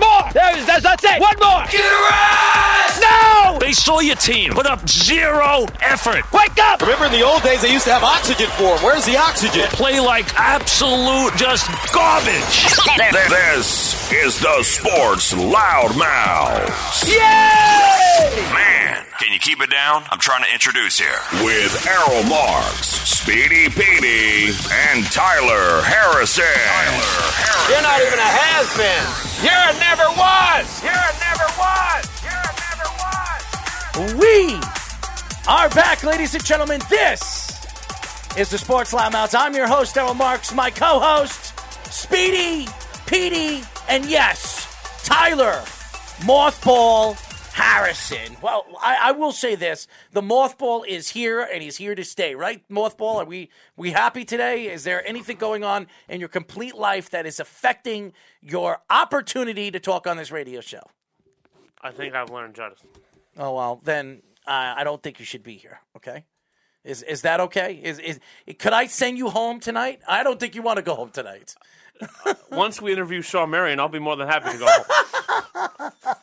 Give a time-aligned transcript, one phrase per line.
[0.00, 0.22] more.
[0.32, 1.20] There is, that's, that's it.
[1.20, 1.64] One more.
[1.70, 3.00] Get rest.
[3.00, 3.58] No.
[3.60, 6.24] They saw your team put up zero effort.
[6.32, 6.80] Wake up.
[6.80, 8.84] Remember in the old days they used to have oxygen for them.
[8.84, 9.68] Where's the oxygen?
[9.68, 12.66] Play like absolute just garbage.
[13.28, 17.06] This is the Sports Loudmouths.
[17.08, 18.52] Yay!
[18.52, 20.02] Man, can you keep it down?
[20.10, 21.20] I'm trying to introduce here.
[21.44, 24.48] With Errol Marks, Speedy Petey,
[24.88, 26.44] and Tyler Harrison.
[26.44, 27.68] Tyler Harrison.
[27.68, 29.04] You're not even a has-been.
[29.44, 30.82] You're a never was.
[30.82, 32.08] You're a never was.
[32.24, 32.88] You're a never
[34.08, 34.14] was.
[34.16, 34.58] We
[35.46, 36.80] are back, ladies and gentlemen.
[36.88, 37.60] This
[38.38, 39.34] is the Sports Loudmouths.
[39.38, 40.54] I'm your host, Errol Marks.
[40.54, 41.52] My co-host,
[41.92, 42.66] Speedy,
[43.06, 44.66] Petey, and yes,
[45.04, 45.62] Tyler,
[46.20, 47.18] Mothball
[47.52, 48.36] Harrison.
[48.42, 52.34] Well, I, I will say this: the mothball is here, and he's here to stay.
[52.34, 53.16] Right, mothball?
[53.16, 54.66] Are we we happy today?
[54.66, 59.80] Is there anything going on in your complete life that is affecting your opportunity to
[59.80, 60.82] talk on this radio show?
[61.82, 62.84] I think I've learned just.
[63.36, 65.80] Oh well, then uh, I don't think you should be here.
[65.96, 66.24] Okay.
[66.84, 67.78] Is is that okay?
[67.82, 68.20] Is is
[68.58, 70.00] could I send you home tonight?
[70.08, 71.54] I don't think you want to go home tonight.
[72.50, 75.92] Once we interview Sean Marion, I'll be more than happy to go home.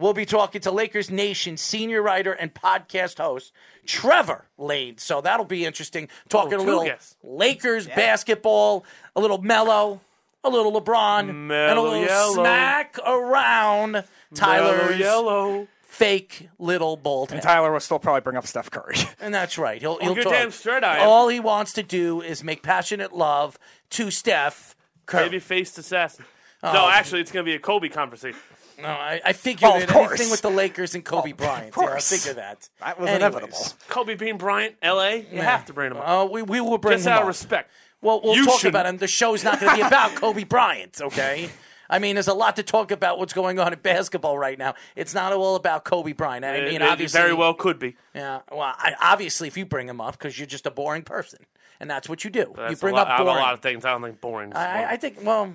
[0.00, 3.52] we'll be talking to Lakers Nation senior writer and podcast host
[3.86, 4.98] Trevor Lane.
[4.98, 6.08] So that'll be interesting.
[6.28, 7.16] Talking Oh, a little guests.
[7.22, 8.84] Lakers basketball,
[9.14, 10.00] a little mellow,
[10.42, 12.34] a little LeBron, and a little yellow.
[12.34, 15.68] smack around Tyler's yellow.
[15.82, 18.96] fake little bold And Tyler will still probably bring up Steph Curry.
[19.20, 19.80] And that's right.
[19.80, 20.32] He'll, oh, he'll good talk.
[20.32, 21.08] damn straight I am.
[21.08, 23.58] All he wants to do is make passionate love
[23.90, 24.74] to Steph
[25.04, 25.24] Curry.
[25.24, 26.24] Baby faced assassin.
[26.62, 26.72] Oh.
[26.72, 28.38] No, actually, it's going to be a Kobe conversation.
[28.82, 29.88] No, I, I figured Oh, of it.
[29.88, 30.10] course.
[30.12, 31.68] anything with the Lakers and Kobe oh, Bryant.
[31.68, 32.08] Of Yeah, I course.
[32.10, 32.68] figure that.
[32.80, 33.16] That was Anyways.
[33.34, 33.66] inevitable.
[33.88, 35.26] Kobe Bean Bryant, L.A.
[35.30, 36.04] You have to bring him up.
[36.06, 36.98] Oh, we, we will bring him up.
[36.98, 37.70] Just him out of respect.
[38.02, 38.74] Well, we'll You talk shouldn't.
[38.74, 38.96] about him.
[38.98, 41.50] The show's not going to be about Kobe Bryant, okay?
[41.92, 44.74] I mean, there's a lot to talk about what's going on in basketball right now.
[44.96, 46.44] It's not all about Kobe Bryant.
[46.44, 47.96] I It- mean, it obviously, very well could be.
[48.14, 48.40] Yeah.
[48.50, 51.40] Well, I, obviously, if you bring him up, because you're just a boring person,
[51.80, 52.52] and that's what you do.
[52.56, 53.84] That's you bring lot, up out of a lot of things.
[53.84, 54.52] I don't think boring.
[54.54, 55.18] I, I think.
[55.22, 55.52] Well,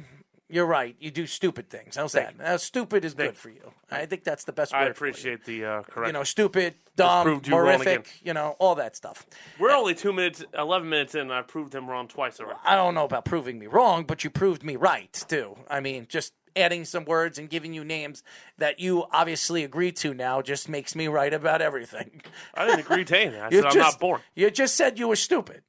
[0.49, 0.95] you're right.
[0.99, 1.95] You do stupid things.
[1.95, 2.35] How's that?
[2.39, 3.71] Uh, stupid is good for you.
[3.89, 4.95] I think that's the best I word.
[4.97, 5.11] for you.
[5.11, 6.05] appreciate the uh, correction.
[6.07, 8.07] You know, stupid, dumb, you horrific.
[8.23, 9.25] You know, all that stuff.
[9.59, 11.21] We're only two minutes, eleven minutes in.
[11.21, 12.59] and I proved him wrong twice already.
[12.63, 15.55] I don't know about proving me wrong, but you proved me right too.
[15.69, 18.23] I mean, just adding some words and giving you names
[18.57, 22.21] that you obviously agree to now just makes me right about everything.
[22.53, 23.41] I didn't agree to anything.
[23.41, 24.21] I said I'm just- not born.
[24.35, 25.63] You just said you were stupid.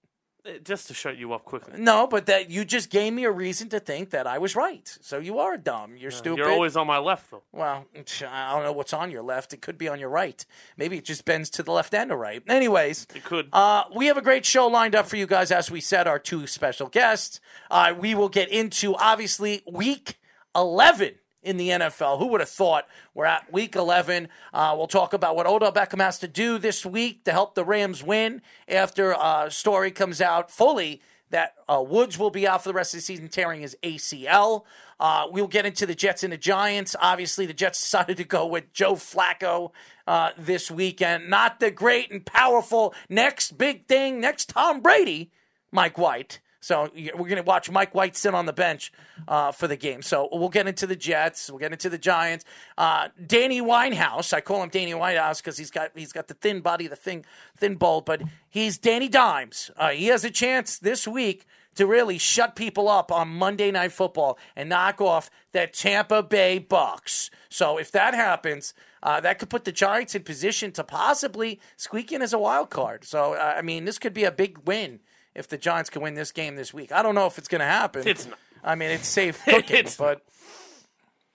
[0.46, 1.74] Uh, Just to shut you up quickly.
[1.78, 4.96] No, but that you just gave me a reason to think that I was right.
[5.00, 5.96] So you are dumb.
[5.96, 6.38] You're stupid.
[6.38, 7.42] You're always on my left, though.
[7.52, 9.52] Well, I don't know what's on your left.
[9.52, 10.44] It could be on your right.
[10.76, 12.42] Maybe it just bends to the left and the right.
[12.48, 13.48] Anyways, It could.
[13.52, 15.50] uh, we have a great show lined up for you guys.
[15.50, 17.40] As we said, our two special guests.
[17.70, 20.18] Uh, we will get into obviously week
[20.54, 21.14] 11
[21.46, 22.18] in the NFL.
[22.18, 24.28] Who would have thought we're at week 11?
[24.52, 27.64] Uh, we'll talk about what Odell Beckham has to do this week to help the
[27.64, 31.00] Rams win after a story comes out fully
[31.30, 34.64] that uh, Woods will be out for the rest of the season, tearing his ACL.
[34.98, 36.94] Uh, we'll get into the Jets and the Giants.
[37.00, 39.70] Obviously, the Jets decided to go with Joe Flacco
[40.06, 41.28] uh, this weekend.
[41.28, 45.30] Not the great and powerful next big thing, next Tom Brady,
[45.72, 46.40] Mike White.
[46.66, 48.92] So we're going to watch Mike White sit on the bench
[49.28, 50.02] uh, for the game.
[50.02, 51.48] So we'll get into the Jets.
[51.48, 52.44] We'll get into the Giants.
[52.76, 54.32] Uh, Danny Winehouse.
[54.32, 57.24] I call him Danny Winehouse because he's got he's got the thin body, the thin
[57.56, 58.20] thin bulb, but
[58.50, 59.70] he's Danny Dimes.
[59.76, 61.46] Uh, he has a chance this week
[61.76, 66.58] to really shut people up on Monday Night Football and knock off that Tampa Bay
[66.58, 67.30] Bucks.
[67.48, 68.74] So if that happens,
[69.04, 72.70] uh, that could put the Giants in position to possibly squeak in as a wild
[72.70, 73.04] card.
[73.04, 74.98] So, uh, I mean, this could be a big win
[75.36, 76.90] if the Giants can win this game this week.
[76.90, 78.06] I don't know if it's going to happen.
[78.08, 78.38] It's not.
[78.64, 80.22] I mean, it's safe cooking, It's- but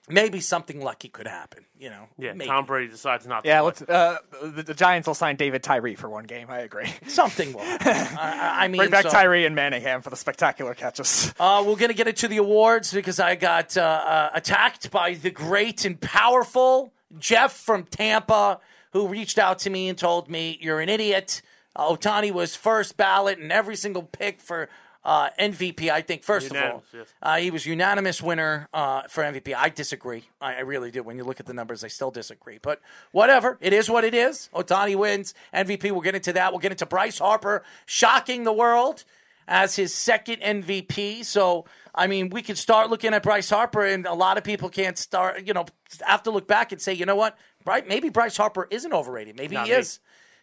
[0.10, 1.66] maybe something lucky could happen.
[1.78, 2.48] You know, Yeah, maybe.
[2.48, 3.44] Tom Brady decides not.
[3.46, 3.82] Yeah, to let's.
[3.82, 6.48] Uh, the, the Giants will sign David Tyree for one game.
[6.50, 6.94] I agree.
[7.08, 7.62] something will.
[7.62, 7.78] I,
[8.20, 11.34] I- I mean, Bring back so- Tyree and Manningham for the spectacular catches.
[11.40, 15.14] Uh, we're going to get into the awards because I got uh, uh, attacked by
[15.16, 18.60] the great and powerful Jeff from Tampa,
[18.94, 21.42] who reached out to me and told me, You're an idiot.
[21.76, 24.70] Ohtani was first ballot and every single pick for
[25.04, 25.90] uh, MVP.
[25.90, 27.08] I think, first of all, yes.
[27.22, 29.56] uh, he was unanimous winner uh, for MVP.
[29.56, 30.26] I disagree.
[30.40, 31.02] I, I really do.
[31.04, 32.60] When you look at the numbers, I still disagree.
[32.62, 32.82] But
[33.12, 33.58] whatever.
[33.62, 34.50] It is what it is.
[34.54, 35.92] Ohtani wins MVP.
[35.92, 36.52] We'll get into that.
[36.52, 39.04] We'll get into Bryce Harper shocking the world
[39.48, 41.26] as his second MVP.
[41.26, 41.66] So,
[41.96, 44.98] I mean, we could start looking at Bryce Harper, and a lot of people can't
[44.98, 45.66] start, you know,
[46.02, 47.38] have to look back and say, you know what?
[47.66, 49.36] Bry- Maybe Bryce Harper isn't overrated.
[49.36, 49.80] Maybe Not he me.
[49.80, 50.00] is.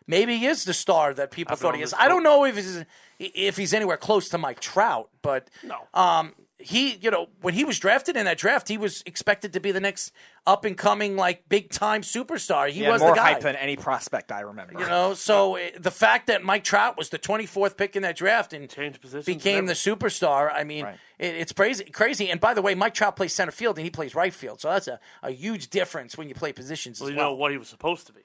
[0.08, 1.94] Maybe he is the star that people I've thought he is.
[1.96, 2.84] I don't know if he's
[3.20, 5.76] if he's anywhere close to Mike Trout, but No.
[5.94, 9.60] um, he, you know, when he was drafted in that draft, he was expected to
[9.60, 10.12] be the next
[10.46, 12.68] up and coming, like big time superstar.
[12.70, 13.34] He Yeah, was more the guy.
[13.34, 14.72] hype than any prospect I remember.
[14.80, 18.16] you know, so uh, the fact that Mike Trout was the 24th pick in that
[18.16, 20.98] draft and Changed positions became the superstar, I mean, Right.
[21.18, 21.84] it, it's crazy.
[21.84, 22.28] Crazy.
[22.30, 24.70] And by the way, Mike Trout plays center field and he plays right field, so
[24.70, 27.26] that's a, a huge difference when you play positions Well, you well.
[27.30, 28.20] know what he was supposed to be.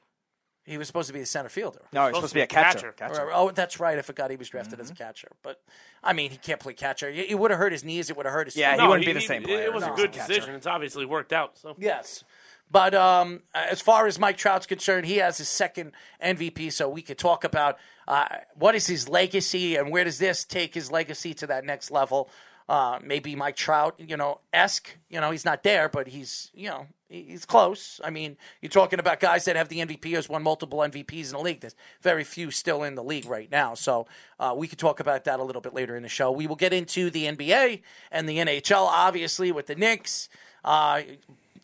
[0.65, 1.81] He was supposed to be the center fielder.
[1.92, 2.94] no, he's supposed to be a catcher.
[2.94, 3.21] catcher.
[3.24, 3.98] Or- oh, that's right.
[3.98, 4.81] I forgot he was drafted Mm-hmm.
[4.83, 5.27] as a catcher.
[5.42, 5.62] But
[6.01, 7.10] I mean, he can't play catcher.
[7.10, 8.10] It, it would have hurt his knees.
[8.10, 8.56] It would have hurt his.
[8.56, 8.81] Yeah, feet.
[8.81, 10.27] he wouldn't be the same player It was if a good a catcher.
[10.33, 10.56] decision.
[10.56, 11.57] It's obviously worked out.
[11.57, 12.24] So Yes.
[12.71, 15.92] But um, as far as Mike Trout's concerned, he has his second
[16.24, 17.77] MVP, so we could talk about
[18.07, 18.25] uh,
[18.56, 22.30] what is his legacy and where does this take his legacy to that next level.
[22.68, 24.98] Uh, maybe Mike Trout, you know, esque.
[25.10, 28.01] You know, he's not there, but he's, you know, he- he's close.
[28.04, 31.31] I mean, you're talking about guys that have the MVP who's won multiple MVPs in
[31.31, 31.62] the league.
[31.62, 33.75] There's very few still in the league right now.
[33.75, 34.07] So
[34.39, 36.31] uh, we could talk about that a little bit later in the show.
[36.31, 37.81] We will get into the NBA
[38.12, 40.27] and the NHL, obviously, with the Knicks.
[40.65, 41.01] Uh,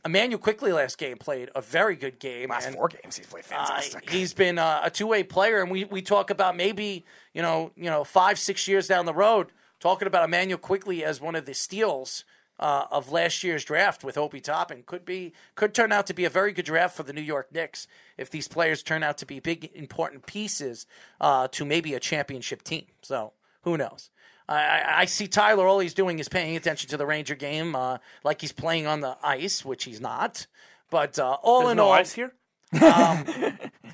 [0.06, 2.50] Immanuel Quickley last game played a very good game.
[2.50, 4.10] Last and, four games, he's played uh, fantastic.
[4.10, 7.04] he's been uh, a two way player, and we, we talk about maybe
[7.34, 9.48] you know you know five six years down the road
[9.80, 12.24] talking about Immanuel Quickley as one of the steals
[12.59, 16.25] uh, of last year's draft with Obi Toppin could be could turn out to be
[16.25, 19.25] a very good draft for the New York Knicks if these players turn out to
[19.25, 20.85] be big important pieces
[21.21, 22.85] uh, to maybe a championship team.
[23.01, 23.33] So
[23.63, 24.09] who knows?
[24.47, 25.67] I, I- I see Tyler.
[25.67, 29.00] All he's doing is paying attention to the Ranger game, uh, like he's playing on
[29.00, 30.47] the ice, which he's not.
[30.89, 32.33] But uh, all there's in no all, ice here.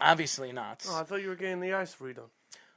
[0.01, 0.85] obviously not.
[0.89, 2.29] Oh, I thought you were getting the ice redone.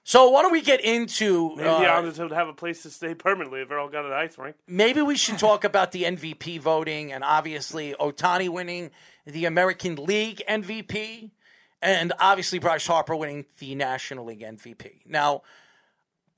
[0.08, 2.90] So why don't we get into Maybe uh, the Islanders would have a place to
[2.90, 4.56] stay permanently if they all got an ice rink.
[4.66, 8.90] maybe we should talk about the MVP voting and obviously Ohtani winning
[9.26, 11.30] the American League MVP
[11.82, 15.04] and obviously Bryce Harper winning the National League MVP.
[15.04, 15.42] Now,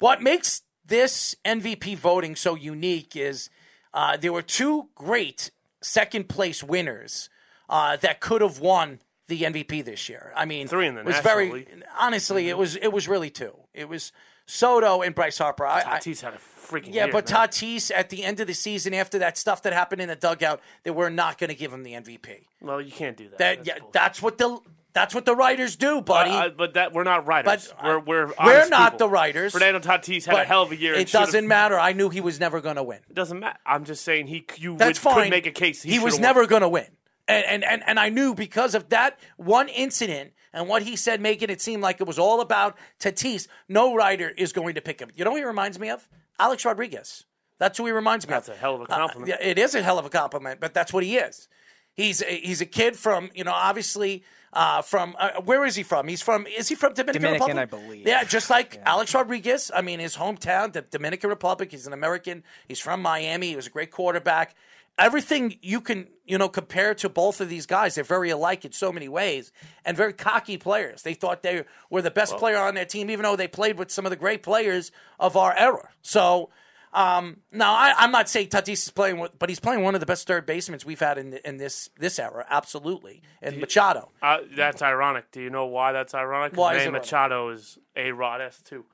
[0.01, 3.51] what makes this MVP voting so unique is
[3.95, 7.31] uh, there were two great second place winners
[7.69, 8.99] uh, that could have won
[9.31, 10.33] the MVP this year.
[10.37, 11.71] I mean, Three in the it was National very League.
[11.71, 11.81] Mm-hmm.
[11.99, 13.57] honestly, it was it was really two.
[13.73, 14.13] It was
[14.45, 15.67] Soto and Bryce Harper.
[15.67, 17.49] I, Tatis had a freaking yeah, year, but man.
[17.49, 20.61] Tatis at the end of the season, after that stuff that happened in the dugout,
[20.83, 22.47] they were not going to give him the MVP.
[22.61, 23.39] Well, you can't do that.
[23.39, 23.93] That That's yeah, bullshit.
[23.93, 24.61] that's what the
[24.93, 26.31] that's what the writers do, buddy.
[26.31, 27.73] Uh, but that we're not writers.
[27.81, 29.07] But, uh, we're we're we're not people.
[29.07, 29.53] the writers.
[29.53, 30.95] Fernando Tatis had a hell of a year.
[30.95, 31.79] It doesn't matter.
[31.79, 32.99] I knew he was never going to win.
[33.09, 33.59] It doesn't matter.
[33.65, 35.25] I'm just saying he you That's would, fine.
[35.25, 35.83] could make a case.
[35.83, 36.87] He, He, was never going to win.
[37.31, 41.21] And, and and and I knew because of that one incident and what he said,
[41.21, 43.47] making it seem like it was all about Tatis.
[43.69, 45.11] No writer is going to pick him.
[45.15, 46.09] You know who he reminds me of?
[46.39, 47.25] Alex Rodriguez.
[47.59, 48.55] That's who he reminds me That's of.
[48.55, 49.29] a hell of a Uh, compliment.
[49.29, 51.47] yeah, it is a hell of a compliment, but that's what he is.
[51.95, 55.83] He's a, he's a kid from you know obviously uh, from uh, where is he
[55.83, 56.09] from?
[56.09, 57.83] He's from is he from Dominican, Dominican, Republic?
[57.85, 58.07] I believe.
[58.07, 59.71] Yeah, just like Alex Rodriguez.
[59.75, 61.71] I mean, his hometown, the Dominican Republic.
[61.71, 62.43] He's an American.
[62.67, 63.49] He's from Miami.
[63.51, 64.55] He was a great quarterback.
[64.99, 67.95] Everything you can you know compare to both of these guys.
[67.95, 69.51] They're very alike in so many ways
[69.85, 71.03] and very cocky players.
[71.03, 73.91] They thought they were the best player on their team, even though they played with
[73.91, 75.89] some of the great players of our era.
[76.03, 76.51] So.
[76.93, 80.01] Um, now I, I'm not saying Tatis is playing, with, but he's playing one of
[80.01, 83.23] the best third basemen we've had in in this this era, absolutely.
[83.41, 85.31] And Machado, Uh, that's ironic.
[85.31, 86.57] Do you know why that's ironic?
[86.57, 87.03] Why is it ironic?
[87.03, 88.87] Machado is a Rod S two.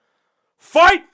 [0.59, 1.05] Fight.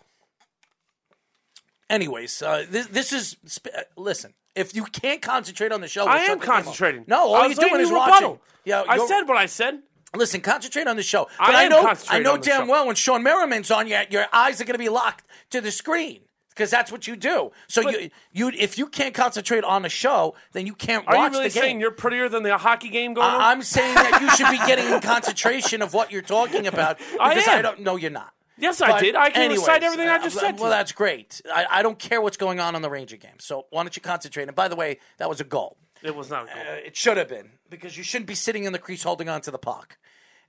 [1.89, 4.35] anyways, uh, this this is sp- uh, listen.
[4.54, 6.64] If you can't concentrate on the show, I we'll am the game off.
[6.64, 7.04] concentrating.
[7.06, 8.38] No, all I you're doing is you watching.
[8.64, 9.80] Yeah, I said what I said.
[10.14, 11.26] Listen, concentrate on the show.
[11.38, 14.26] I But I, am know, I know damn well when Shawne Merriman's on, your your
[14.32, 16.21] eyes are going to be locked to the screen.
[16.50, 17.50] because that's what you do.
[17.66, 21.21] So you you if you can't concentrate on the show, then you can't Are you
[21.23, 21.62] watch really the game.
[21.62, 23.40] saying you're prettier than the hockey game going on?
[23.40, 27.30] I- I'm saying that you should be getting concentration of what you're talking about I
[27.35, 27.62] because I, am.
[27.62, 27.80] don't.
[27.80, 28.35] No, you're not.
[28.59, 29.16] Yes, I did.
[29.16, 30.56] I can anyways, recite everything I uh, just uh, said.
[30.56, 31.40] to Well, that's great.
[31.52, 33.38] I, I don't care what's going on on the Ranger game.
[33.38, 34.49] So why don't you concentrate?
[34.49, 35.76] And by the way, that was a goal.
[36.02, 36.44] it was not.
[36.44, 36.62] a goal.
[36.71, 39.40] Uh, it should have been because you shouldn't be sitting in the crease holding on
[39.42, 39.97] to the puck.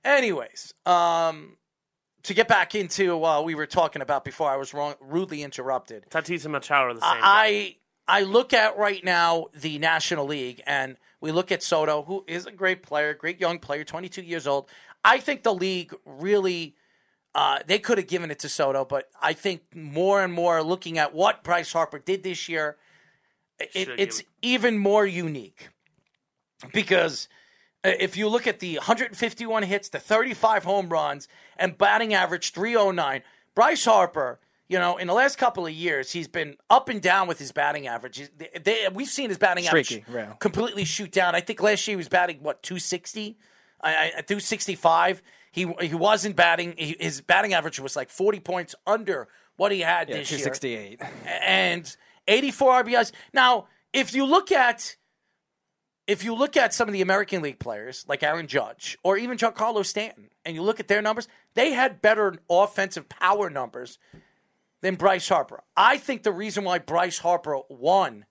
[0.04, 1.56] Anyways, um,
[2.24, 6.04] to get back into what we were talking about before I was wrong, rudely interrupted.
[6.10, 7.20] Tatis and Machado are the same.
[7.22, 12.24] I I look at right now the National League, and we look at Soto, who
[12.26, 14.68] is a great player, great young player, 22 years old.
[15.04, 16.76] I think the league really.
[17.34, 20.98] Uh, they could have given it to Soto, but I think more and more looking
[20.98, 22.76] at what Bryce Harper did this year,
[23.58, 25.70] it, it's even more unique
[26.72, 27.28] because
[27.84, 32.52] uh, if you look at the 151 hits, the 35 home runs, and batting average
[32.52, 33.22] 309,
[33.54, 34.38] Bryce Harper,
[34.68, 37.52] you know, in the last couple of years, he's been up and down with his
[37.52, 38.30] batting average.
[38.36, 40.32] They, they- we've seen his batting Streaky, average yeah.
[40.38, 41.34] completely shoot down.
[41.34, 43.36] I think last year he was batting, what, 260?
[43.82, 45.22] I, I, 265.
[45.54, 49.82] He, he wasn't batting, he, his batting average was like 40 points under what he
[49.82, 51.00] had Yeah, this year 268.
[51.26, 51.96] and
[52.26, 53.12] 84 RBIs.
[53.32, 54.96] Now, if you look at
[56.08, 59.38] if you look at some of the American League players like Aaron Judge or even
[59.38, 63.98] Giancarlo Stanton, and you look at their numbers, they had better offensive power numbers
[64.80, 65.62] than Bryce Harper.
[65.76, 68.26] I think the reason why Bryce Harper won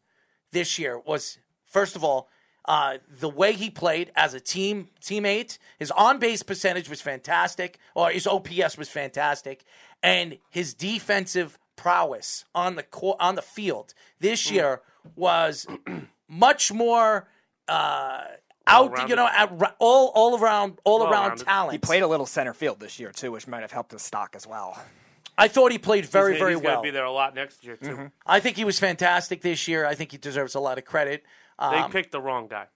[0.52, 2.28] this year was first of all
[2.66, 5.58] uh, the way he played as a team teammate.
[5.80, 9.64] His on base percentage was fantastic, or his OPS was fantastic,
[10.02, 14.82] and his defensive prowess on the court, on the field this year
[15.16, 15.68] was
[16.28, 17.28] much more
[17.68, 18.22] uh,
[18.68, 19.10] out.
[19.10, 21.46] You know, at, all all around all around Well-rounded.
[21.46, 21.72] talent.
[21.74, 24.36] He played a little center field this year too, which might have helped his stock
[24.36, 24.82] as well.
[25.38, 26.76] I thought he played very he's, very he's well.
[26.76, 27.90] Gonna be there a lot next year too.
[27.90, 28.06] Mm-hmm.
[28.26, 29.86] I think he was fantastic this year.
[29.86, 31.24] I think he deserves a lot of credit.
[31.60, 32.68] They Um, picked the wrong guy.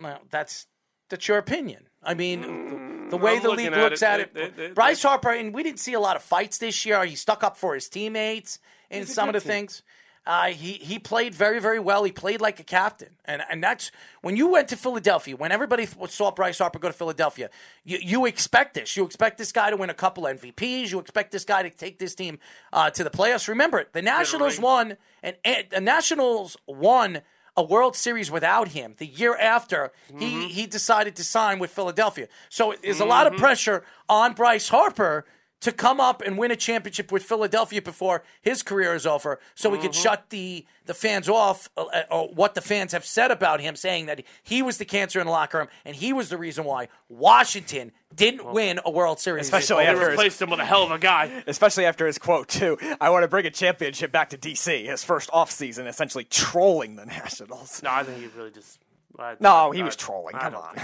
[0.00, 0.66] Well, that's
[1.08, 1.88] that's your opinion.
[2.02, 4.06] I mean, the, the way I'm the league at looks it.
[4.06, 6.58] at it, They- they- they- Bryce Harper, and we didn't see a lot of fights
[6.58, 7.04] this year.
[7.04, 8.58] He stuck up for his teammates
[8.90, 9.48] in some of the team.
[9.48, 9.82] things.
[10.26, 12.04] Uh, he he played very very well.
[12.04, 15.34] He played like a captain, and and that's when you went to Philadelphia.
[15.34, 17.48] When everybody saw Bryce Harper go to Philadelphia,
[17.84, 18.96] you you expect this.
[18.96, 20.90] You expect this guy to win a couple MVPs.
[20.92, 22.38] You expect this guy to take this team
[22.72, 23.48] uh, to the playoffs.
[23.48, 27.22] Remember, the Nationals won, and, and the Nationals won
[27.56, 28.94] a World Series without him.
[28.98, 30.46] The year after, he mm-hmm.
[30.48, 32.28] he decided to sign with Philadelphia.
[32.48, 33.42] So there's a lot of mm-hmm.
[33.42, 35.24] pressure on Bryce Harper
[35.60, 39.68] to come up and win a championship with Philadelphia before his career is over, so
[39.70, 43.30] we could shut the the fans off uh, uh, or what the fans have said
[43.30, 46.30] about him, saying that he was the cancer in the locker room and he was
[46.30, 49.44] the reason why Washington didn't win a World Series.
[49.46, 51.44] Especially They after his- replaced him with a hell of a guy.
[51.46, 52.76] Especially after his quote too.
[53.00, 54.86] I want to bring a championship back to DC.
[54.86, 57.82] His first offseason, essentially trolling the Nationals.
[57.84, 58.78] No, I think he really just.
[59.18, 60.34] I- No, he was trolling.
[60.34, 60.76] I Come don't on.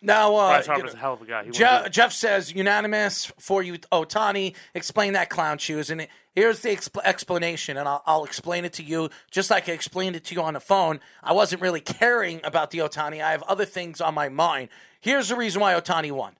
[0.00, 1.44] Now, uh, Bryce you Harper's know, a hell of a guy.
[1.44, 4.54] He Je- wouldn't Jeff says unanimous for you, Ohtani.
[4.74, 8.84] Explain that clown shoes, and here's the expl- explanation, and I'll, I'll explain it to
[8.84, 11.00] you just like I explained it to you on the phone.
[11.22, 13.22] I wasn't really caring about the Ohtani.
[13.22, 14.68] I have other things on my mind.
[15.00, 16.34] Here's the reason why Ohtani won.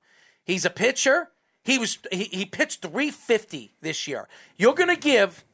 [0.44, 1.30] He's a pitcher.
[1.64, 4.28] He was he, he pitched 350 this year.
[4.56, 5.44] You're gonna give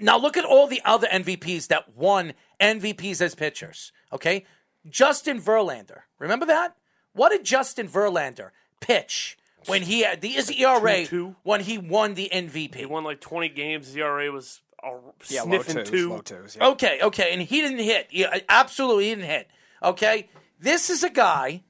[0.00, 3.92] now look at all the other MVPs that won MVPs as pitchers.
[4.12, 4.44] Okay,
[4.88, 6.00] Justin Verlander.
[6.18, 6.76] Remember that?
[7.14, 11.36] What did Justin Verlander pitch when he had the his ERA Two-two.
[11.42, 12.74] when he won the MVP?
[12.74, 13.86] He won like 20 games.
[13.86, 14.90] His ERA was uh,
[15.28, 16.10] Yeah, low sniffing twos, two.
[16.10, 16.56] low twos.
[16.56, 16.66] Yeah.
[16.68, 18.08] Okay, okay, and he didn't hit.
[18.10, 19.48] Yeah, absolutely he didn't hit.
[19.82, 20.28] Okay,
[20.60, 21.62] this is a guy,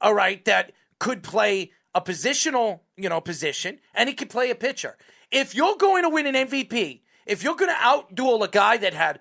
[0.00, 4.54] all right, that could play a positional, you know, position, and he could play a
[4.54, 4.96] pitcher.
[5.32, 8.94] If you're going to win an MVP, if you're going to outduel a guy that
[8.94, 9.20] had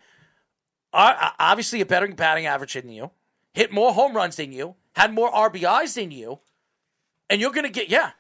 [0.93, 3.12] uh, obviously a better batting average than you,
[3.53, 6.39] hit more home runs than you, had more RBIs than you,
[7.29, 8.12] and you're going to get yeah.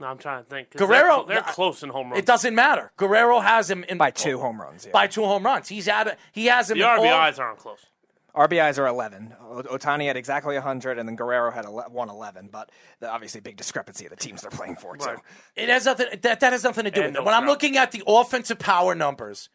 [0.00, 0.70] No, I'm trying to think.
[0.76, 2.20] Guerrero- they're, they're close in home runs.
[2.20, 2.92] It doesn't matter.
[2.96, 4.86] Guerrero has him in By two home runs.
[4.86, 4.92] Yeah.
[4.92, 5.68] by two home runs.
[5.68, 7.84] He's at a, he has him The in all- RBIs aren't close.
[8.36, 9.34] RBIs are 11.
[9.42, 12.50] Otani had exactly 100, and then Guerrero had ele- 111.
[12.52, 12.70] But
[13.00, 15.06] the, obviously, big discrepancy of the teams they're playing for, too.
[15.06, 15.18] Right.
[15.56, 16.06] It has nothing.
[16.22, 17.24] That that has nothing to do And with no it.
[17.24, 19.48] When I'm looking at the offensive power numbers,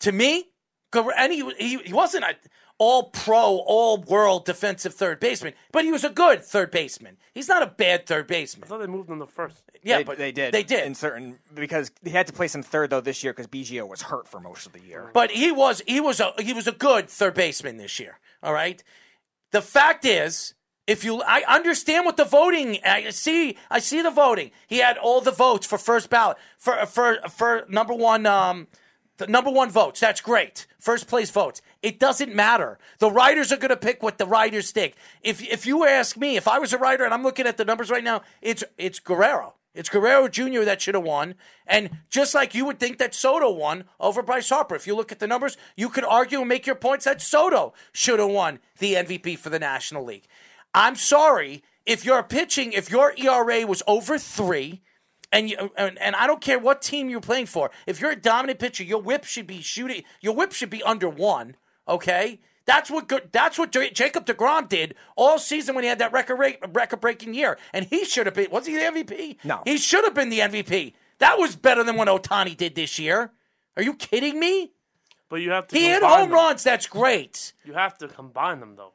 [0.00, 0.44] to me,
[0.92, 2.36] Guer- and he he, he wasn't a
[2.82, 7.16] all pro, all world defensive third baseman, but he was a good third baseman.
[7.32, 8.64] He's not a bad third baseman.
[8.64, 8.68] I baseman.
[8.68, 9.62] thought they moved him to first.
[9.84, 10.52] Yeah, they, but they did.
[10.52, 10.84] They did.
[10.84, 14.02] in certain because he had to play some third though this year because Biggio was
[14.02, 15.12] hurt for most of the year.
[15.14, 18.18] But he was he was a he was a good third baseman this year.
[18.42, 18.82] All right.
[19.52, 20.54] The fact is,
[20.88, 24.50] if you I understand what the voting I see I see the voting.
[24.66, 28.66] He had all the votes for first ballot for for for number one um
[29.18, 30.00] The number one votes.
[30.00, 30.66] That's great.
[30.78, 31.60] First place votes.
[31.82, 32.78] It doesn't matter.
[32.98, 34.94] The writers are going to pick what the writers think.
[35.22, 37.64] If if you ask me, if I was a writer and I'm looking at the
[37.64, 39.54] numbers right now, it's it's Guerrero.
[39.74, 40.62] It's Guerrero Jr.
[40.64, 41.34] that should have won.
[41.66, 45.12] And just like you would think that Soto won over Bryce Harper, if you look
[45.12, 48.58] at the numbers, you could argue and make your points that Soto should have won
[48.78, 50.26] the MVP for the National League.
[50.74, 54.82] I'm sorry if you're pitching, if your ERA was over three,
[55.32, 57.70] and you, and, and I don't care what team you're playing for.
[57.86, 60.02] If you're a dominant pitcher, your whip should be shooting.
[60.20, 61.56] Your whip should be under one.
[61.88, 63.30] Okay, that's what good.
[63.32, 67.34] That's what Jacob Degrom did all season when he had that record rate, record breaking
[67.34, 68.50] year, and he should have been.
[68.50, 69.38] Was he the MVP?
[69.44, 69.62] No.
[69.64, 70.92] he should have been the MVP.
[71.18, 73.32] That was better than what Otani did this year.
[73.76, 74.72] Are you kidding me?
[75.28, 75.76] But you have to.
[75.76, 76.32] He hit home them.
[76.32, 76.62] runs.
[76.62, 77.52] That's great.
[77.64, 78.92] You have to combine them though.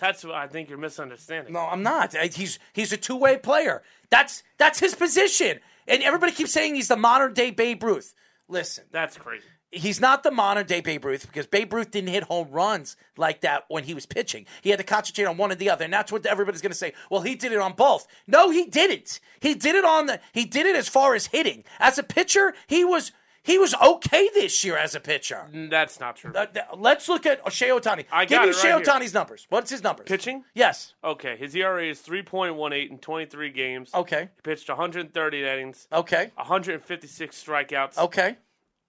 [0.00, 1.52] That's what I think you're misunderstanding.
[1.52, 2.14] No, I'm not.
[2.16, 3.82] I- He's he's a two way player.
[4.10, 5.60] That's that's his position.
[5.88, 8.14] And everybody keeps saying he's the modern day Babe Ruth.
[8.48, 9.44] Listen, That's crazy.
[9.70, 13.40] he's not the modern day Babe Ruth because Babe Ruth didn't hit home runs like
[13.40, 14.46] that when he was pitching.
[14.60, 16.76] He had to concentrate on one or the other, and that's what everybody's going to
[16.78, 16.92] say.
[17.10, 18.06] Well, he did it on both.
[18.26, 19.20] No, he didn't.
[19.40, 20.20] He did it on the.
[20.32, 21.64] He did it as far as hitting.
[21.80, 23.10] As a pitcher, he was
[23.44, 25.46] he was okay this year as a pitcher.
[25.52, 26.32] That's not true.
[26.34, 28.04] Uh, th- let's look at Shohei Ohtani.
[28.12, 28.94] I Give got me it Shea right here.
[28.94, 29.46] Ohtani's numbers.
[29.48, 30.06] What's his numbers?
[30.06, 30.44] Pitching?
[30.54, 30.94] Yes.
[31.02, 33.90] Okay, his ERA is 3.18 in 23 games.
[33.94, 34.28] Okay.
[34.36, 36.30] He pitched 130 innings, Okay.
[36.36, 38.36] 156 strikeouts, Okay.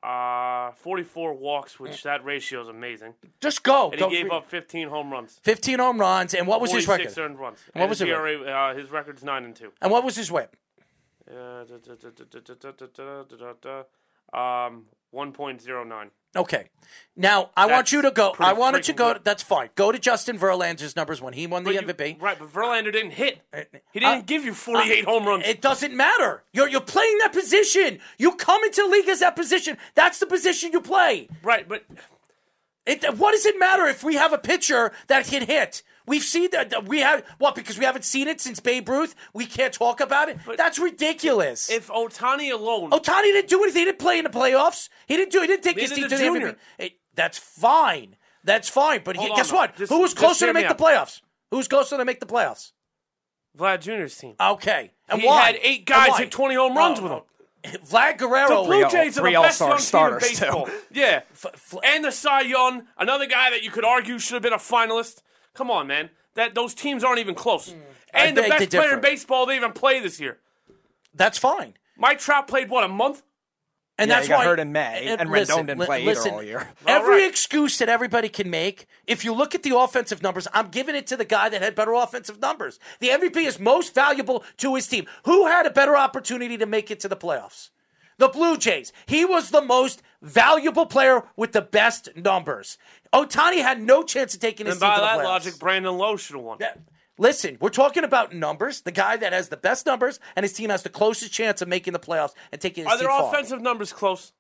[0.03, 3.13] uh, 44 walks, which that ratio is amazing.
[3.41, 3.89] Just go.
[3.89, 4.10] And go.
[4.10, 5.39] he gave up 15 home runs.
[5.43, 7.25] 15 home runs, and what was his 46 record?
[7.25, 7.60] earned runs.
[7.74, 8.12] And what was his it?
[8.12, 8.41] ERA?
[8.43, 9.72] Uh, his record's nine and two.
[9.81, 10.55] And what was his whip?
[11.27, 13.83] Uh, da- da- da- da- da- da- da- da- da- da- da.
[14.33, 16.09] Um, 1.09.
[16.35, 16.65] Okay.
[17.15, 18.33] Now I want you to go.
[18.39, 19.13] I wanted to go.
[19.13, 19.23] good.
[19.23, 19.69] That's fine.
[19.75, 22.17] Go to Justin Verlander's numbers when he won the But you- MVP.
[22.21, 23.39] right, but Verlander didn't hit.
[23.93, 25.43] He Uh, didn't give you 48 home runs.
[25.45, 26.43] It doesn't matter.
[26.51, 27.99] You're you're playing that position.
[28.17, 29.77] You come into the league as that position.
[29.93, 31.29] That's the position you play.
[31.43, 31.83] right, but
[32.85, 35.83] It, what does it matter if we have a pitcher that can hit?
[36.05, 39.15] We've seen that we have what because we haven't seen it since Babe Ruth.
[39.33, 40.37] We can't talk about it.
[40.57, 41.69] That's ridiculous.
[41.69, 43.79] if Ohtani alone, Ohtani didn't do anything.
[43.81, 44.89] He didn't play in the playoffs.
[45.08, 45.39] He didn't do.
[45.41, 46.58] He didn't take his team to the Junior.
[46.77, 48.17] It- that's fine.
[48.43, 49.01] That's fine.
[49.05, 49.77] But he, Hold on, guess what?
[49.77, 51.21] Just- Who was closer to make the playoffs?
[51.51, 52.71] Who was closer to make the playoffs?
[53.58, 54.36] Vlad Jr.'s team.
[54.41, 54.91] Okay.
[55.08, 55.41] And He why?
[55.45, 57.23] had eight guys hit 20 home runs Oh, with oh, him.
[57.63, 58.63] Vlad Guerrero.
[58.63, 60.28] The Blue Jays are the best young team in starters, too.
[60.28, 60.69] baseball.
[60.91, 64.54] Yeah, fl- and the Cy Young, another guy that you could argue should have been
[64.54, 65.21] a finalist.
[65.54, 66.10] Come on, man.
[66.36, 67.71] That those teams aren't even close.
[67.71, 67.80] Hmm.
[68.13, 70.39] I And the best player in baseball they even play this year.
[71.15, 71.73] That's fine.
[71.97, 73.23] Mike Trout played what a month.
[73.99, 76.41] And Yeah, that's he got why hurt in May, and Rendon didn't play either all
[76.41, 76.67] year.
[76.88, 77.29] Every right.
[77.29, 81.06] excuse that everybody can make, if you look at the offensive numbers, I'm giving it
[81.08, 82.79] to the guy that had better offensive numbers.
[82.99, 85.06] The MVP is most valuable to his team.
[85.25, 87.69] Who had a better opportunity to make it to the playoffs?
[88.17, 88.93] The Blue Jays.
[89.06, 92.77] He was the most valuable player with the best numbers.
[93.13, 95.23] Ohtani had no chance of taking his And team by to the that playoffs.
[95.25, 96.58] logic, Brandon Lowe should have won.
[96.60, 96.73] Yeah.
[97.19, 98.82] Listen, we're talking about numbers.
[98.82, 101.67] The guy that has the best numbers and his team has the closest chance of
[101.67, 103.34] making the playoffs and taking his Are their team far.
[103.34, 104.34] offensive numbers close?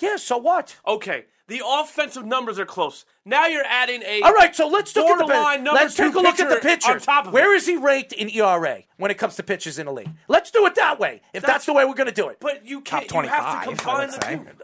[0.00, 0.76] Yeah, so what?
[0.86, 3.04] Okay, the offensive numbers are close.
[3.24, 6.14] Now you're adding a All right, so let's look at the Borderline number let's take
[6.14, 7.04] a look at the pitcher on pitchers.
[7.04, 7.58] top of Where it.
[7.58, 10.08] is he ranked in ERA when it comes to pitchers in the league?
[10.28, 11.20] Let's do it that way.
[11.34, 12.38] If that's, the way we're going to do it.
[12.40, 13.06] But you can't.
[13.06, 14.18] Top You have 25, to combine the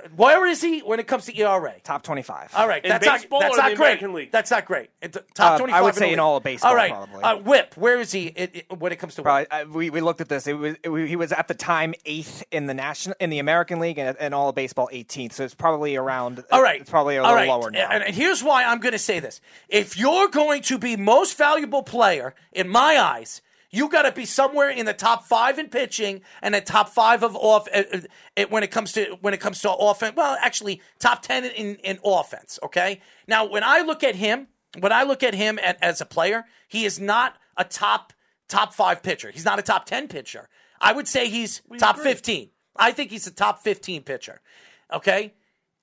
[0.09, 0.11] two.
[0.17, 1.75] Where is he when it comes to ERA?
[1.83, 2.53] Top 25.
[2.57, 4.03] All right, In that's baseball not, that's or not the great.
[4.15, 4.33] League?
[4.33, 4.89] That's not great.
[5.03, 5.79] In top Uh, twenty-five.
[5.79, 7.23] I would say the in all of baseball, All right, probably.
[7.23, 7.77] uh, Whip.
[7.77, 9.25] Where is he it, it- when it comes to Whip?
[9.49, 10.47] Probably, uh, we, we looked at this.
[10.47, 13.79] It was it, he was at the time eighth in the national in the American
[13.79, 15.33] League and, and all of baseball 18th.
[15.35, 16.43] So it's probably around.
[16.51, 16.74] All right.
[16.83, 17.49] It's probably a little right.
[17.49, 17.89] lower now.
[17.91, 21.37] And, and here's why I'm going to say this: if you're going to be most
[21.39, 25.69] valuable player in my eyes, you got to be somewhere in the top five in
[25.69, 27.99] pitching and the top five of off uh, uh,
[28.37, 30.15] uh, when it comes to when it comes to offense.
[30.17, 32.59] Well, actually, top ten in, in offense.
[32.63, 33.01] Okay.
[33.27, 34.47] Now, when I look at him,
[34.79, 38.13] when I look at him at, as a player, he is not a top
[38.49, 39.31] top five pitcher.
[39.33, 40.49] He's not a top ten pitcher.
[40.81, 42.13] I would say he's top agree.
[42.13, 42.51] fifteen.
[42.77, 44.41] I think he's a top fifteen pitcher.
[44.93, 45.35] Okay.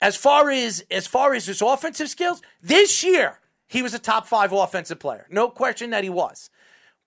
[0.02, 4.28] As far as as far as his offensive skills, this year he was a top
[4.28, 5.28] five offensive player.
[5.30, 6.50] No question that he was.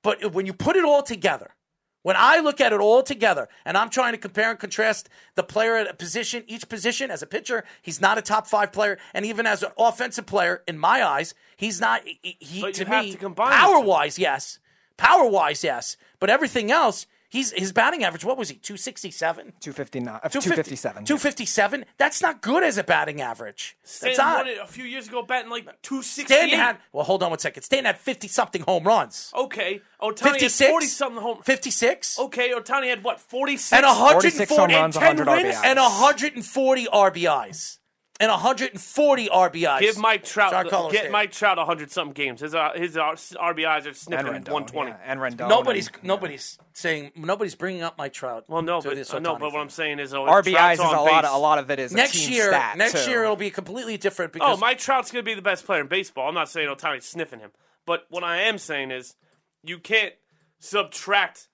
[0.02, 1.54] But when you put it all together,
[2.02, 5.42] when I look at it all together, and I'm trying to compare and contrast the
[5.42, 8.98] player at a position, each position as a pitcher, he's not a top five player,
[9.14, 12.02] and even as an offensive player, in my eyes, he's not.
[12.04, 14.58] He, to me, to combine power wise, yes,
[14.98, 18.24] power wise, yes, but everything else, he's his batting average.
[18.24, 18.56] What was he?
[18.56, 19.52] Two sixty seven.
[19.60, 21.04] 259, uh, 257.
[21.04, 21.84] 257.
[21.98, 23.76] That's not good as a batting average.
[23.82, 24.64] That's Stanton not.
[24.64, 26.32] a few years ago, batting like two sixty.
[26.32, 27.62] Stanton had, well, hold on one second.
[27.64, 29.32] Stanton had 50 something home runs.
[29.36, 31.42] Okay, Ohtani had forty something home.
[31.42, 32.18] 56?
[32.20, 35.56] Okay, Ohtani had what forty six And 46 140 home runs, and 10 100 wins,
[35.56, 35.64] RBIs.
[35.64, 37.78] and 140 RBIs.
[38.20, 39.80] And 140 RBIs.
[39.80, 42.40] Give Mike Trout Sorry, Carlos get Mike Trout 100 something games.
[42.40, 44.90] His uh, his uh, RBIs are And sniffing Rendon, 120.
[44.92, 45.48] yeah, and Rendon.
[45.48, 48.44] Nobody's and- nobody's saying nobody's bringing up Mike Trout.
[48.46, 49.60] Well, no, but uh, no, Ohtani but what.
[49.60, 51.24] I'm saying is, oh, RBIs Trout's is a on lot.
[51.24, 52.48] Of, a lot of it is a next team year.
[52.50, 53.10] stat, next too.
[53.10, 55.66] year it'll be completely different Because Oh, because Mike Trout's going to be the best
[55.66, 56.28] player in baseball.
[56.28, 57.50] I'm not saying Ohtani's sniffing him,
[57.84, 59.16] but what I am saying is,
[59.64, 60.14] you can't
[60.60, 61.48] subtract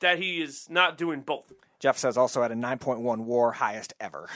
[0.00, 1.52] that he is not doing both.
[1.80, 4.28] Jeff says also at a 9.1 WAR, highest ever.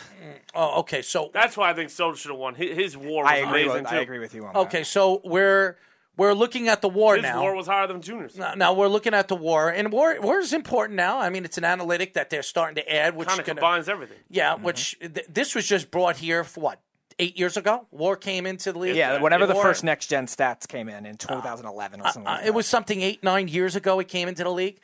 [0.55, 2.55] oh, okay, so That's why I think Soto should have won.
[2.55, 3.62] His, his WAR was I agree.
[3.64, 3.96] amazing With, too.
[3.96, 4.59] I agree with you on that.
[4.61, 5.76] okay, so we're
[6.16, 7.42] we're looking at the war His now.
[7.42, 8.37] WAR was higher than Junior's.
[8.37, 11.18] Now- Now we're looking at the war, and war war is important now.
[11.20, 14.18] I mean, it's an analytic that they're starting to add, which Kind of combines everything.
[14.28, 16.81] yeah, which th- this was just brought here for what
[17.18, 17.87] eight years ago.
[17.90, 18.94] War came into the league.
[18.96, 22.26] Yeah, whenever the War- first next gen stats came in in 2011 or something.
[22.26, 22.52] Uh, like it that.
[22.55, 23.98] was something eight nine years ago.
[23.98, 24.78] It came into the league.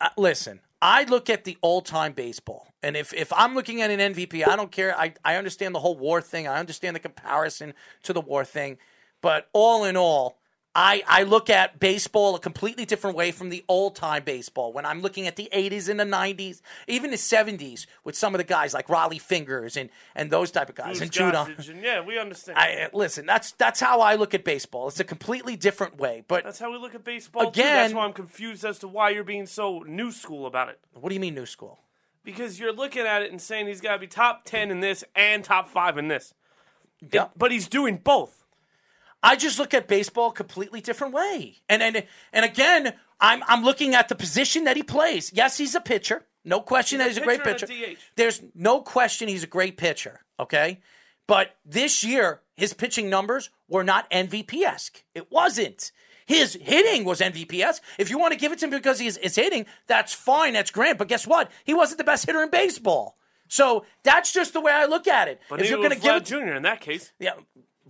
[0.00, 3.90] Uh, listen, I look at the all time baseball, and if if I'm looking at
[3.90, 4.94] an MVP, I don't care.
[4.96, 6.46] I I understand the whole war thing.
[6.46, 8.76] I understand the comparison to the war thing,
[9.22, 10.36] but all in all.
[10.76, 14.72] I, I look at baseball a completely different way from the old time baseball.
[14.72, 18.38] When I'm looking at the 80s and the 90s, even the 70s, with some of
[18.38, 21.54] the guys like Rollie Fingers and, and those type of guys, Bruce and Judah.
[21.68, 22.58] And yeah, we understand.
[22.58, 24.88] I, uh, listen, that's that's how I look at baseball.
[24.88, 26.24] It's a completely different way.
[26.26, 27.50] But That's how we look at baseball.
[27.52, 27.62] too.
[27.62, 30.80] That's why I'm confused as to why you're being so new school about it.
[30.94, 31.78] what do you mean new school?
[32.24, 35.04] Because you're looking at it and saying he's got to be top 10 in this
[35.14, 36.32] and top 5 in this.
[37.12, 37.28] Yeah.
[37.36, 38.43] But he's doing both.
[39.24, 41.56] I just look at baseball a completely different way.
[41.68, 45.32] And and and again, I'm I'm looking at the position that he plays.
[45.34, 46.26] Yes, he's a pitcher.
[46.44, 47.96] No question that he's a great pitcher a.
[48.16, 50.80] There's no question he's a great pitcher, okay?
[51.26, 55.02] But this year, his pitching numbers were not MVP esque.
[55.14, 55.90] It wasn't.
[56.26, 57.82] His hitting was MVP-esque.
[57.98, 60.54] If you want to give it to him because he's, he's hitting, that's fine.
[60.54, 60.96] That's great.
[60.96, 61.50] But guess what?
[61.64, 63.18] He wasn't the best hitter in baseball.
[63.48, 65.40] So that's just the way I look at it.
[65.50, 66.54] But if you're going to give it, Jr.
[66.54, 67.12] in that case.
[67.18, 67.34] yeah,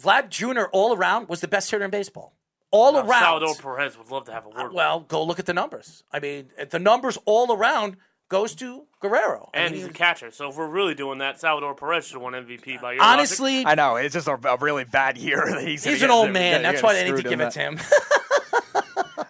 [0.00, 0.64] Vlad Jr.
[0.72, 2.35] all around was the best hitter in baseball.
[2.70, 3.09] All around.
[3.09, 4.64] Salvador Perez would love to have a word.
[4.64, 6.02] with Well, go look at the numbers.
[6.11, 7.96] I mean, the numbers all around
[8.28, 9.50] goes to Guerrero.
[9.54, 10.33] I and mean, he's a catcher.
[10.33, 13.18] So if we're really doing that, Salvador Perez should have won MVP by your logic.
[13.18, 15.44] honestly, I know it's just a, a really bad year.
[15.46, 16.62] that He's, he's an old man.
[16.62, 17.78] That's why I need to give in it to him.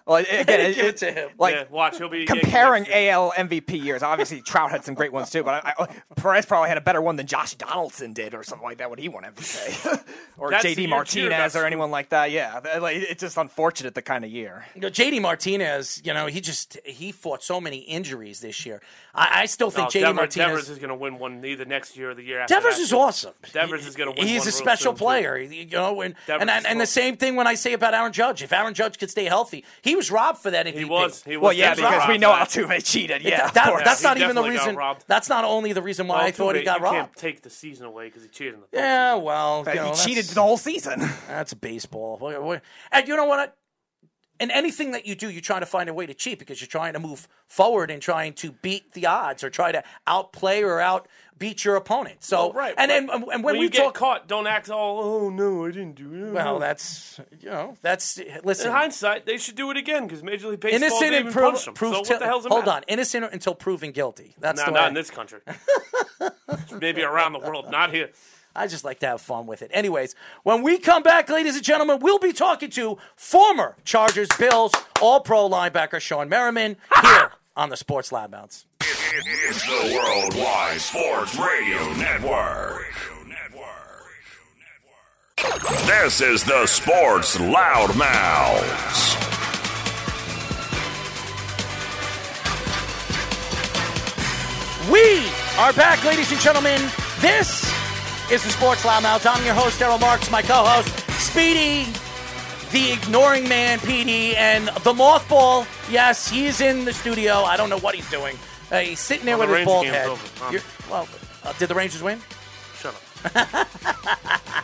[0.07, 1.31] Well, again, it, give it to him.
[1.38, 4.03] Like yeah, watch he'll be comparing AL MVP years.
[4.03, 5.87] Obviously, Trout had some great ones too, but I, I,
[6.17, 8.99] Perez probably had a better one than Josh Donaldson did, or something like that when
[8.99, 10.05] he won MVP,
[10.38, 12.31] or That's- JD Martinez or anyone like that.
[12.31, 14.67] Yeah, like, it's just unfortunate the kind of year.
[14.75, 18.83] You know, JD Martinez, you know, he just he fought so many injuries this year.
[19.14, 20.35] I, I still think Oh, JD Devers, Martinez.
[20.48, 22.55] Devers is going to win one either next year or the year after.
[22.55, 22.83] Devers that.
[22.83, 23.33] is awesome.
[23.53, 25.05] Devers is gonna win He's one a real special soon, too.
[25.05, 27.94] player, you know, and Devers and, and, and the same thing when I say about
[27.94, 28.42] Aaron Judge.
[28.42, 30.74] If Aaron Judge could stay healthy, he was robbed for that MVP.
[30.79, 31.22] He was.
[31.22, 31.42] He was.
[31.44, 32.48] Well, yeah, he was because we know that.
[32.48, 33.22] Altuve cheated.
[33.22, 33.83] Yeah, of that- course.
[33.85, 34.77] that's not even the reason.
[35.07, 36.96] That's not only the reason why Well, I thought he got you robbed.
[36.96, 40.05] can't take the season away because he cheated in the Yeah, well, you know, he
[40.05, 41.00] cheated the whole season.
[41.29, 42.16] That's baseball.
[42.18, 43.57] What- what- And you know what?
[44.40, 46.66] In anything that you do, you're trying to find a way to cheat because you're
[46.68, 50.79] trying to move forward and trying to beat the odds or try to outplay or
[50.79, 52.25] outbeat your opponent.
[52.25, 52.75] So, Well, right.
[52.77, 54.99] and then and when, when we talk, get caught, don't act all.
[55.05, 56.33] Oh no, I didn't do it.
[56.33, 58.66] well, that's you know, that's listen.
[58.68, 61.64] in hindsight, they should do it again because Major League Baseball Innocent and prove, punish
[61.66, 61.75] them.
[61.75, 62.77] prove so what the hell's hold matter?
[62.79, 64.35] on, innocent until proven guilty.
[64.40, 65.40] That's No, not in this country.
[66.81, 68.11] Maybe around the world, not here.
[68.55, 69.71] I just like to have fun with it.
[69.75, 70.14] Anyways,
[70.45, 75.21] when we come back, ladies and gentlemen, we'll be talking to former Chargers, Bills, All
[75.21, 78.64] Pro linebacker Shawne Merriman here on the Sports Loudmouths.
[78.81, 82.87] It's the Worldwide Sports Radio Network.
[85.87, 89.21] This is the Sports Loudmouths.
[94.90, 95.27] We
[95.59, 96.81] are back, ladies and gentlemen.
[97.21, 97.74] This
[98.31, 99.27] is the Sports Loudmouths.
[99.29, 100.89] I'm your host, Daryl Marks, my co-host,
[101.21, 101.87] Speedy,
[102.73, 105.67] the ignoring man, Petey, and the mothball.
[105.91, 107.43] Yes, he's in the studio.
[107.45, 108.37] I don't know what he's doing.
[108.73, 110.59] Uh, he's sitting there Well, with the his Rangers bald head.
[110.59, 110.91] over.
[110.91, 111.09] Well,
[111.45, 112.21] uh, did the Rangers win?
[112.79, 113.69] Shut up.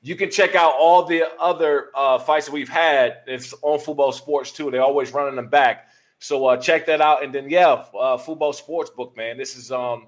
[0.01, 3.19] You can check out all the other uh, fights that we've had.
[3.27, 4.71] It's on Fubo Sports too.
[4.71, 5.89] They're always running them back.
[6.19, 7.23] So uh, check that out.
[7.23, 9.37] And then yeah, uh, Fubo Sportsbook, man.
[9.37, 10.07] This is um,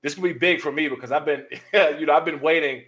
[0.00, 2.84] this can be big for me because I've been, you know, I've been waiting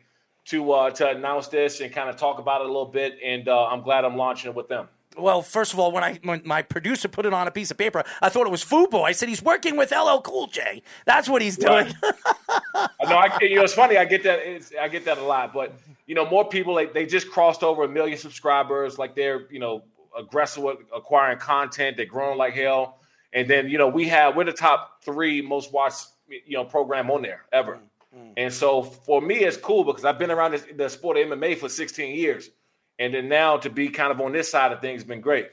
[0.47, 3.19] to uh, to announce this and kind of talk about it a little bit.
[3.23, 4.89] And uh, I'm glad I'm launching it with them.
[5.17, 7.79] Well, first of all, when I when my producer put it on a piece of
[7.79, 9.03] paper, I thought it was FUBU.
[9.03, 10.83] I said he's working with LL Cool J.
[11.05, 11.93] That's what he's doing.
[12.03, 12.15] Right.
[12.75, 13.17] I know.
[13.17, 13.97] I, you know, it's funny.
[13.97, 14.41] I get that.
[14.41, 15.53] It's, I get that a lot.
[15.53, 15.75] But
[16.07, 18.99] you know, more people like they just crossed over a million subscribers.
[18.99, 19.83] Like they're you know
[20.19, 21.97] aggressive with acquiring content.
[21.97, 22.99] They're growing like hell.
[23.33, 27.11] And then you know we have we're the top three most watched you know program
[27.11, 27.79] on there ever.
[28.15, 28.33] Mm, mm.
[28.37, 31.59] And so for me, it's cool because I've been around this, the sport of MMA
[31.59, 32.51] for 16 years,
[32.99, 35.49] and then now to be kind of on this side of things has been great.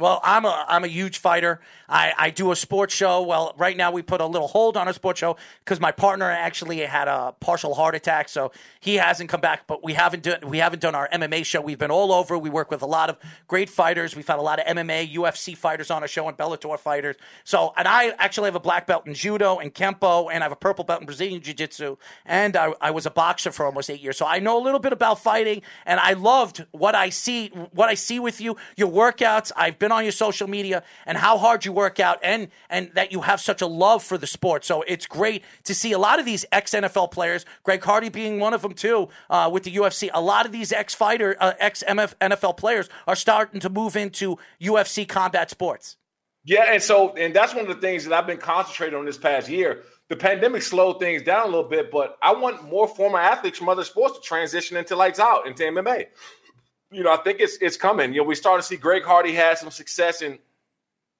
[0.00, 1.60] Well, I'm a I'm a huge fighter.
[1.88, 3.22] I, I do a sports show.
[3.22, 6.30] Well, right now we put a little hold on a sports show because my partner
[6.30, 9.66] actually had a partial heart attack, so he hasn't come back.
[9.66, 11.60] But we haven't done we haven't done our MMA show.
[11.60, 12.38] We've been all over.
[12.38, 14.16] We work with a lot of great fighters.
[14.16, 17.16] We've had a lot of MMA, UFC fighters on our show and Bellator fighters.
[17.44, 20.52] So, and I actually have a black belt in judo and kempo, and I have
[20.52, 23.90] a purple belt in Brazilian jiu jitsu, and I, I was a boxer for almost
[23.90, 24.16] eight years.
[24.16, 27.88] So I know a little bit about fighting, and I loved what I see what
[27.88, 29.52] I see with you, your workouts.
[29.56, 33.12] I've been on your social media and how hard you work out and and that
[33.12, 34.64] you have such a love for the sport.
[34.64, 38.38] So it's great to see a lot of these ex NFL players, Greg Hardy being
[38.40, 40.10] one of them too, uh, with the UFC.
[40.12, 44.38] A lot of these ex fighter, uh, ex NFL players are starting to move into
[44.60, 45.96] UFC combat sports.
[46.44, 49.18] Yeah, and so and that's one of the things that I've been concentrating on this
[49.18, 49.82] past year.
[50.08, 53.68] The pandemic slowed things down a little bit, but I want more former athletes from
[53.68, 56.06] other sports to transition into lights out into MMA.
[56.90, 58.12] You know, I think it's it's coming.
[58.12, 60.38] You know, we started to see Greg Hardy had some success, and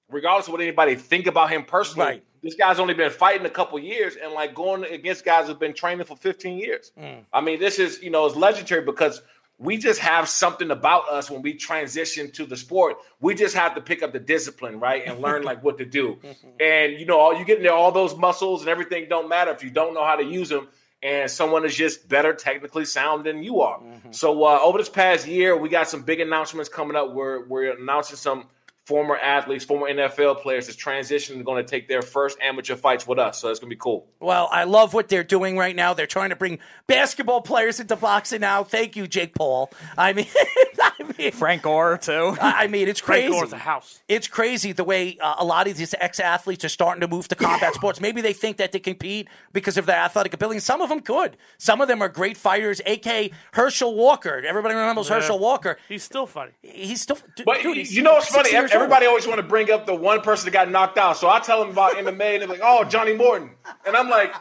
[0.08, 2.24] regardless of what anybody think about him personally, Right.
[2.42, 5.74] this guy's only been fighting a couple years and like going against guys who've been
[5.74, 6.90] training for 15 years.
[6.98, 7.24] Mm.
[7.32, 9.22] I mean, this is you know it's legendary because
[9.58, 12.96] we just have something about us when we transition to the sport.
[13.20, 16.18] We just have to pick up the discipline, right, and learn like what to do.
[16.60, 19.52] And you know, all you get in there, all those muscles and everything don't matter
[19.52, 20.66] if you don't know how to use them.
[21.02, 23.80] And someone is just better technically sound than you are.
[24.10, 27.12] So uh, over this past year, we got some big announcements coming up.
[27.12, 28.48] We're we're announcing some
[28.90, 33.20] former athletes, former NFL players that's transitioning, going to take their first amateur fights with
[33.20, 33.40] us.
[33.40, 34.08] So that's going to be cool.
[34.18, 35.94] Well, I love what they're doing right now.
[35.94, 36.58] They're trying to bring
[36.88, 38.64] basketball players into boxing now.
[38.64, 39.70] Thank you, Jake Paul.
[39.96, 40.26] I mean,
[41.00, 42.36] I mean, Frank Gore too.
[42.40, 43.32] I mean, it's Frank crazy.
[43.40, 44.00] Gore's a house.
[44.08, 47.26] It's crazy the way uh, a lot of these ex athletes are starting to move
[47.28, 48.00] to combat sports.
[48.00, 50.56] Maybe they think that they compete because of their athletic ability.
[50.56, 51.36] And some of them could.
[51.58, 52.80] Some of them are great fighters.
[52.86, 54.42] AK Herschel Walker.
[54.46, 55.78] Everybody remembers Herschel Walker.
[55.88, 56.52] He's still funny.
[56.62, 57.18] He's still.
[57.36, 58.50] d- But dude, he's you know what's funny?
[58.50, 58.72] years old.
[58.72, 61.16] Everybody always want to bring up the one person that got knocked out.
[61.16, 63.50] So I tell them about MMA, and they're like, "Oh, Johnny Morton,"
[63.86, 64.34] and I'm like,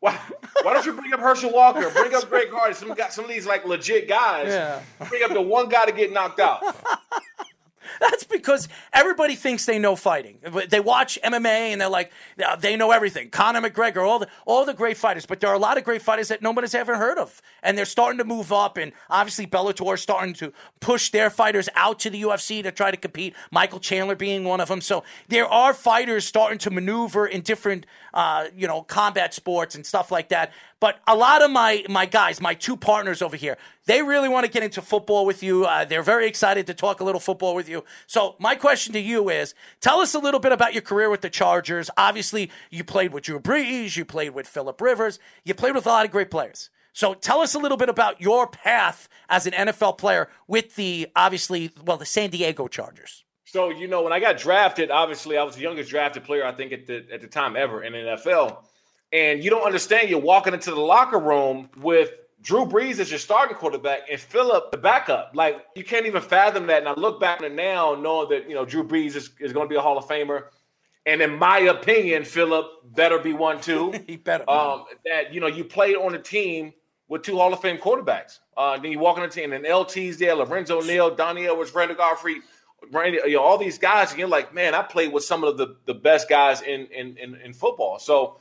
[0.00, 0.18] "Why?
[0.62, 1.88] Why don't you bring up Herschel Walker?
[1.90, 2.74] Bring up Greg Hardy?
[2.74, 4.48] Some got some of these like legit guys.
[4.48, 4.82] Yeah.
[5.08, 6.62] Bring up the one guy to get knocked out.
[8.10, 10.38] That's because everybody thinks they know fighting.
[10.70, 12.10] They watch MMA and they're like,
[12.60, 13.28] they know everything.
[13.28, 15.26] Conor McGregor, all the all the great fighters.
[15.26, 17.84] But there are a lot of great fighters that nobody's ever heard of, and they're
[17.84, 18.78] starting to move up.
[18.78, 22.90] And obviously, Bellator is starting to push their fighters out to the UFC to try
[22.90, 23.34] to compete.
[23.50, 24.80] Michael Chandler being one of them.
[24.80, 27.84] So there are fighters starting to maneuver in different,
[28.14, 30.52] uh, you know, combat sports and stuff like that.
[30.80, 34.46] But a lot of my my guys, my two partners over here, they really want
[34.46, 35.66] to get into football with you.
[35.66, 37.84] Uh, they're very excited to talk a little football with you.
[38.06, 41.20] So my question to you is: Tell us a little bit about your career with
[41.20, 41.90] the Chargers.
[41.98, 45.90] Obviously, you played with Drew Brees, you played with Philip Rivers, you played with a
[45.90, 46.70] lot of great players.
[46.92, 51.08] So tell us a little bit about your path as an NFL player with the
[51.14, 53.24] obviously well the San Diego Chargers.
[53.44, 56.52] So you know, when I got drafted, obviously I was the youngest drafted player I
[56.52, 58.64] think at the at the time ever in the NFL.
[59.12, 60.08] And you don't understand.
[60.08, 62.10] You're walking into the locker room with
[62.42, 65.32] Drew Brees as your starting quarterback and Philip the backup.
[65.34, 66.78] Like you can't even fathom that.
[66.78, 69.52] And I look back on it now, knowing that you know Drew Brees is, is
[69.52, 70.44] going to be a Hall of Famer.
[71.06, 73.92] and in my opinion, Philip better be one too.
[74.06, 74.44] he better.
[74.44, 74.52] be.
[74.52, 76.72] Um, that you know you played on a team
[77.08, 78.38] with two Hall of Fame quarterbacks.
[78.56, 81.96] Uh, then you walk on the team, and LT's there, Lorenzo Neal, Donnie Edwards, Brandon
[81.96, 82.40] Godfrey,
[82.90, 85.56] Randy, you know all these guys, and you're like, man, I played with some of
[85.58, 87.98] the the best guys in in in, in football.
[87.98, 88.38] So,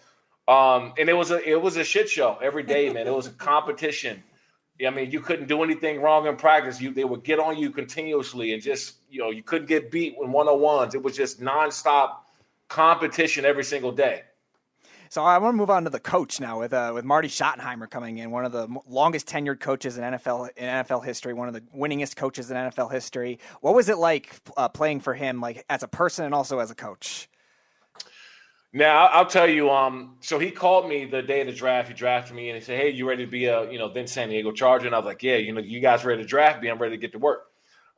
[0.50, 3.06] um, and it was a it was a shit show every day, man.
[3.06, 4.24] It was a competition.
[4.86, 6.82] I mean, you couldn't do anything wrong in practice.
[6.82, 10.16] You they would get on you continuously, and just you know you couldn't get beat
[10.20, 10.96] in one on ones.
[10.96, 12.22] It was just nonstop
[12.68, 14.24] competition every single day.
[15.12, 17.88] So I want to move on to the coach now with uh, with Marty Schottenheimer
[17.88, 21.54] coming in, one of the longest tenured coaches in NFL in NFL history, one of
[21.54, 23.38] the winningest coaches in NFL history.
[23.62, 26.72] What was it like uh, playing for him, like as a person and also as
[26.72, 27.30] a coach?
[28.72, 29.70] Now I'll tell you.
[29.70, 31.88] Um, so he called me the day of the draft.
[31.88, 34.06] He drafted me, and he said, "Hey, you ready to be a you know then
[34.06, 36.62] San Diego Charger?" And I was like, "Yeah, you know, you guys ready to draft
[36.62, 36.70] me?
[36.70, 37.48] I'm ready to get to work."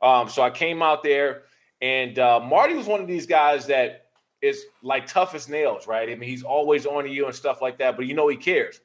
[0.00, 1.42] Um, so I came out there,
[1.82, 4.06] and uh, Marty was one of these guys that
[4.40, 6.08] is like tough as nails, right?
[6.08, 8.36] I mean, he's always on to you and stuff like that, but you know he
[8.36, 8.80] cares.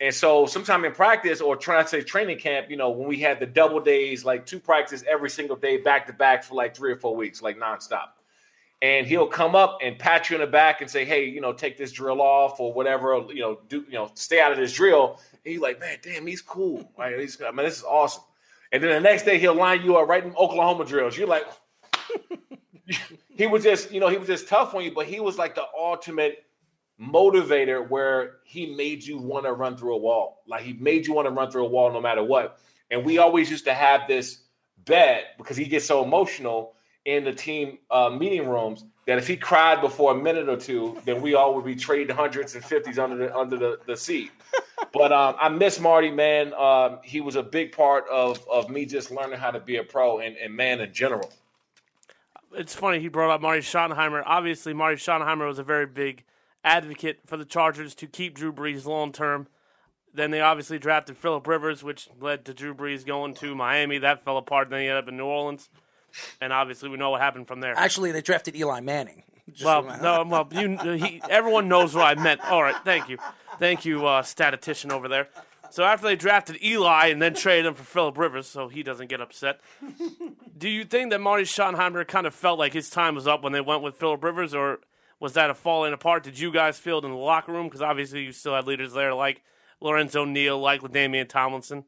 [0.00, 3.18] And so, sometime in practice or trying to say training camp, you know, when we
[3.18, 6.74] had the double days, like two practice every single day, back to back for like
[6.74, 8.08] three or four weeks, like nonstop
[8.82, 11.52] and he'll come up and pat you in the back and say, "Hey, you know,
[11.52, 13.24] take this drill off or whatever.
[13.28, 16.26] You know, do you know, stay out of this drill." And you're like, "Man, damn,
[16.26, 16.90] he's cool.
[16.98, 17.18] Right?
[17.18, 18.24] He's, I mean, this is awesome."
[18.72, 21.16] And then the next day he'll line you up right in Oklahoma drills.
[21.16, 21.44] You're like,
[23.36, 25.54] he was just, you know, he was just tough on you, but he was like
[25.54, 26.44] the ultimate
[27.00, 30.42] motivator where he made you want to run through a wall.
[30.46, 32.58] Like he made you want to run through a wall no matter what.
[32.90, 34.42] And we always used to have this
[34.84, 36.74] bet because he gets so emotional
[37.10, 41.00] in the team uh, meeting rooms that if he cried before a minute or two,
[41.04, 44.30] then we all would be trading hundreds and fifties under the under the, the seat.
[44.92, 46.54] but um, I miss Marty, man.
[46.54, 49.84] Um, he was a big part of of me just learning how to be a
[49.84, 51.32] pro and, and man in general.
[52.52, 54.22] It's funny he brought up Marty Schottenheimer.
[54.26, 56.24] Obviously, Marty Schottenheimer was a very big
[56.64, 59.46] advocate for the Chargers to keep Drew Brees long term.
[60.12, 63.98] Then they obviously drafted Philip Rivers, which led to Drew Brees going to Miami.
[63.98, 64.70] That fell apart.
[64.70, 65.68] Then he ended up in New Orleans,
[66.40, 67.74] and obviously we know what happened from there.
[67.76, 69.22] Actually, they drafted Eli Manning.
[69.52, 72.40] Just Well, no, well, you, he, everyone knows what I meant.
[72.42, 73.18] All right, thank you,
[73.58, 75.28] thank you, uh, statistician over there.
[75.70, 79.08] So after they drafted Eli and then traded him for Philip Rivers, so he doesn't
[79.08, 79.60] get upset.
[80.58, 83.52] Do you think that Marty Schottenheimer kind of felt like his time was up when
[83.52, 84.80] they went with Philip Rivers, or
[85.20, 86.24] was that a falling apart?
[86.24, 87.66] Did you guys feel it in the locker room?
[87.66, 89.42] Because obviously you still had leaders there like
[89.80, 91.84] Lorenzo Neal, like with LaDainian Tomlinson.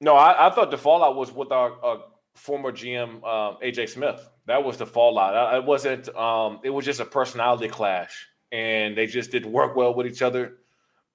[0.00, 1.98] No, I, I thought the fallout was with our uh,
[2.38, 4.28] former GM uh, AJ Smith.
[4.46, 5.34] That was the fallout.
[5.34, 6.08] I, it wasn't.
[6.16, 10.22] Um, it was just a personality clash, and they just didn't work well with each
[10.22, 10.58] other.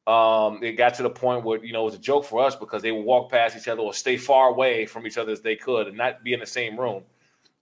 [0.06, 2.56] Um, it got to the point where you know it was a joke for us
[2.56, 5.42] because they would walk past each other or stay far away from each other as
[5.42, 7.04] they could and not be in the same room.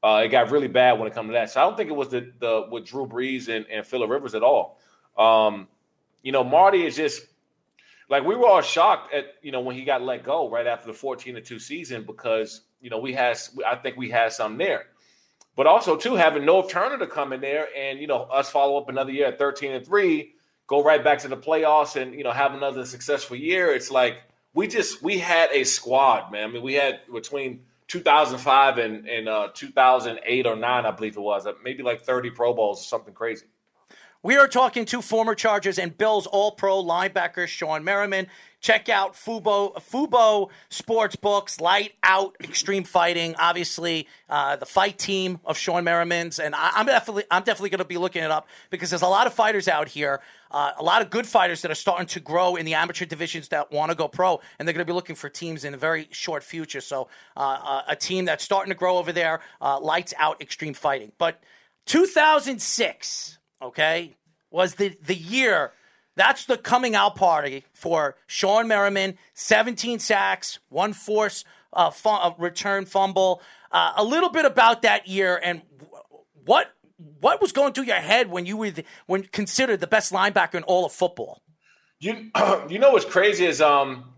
[0.04, 1.52] Uh, it got really bad when it comes to that.
[1.52, 4.34] So I don't think it was the the with Drew Brees and, and Philip Rivers
[4.34, 4.80] at all.
[5.18, 5.68] Um,
[6.24, 7.28] you know, Marty is just
[8.10, 10.88] like we were all shocked at you know when he got let go right after
[10.88, 14.58] the 14 to 2 season because you know we had I think we had some
[14.58, 14.86] there.
[15.56, 18.78] But also too having Norv Turner to come in there and you know us follow
[18.78, 20.34] up another year at 13 and 3,
[20.68, 23.74] go right back to the playoffs and you know have another successful year.
[23.74, 24.18] It's like
[24.54, 26.50] we just we had a squad, man.
[26.50, 31.20] I mean, we had between 2005 and, and uh, 2008 or 9, I believe it
[31.20, 33.46] was, uh, maybe like 30 Pro Bowls or something crazy.
[34.24, 38.28] We are talking to former Chargers and Bills All Pro linebacker Shawne Merriman.
[38.62, 43.36] Check out Fubo Fubo Sports Books, Light Out Extreme Fighting.
[43.40, 47.80] Obviously, uh, the fight team of Shawne Merriman's, and I, I'm definitely I'm definitely going
[47.80, 50.22] to be looking it up because there's a lot of fighters out here,
[50.52, 53.48] uh, a lot of good fighters that are starting to grow in the amateur divisions
[53.48, 55.78] that want to go pro, and they're going to be looking for teams in a
[55.78, 56.82] very short future.
[56.82, 60.76] So, uh, uh, a team that's starting to grow over there, uh, Lights Out Extreme
[60.76, 61.42] Fighting, but
[61.88, 64.16] 2006 okay,
[64.50, 65.72] was the, the year.
[66.16, 69.18] That's the coming out party for Shawne Merriman.
[69.34, 73.42] 17 sacks, one force uh, uh, return fumble.
[73.72, 75.62] Uh, a little bit about that year and
[76.46, 76.74] what
[77.20, 80.56] what was going through your head when you were the, when considered the best linebacker
[80.56, 81.42] in all of football.
[82.00, 82.30] You
[82.70, 84.12] you know what's crazy is um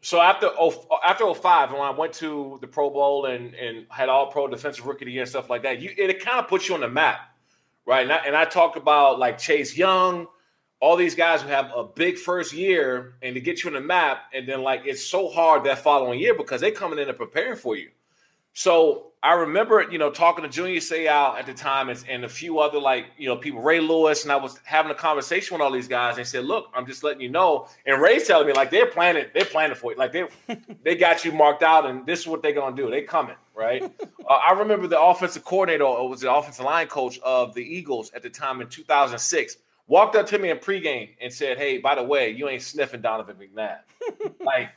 [0.00, 4.08] so after oh, after 05 when I went to the Pro Bowl and and had
[4.08, 6.48] all pro defensive rookie of the year and stuff like that, you it kind of
[6.48, 7.20] puts you on the map,
[7.86, 8.02] right?
[8.02, 10.26] And I, and I talk about like Chase Young,
[10.82, 13.80] all these guys who have a big first year and to get you on the
[13.80, 17.16] map, and then like it's so hard that following year because they coming in and
[17.16, 17.88] preparing for you.
[18.52, 22.28] So I remember, you know, talking to Junior Seau at the time and, and a
[22.28, 25.62] few other like, you know, people, Ray Lewis, and I was having a conversation with
[25.62, 26.16] all these guys.
[26.16, 28.86] And they said, "Look, I'm just letting you know." And Ray's telling me like they're
[28.86, 30.26] planning, they're planning for it, like they
[30.82, 32.90] they got you marked out, and this is what they're gonna do.
[32.90, 33.36] They coming.
[33.54, 33.84] right?
[34.28, 38.10] uh, I remember the offensive coordinator, or was the offensive line coach of the Eagles
[38.14, 39.58] at the time in 2006,
[39.92, 43.02] walked up to me in pregame and said, "Hey, by the way, you ain't sniffing
[43.02, 43.80] Donovan McNabb."
[44.40, 44.70] like,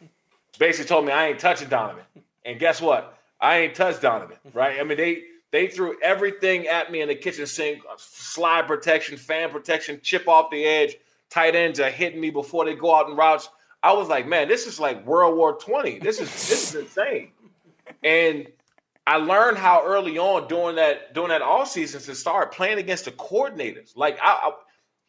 [0.60, 2.04] basically told me I ain't touching Donovan.
[2.44, 3.18] And guess what?
[3.40, 4.78] I ain't touched Donovan, right?
[4.78, 9.16] I mean, they they threw everything at me in the kitchen sink: uh, slide protection,
[9.18, 10.98] fan protection, chip off the edge.
[11.30, 13.48] Tight ends are hitting me before they go out in routes.
[13.82, 15.98] I was like, man, this is like World War Twenty.
[15.98, 17.32] This is this is insane.
[18.04, 18.48] And
[19.08, 23.06] I learned how early on during that during that all season to start playing against
[23.06, 23.96] the coordinators.
[23.96, 24.52] Like I, I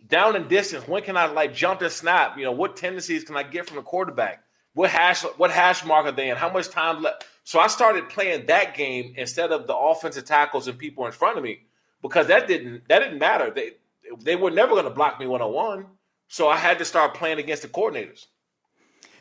[0.06, 2.38] down in distance, when can I like jump and snap?
[2.38, 4.42] You know, what tendencies can I get from the quarterback?
[4.74, 6.36] What hash what hash mark are they in?
[6.36, 7.26] How much time left?
[7.44, 11.38] So I started playing that game instead of the offensive tackles and people in front
[11.38, 11.60] of me
[12.02, 13.50] because that didn't that didn't matter.
[13.50, 13.72] They
[14.20, 15.86] they were never going to block me one on one.
[16.28, 18.26] So I had to start playing against the coordinators.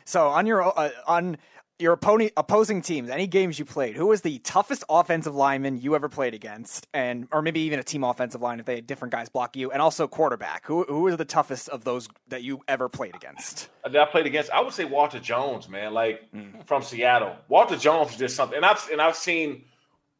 [0.04, 1.38] So on your uh, on
[1.78, 5.94] your opponent opposing teams, any games you played, who was the toughest offensive lineman you
[5.94, 9.12] ever played against, and or maybe even a team offensive line if they had different
[9.12, 10.66] guys block you, and also quarterback.
[10.66, 13.68] Who who was the toughest of those that you ever played against?
[13.84, 16.66] That I played against, I would say Walter Jones, man, like mm.
[16.66, 17.36] from Seattle.
[17.48, 19.64] Walter Jones just something, and I've and I've seen,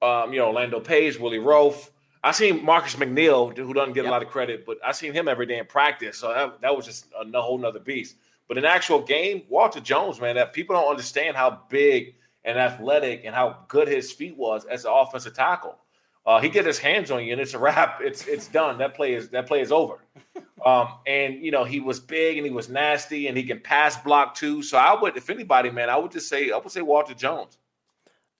[0.02, 1.90] um, you know, Orlando Pace, Willie Roaf.
[2.22, 4.10] I seen Marcus McNeill, who doesn't get yep.
[4.10, 6.18] a lot of credit, but I seen him every day in practice.
[6.18, 8.16] So that, that was just a whole nother beast.
[8.48, 13.22] But in actual game, Walter Jones, man, that people don't understand how big and athletic
[13.24, 15.76] and how good his feet was as an offensive tackle.
[16.24, 18.00] Uh, he get his hands on you and it's a wrap.
[18.04, 18.78] It's it's done.
[18.78, 19.98] That play is that play is over.
[20.64, 23.96] Um, and you know he was big and he was nasty and he can pass
[23.98, 24.64] block too.
[24.64, 27.58] So I would, if anybody, man, I would just say I would say Walter Jones.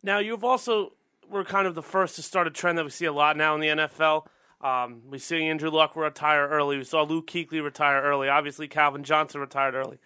[0.02, 0.94] Now you've also
[1.28, 3.54] were kind of the first to start a trend that we see a lot now
[3.54, 4.26] in the NFL
[4.66, 6.76] um, we see Andrew Luck retire early.
[6.76, 8.28] We saw Luke Kuechly retire early.
[8.28, 9.98] Obviously, Calvin Johnson retired early.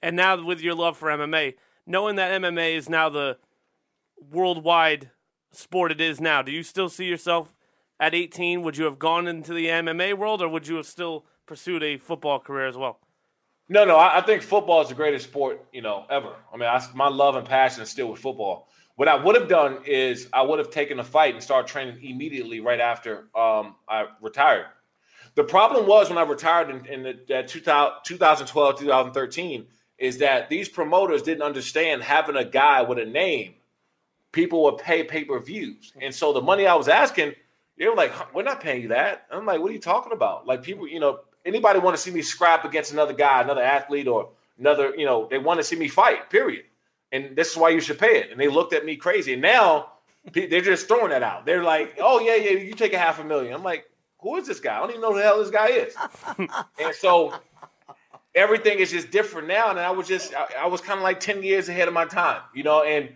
[0.00, 1.54] And now, with your love for MMA,
[1.86, 3.36] knowing that MMA is now the
[4.18, 5.10] worldwide
[5.52, 7.54] sport it is now, do you still see yourself
[8.00, 8.62] at 18?
[8.62, 11.98] Would you have gone into the MMA world, or would you have still pursued a
[11.98, 13.00] football career as well?
[13.68, 13.96] No, no.
[13.96, 16.34] I, I think football is the greatest sport you know ever.
[16.52, 18.68] I mean, I, my love and passion is still with football.
[18.98, 22.02] What I would have done is I would have taken a fight and started training
[22.02, 24.66] immediately right after um, I retired.
[25.36, 29.66] The problem was when I retired in, in the, 2012, 2013,
[29.98, 33.54] is that these promoters didn't understand having a guy with a name.
[34.32, 37.34] People would pay pay per views, and so the money I was asking,
[37.78, 40.44] they were like, "We're not paying you that." I'm like, "What are you talking about?"
[40.44, 44.08] Like people, you know, anybody want to see me scrap against another guy, another athlete,
[44.08, 46.30] or another, you know, they want to see me fight.
[46.30, 46.64] Period
[47.12, 48.30] and this is why you should pay it.
[48.30, 49.32] And they looked at me crazy.
[49.32, 49.92] And now
[50.32, 51.46] they're just throwing that out.
[51.46, 53.54] They're like, oh, yeah, yeah, you take a half a million.
[53.54, 53.84] I'm like,
[54.20, 54.76] who is this guy?
[54.76, 55.94] I don't even know who the hell this guy is.
[56.78, 57.34] and so
[58.34, 59.70] everything is just different now.
[59.70, 62.04] And I was just, I, I was kind of like 10 years ahead of my
[62.04, 62.82] time, you know?
[62.82, 63.10] And,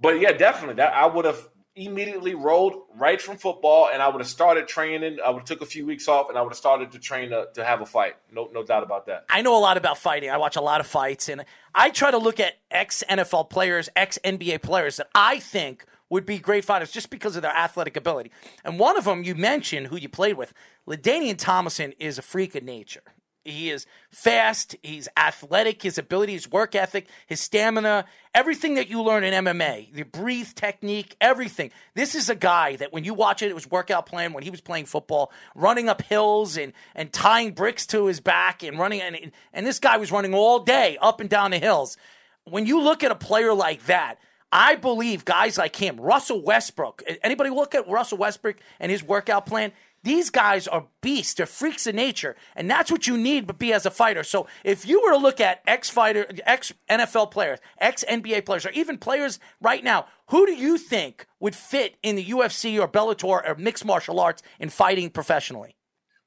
[0.00, 4.20] but yeah, definitely that I would have immediately rolled right from football and I would
[4.20, 5.18] have started training.
[5.24, 7.30] I would have took a few weeks off and I would have started to train
[7.30, 8.14] to, to have a fight.
[8.32, 9.24] No, no doubt about that.
[9.28, 10.30] I know a lot about fighting.
[10.30, 11.44] I watch a lot of fights and
[11.74, 16.24] I try to look at ex NFL players, ex NBA players that I think would
[16.24, 18.30] be great fighters just because of their athletic ability.
[18.64, 20.52] And one of them you mentioned who you played with,
[20.86, 23.02] LaDainian Tomlinson is a freak of nature.
[23.44, 24.74] He is fast.
[24.82, 25.82] He's athletic.
[25.82, 30.48] His ability, his work ethic, his stamina, everything that you learn in MMA, the breathe
[30.54, 31.70] technique, everything.
[31.94, 34.50] This is a guy that when you watch it, it was workout plan when he
[34.50, 39.02] was playing football, running up hills and and tying bricks to his back and running.
[39.02, 41.98] And, and this guy was running all day up and down the hills.
[42.44, 44.18] When you look at a player like that,
[44.50, 47.02] I believe guys like him, Russell Westbrook.
[47.22, 49.72] Anybody look at Russell Westbrook and his workout plan?
[50.04, 51.32] These guys are beasts.
[51.32, 52.36] They're freaks of nature.
[52.54, 54.22] And that's what you need to be as a fighter.
[54.22, 58.66] So if you were to look at ex fighter, ex NFL players, ex NBA players,
[58.66, 62.86] or even players right now, who do you think would fit in the UFC or
[62.86, 65.74] Bellator or mixed martial arts in fighting professionally?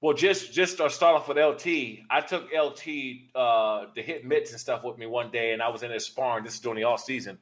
[0.01, 2.87] Well, just just to start off with LT, I took LT
[3.35, 6.05] uh, to hit mitts and stuff with me one day, and I was in his
[6.05, 6.43] sparring.
[6.43, 7.37] This is during the off season,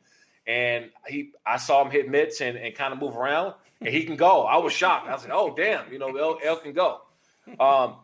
[0.48, 3.56] and he I saw him hit mitts and, and kind of move around
[3.86, 4.44] and he can go.
[4.44, 5.08] I was shocked.
[5.08, 7.02] I was like, oh damn, you know, El, El can go.
[7.60, 7.98] Um,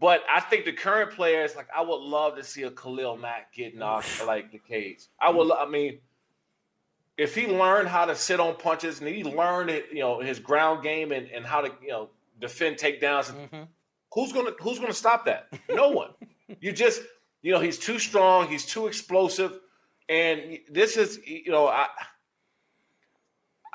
[0.00, 3.52] but I think the current players, like, I would love to see a Khalil Mack
[3.52, 5.06] get knocked like the cage.
[5.20, 5.50] I would.
[5.52, 5.98] I mean,
[7.16, 10.82] if he learned how to sit on punches and he learned, you know, his ground
[10.82, 12.10] game and, and how to, you know,
[12.40, 13.64] defend takedowns, mm-hmm.
[14.14, 15.48] who's gonna who's gonna stop that?
[15.68, 16.10] No one.
[16.60, 17.02] you just,
[17.42, 18.46] you know, he's too strong.
[18.46, 19.58] He's too explosive,
[20.08, 21.88] and this is, you know, I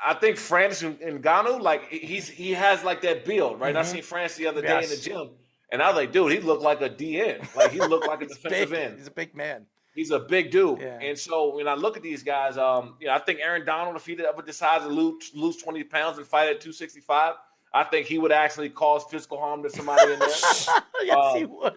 [0.04, 3.70] I think Francis Ngannou, like he's he has like that build, right?
[3.74, 3.78] Mm-hmm.
[3.78, 4.84] I seen France the other day yes.
[4.84, 5.30] in the gym,
[5.72, 8.26] and I was like, dude, he looked like a DN, like he looked like a
[8.34, 8.78] defensive big.
[8.78, 8.98] end.
[8.98, 9.66] He's a big man.
[9.94, 10.98] He's a big dude, Yeah.
[11.00, 13.94] and so when I look at these guys, um, you know, I think Aaron Donald,
[13.96, 17.34] if he ever decides to lose lose twenty pounds and fight at two sixty five,
[17.72, 20.28] I think he would actually cause physical harm to somebody in there.
[21.02, 21.74] yes, Um, he would.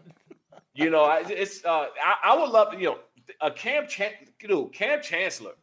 [0.73, 2.97] you know, I, it's uh, I, I would love you know,
[3.39, 5.53] a Kam Chan- dude, Kam Chancellor.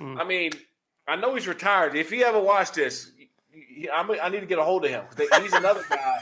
[0.00, 0.52] I mean,
[1.08, 1.96] I know he's retired.
[1.96, 3.10] If he ever watched this,
[3.92, 5.04] I'm, I need to get a hold of him.
[5.40, 6.18] He's another guy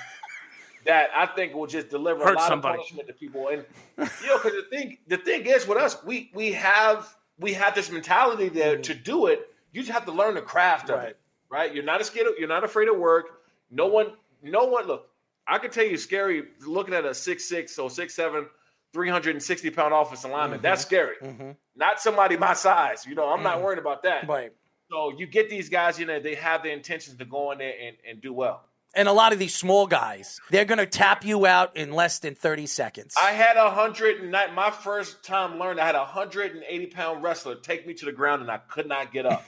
[0.86, 2.74] that I think will just deliver Hurt a lot somebody.
[2.74, 3.48] of punishment to people.
[3.48, 3.64] And
[3.98, 7.74] you know, because the thing, the thing is with us, we we have we have
[7.74, 8.82] this mentality there mm.
[8.84, 9.50] to do it.
[9.72, 11.08] You just have to learn the craft of Right.
[11.08, 11.18] it,
[11.50, 11.74] right?
[11.74, 12.28] You're not scared.
[12.28, 13.42] Of, you're not afraid of work.
[13.70, 14.12] No one,
[14.42, 14.86] no one.
[14.86, 15.08] Look,
[15.48, 18.46] I can tell you, scary looking at a six six, so six seven.
[18.92, 20.58] 360 pound offensive lineman.
[20.58, 20.62] Mm-hmm.
[20.62, 21.16] That's scary.
[21.20, 21.50] Mm-hmm.
[21.74, 23.04] Not somebody my size.
[23.04, 23.62] You know, I'm not mm.
[23.62, 24.26] worried about that.
[24.26, 24.52] Right.
[24.90, 27.74] So you get these guys, you know, they have the intentions to go in there
[27.82, 28.62] and, and do well.
[28.94, 32.18] And a lot of these small guys, they're going to tap you out in less
[32.18, 33.14] than 30 seconds.
[33.20, 35.80] I had a hundred and nine- my first time learned.
[35.80, 38.56] I had a hundred and eighty pound wrestler take me to the ground, and I
[38.56, 39.46] could not get up.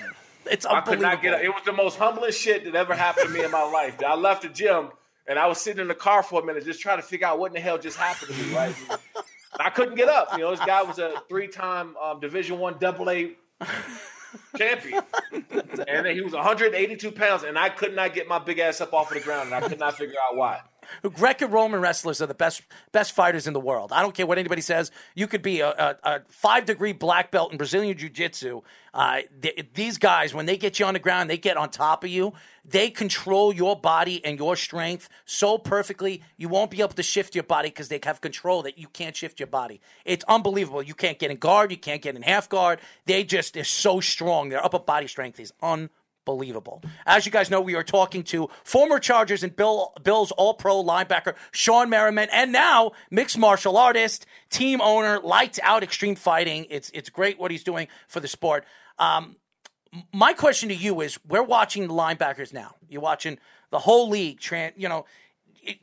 [0.44, 0.76] it's unbelievable.
[0.76, 1.40] I could not get up.
[1.40, 3.96] It was the most humbling shit that ever happened to me in my life.
[4.06, 4.90] I left the gym
[5.26, 7.38] and I was sitting in the car for a minute, just trying to figure out
[7.38, 8.54] what in the hell just happened to me.
[8.54, 8.74] Right?
[9.60, 10.28] I couldn't get up.
[10.32, 13.32] You know, this guy was a three time um, Division One Double A
[14.56, 15.02] champion,
[15.88, 19.10] and he was 182 pounds, and I could not get my big ass up off
[19.10, 20.60] of the ground, and I could not figure out why.
[21.02, 22.62] Greco-Roman wrestlers are the best
[22.92, 23.92] best fighters in the world.
[23.92, 24.90] I don't care what anybody says.
[25.14, 28.62] You could be a, a, a five degree black belt in Brazilian Jiu-Jitsu.
[28.92, 32.02] Uh, th- these guys, when they get you on the ground, they get on top
[32.02, 32.32] of you.
[32.64, 36.22] They control your body and your strength so perfectly.
[36.36, 39.16] You won't be able to shift your body because they have control that you can't
[39.16, 39.80] shift your body.
[40.04, 40.82] It's unbelievable.
[40.82, 41.70] You can't get in guard.
[41.70, 42.80] You can't get in half guard.
[43.06, 44.48] They just are so strong.
[44.48, 45.94] Their upper body strength is unbelievable
[47.06, 50.82] As you guys know, we are talking to former Chargers and Bill Bills All Pro
[50.82, 56.66] linebacker Shawne Merriman, and now mixed martial artist, team owner, lights out extreme fighting.
[56.70, 58.64] It's it's great what he's doing for the sport.
[58.98, 59.36] Um,
[60.12, 62.74] my question to you is: We're watching the linebackers now.
[62.88, 63.38] You're watching
[63.70, 64.40] the whole league.
[64.40, 65.06] Tran, you know.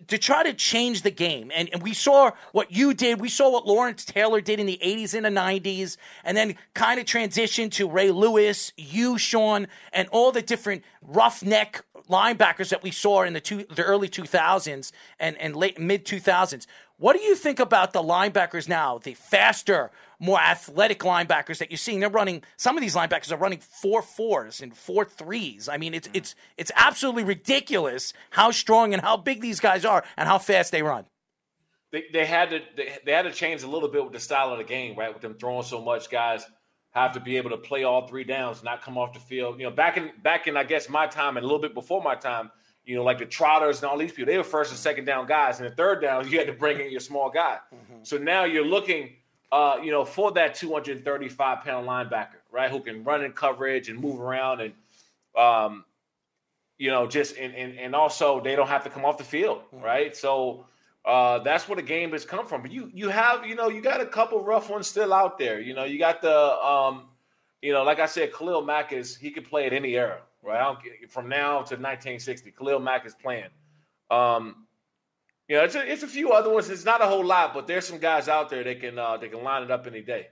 [0.08, 3.22] To try to change the game, and, and we saw what you did.
[3.22, 7.00] We saw what Lawrence Taylor did in the '80s and the '90s, and then kind
[7.00, 12.92] of transition to Ray Lewis, you, Shawne, and all the different roughneck linebackers that we
[12.92, 16.66] saw in the two, the early 2000s and, and late mid 2000s.
[16.98, 18.98] What do you think about the linebackers now?
[18.98, 22.00] The faster, more athletic linebackers that you're seeing.
[22.00, 22.44] They're running.
[22.58, 25.70] Some of these linebackers are running four fours and four threes.
[25.70, 26.16] I mean, it's hmm.
[26.16, 30.72] it's it's absolutely ridiculous how strong and how big these guys are and how fast
[30.72, 31.06] they run.
[31.92, 34.52] they, they had to they, they had to change a little bit with the style
[34.52, 35.14] of the game, right?
[35.14, 36.46] With them throwing so much, guys
[36.92, 39.60] have to be able to play all three downs, not come off the field.
[39.60, 42.02] You know, back in back in I guess my time and a little bit before
[42.02, 42.52] my time,
[42.86, 45.28] you know, like the trotters and all these people, they were first and second down
[45.28, 47.60] guys, and the third down you had to bring in your small guy.
[47.74, 48.04] Mm-hmm.
[48.04, 49.16] So now you're looking,
[49.52, 54.00] uh, you know, for that 235 pound linebacker, right, who can run in coverage and
[54.00, 54.74] move around and.
[55.36, 55.86] Um,
[56.78, 59.62] you know, just and, and and also they don't have to come off the field,
[59.72, 60.16] right?
[60.16, 60.66] So
[61.06, 62.62] uh, that's where the game has come from.
[62.62, 65.60] But you you have you know you got a couple rough ones still out there.
[65.60, 67.06] You know you got the um,
[67.62, 70.60] you know like I said, Khalil Mack is he can play at any era, right?
[70.60, 70.80] I don't,
[71.10, 73.50] from now to 1960, Khalil Mack is playing.
[74.12, 74.67] Um,
[75.48, 76.70] you know, it's a, it's a few other ones.
[76.70, 79.32] It's not a whole lot, but there's some guys out there that can uh, that
[79.32, 80.28] can line it up any day.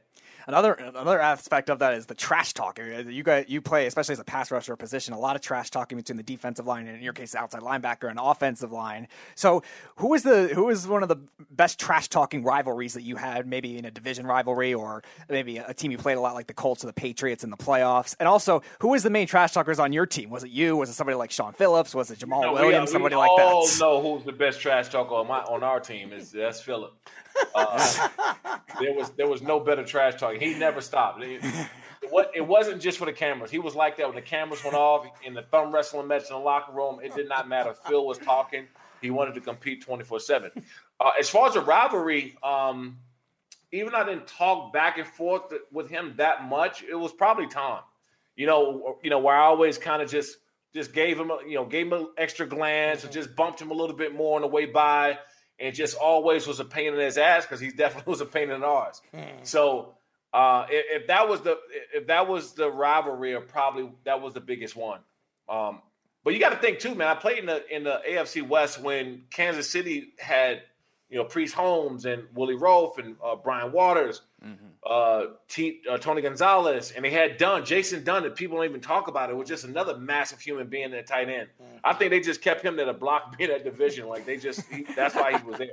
[0.48, 2.78] Another another aspect of that is the trash talk.
[2.80, 5.98] You guys, you play, especially as a pass rusher position, a lot of trash talking
[5.98, 9.08] between the defensive line and in your case, the outside linebacker and offensive line.
[9.36, 9.64] So,
[9.98, 11.18] who is the who is one of the
[11.50, 13.48] best trash talking rivalries that you had?
[13.48, 16.54] Maybe in a division rivalry, or maybe a team you played a lot, like the
[16.54, 18.16] Colts or the Patriots in the playoffs.
[18.20, 20.30] And also, who is the main trash talkers on your team?
[20.30, 20.76] Was it you?
[20.78, 21.96] Was it somebody like Shaun Phillips?
[21.96, 22.90] Was it Jamal we- Williams?
[22.90, 23.46] we somebody like that?
[23.46, 26.94] all know who's the best trash talker on my on our team is that's Philip.
[27.54, 28.08] Uh,
[28.80, 31.24] there was there was no better trash He never stopped.
[31.24, 33.52] It, it, it wasn't just for the cameras.
[33.52, 36.36] He was like that when the cameras went off in the thumb wrestling match in
[36.36, 37.00] the locker room.
[37.04, 37.74] It did not matter.
[37.88, 38.68] Phil was talking.
[39.02, 40.52] He wanted to compete twenty four seven.
[41.20, 42.98] As far as a rivalry, um,
[43.72, 47.48] even though I didn't talk back and forth with him that much, it was probably
[47.48, 47.80] Tom.
[48.36, 50.38] You know, you know where I always kind of just
[50.74, 53.72] just gave him, a, you know, gave him an extra glance and just bumped him
[53.72, 55.18] a little bit more on the way by,
[55.60, 58.50] and just always was a pain in his ass because he definitely was a pain
[58.50, 59.02] in ours.
[59.44, 59.96] So
[60.36, 61.58] uh, if, if that was the
[61.94, 65.00] if that was the rivalry, or probably that was the biggest one.
[65.48, 65.82] Um,
[66.26, 67.08] but you got to think too, man.
[67.08, 70.64] I played in the in the AFC West when Kansas City had
[71.10, 74.24] you know Priest Holmes and Willie Roaf and uh, Brian Waters,
[74.86, 78.82] uh, T, uh, Tony Gonzalez, and they had Dunn, Jason Dunn, that people don't even
[78.82, 79.30] talk about.
[79.30, 81.48] It was just another massive human being at tight end.
[81.82, 84.10] I think they just kept him to the block being that division.
[84.10, 85.70] Like they just he, that's why he was there.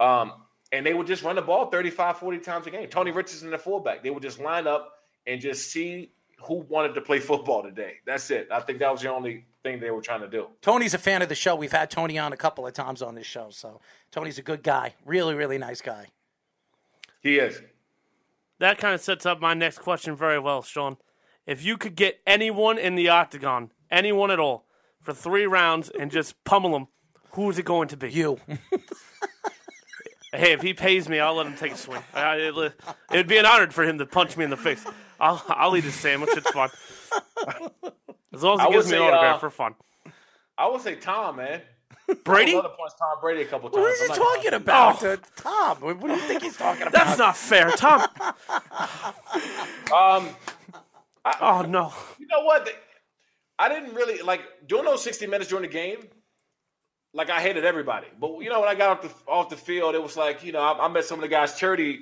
[0.00, 0.32] Um,
[0.72, 2.88] and they would just run the ball 35, 40 times a game.
[2.88, 4.92] Tony Richardson, the fullback, they would just line up
[5.26, 6.12] and just see
[6.42, 7.96] who wanted to play football today.
[8.06, 8.48] That's it.
[8.50, 10.48] I think that was the only thing they were trying to do.
[10.60, 11.54] Tony's a fan of the show.
[11.54, 14.62] We've had Tony on a couple of times on this show, so Tony's a good
[14.62, 14.94] guy.
[15.04, 16.06] Really, really nice guy.
[17.20, 17.62] He is.
[18.58, 20.96] That kind of sets up my next question very well, Shawne.
[21.46, 24.66] If you could get anyone in the octagon, anyone at all,
[25.00, 26.88] for three rounds and just pummel them,
[27.32, 28.10] who is it going to be?
[28.10, 28.38] You.
[30.34, 32.02] Hey, if he pays me, I'll let him take a swing.
[32.16, 32.72] It,
[33.12, 34.84] it'd be an honor for him to punch me in the face.
[35.20, 36.30] I'll I'll eat his sandwich.
[36.34, 36.70] It's fun.
[38.32, 39.74] As long as he would gives me an say, autograph uh, for fun.
[40.56, 41.60] I would say Tom, man.
[42.24, 42.52] Brady?
[42.52, 43.82] I would love to punch Tom Brady a couple times.
[43.82, 45.16] What is he I'm talking gonna- about, Oh.
[45.36, 45.76] Tom?
[45.80, 46.92] What do you think he's talking about?
[46.92, 48.06] That's not fair, Tom.
[49.94, 50.28] Um,
[51.40, 51.92] Oh no.
[52.18, 52.68] you know what?
[53.58, 55.98] I didn't really like doing those 60 minutes during the game.
[57.14, 59.94] Like I hated everybody, but you know when I got off the off the field,
[59.94, 62.00] it was like you know I, I met some of the guys' charity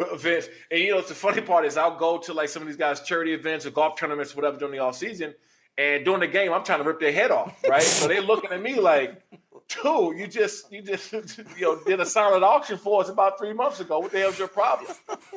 [0.00, 2.62] uh, events, and you know it's the funny part is I'll go to like some
[2.62, 5.34] of these guys' charity events or golf tournaments, whatever, during the off season,
[5.78, 7.82] and during the game I'm trying to rip their head off, right?
[7.82, 9.22] so they're looking at me like,
[9.68, 11.12] dude, you just you just
[11.56, 14.00] you know did a silent auction for us about three months ago.
[14.00, 14.92] What the hell's your problem?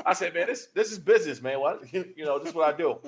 [0.05, 1.59] I said, man, this this is business, man.
[1.59, 2.99] What you know, this is what I do.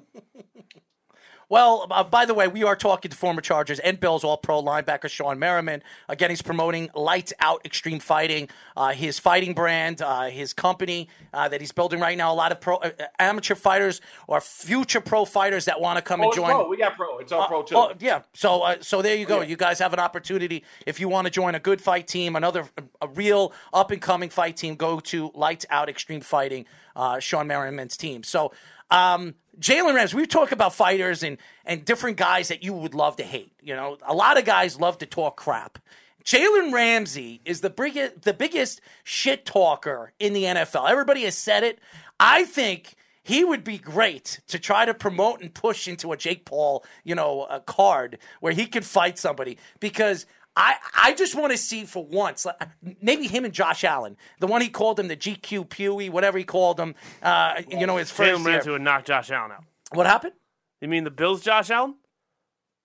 [1.49, 4.61] Well, uh, by the way, we are talking to former Chargers and Bills All Pro
[4.61, 5.83] linebacker Shawne Merriman.
[6.09, 11.47] Again, he's promoting Lights Out Extreme Fighting, uh, his fighting brand, uh, his company uh,
[11.49, 12.33] that he's building right now.
[12.33, 16.21] A lot of pro uh, amateur fighters or future pro fighters that want to come
[16.21, 16.51] Oh, and join.
[16.51, 16.67] pro.
[16.67, 17.19] We got pro.
[17.19, 17.75] It's all pro too.
[17.75, 19.41] Oh yeah, so uh, so there you go.
[19.41, 22.65] You guys have an opportunity if you want to join a good fight team, another
[23.01, 24.75] a real up and coming fight team.
[24.75, 26.65] Go to Lights Out Extreme Fighting,
[26.95, 28.23] uh, Shawne Merriman's team.
[28.23, 28.51] So
[28.91, 33.15] um, Jalen Ramsey, we talk about fighters and and different guys that you would love
[33.17, 33.53] to hate.
[33.61, 35.79] You know, a lot of guys love to talk crap.
[36.23, 40.89] Jalen Ramsey is the biggest, the biggest shit talker in the NFL.
[40.89, 41.79] Everybody has said it.
[42.19, 46.45] I think he would be great to try to promote and push into a Jake
[46.45, 50.25] Paul, you know, a card where he could fight somebody because
[50.55, 52.55] I I just want to see for once, like,
[53.01, 56.43] maybe him and Josh Allen, the one he called him the GQ Pewee, whatever he
[56.43, 59.63] called him, uh, you know, his first Jalen Ramsey would knock Josh Allen out.
[59.91, 60.33] What happened?
[60.81, 61.95] You mean the Bills, Josh Allen?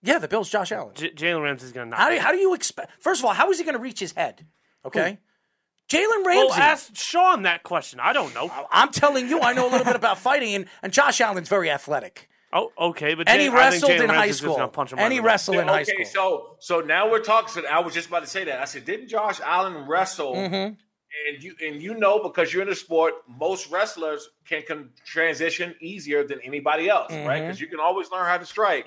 [0.02, 0.94] Yeah, the Bills, Josh Allen.
[0.94, 1.98] J- Jalen Ramsey's gonna knock.
[1.98, 2.90] How do, how do you expect?
[3.02, 4.46] First of all, how is he going to reach his head?
[4.84, 5.18] Okay,
[5.90, 6.24] Jalen.
[6.24, 6.46] Ramsey.
[6.48, 8.00] Well, ask Shawne that question.
[8.00, 8.50] I don't know.
[8.70, 11.70] I'm telling you, I know a little bit about fighting, and, and Josh Allen's very
[11.70, 12.29] athletic.
[12.52, 14.68] Oh, okay, but And he Jalen- I think wrestled in high Ramsey's just gonna school.
[14.68, 16.56] punch him And he in wrestled in high okay, school.
[16.58, 17.48] so so now we're talking.
[17.48, 18.60] So I was just about to say that.
[18.60, 20.34] I said, didn't Josh Allen wrestle?
[20.34, 20.74] Mm-hmm.
[21.34, 25.74] And you and you know because you're in the sport, most wrestlers can, can transition
[25.80, 27.26] easier than anybody else, Mm-hmm.
[27.28, 27.40] right?
[27.42, 28.86] Because you can always learn how to strike.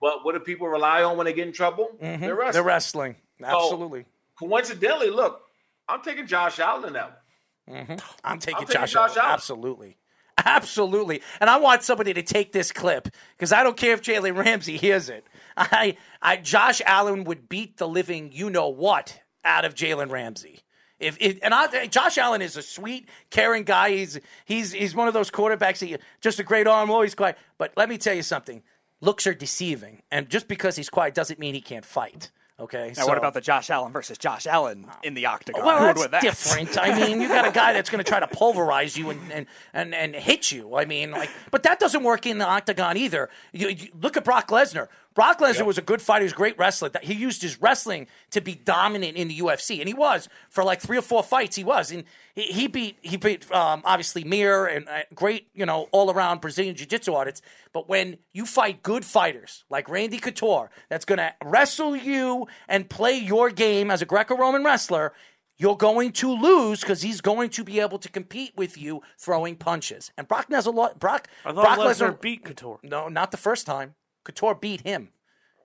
[0.00, 1.88] But what do people rely on when they get in trouble?
[2.00, 2.52] They're wrestling.
[2.52, 3.16] They're wrestling.
[3.44, 4.04] Absolutely.
[4.38, 5.40] Coincidentally, look,
[5.88, 7.22] I'm taking Josh Allen in that
[7.66, 7.98] one.
[8.24, 9.18] I'm taking I'm taking Josh, Josh Allen.
[9.20, 9.34] Allen.
[9.34, 9.96] Absolutely.
[10.44, 11.22] Absolutely.
[11.40, 14.76] And I want somebody to take this clip because I don't care if Jalen Ramsey
[14.76, 15.26] hears it.
[15.56, 20.60] I, I, Josh Allen would beat the living you know what out of Jalen Ramsey.
[20.98, 23.90] If and I, Josh Allen is a sweet, caring guy.
[23.90, 25.80] He's he's he's one of those quarterbacks.
[25.80, 27.36] That you, just a great arm, always quiet.
[27.58, 28.62] But let me tell you something:
[29.00, 32.30] looks are deceiving, and just because he's quiet doesn't mean he can't fight.
[32.60, 32.92] Okay.
[32.96, 35.64] Now, what about the Josh Allen versus Josh Allen in the octagon?
[35.64, 36.22] Well, that's that?
[36.22, 36.78] different.
[36.78, 39.46] I mean, you got a guy that's going to try to pulverize you and, and,
[39.72, 40.76] and, and hit you.
[40.76, 43.30] I mean, like, but that doesn't work in the octagon either.
[43.52, 44.88] You, you look at Brock Lesnar.
[45.14, 46.22] Brock Lesnar was a good fighter.
[46.22, 46.90] He was a great wrestler.
[47.02, 50.80] He used his wrestling to be dominant in the UFC, and he was for like
[50.80, 51.56] three or four fights.
[51.56, 52.04] He was, and
[52.34, 56.40] he, he beat he beat um, obviously Mir and uh, great you know all around
[56.40, 57.42] Brazilian jiu jitsu artists.
[57.72, 62.88] But when you fight good fighters like Randy Couture, that's going to wrestle you and
[62.88, 65.14] play your game as a Greco-Roman wrestler,
[65.58, 69.56] you're going to lose because he's going to be able to compete with you throwing
[69.56, 70.10] punches.
[70.18, 72.78] And Brock Lesnar, Brock, I thought Brock Lesnar beat Couture.
[72.82, 73.94] no, not the first time.
[74.24, 75.10] Couture beat him.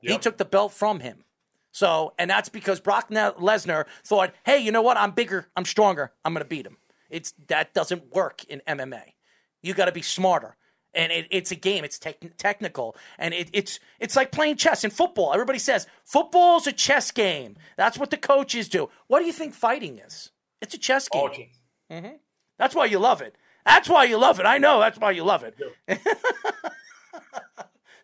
[0.02, 1.24] He took the belt from him.
[1.72, 4.98] So, and that's because Brock Lesnar thought, "Hey, you know what?
[4.98, 5.48] I'm bigger.
[5.56, 6.14] I'm stronger.
[6.24, 6.78] I'm going to beat him."
[7.10, 9.14] It's that doesn't work in MMA.
[9.62, 10.56] You got to be smarter.
[10.94, 11.84] And it, it's a game.
[11.84, 15.34] It's tech technical, and it, it's it's like playing chess in football.
[15.34, 17.58] Everybody says football's a chess game.
[17.76, 18.90] That's what the coaches do.
[19.06, 20.32] What do you think fighting is?
[20.62, 21.30] It's a chess game.
[21.30, 21.60] Teams.
[21.92, 22.16] Mm-hmm.
[22.58, 23.36] That's why you love it.
[23.66, 24.48] That's why you love it.
[24.48, 24.80] I know.
[24.80, 25.56] That's why you love it.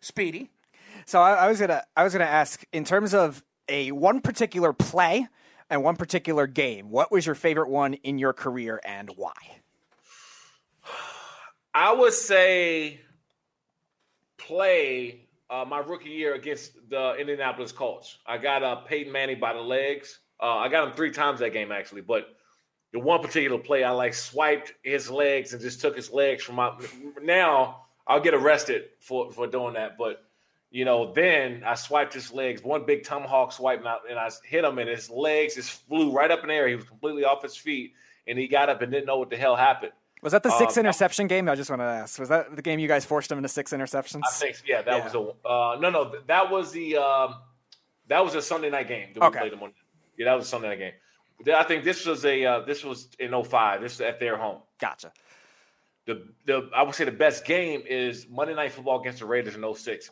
[0.04, 0.50] Speedy.
[1.06, 4.72] So I, I was gonna I was gonna ask in terms of a one particular
[4.72, 5.26] play
[5.70, 6.90] and one particular game.
[6.90, 9.32] What was your favorite one in your career and why?
[11.74, 13.00] I would say
[14.38, 18.18] play uh, my rookie year against the Indianapolis Colts.
[18.26, 20.20] I got uh, Peyton Manning by the legs.
[20.40, 22.28] Uh, I got him three times that game actually, but
[22.92, 26.56] the one particular play, I like swiped his legs and just took his legs from
[26.56, 26.72] my.
[27.22, 30.24] Now I'll get arrested for for doing that, but
[30.70, 34.28] you know, then I swiped his legs, one big tomahawk swipe, and I, and I
[34.44, 36.66] hit him, and his legs just flew right up in the air.
[36.66, 37.92] He was completely off his feet,
[38.26, 39.92] and he got up and didn't know what the hell happened.
[40.20, 41.48] Was that the six Um, interception game?
[41.48, 42.18] I just want to ask.
[42.18, 44.22] Was that the game you guys forced him into six interceptions?
[44.26, 45.04] I think, yeah, that Yeah.
[45.04, 47.36] was a uh, no, no, that was the um,
[48.08, 49.12] that was a Sunday night game.
[49.14, 49.38] That we Okay.
[49.38, 49.72] played them on.
[50.16, 51.54] Yeah, that was a Sunday night game.
[51.54, 53.80] I think this was a uh, this was in 05.
[53.80, 54.60] This is at their home.
[54.80, 55.12] Gotcha.
[56.06, 59.54] The the I would say the best game is Monday Night Football against the Raiders
[59.54, 60.10] in 06.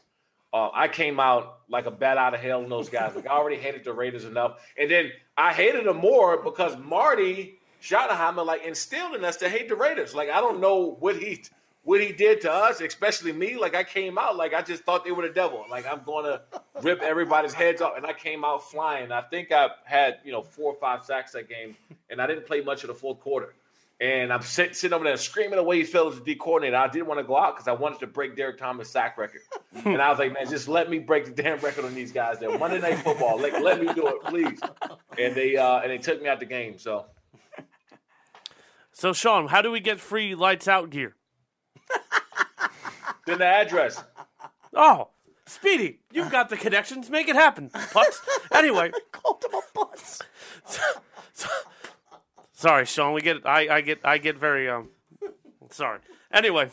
[0.55, 3.15] Uh, I came out like a bat out of hell in those guys.
[3.15, 7.59] Like I already hated the Raiders enough, and then I hated them more because Marty
[7.83, 10.15] Schottenheimer like instilled in us to hate the Raiders.
[10.15, 11.43] Like I don't know what he
[11.85, 13.57] what he did to us, especially me.
[13.57, 15.65] Like I came out like I just thought they were the devil.
[15.71, 16.43] Like I'm going to
[16.83, 19.11] rip everybody's heads off, and I came out flying.
[19.11, 21.77] I think I had you know four or five sacks that game,
[22.11, 23.55] and I didn't play much of the fourth quarter.
[24.03, 26.77] And I'm sit, sitting over there screaming away he felt as a D coordinator.
[26.77, 29.43] I didn't want to go out because I wanted to break Derrick Thomas' sack record.
[29.85, 32.41] and I was like, man, just let me break the damn record on these guys.
[32.41, 34.59] There, Monday Night Football, like, let me do it, please.
[35.17, 36.79] And they uh, and they took me out the game.
[36.79, 37.07] So
[38.93, 41.15] So, Shawne, how do we get free lights out gear?
[43.27, 44.03] then the address.
[44.75, 45.11] Oh,
[45.47, 47.09] Speedy, you've got the connections.
[47.11, 48.19] Make it happen, putz.
[48.53, 50.23] anyway, Called him a butts.
[52.63, 53.13] Sorry, Shawne.
[53.13, 53.45] We get.
[53.45, 53.99] I, I get.
[54.05, 54.69] I get very.
[54.69, 54.91] Um.
[55.71, 55.99] Sorry.
[56.33, 56.71] Anyway,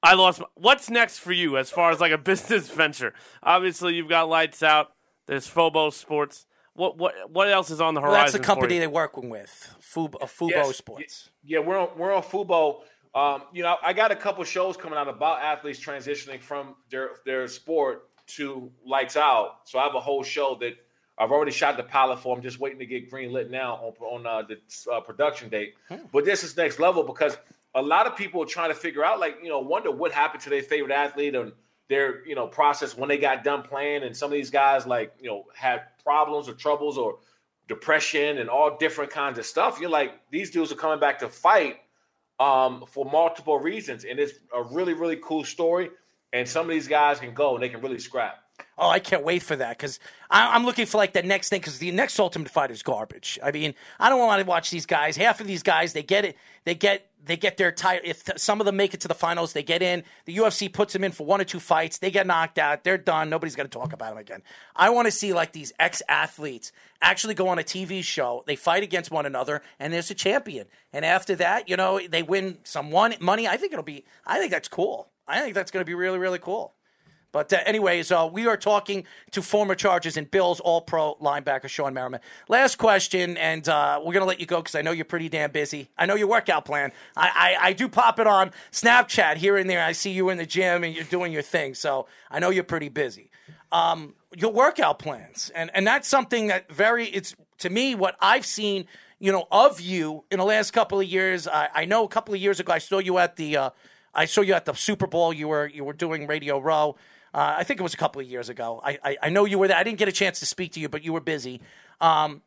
[0.00, 0.38] I lost.
[0.38, 3.14] My, what's next for you as far as like a business venture?
[3.42, 4.92] Obviously, you've got lights out.
[5.26, 6.46] There's Fubo Sports.
[6.74, 8.26] What what what else is on the Well, horizon?
[8.26, 10.76] that's the company they're working with, Fubo, uh, Fubo Yes.
[10.76, 11.30] Sports.
[11.42, 12.82] Yeah, we're on, we're on Fubo.
[13.12, 17.10] Um, you know, I got a couple shows coming out about athletes transitioning from their
[17.26, 19.56] their sport to lights out.
[19.64, 20.74] So I have a whole show that
[21.18, 22.36] I've already shot the pilot for.
[22.36, 24.58] I'm just waiting to get green lit now on on uh, the
[24.92, 25.74] uh, production date.
[26.12, 27.36] But this is next level because
[27.74, 30.42] a lot of people are trying to figure out, like, you know, wonder what happened
[30.44, 31.52] to their favorite athlete and
[31.88, 34.02] their you know process when they got done playing.
[34.02, 37.18] And some of these guys, like, you know, had problems or troubles or
[37.68, 39.80] depression and all different kinds of stuff.
[39.80, 41.76] You're like, these dudes are coming back to fight
[42.40, 45.90] um, for multiple reasons, and it's a really, really cool story.
[46.32, 48.43] And some of these guys can go and they can really scrap.
[48.76, 50.00] Oh, I can't wait for that because
[50.30, 53.38] I'm looking for like the next thing because the next Ultimate Fighter is garbage.
[53.42, 55.16] I mean, I don't want to watch these guys.
[55.16, 58.02] Half of these guys, they get it, they get they get their title.
[58.04, 60.02] If th- some of them make it to the finals, they get in.
[60.26, 61.98] The UFC puts them in for one or two fights.
[61.98, 62.84] They get knocked out.
[62.84, 63.30] They're done.
[63.30, 64.42] Nobody's going to talk about them again.
[64.76, 68.44] I want to see like these ex athletes actually go on a TV show.
[68.46, 70.66] They fight against one another, and there's a champion.
[70.92, 73.46] And after that, you know, they win some one money.
[73.46, 74.04] I think it'll be.
[74.26, 75.08] I think that's cool.
[75.26, 76.74] I think that's going to be really, really cool.
[77.34, 81.92] But uh, anyways, uh, we are talking to former Chargers and Bills All-Pro linebacker Shawne
[81.92, 82.20] Merriman.
[82.48, 85.50] Last question, and uh, we're gonna let you go because I know you're pretty damn
[85.50, 85.90] busy.
[85.98, 86.92] I know your workout plan.
[87.16, 89.82] I, I I do pop it on Snapchat here and there.
[89.82, 92.62] I see you in the gym and you're doing your thing, so I know you're
[92.62, 93.30] pretty busy.
[93.72, 98.46] Um, your workout plans, and and that's something that very it's to me what I've
[98.46, 98.86] seen.
[99.18, 101.48] You know of you in the last couple of years.
[101.48, 103.56] I, I know a couple of years ago I saw you at the.
[103.56, 103.70] Uh,
[104.14, 105.32] I saw you at the Super Bowl.
[105.32, 106.94] You were you were doing Radio Row.
[107.34, 108.80] Uh, I think it was a couple of years ago.
[108.84, 109.76] I, I I know you were there.
[109.76, 111.60] I didn't get a chance to speak to you, but you were busy.
[112.00, 112.42] Um,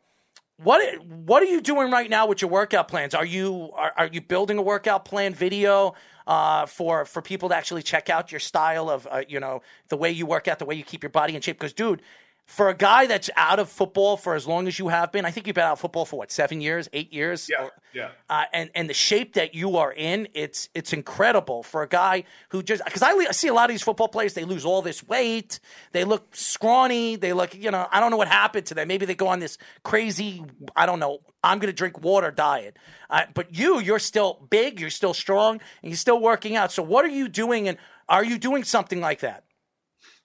[0.63, 3.13] what what are you doing right now with your workout plans?
[3.13, 5.93] Are you are, are you building a workout plan video
[6.25, 9.97] uh, for for people to actually check out your style of uh, you know the
[9.97, 11.59] way you work out, the way you keep your body in shape?
[11.59, 12.01] Because dude,
[12.47, 15.31] for a guy that's out of football for as long as you have been, I
[15.31, 18.09] think you've been out of football for what seven years, eight years, Yeah, yeah.
[18.29, 22.23] uh, and and the shape that you are in, it's it's incredible for a guy
[22.49, 24.81] who just because I, I see a lot of these football players, they lose all
[24.81, 25.59] this weight,
[25.91, 28.87] they look scrawny, they look you know I don't know what happened to them.
[28.87, 30.41] Maybe they go on this crazy
[30.73, 32.77] I don't know I'm going to drink water diet,
[33.09, 36.71] uh, but you you're still big, you're still strong, and you're still working out.
[36.71, 37.77] So what are you doing, and
[38.07, 39.43] are you doing something like that?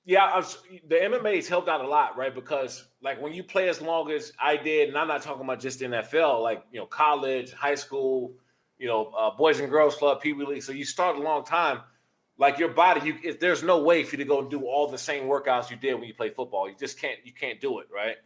[0.04, 2.34] Yeah, was, the MMA's helped out a lot, right?
[2.34, 5.60] Because like when you play as long as I did, and I'm not talking about
[5.60, 8.34] just NFL, like you know, college, high school,
[8.78, 10.62] you know, uh, boys and girls club, Pee Wee League.
[10.62, 11.80] So you start a long time.
[12.36, 14.90] Like your body, you if there's no way for you to go and do all
[14.90, 16.68] the same workouts you did when you play football.
[16.68, 17.18] You just can't.
[17.24, 18.16] You can't do it, right?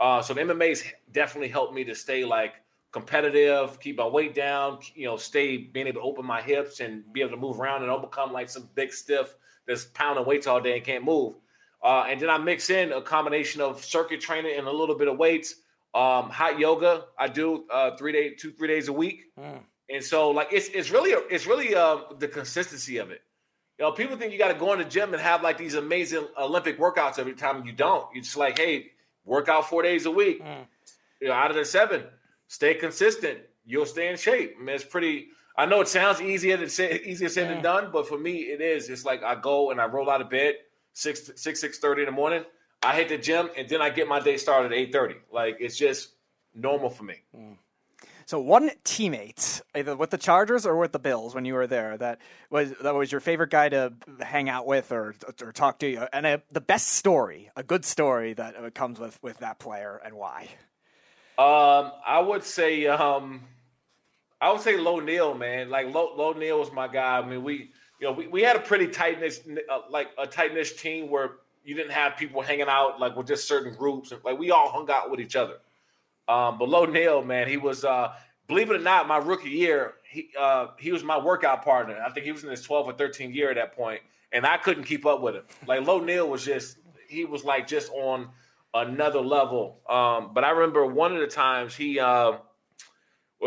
[0.00, 2.54] Uh, so the MMA's definitely helped me to stay like
[2.92, 7.02] competitive, keep my weight down, you know, stay being able to open my hips and
[7.12, 9.34] be able to move around and don't become like some big stiff
[9.66, 11.34] that's pounding weights all day and can't move.
[11.82, 15.08] Uh, and then I mix in a combination of circuit training and a little bit
[15.08, 15.54] of weights.
[15.94, 19.20] Um, hot yoga I do uh, three day, two three days a week,
[19.88, 23.22] and so like it's it's really it's really uh, the consistency of it.
[23.78, 25.74] You know, people think you got to go in the gym and have like these
[25.74, 27.64] amazing Olympic workouts every time.
[27.66, 28.06] You don't.
[28.14, 28.86] You're just like, hey,
[29.24, 30.40] work out four days a week.
[31.20, 32.02] You know, out of the seven,
[32.48, 33.38] stay consistent.
[33.64, 34.56] You'll stay in shape.
[34.58, 35.28] I mean, it's pretty.
[35.58, 38.60] I know it sounds easier to say easier said than done, but for me, it
[38.60, 38.90] is.
[38.90, 40.56] It's like I go and I roll out of bed
[40.92, 42.44] six six six thirty in the morning.
[42.82, 45.16] I hit the gym and then I get my day started at eight thirty.
[45.32, 46.10] Like it's just
[46.54, 47.16] normal for me.
[48.26, 51.96] So one teammate, either with the Chargers or with the Bills, when you were there,
[51.96, 55.88] that was that was your favorite guy to hang out with or or talk to
[55.88, 59.60] you, and a, the best story, a good story that uh, comes with with that
[59.60, 60.48] player, and why.
[61.38, 63.42] Um, I would say, um,
[64.40, 65.70] I would say Low Neal, man.
[65.70, 67.18] Like Low, Low Neal was my guy.
[67.18, 67.70] I mean, we,
[68.00, 71.36] you know, we, we had a pretty tight uh, like a tight knit team where
[71.64, 74.12] you didn't have people hanging out like with just certain groups.
[74.24, 75.54] Like we all hung out with each other.
[76.28, 78.12] Um, but Low Neal, man, he was, uh,
[78.48, 82.00] believe it or not, my rookie year, he uh, he was my workout partner.
[82.04, 84.00] I think he was in his 12 or 13 year at that point,
[84.32, 85.44] and I couldn't keep up with him.
[85.66, 86.78] Like Low Neal was just,
[87.08, 88.28] he was like just on
[88.74, 89.80] another level.
[89.88, 92.34] Um, but I remember one of the times he uh,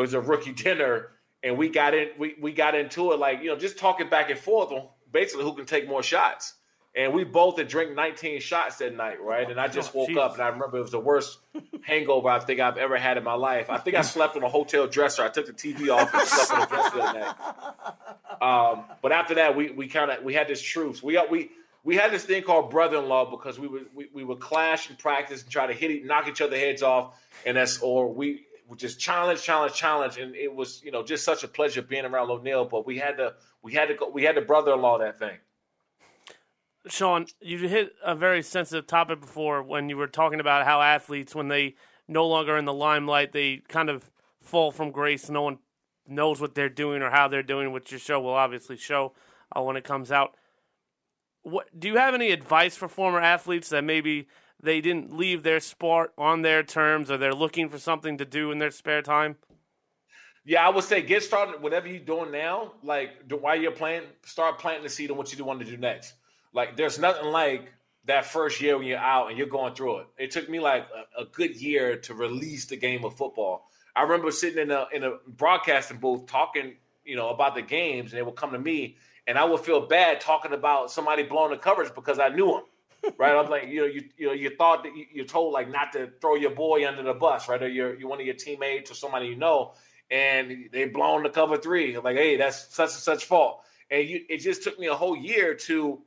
[0.02, 1.10] was a rookie dinner,
[1.44, 4.30] and we got in, we we got into it like you know just talking back
[4.30, 6.54] and forth on basically who can take more shots.
[6.96, 9.50] And we both had drank 19 shots that night, right?
[9.50, 11.38] And I just woke up and I remember it was the worst
[11.84, 13.70] hangover I think I've ever had in my life.
[13.70, 15.24] I think I slept on a hotel dresser.
[15.24, 18.42] I took the TV off and slept on a dresser that night.
[18.42, 21.04] Um, but after that, we we kind of we had this truce.
[21.04, 21.52] We we
[21.84, 25.44] we had this thing called brother-in-law because we would we, we would clash and practice
[25.44, 28.46] and try to hit knock each other heads off, and that's or we
[28.78, 32.30] just challenge, challenge, challenge, and it was you know just such a pleasure being around
[32.30, 32.66] O'Neal.
[32.66, 35.38] But we had to we had to go we had to brother-in-law that thing.
[36.88, 41.36] Shawne, you hit a very sensitive topic before when you were talking about how athletes,
[41.36, 41.76] when they
[42.08, 44.10] no longer in the limelight, they kind of
[44.42, 45.30] fall from grace.
[45.30, 45.60] No one
[46.08, 49.14] knows what they're doing or how they're doing, which your show will obviously show
[49.56, 50.36] uh, when it comes out.
[51.44, 54.28] What do you have any advice for former athletes that maybe
[54.62, 58.52] they didn't leave their sport on their terms or they're looking for something to do
[58.52, 59.38] in their spare time?
[60.46, 61.62] Yeah, I would say get started.
[61.62, 65.38] Whatever you're doing now, like while you're playing, start planting the seed on what you
[65.38, 66.14] do want to do next.
[66.54, 67.72] Like, there's nothing like
[68.06, 70.08] that first year when you're out and you're going through it.
[70.18, 70.88] It took me like
[71.18, 73.70] a, a good year to release the game of football.
[73.96, 78.12] I remember sitting in a in a broadcasting booth talking, you know, about the games,
[78.12, 78.98] and they would come to me,
[79.28, 82.64] and I would feel bad talking about somebody blowing the coverage because I knew him.
[83.18, 85.70] Right, I'm like, you know, you you know, you thought that you, you're told like
[85.70, 88.36] not to throw your boy under the bus, right, or you're, you're one of your
[88.36, 89.74] teammates or somebody you know,
[90.12, 91.96] and they blown the cover three.
[91.96, 94.96] I'm like, hey, that's such and such fault, and you, it just took me a
[94.96, 96.02] whole year to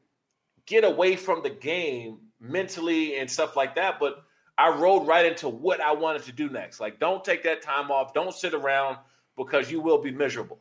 [0.67, 3.99] get away from the game mentally and stuff like that.
[3.99, 4.25] But
[4.59, 6.81] I rode right into what I wanted to do next.
[6.81, 8.13] Like, don't take that time off.
[8.13, 8.99] Don't sit around
[9.37, 10.59] because you will be miserable.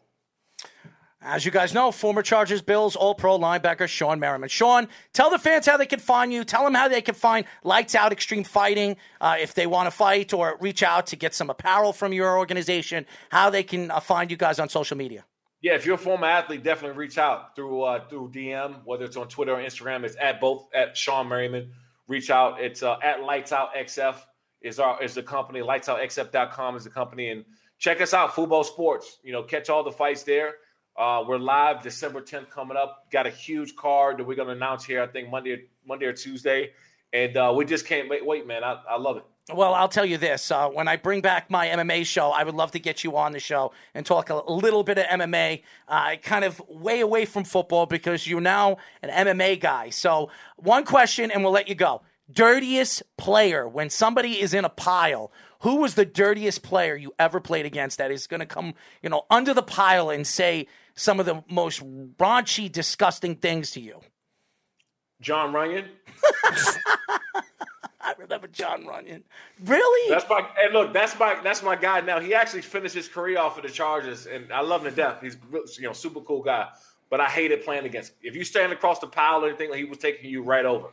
[1.24, 4.50] As you guys know, former Chargers, Bills, All Pro linebacker Shawne Merriman.
[4.50, 6.44] Shawne, tell the fans how they can find you.
[6.44, 9.92] Tell them how they can find Lights Out Extreme Fighting uh, if they want to
[9.92, 13.06] fight or reach out to get some apparel from your organization.
[13.30, 15.24] How they can uh, find you guys on social media.
[15.62, 19.16] Yeah, if you're a former athlete, definitely reach out through uh, through DM, whether it's
[19.16, 20.04] on Twitter or Instagram.
[20.04, 21.70] It's at both at Shawne Merriman.
[22.08, 22.60] Reach out.
[22.60, 24.16] It's uh, at Lights Out XF
[24.62, 25.60] is our is the company.
[25.60, 27.46] LightsOutXF.com is the company, and
[27.78, 28.32] check us out.
[28.32, 29.20] Fubo Sports.
[29.24, 30.56] You know, catch all the fights there.
[30.98, 33.10] Uh, we're live December 10th coming up.
[33.12, 35.02] Got a huge card that we're going to announce here.
[35.02, 36.72] I think Monday, Monday or Tuesday,
[37.14, 38.26] and uh, we just can't wait.
[38.26, 39.24] Wait, man, I, I love it.
[39.54, 40.52] Well, I'll tell you this.
[40.52, 43.32] Uh, when I bring back my MMA show, I would love to get you on
[43.32, 47.46] the show and talk a little bit of MMA, uh, kind of way away from
[47.46, 49.90] football because you're now an MMA guy.
[49.90, 52.02] So, one question and we'll let you go.
[52.32, 55.32] Dirtiest player, when somebody is in a pile,
[55.62, 59.10] who was the dirtiest player you ever played against that is going to come, you
[59.10, 61.82] know, under the pile and say some of the most
[62.18, 64.00] raunchy, disgusting things to you?
[65.22, 65.88] Jon Runyan.
[68.04, 69.22] I remember Jon Runyan.
[69.64, 70.10] Really?
[70.10, 72.20] That's my and look, that's my that's my guy now.
[72.20, 75.22] He actually finished his career off for the Chargers, and I love him to death.
[75.22, 75.38] He's
[75.78, 76.68] you know super cool guy.
[77.12, 78.18] But I hated playing against him.
[78.24, 80.88] If you stand across the pile or anything, he was taking you right over.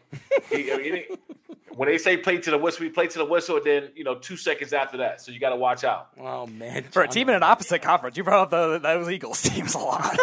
[0.50, 1.04] he, I mean,
[1.78, 3.60] when they say play to the whistle, we play to the whistle.
[3.64, 6.08] Then you know, two seconds after that, so you got to watch out.
[6.18, 9.40] Oh man, for a team in an opposite conference, you brought up the, those Eagles
[9.48, 10.02] teams a lot.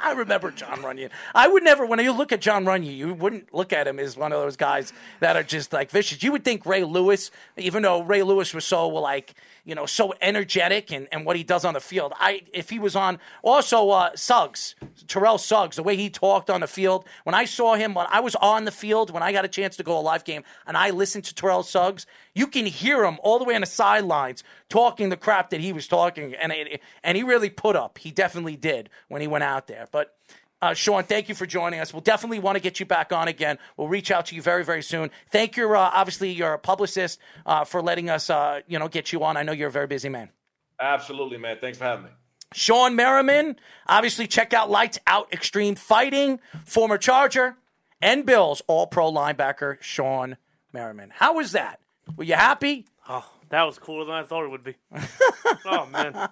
[0.00, 1.10] I remember Jon Runyan.
[1.34, 4.16] I would never, when you look at Jon Runyan, you wouldn't look at him as
[4.16, 6.22] one of those guys that are just like vicious.
[6.22, 9.34] You would think Ray Lewis, even though Ray Lewis was so like
[9.66, 12.12] you know, so energetic and, and what he does on the field.
[12.18, 14.76] I if he was on also uh, Suggs,
[15.08, 17.04] Terrell Suggs, the way he talked on the field.
[17.24, 19.76] When I saw him when I was on the field, when I got a chance
[19.76, 23.18] to go a live game and I listened to Terrell Suggs, you can hear him
[23.24, 26.80] all the way on the sidelines talking the crap that he was talking, and it,
[27.02, 27.98] and he really put up.
[27.98, 29.88] He definitely did when he went out there.
[29.90, 30.14] But
[30.66, 31.92] Uh, Shawne, thank you for joining us.
[31.92, 33.56] We'll definitely want to get you back on again.
[33.76, 35.12] We'll reach out to you very, very soon.
[35.30, 39.22] Thank you, uh, obviously, your publicist uh, for letting us, uh, you know, get you
[39.22, 39.36] on.
[39.36, 40.30] I know you're a very busy man.
[40.80, 41.58] Absolutely, man.
[41.60, 42.10] Thanks for having me.
[42.52, 43.54] Shawne Merriman,
[43.86, 47.56] obviously, check out Lights Out Extreme Fighting, former Charger
[48.02, 50.36] and Bills All Pro linebacker Shawne
[50.72, 51.12] Merriman.
[51.14, 51.78] How was that?
[52.16, 52.86] Were you happy?
[53.08, 54.74] Oh, that was cooler than I thought it would be.
[55.64, 56.28] oh man,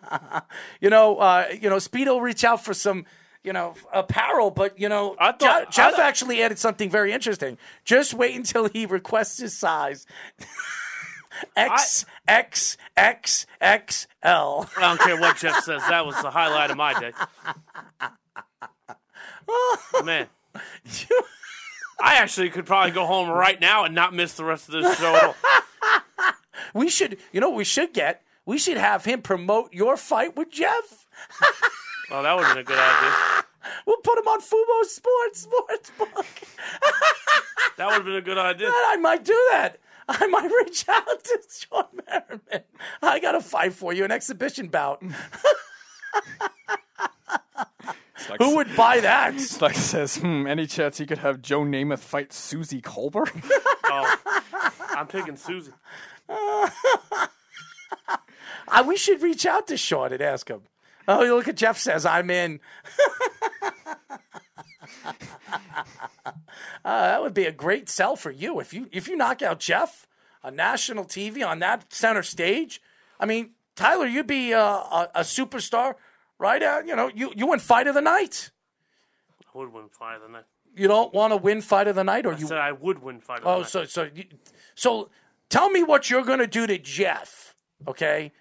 [0.80, 3.07] You know, uh, you know, Speedo reached out for some,
[3.45, 7.59] you know, apparel, but you know, I thought- Jeff I- actually added something very interesting.
[7.84, 10.07] Just wait until he requests his size.
[11.57, 14.70] X X X X L.
[14.76, 15.82] I don't care what Jeff says.
[15.88, 17.12] That was the highlight of my day.
[20.05, 20.28] Man,
[22.01, 24.97] I actually could probably go home right now and not miss the rest of this
[24.99, 25.34] show.
[26.72, 28.22] We should, you know, what we should get.
[28.47, 31.07] We should have him promote your fight with Jeff.
[32.11, 33.44] Oh, that would have been a good idea.
[33.86, 36.48] We'll put him on Fubo Sports Sportsbook.
[37.76, 38.68] That would have been a good idea.
[38.70, 39.78] I might do that.
[40.09, 42.62] I might reach out to Shawne Merriman.
[43.02, 45.02] I got a fight for you, an exhibition bout.
[48.38, 49.34] Who would buy that?
[49.61, 53.28] Like says, hmm, any chance he could have Joe Namath fight Suzy Kolber?
[53.86, 54.16] Oh,
[54.96, 55.72] I'm picking Suzy.
[58.66, 60.62] Uh, we should reach out to Shawne and ask him.
[61.07, 62.61] Oh, look at Jeff says I'm in.
[65.05, 65.12] uh,
[66.84, 70.07] that would be a great sell for you if you if you knock out Jeff
[70.42, 72.80] on national TV on that center stage.
[73.18, 75.94] I mean, Tyler, you'd be uh, a, a superstar,
[76.38, 76.62] right?
[76.62, 78.50] Uh, you know, you you win fight of the night.
[79.55, 80.44] I would win fight of the night.
[80.76, 82.46] You don't want to win fight of the night, or I you?
[82.46, 83.57] said I would win fight of the night.
[83.57, 83.68] Oh, night.
[83.68, 84.24] so so you,
[84.74, 85.11] so
[85.48, 87.55] tell me what you're going to do to Jeff,
[87.86, 88.32] okay?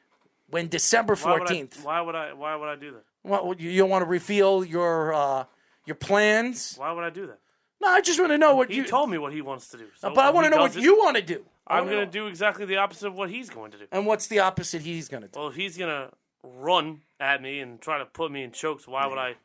[0.50, 2.34] When December why would, I, fourteenth, why would I?
[2.34, 3.04] Why would I do that?
[3.24, 5.46] what you, don't want to reveal your uh,
[5.86, 6.76] your plans?
[6.78, 7.40] Why would I do that?
[7.82, 8.86] No, I just want to know what He you.
[8.86, 9.86] told me what he wants to do.
[9.98, 11.44] So but I want to know what it, you want to do.
[11.66, 13.86] I'm going to do exactly the opposite of what he's going to do.
[13.92, 15.40] And what's the opposite he's going to do?
[15.40, 16.10] Well, if he's going to
[16.44, 19.36] run at me and try to put me in chokes, why would I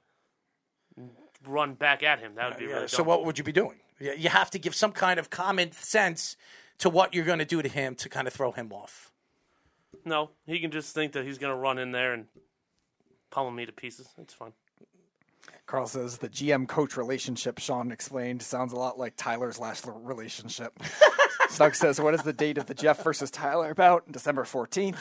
[1.47, 2.35] run back at him?
[2.35, 3.07] That would be Yeah, really so dumb.
[3.07, 3.77] what would you be doing?
[4.01, 6.37] You have to give some kind of common sense
[6.79, 9.08] to what you're going to do to him to kind of throw him off.
[10.05, 12.27] No, he can just think that he's going to run in there and
[13.31, 14.09] pummel me to pieces.
[14.19, 14.53] It's fine.
[15.67, 20.73] Carl says the GM coach relationship Shawne explained sounds a lot like Tyler's last relationship.
[21.51, 24.11] Snug says, What is the date of the Jeff versus Tyler about?
[24.11, 24.97] December 14th.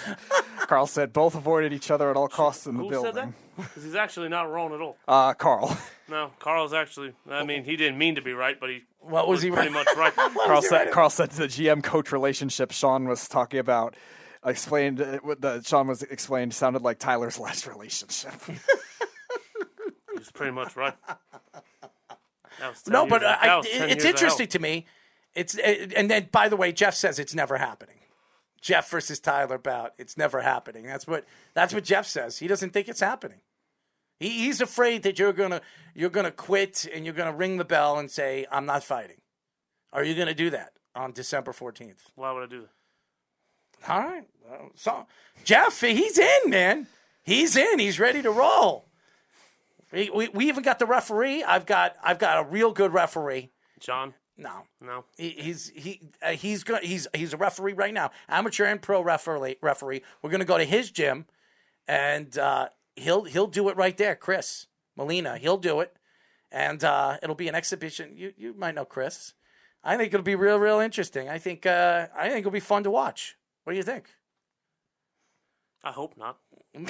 [0.67, 3.13] Carl said both avoided each other at all costs in the Who building.
[3.13, 3.33] said that?
[3.57, 4.97] Because he's actually not wrong at all.
[5.07, 5.77] Uh, Carl.
[6.09, 7.13] No, Carl's actually.
[7.29, 9.85] I mean, he didn't mean to be right, but he What was he pretty right?
[9.85, 10.33] much right.
[10.45, 13.95] Carl said, Carl said the GM coach relationship Shawne was talking about
[14.45, 18.33] explained uh, what the Shawne was explained sounded like Tyler's last relationship.
[20.17, 20.95] He's pretty much right.
[22.59, 24.51] That was 10 No, years but I, I, it's interesting hell.
[24.51, 24.85] to me.
[25.35, 27.95] It's it, and then by the way, Jeff says it's never happening.
[28.59, 30.85] Jeff versus Tyler bout, it's never happening.
[30.85, 32.39] That's what that's what Jeff says.
[32.39, 33.41] He doesn't think it's happening.
[34.19, 35.61] He, he's afraid that you're gonna
[35.93, 39.21] you're gonna quit and you're gonna ring the bell and say I'm not fighting.
[39.93, 41.99] Are you gonna do that on December 14th?
[42.15, 42.69] Why would I do that?
[43.88, 44.23] All right.
[44.75, 45.05] So
[45.43, 46.88] Jeff, he's in, man.
[47.23, 47.80] He's in.
[47.80, 48.86] He's ready to roll.
[49.91, 51.43] We, we, we even got the referee.
[51.43, 53.51] I've got I've got a real good referee.
[53.80, 54.13] John?
[54.39, 55.05] No, No.
[55.17, 56.84] he, he's he uh, he's good.
[56.84, 59.57] He's he's a referee right now, amateur and pro referee.
[59.61, 60.03] Referee.
[60.21, 61.25] We're gonna go to his gym,
[61.88, 64.15] and uh, he'll he'll do it right there.
[64.15, 65.95] Chris Molina, he'll do it,
[66.51, 68.13] and uh, it'll be an exhibition.
[68.15, 69.34] You you might know Chris.
[69.84, 71.28] I think it'll be real real interesting.
[71.30, 73.38] I think uh, I think it'll be fun to watch.
[73.68, 74.05] What do you think?
[75.84, 76.38] I hope not.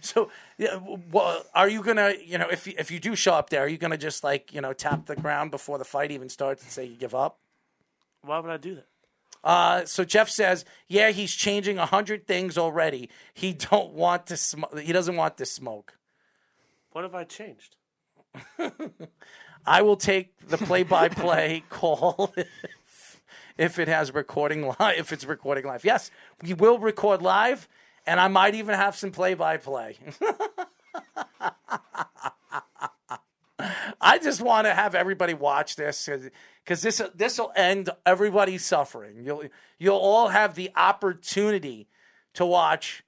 [0.00, 0.78] So, yeah,
[1.10, 3.68] well, are you gonna, you know, if you, if you do show up there, are
[3.68, 6.70] you gonna just like, you know, tap the ground before the fight even starts and
[6.70, 7.38] say you give up?
[8.22, 8.86] Why would I do that?
[9.42, 13.08] Uh, so Jeff says, yeah, he's changing a hundred things already.
[13.32, 14.78] He don't want to smoke.
[14.78, 15.94] He doesn't want to smoke.
[16.90, 17.76] What have I changed?
[19.66, 22.34] I will take the play-by-play call
[23.58, 24.98] if, it has recording live.
[24.98, 26.10] If it's recording live, yes,
[26.42, 27.68] we will record live,
[28.06, 29.98] and I might even have some play-by-play.
[34.00, 36.08] I just want to have everybody watch this
[36.64, 39.24] because this this will end everybody's suffering.
[39.24, 39.44] You'll
[39.78, 41.88] you'll all have the opportunity
[42.34, 43.04] to watch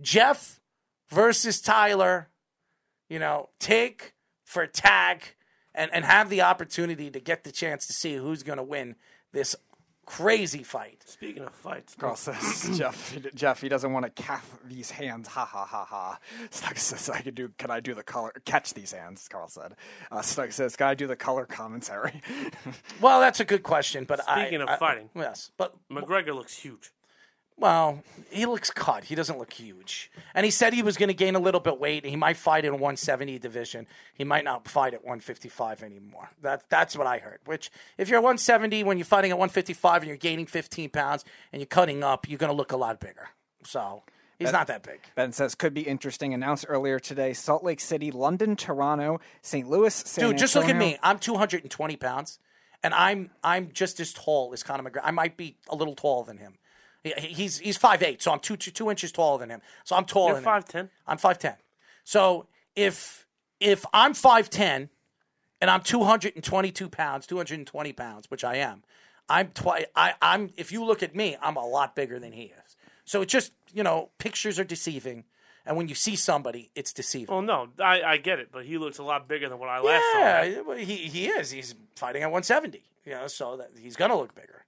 [0.00, 0.60] Jeff
[1.08, 2.28] versus Tyler.
[3.08, 5.22] You know, take for tag
[5.74, 8.94] and and have the opportunity to get the chance to see who's going to win
[9.32, 9.56] this
[10.06, 11.02] Crazy fight.
[11.04, 15.26] Speaking of fights, Carl says, Jeff, Jeff, he doesn't want to calf these hands.
[15.28, 16.18] Ha ha ha ha.
[16.50, 17.50] Snug says, I can do.
[17.58, 18.32] Can I do the color?
[18.44, 19.26] Catch these hands.
[19.28, 19.74] Carl said.
[20.12, 22.22] Uh, Snug says, Can I do the color commentary?
[23.00, 25.10] Well, that's a good question, but I- Speaking of I- fighting.
[25.14, 26.92] yes, but McGregor looks huge.
[27.58, 29.04] Well, he looks cut.
[29.04, 30.10] He doesn't look huge.
[30.34, 32.04] And he said he was going to gain a little bit weight.
[32.04, 33.86] He might fight in 170 division.
[34.12, 36.30] He might not fight at 155 anymore.
[36.42, 37.38] That that's what I heard.
[37.46, 41.60] Which, if you're 170 when you're fighting at 155 and you're gaining 15 pounds and
[41.60, 43.30] you're cutting up, you're going to look a lot bigger.
[43.64, 44.02] So
[44.38, 45.00] he's not that big.
[45.14, 46.34] ben says, Could be interesting.
[46.34, 49.66] Announced earlier today: Salt Lake City, London, Toronto, St.
[49.66, 50.98] Louis, San Dude, just look at me.
[51.02, 52.38] I'm 220 pounds,
[52.82, 55.00] and I'm I'm just as tall as Conor McGregor.
[55.02, 56.58] I might be a little taller than him.
[57.06, 59.60] He- He's he's five eight, so I'm two, two two inches taller than him.
[59.84, 60.34] So I'm taller.
[60.34, 60.88] You're 5'10"?
[61.06, 61.54] I'm five ten.
[62.04, 63.26] So if
[63.60, 64.90] if I'm five ten
[65.60, 68.82] and I'm 222 pounds, 220 pounds, which I am,
[69.28, 72.42] I'm twi- I, I'm if you look at me, I'm a lot bigger than he
[72.64, 72.76] is.
[73.04, 75.24] So it's just you know pictures are deceiving,
[75.64, 77.32] and when you see somebody, it's deceiving.
[77.34, 79.78] Well, no, I, I get it, but he looks a lot bigger than what I
[79.80, 80.18] last saw.
[80.18, 81.50] Yeah, he he is.
[81.52, 82.82] He's fighting at 170.
[83.04, 84.64] You know, so that he's gonna look bigger.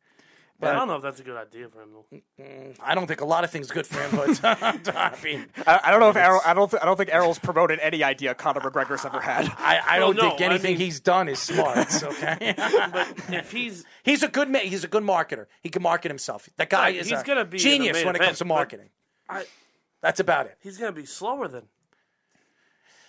[0.60, 1.90] But I don't know if that's a good idea for him.
[1.92, 2.74] Though.
[2.82, 4.40] I don't think a lot of things good for him, but
[4.96, 6.40] I mean, I, I don't know if Errol.
[6.44, 6.68] I don't.
[6.68, 9.44] Th- I don't think Errol's promoted any idea Conor McGregor's ever had.
[9.58, 12.02] I, I Well, don't think no, I anything mean- he's done is smart.
[12.02, 15.46] Okay, But if he's he's a good ma- he's a good marketer.
[15.62, 16.48] He can market himself.
[16.56, 18.28] That guy Right, is he's a gonna be in the genius main when it event,
[18.30, 18.88] comes to but- marketing.
[19.30, 19.44] I,
[20.00, 20.56] That's about it.
[20.60, 21.66] he's gonna be slower than.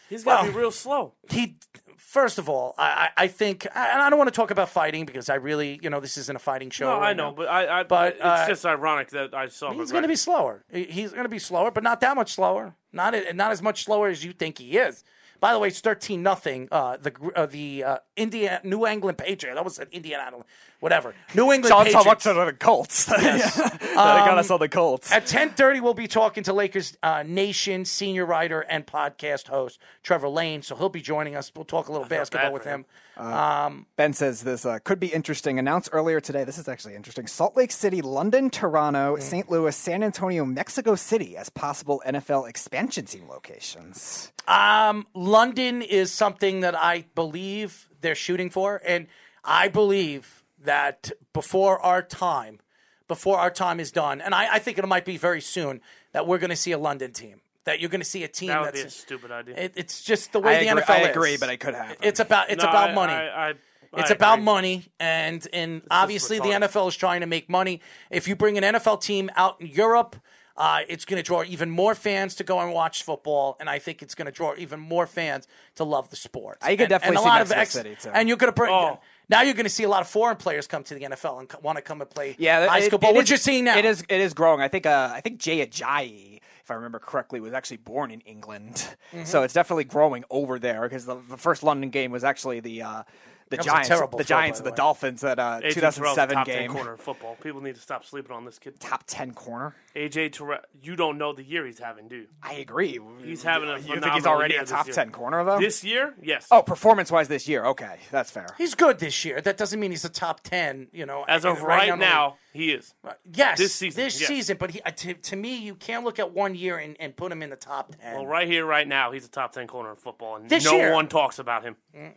[0.08, 1.14] He's gonna Well, be real slow.
[1.30, 1.56] He
[2.00, 5.06] first of all, I I I think, and I don't want to talk about fighting
[5.06, 6.86] because I really, you know, this isn't a fighting show.
[6.86, 7.36] No, I know, now.
[7.36, 9.72] but I, I But, it's uh, just ironic that I saw.
[9.74, 10.64] He's going to be slower.
[10.72, 12.76] He's going to be slower, but not that much slower.
[12.92, 15.04] Not not as much slower as you think he is.
[15.40, 16.68] By the way, it's thirteen nothing.
[16.72, 19.56] Uh, the uh, the uh, India New England Patriot.
[19.56, 20.38] That was an Indiana,
[20.80, 21.14] whatever.
[21.36, 22.26] New England Sean saw Patriots.
[22.26, 23.10] much of the Colts.
[23.22, 23.56] Yes.
[23.56, 25.12] that got us on the Colts.
[25.12, 29.80] At ten thirty, we'll be talking to Lakers uh, Nation senior writer and podcast host
[30.04, 30.62] Trevor Lane.
[30.62, 31.52] So he'll be joining us.
[31.56, 32.86] We'll talk a little basketball with for him.
[33.18, 33.86] him.
[33.98, 35.60] Ben says this uh, could be interesting.
[35.60, 36.44] Announced earlier today.
[36.46, 37.28] This is actually interesting.
[37.28, 39.22] Salt Lake City, London, Toronto, Mm.
[39.22, 39.50] St.
[39.50, 44.32] Louis, San Antonio, Mexico City as possible NFL expansion team locations.
[44.48, 49.08] Um, London is something that I believe they're shooting for, and
[49.44, 52.60] I believe that before our time,
[53.08, 55.82] before our time is done, and I, I think it might be very soon
[56.12, 57.42] that we're going to see a London team.
[57.66, 59.56] That you're going to see a team That would that's be a stupid idea.
[59.56, 61.08] it, it's just the way I the agree- NFL I is.
[61.10, 61.98] agree, but I could have.
[62.02, 63.14] It's about it's No, about I- money.
[63.14, 63.54] I, I,
[63.98, 64.46] It's I about agree.
[64.46, 66.46] money, and and obviously the.
[66.46, 67.82] NFL is trying to make money.
[68.10, 70.16] If you bring an NFL team out in Europe,
[70.58, 73.78] uh, it's going to draw even more fans to go and watch football, and I
[73.80, 76.58] think it's going to draw even more fans to love the sport.
[76.62, 78.10] I could And- definitely and a see lot of Mexico ex- City, too.
[78.18, 78.72] And you're going to bring.
[78.74, 79.00] Oh.
[79.30, 81.64] Now you're going to see a lot of foreign players come to the NFL and
[81.64, 83.78] want to come and play Yeah, high school ball, it you're seeing now.
[83.78, 84.04] It is.
[84.10, 84.62] It is growing.
[84.62, 84.86] I think.
[84.86, 88.88] Uh, I think Jay Ajayi, if I remember correctly, was actually born in England.
[89.14, 89.26] Mm-hmm.
[89.26, 92.82] So it's definitely growing over there because the, the first London game was actually the.
[92.82, 93.04] Uh,
[93.50, 94.76] the That Giants, terrible the throw, Giants, and the the.
[94.76, 96.68] Dolphins at uh, AJ Terrell's 2007 top game.
[96.68, 97.36] 10 corner of football.
[97.42, 98.80] People need to stop sleeping on this kid.
[98.80, 99.76] Top ten corner.
[99.96, 102.28] AJ Terrell, you don't know the year he's having, do you?
[102.44, 103.00] I agree.
[103.24, 105.60] He's having a You think he's already a top ten corner though?
[105.60, 106.48] This year, yes.
[106.52, 107.66] oh, performance wise this year.
[107.66, 108.48] Okay, that's fair.
[108.58, 109.42] He's good this year.
[109.42, 110.88] That doesn't mean he's a top ten.
[110.92, 112.94] You know, As of right now, he is.
[113.34, 114.28] Yes, This season, This yes.
[114.28, 117.16] season, but he, uh, to, to me, you can't look at one year and, and
[117.16, 118.16] put him in the top ten.
[118.16, 120.74] Well, right here, right now, he's a top 10 corner in football, and This no
[120.76, 120.94] year.
[120.94, 121.76] one talks about him.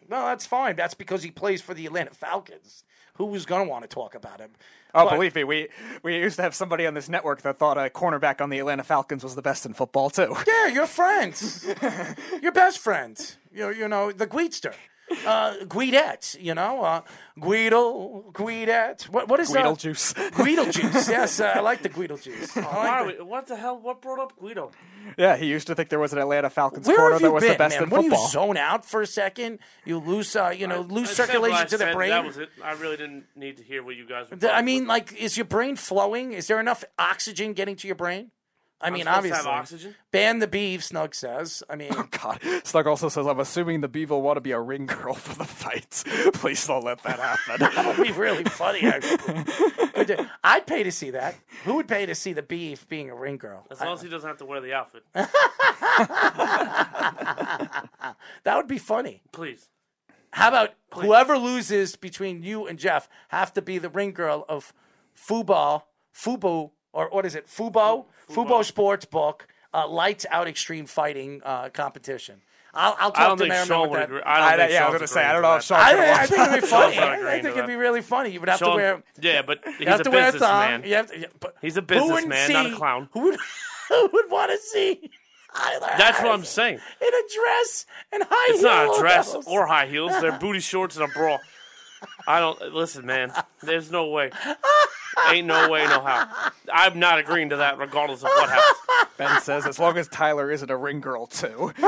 [0.08, 0.76] Well, that's fine.
[0.76, 2.84] That's because he plays for the Atlanta Falcons.
[3.16, 4.50] Who was going to want to talk about him?
[4.94, 5.68] Oh, But- believe me, we
[6.02, 8.82] we used to have somebody on this network that thought a cornerback on the Atlanta
[8.84, 10.34] Falcons was the best in football too.
[10.46, 11.66] Yeah, you're friends.
[12.42, 13.36] you're best friends.
[13.52, 14.72] You you know the Guidster.
[15.26, 17.00] Uh, Guidette, you know, uh,
[17.40, 19.08] Guido, Guidette.
[19.08, 20.12] What, what is Guido uh, juice.
[20.34, 21.08] Guido juice.
[21.08, 22.56] Yes, uh, I like the Guido juice.
[22.56, 23.78] I like Why are the- we- what the hell?
[23.78, 24.70] What brought up Guido?
[25.18, 27.32] yeah, he used to think there was an Atlanta Falcons Where corner have that you
[27.34, 27.84] was been, the best man?
[27.84, 28.24] in What do football.
[28.24, 29.58] you zone out for a second?
[29.84, 32.10] You lose, uh, you know, lose I said what circulation I to the said, brain.
[32.10, 32.48] That was it.
[32.62, 34.36] I really didn't need to hear what you guys were.
[34.36, 34.92] The- I talking mean, about.
[34.92, 36.32] like, is your brain flowing?
[36.32, 38.30] Is there enough oxygen getting to your brain?
[38.82, 39.50] I mean, supposed to have obviously.
[39.78, 39.94] oxygen?
[40.10, 41.62] Ban the beef, Snug says.
[41.70, 44.50] I mean, Oh God, Slug also says, "I'm assuming the beef will want to be
[44.52, 46.04] a ring girl for the fights.
[46.34, 48.80] Please don't let that happen." that would be really funny.
[48.84, 50.26] actually.
[50.44, 51.36] I'd pay to see that.
[51.64, 53.66] Who would pay to see the beef being a ring girl?
[53.70, 55.04] as long as he doesn't have to wear the outfit,
[58.44, 59.22] That would be funny.
[59.32, 59.68] please.
[60.34, 64.72] How about whoever loses between you and Jeff have to be the ring girl of
[65.14, 65.82] Fubo,
[66.14, 67.46] Fubo, or what is it?
[67.46, 72.40] Fubo, Fubo Sports Book, uh, Lights Out Extreme Fighting uh, competition.
[72.74, 74.04] I'll, I'll I talk don't to think Merriman Shawne with would that.
[74.04, 74.22] agree.
[74.24, 75.74] I don't I- think yeah, I was gonna say, I don't know if that.
[75.74, 76.94] Shawne- I, I think it'd be funny.
[76.96, 78.30] Shawne's I think it'd be really funny.
[78.30, 79.02] You would have to wear.
[79.20, 80.70] yeah, but he's have a to wear a thong.
[80.80, 80.84] businessman.
[80.90, 83.08] You have to, yeah, but He's a businessman, not a clown.
[83.12, 83.38] Who would,
[83.90, 85.10] who would want to see
[85.54, 86.78] Tyler That's what I'm saying.
[87.02, 88.60] in a dress and high heels.
[88.60, 90.12] It's not a dress or high heels.
[90.22, 91.36] They're booty shorts and a bra.
[92.26, 93.32] I don't listen, man.
[93.62, 94.30] There's no way.
[95.30, 96.28] Ain't no way, no how.
[96.72, 98.78] I'm not agreeing to that, regardless of what happens.
[99.22, 101.72] Ben says, as long as Tyler isn't a ring girl too.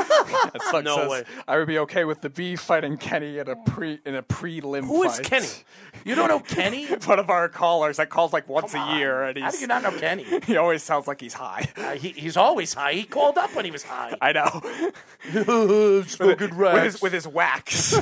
[0.55, 1.25] And Slug No says, way.
[1.49, 4.85] I would be okay with the B fighting Kenny in a pre in a prelim
[4.85, 5.27] Who is fight.
[5.27, 5.49] Kenny?
[6.05, 6.87] You don't know Kenny?
[7.07, 9.67] One of our callers that calls like once a year, and How do he's you
[9.67, 10.25] not know Kenny?
[10.45, 11.67] he always sounds like he's high.
[11.77, 12.93] Uh, he, he's always high.
[12.93, 14.15] He called up when he was high.
[14.21, 16.03] I know.
[16.07, 17.95] Smoking with his with his wax.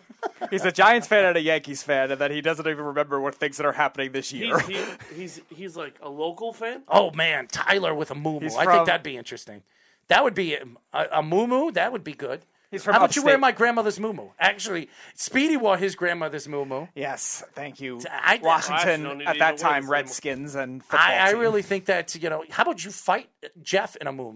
[0.51, 3.35] he's a Giants fan and a Yankees fan, and then he doesn't even remember what
[3.35, 4.59] things that are happening this year.
[4.61, 4.77] He's,
[5.11, 6.83] he, he's he's like a local fan.
[6.89, 9.63] Oh man, Tyler with a moo He's I from- think that'd be interesting.
[10.09, 10.67] That would be a,
[11.13, 12.45] a moo That would be good.
[12.71, 16.87] He's from How about you wear my grandmother's moo Actually, Speedy wore his grandmother's moo
[16.95, 18.43] yes, thank you, I- Washington.
[18.43, 21.31] Well, actually, no need at to that even time, this Redskins and football I, I
[21.33, 21.41] team.
[21.41, 22.45] really think that you know.
[22.51, 23.29] How about you fight
[23.63, 24.33] Jeff in a moo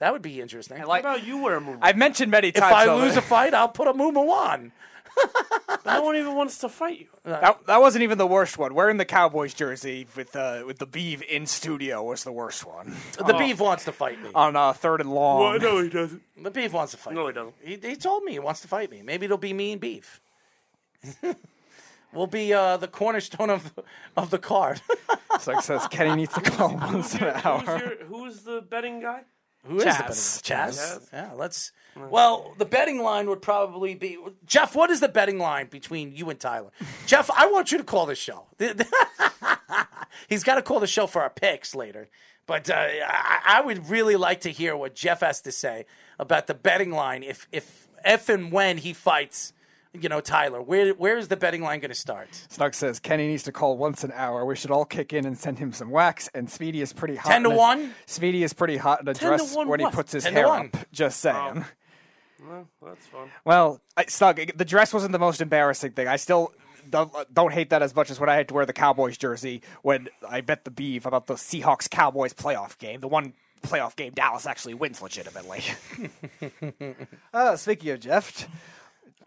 [0.00, 0.80] That would be interesting.
[0.82, 1.78] What about you wear a movie?
[1.82, 2.64] I've mentioned many times.
[2.64, 2.88] if times.
[2.88, 4.72] I lose a fight, I'll put a moo on.
[5.86, 7.06] no one even wants to fight you.
[7.24, 8.74] that, that wasn't even the worst one.
[8.74, 12.94] Wearing the Cowboys jersey with uh, with the Beeve in studio was the worst one.
[13.16, 14.30] The beef wants to fight me.
[14.34, 15.40] On uh, third and long.
[15.40, 16.22] Well, no, he doesn't.
[16.40, 17.14] The beef wants to fight.
[17.14, 17.26] No, me.
[17.28, 17.54] he doesn't.
[17.62, 19.02] He, he told me he wants to fight me.
[19.02, 20.20] Maybe it'll be me and beef.
[22.12, 23.72] we'll be uh, the cornerstone of
[24.16, 24.80] of the card.
[25.34, 27.64] It's like says Kenny needs to call once an Who's, hour.
[27.78, 29.20] your, who's the betting guy?
[29.64, 29.96] Who is Chaz.
[29.96, 30.70] the betting line?
[30.70, 31.08] Chaz?
[31.12, 31.72] Yeah, let's.
[31.96, 34.76] Well, the betting line would probably be Jeff.
[34.76, 36.70] What is the betting line between you and Tyler?
[37.06, 38.46] Jeff, I want you to call this show.
[40.28, 42.08] He's got to call the show for our picks later.
[42.46, 45.86] But uh, I, I would really like to hear what Jeff has to say
[46.18, 47.22] about the betting line.
[47.22, 49.52] If if if and when he fights,
[50.02, 52.28] you know, Tyler, where where is the betting line going to start?
[52.48, 54.44] Snug says Kenny needs to call once an hour.
[54.44, 56.28] We should all kick in and send him some wax.
[56.34, 57.30] And Speedy is pretty hot.
[57.30, 57.94] 10 to in a- 1?
[58.06, 60.76] Speedy is pretty hot in a dress 1 when he puts his hair up.
[60.92, 61.64] Just saying.
[62.40, 63.30] Well, that's fun.
[63.44, 66.06] Well, I, Snug, the dress wasn't the most embarrassing thing.
[66.06, 66.52] I still
[66.88, 69.62] don't, don't hate that as much as when I had to wear the Cowboys jersey
[69.82, 73.00] when I bet the beef about the Seahawks Cowboys playoff game.
[73.00, 75.62] The one playoff game Dallas actually wins legitimately.
[77.34, 78.48] uh, speaking of Jeff,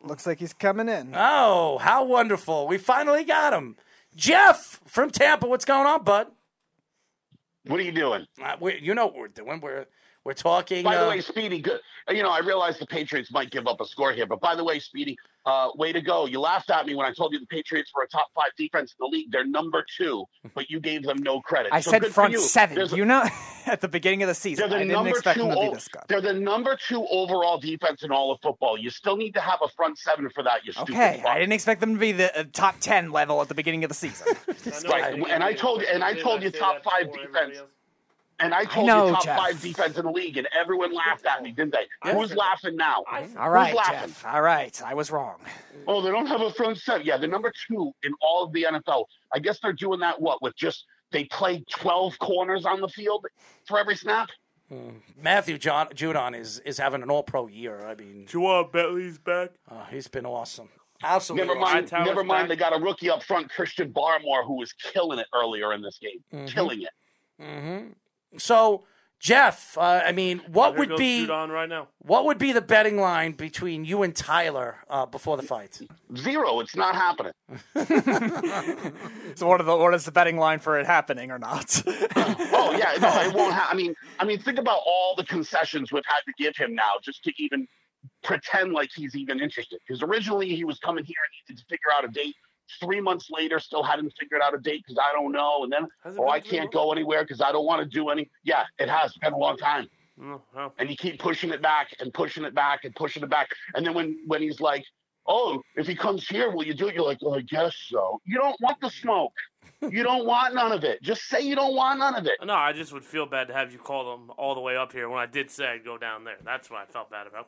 [0.03, 1.13] looks like he's coming in.
[1.15, 2.67] Oh, how wonderful!
[2.67, 3.77] We finally got him,
[4.15, 5.47] Jeff from Tampa.
[5.47, 6.27] What's going on, bud?
[7.67, 8.25] What are you doing?
[8.43, 9.61] Uh, we, you know what we're doing.
[9.61, 9.85] We're
[10.23, 10.83] we're talking.
[10.83, 11.79] By the uh, way, Speedy, good.
[12.09, 14.63] You know, I realize the Patriots might give up a score here, but by the
[14.63, 16.25] way, Speedy, uh, way to go.
[16.25, 18.91] You laughed at me when I told you the Patriots were a top five defense
[18.91, 19.31] in the league.
[19.31, 21.71] They're number two, but you gave them no credit.
[21.73, 22.39] I So said good front you.
[22.39, 22.75] seven.
[22.75, 23.23] There's a- you know,
[23.65, 25.43] at the beginning of the season, They're I didn't expect two.
[25.43, 26.01] them to be o- this good.
[26.07, 28.77] they're the number two overall defense in all of football.
[28.77, 30.65] You still need to have a front seven for that.
[30.65, 31.31] You stupid Okay, fuck.
[31.31, 33.89] I didn't expect them to be the uh, top ten level at the beginning of
[33.89, 34.27] the season.
[34.89, 37.61] Right, and I told you, and I told you top five defense.
[38.41, 39.37] And I told know, you top Jeff.
[39.37, 42.11] five defense in the league, and everyone laughed at me, didn't they?
[42.11, 43.03] Who's laughing now?
[43.37, 44.09] All right, Who's laughing?
[44.09, 44.25] Jeff.
[44.25, 45.37] All right, I was wrong.
[45.87, 47.05] Oh, they don't have a front seven.
[47.05, 49.05] Yeah, they're number two in all of the NFL.
[49.33, 53.25] I guess they're doing that what with just they play twelve corners on the field
[53.67, 54.29] for every snap.
[55.21, 57.85] Matthew John, Judon is is having an All Pro year.
[57.85, 59.49] I mean, Ja'Whaun Bentley's back.
[59.69, 60.69] uh, he's been awesome.
[61.03, 61.47] Absolutely.
[61.47, 61.89] Never mind.
[61.89, 62.43] Hightower's Never mind.
[62.47, 62.49] back.
[62.49, 65.97] They got a rookie up front, Christian Barmore, who was killing it earlier in this
[65.99, 66.45] game, Mm-hmm.
[66.45, 66.91] killing it.
[68.37, 68.83] So,
[69.19, 71.89] Jeff, uh, I mean, what would be Judon right now.
[71.99, 75.79] what would be the betting line between you and Tyler uh, before the fight?
[76.17, 76.59] Zero.
[76.59, 77.33] It's not happening.
[79.35, 81.81] So, what, are the, what is the betting line for it happening or not?
[82.53, 83.53] Oh yeah, no, it won't.
[83.53, 86.75] Ha- I mean, I mean, think about all the concessions we've had to give him
[86.75, 87.67] now just to even
[88.23, 89.79] pretend like he's even interested.
[89.87, 92.35] Because originally he was coming here and needed to figure out a date.
[92.79, 95.63] Three months later, still hadn't figured out a date because I don't know.
[95.63, 95.87] And then,
[96.17, 98.29] oh, I can't go anywhere because I don't want to do any.
[98.43, 99.87] Yeah, it has been a long time.
[100.21, 100.71] Oh.
[100.77, 103.49] And you keep pushing it back and pushing it back and pushing it back.
[103.73, 104.85] And then when when he's like,
[105.25, 108.21] "Oh, if he comes here, will you do it?" You're like, "Oh, I guess so."
[108.25, 109.33] You don't want the smoke.
[109.81, 111.01] You don't want none of it.
[111.01, 112.33] Just say you don't want none of it.
[112.45, 114.91] No, I just would feel bad to have you call them all the way up
[114.91, 116.37] here when I did say I'd go down there.
[116.43, 117.47] That's what I felt bad about.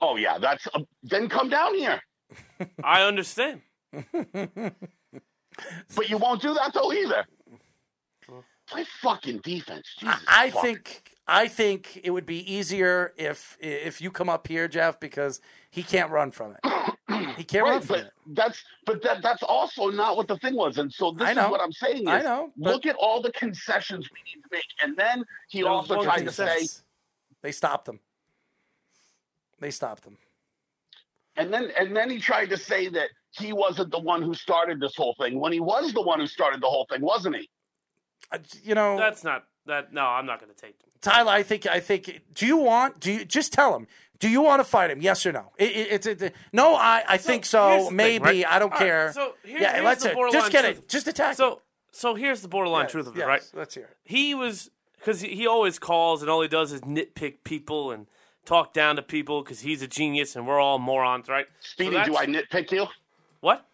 [0.00, 2.00] Oh yeah, that's uh, then come down here.
[2.82, 3.60] I understand.
[5.94, 7.24] But you won't do that though either.
[8.68, 9.86] Play fucking defense.
[9.98, 10.62] Jesus I fuck.
[10.62, 15.40] think I think it would be easier if if you come up here, Jeff, because
[15.70, 16.60] he can't run from it.
[17.36, 18.12] He can't run from but it.
[18.28, 20.78] that's but that that's also not what the thing was.
[20.78, 21.46] And so this I know.
[21.46, 24.48] is what I'm saying is I know, look at all the concessions we need to
[24.50, 24.64] make.
[24.82, 26.66] And then he also tried to say.
[27.42, 28.00] They stopped him.
[29.58, 30.18] They stopped him.
[31.36, 34.80] And then and then he tried to say that he wasn't the one who started
[34.80, 37.48] this whole thing when he was the one who started the whole thing, wasn't he?
[38.32, 39.92] Uh, you know, That's not that.
[39.92, 40.76] No, I'm not going to take.
[41.00, 42.22] Tyler, I think I think.
[42.34, 43.00] Do you want?
[43.00, 43.86] Do you just tell him?
[44.18, 45.00] Do you want to fight him?
[45.00, 45.50] Yes or no?
[45.56, 46.74] It, it, it's it, no.
[46.74, 47.70] I I think so.
[47.78, 48.44] the thing, Maybe right?
[48.48, 49.12] I don't All right, care.
[49.12, 50.78] so here's- yeah, here's let's the borderline just get truth.
[50.78, 50.88] it.
[50.88, 51.30] Just attack.
[51.30, 51.36] him.
[51.36, 51.62] So
[51.92, 53.42] so here's the borderline Yes, truth of it, yes, right?
[53.54, 53.96] Let's hear it.
[54.04, 58.06] He was because he, he always calls and all he does is nitpick people and
[58.44, 61.46] talk down to people because he's a genius and we're all morons, right?
[61.60, 62.86] Speedy, that's- do I nitpick you?
[63.40, 63.66] What?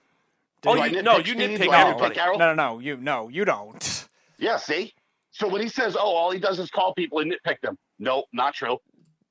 [0.66, 1.56] Oh, Do I you, nitpick no, you Speedy?
[1.59, 2.16] nitpick Do everybody.
[2.16, 2.78] No, no, no.
[2.78, 4.09] You no, you don't.
[4.38, 4.93] Yeah, see?
[5.30, 7.76] So when he says, oh, all he does is call people and nitpick them.
[7.98, 8.78] No, not true.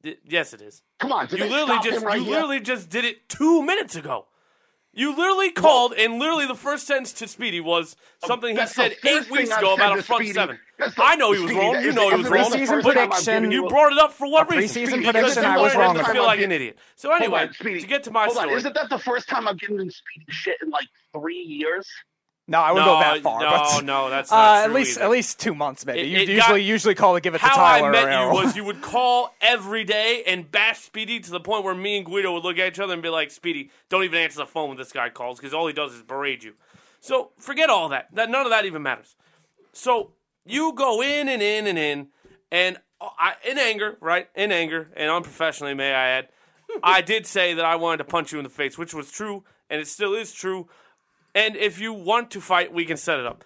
[0.03, 0.83] D- Yes, it is.
[0.99, 2.33] Come on, did You they literally stop just him right you here?
[2.35, 4.27] literally just did it two minutes ago.
[4.97, 8.95] You literally called, and literally the first sentence to Speedy was oh, something he said
[9.03, 10.33] eight weeks ago about a front Speedy.
[10.33, 10.59] seven.
[10.79, 11.81] The- I know he was wrong.
[11.83, 12.49] You know he was wrong.
[12.51, 14.83] preseason But prediction- You brought it up for what reason?
[14.83, 16.77] preseason Because prediction, I was wrong about feel like an idiot.
[16.95, 18.53] So anyway, on, to get to my story.
[18.53, 21.87] Isn't that the first time I'm getting in Speedy shit in like three years?
[22.47, 23.39] No, I wouldn't no, go that far.
[23.39, 25.05] no, but, no, that's uh, not at least either.
[25.05, 26.01] at least two months maybe.
[26.01, 27.91] It- you it usually got- usually call to give it to Tyler.
[27.91, 31.39] How I met you was you would call every day and bash Speedy to the
[31.39, 34.03] point where me and Guido would look at each other and be like, "Speedy, don't
[34.03, 36.53] even answer the phone when this guy calls because all he does is berate you."
[36.99, 38.13] So forget all that.
[38.13, 39.15] That none of that even matters.
[39.73, 40.11] So
[40.45, 42.07] you go in and in and in,
[42.51, 44.29] and I, in anger, right?
[44.35, 46.29] In anger and unprofessionally, may I add,
[46.83, 49.43] I did say that I wanted to punch you in the face, which was true,
[49.69, 50.67] and it still is true.
[51.35, 53.43] And if you want to fight, we can set it up.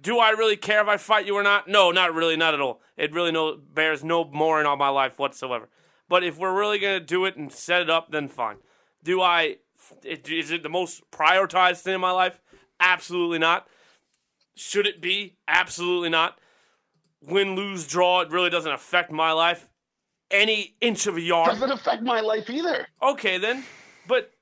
[0.00, 1.68] Do I really care if I fight you or not?
[1.68, 2.80] No, not really, not at all.
[2.96, 5.68] It really no bears no more in all my life whatsoever.
[6.08, 8.56] But if we're really gonna do it and set it up, then fine.
[9.04, 9.56] Do I?
[10.02, 12.40] Is it the most prioritized thing in my life?
[12.80, 13.68] Absolutely not.
[14.56, 15.36] Should it be?
[15.46, 16.38] Absolutely not.
[17.22, 18.20] Win, lose, draw.
[18.20, 19.68] It really doesn't affect my life
[20.30, 21.50] any inch of a yard.
[21.50, 22.86] Doesn't affect my life either.
[23.02, 23.64] Okay, then.
[24.06, 24.32] But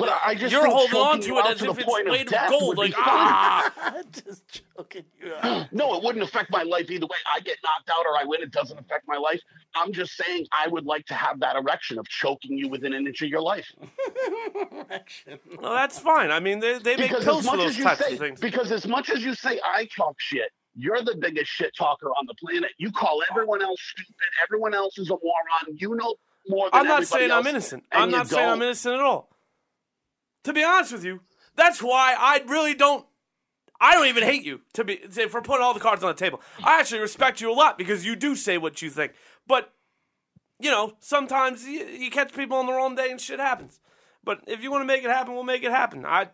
[0.00, 2.26] But I I just you're holding on to it as to if it's point made
[2.26, 2.76] of of gold.
[2.78, 3.04] would be Like fun.
[3.06, 4.02] ah.
[4.12, 5.04] just joking.
[5.22, 5.32] you.
[5.72, 7.18] No, it wouldn't affect my life either way.
[7.32, 9.40] I get knocked out or I win, it doesn't affect my life.
[9.76, 13.06] I'm just saying I would like to have that erection of choking you within an
[13.06, 13.66] inch of your life.
[14.72, 15.38] erection.
[15.60, 16.30] Well, that's fine.
[16.30, 18.18] I mean, they, they make Because pills for much those as you types say, of
[18.18, 18.40] things.
[18.40, 22.26] because as much as you say I talk shit, you're the biggest shit talker on
[22.26, 22.70] the planet.
[22.78, 24.14] You call everyone else stupid.
[24.42, 25.76] Everyone else is a moron.
[25.76, 26.14] You know
[26.48, 27.84] more than I'm not saying else, I'm innocent.
[27.92, 29.28] and I'm not saying I'm innocent at all.
[30.44, 31.20] To be honest with you,
[31.56, 33.06] that's why I really don't.
[33.80, 34.60] I don't even hate you.
[34.74, 37.54] To be for putting all the cards on the table, I actually respect you a
[37.54, 39.12] lot because you do say what you think.
[39.46, 39.72] But
[40.58, 43.80] you know, sometimes you, you catch people on the wrong day and shit happens.
[44.22, 46.04] But if you want to make it happen, we'll make it happen.
[46.04, 46.28] I,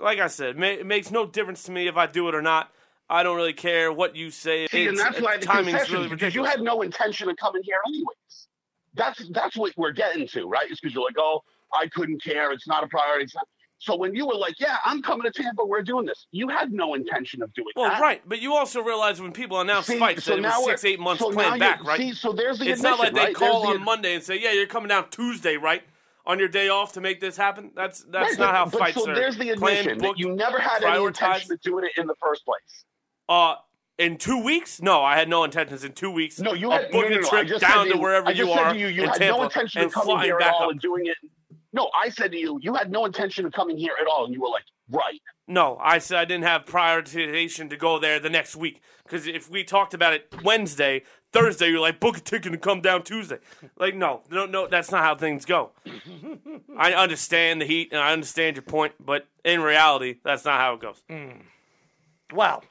[0.00, 2.42] like I said, ma- it makes no difference to me if I do it or
[2.42, 2.72] not.
[3.08, 4.66] I don't really care what you say.
[4.66, 7.76] See, and that's why the timing's really because you had no intention of coming here
[7.86, 8.48] anyways.
[8.94, 10.68] That's that's what we're getting to, right?
[10.70, 11.44] It's because you're like, oh,
[11.76, 12.52] I couldn't care.
[12.52, 13.26] It's not a priority.
[13.34, 13.46] Not.
[13.78, 16.26] So when you were like, yeah, I'm coming to Tampa, we're doing this.
[16.32, 17.80] You had no intention of doing that.
[17.80, 18.00] Well, that.
[18.00, 20.84] right, but you also realize when people announce See, fights so that it was six,
[20.86, 21.98] eight months so planned back, right?
[21.98, 23.34] see, so there's the It's not like they right?
[23.34, 25.82] call There's on the- Monday and say, "Yeah, you're coming down Tuesday, right?"
[26.26, 27.72] On your day off to make this happen.
[27.76, 30.18] That's that's Right, not but- how but fights so are there's the admission planned, that
[30.18, 32.84] you never had any intention of doing it in the first place.
[33.28, 33.56] Uh,
[33.98, 34.80] in two weeks?
[34.80, 36.40] No, I had no intentions in two weeks.
[36.40, 38.74] No, you had no, booking no, a no, trip down to you, wherever you are
[38.74, 40.80] you, you in had Tampa no intention of coming flying here at back all and
[40.80, 41.16] doing it.
[41.74, 44.32] No, I said to you, you had no intention of coming here at all, and
[44.32, 45.20] you were like, right.
[45.48, 49.50] No, I said I didn't have prioritization to go there the next week because if
[49.50, 51.02] we talked about it Wednesday,
[51.32, 53.38] Thursday, you're like book a ticket and come down Tuesday.
[53.76, 55.72] Like no, no, no, that's not how things go.
[56.78, 60.74] I understand the heat and I understand your point, but in reality, that's not how
[60.74, 61.02] it goes.
[62.32, 62.62] Well,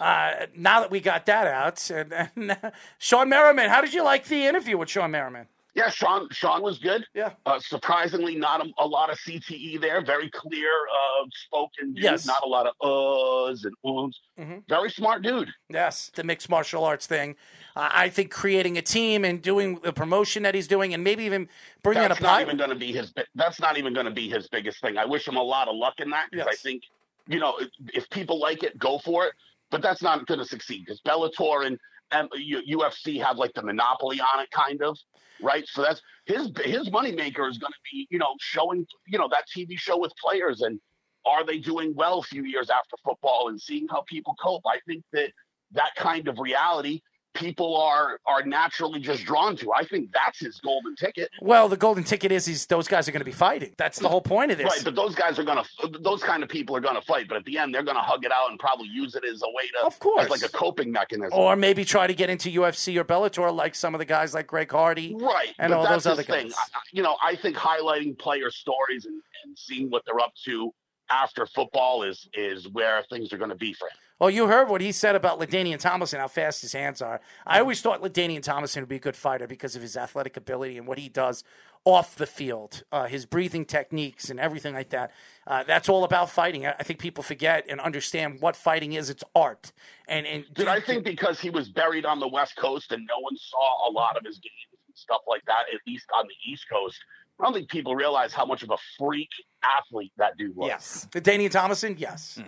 [0.00, 4.24] uh, now that we got that out, and, and Shawne Merriman, how did you like
[4.24, 5.46] the interview with Shawne Merriman?
[5.74, 6.28] Yeah, Shawne.
[6.30, 7.04] Shawne was good.
[7.14, 7.30] Yeah.
[7.46, 10.04] Uh, surprisingly, not a, a lot of CTE there.
[10.04, 11.94] Very clear uh, spoken.
[11.94, 12.02] Dude.
[12.02, 12.26] Yes.
[12.26, 14.20] Not a lot of uhs and ums.
[14.38, 14.62] Mhm.
[14.68, 15.48] Very smart dude.
[15.68, 17.36] Yes, the mixed martial arts thing.
[17.76, 21.24] Uh, I think creating a team and doing the promotion that he's doing, and maybe
[21.24, 21.48] even
[21.82, 22.42] bringing That's a not pilot.
[22.46, 23.12] even going to be his.
[23.34, 24.98] That's not even going to be his biggest thing.
[24.98, 26.82] I wish him a lot of luck in that because I think
[27.28, 29.34] you know if, if people like it, go for it.
[29.70, 31.78] But that's not going to succeed because Bellator and,
[32.10, 34.98] and UFC have like the monopoly on it, kind of,
[35.42, 35.66] right?
[35.66, 39.44] So that's his his moneymaker is going to be you know showing you know that
[39.54, 40.80] TV show with players and
[41.26, 44.62] are they doing well a few years after football and seeing how people cope.
[44.66, 45.30] I think that
[45.72, 47.00] that kind of reality
[47.34, 49.72] people are are naturally just drawn to.
[49.72, 51.30] I think that's his golden ticket.
[51.40, 53.74] Well, the golden ticket is he's, those guys are going to be fighting.
[53.78, 54.66] That's the whole point of this.
[54.66, 55.64] Right, but those guys are gonna,
[56.00, 57.28] those kind of people are gonna fight.
[57.28, 59.48] But at the end, they're gonna hug it out and probably use it as a
[59.48, 60.24] way to, Of course.
[60.24, 61.38] as like a coping mechanism.
[61.38, 64.46] or maybe try to get into UFC or Bellator like some of the guys like
[64.46, 65.14] Greg Hardy.
[65.18, 66.46] Right, And all those other his thing.
[66.48, 66.54] guys.
[66.58, 70.32] I, I- you know, I think highlighting player stories and, and seeing what they're up
[70.46, 70.72] to
[71.10, 73.96] after football is is where things are going to be for him.
[74.20, 77.22] Well, you heard what he said about LaDainian Tomlinson, how fast his hands are.
[77.46, 80.76] I always thought LaDainian Tomlinson would be a good fighter because of his athletic ability
[80.76, 81.42] and what he does
[81.86, 85.10] off the field, uh, his breathing techniques and everything like that.
[85.46, 86.66] Uh, that's all about fighting.
[86.66, 89.08] I I think people forget and understand what fighting is.
[89.08, 89.72] It's art.
[90.06, 93.18] And, and Did I think because he was buried on the West Coast and no
[93.20, 96.52] one saw a lot of his games and stuff like that, at least on the
[96.52, 96.98] East Coast,
[97.40, 99.30] I don't think people realize how much of a freak
[99.62, 100.68] athlete that dude was.
[100.68, 101.08] Yes.
[101.12, 102.38] LaDainian Tomlinson, yes.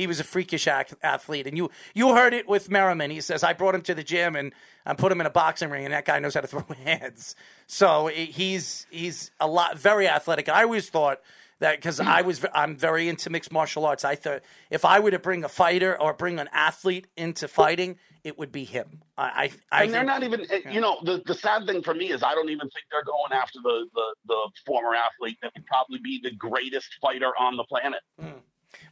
[0.00, 1.46] He was a freakish athlete.
[1.46, 3.10] And you you heard it with Merriman.
[3.10, 4.52] He says, I brought him to the gym and
[4.86, 7.34] I put him in a boxing ring, and that guy knows how to throw hands.
[7.66, 10.48] So he- he's he's a lot very athletic.
[10.48, 11.20] I always thought
[11.60, 14.04] that because I was I'm very into mixed martial arts.
[14.04, 14.40] I thought
[14.70, 18.50] if I were to bring a fighter or bring an athlete into fighting, it would
[18.50, 19.02] be him.
[19.18, 21.82] I I, I and they're think- not even eh, you know the, the sad thing
[21.82, 25.36] for me is i don't even think they're going after the, the the former athlete
[25.42, 28.00] that would probably be the greatest fighter on the planet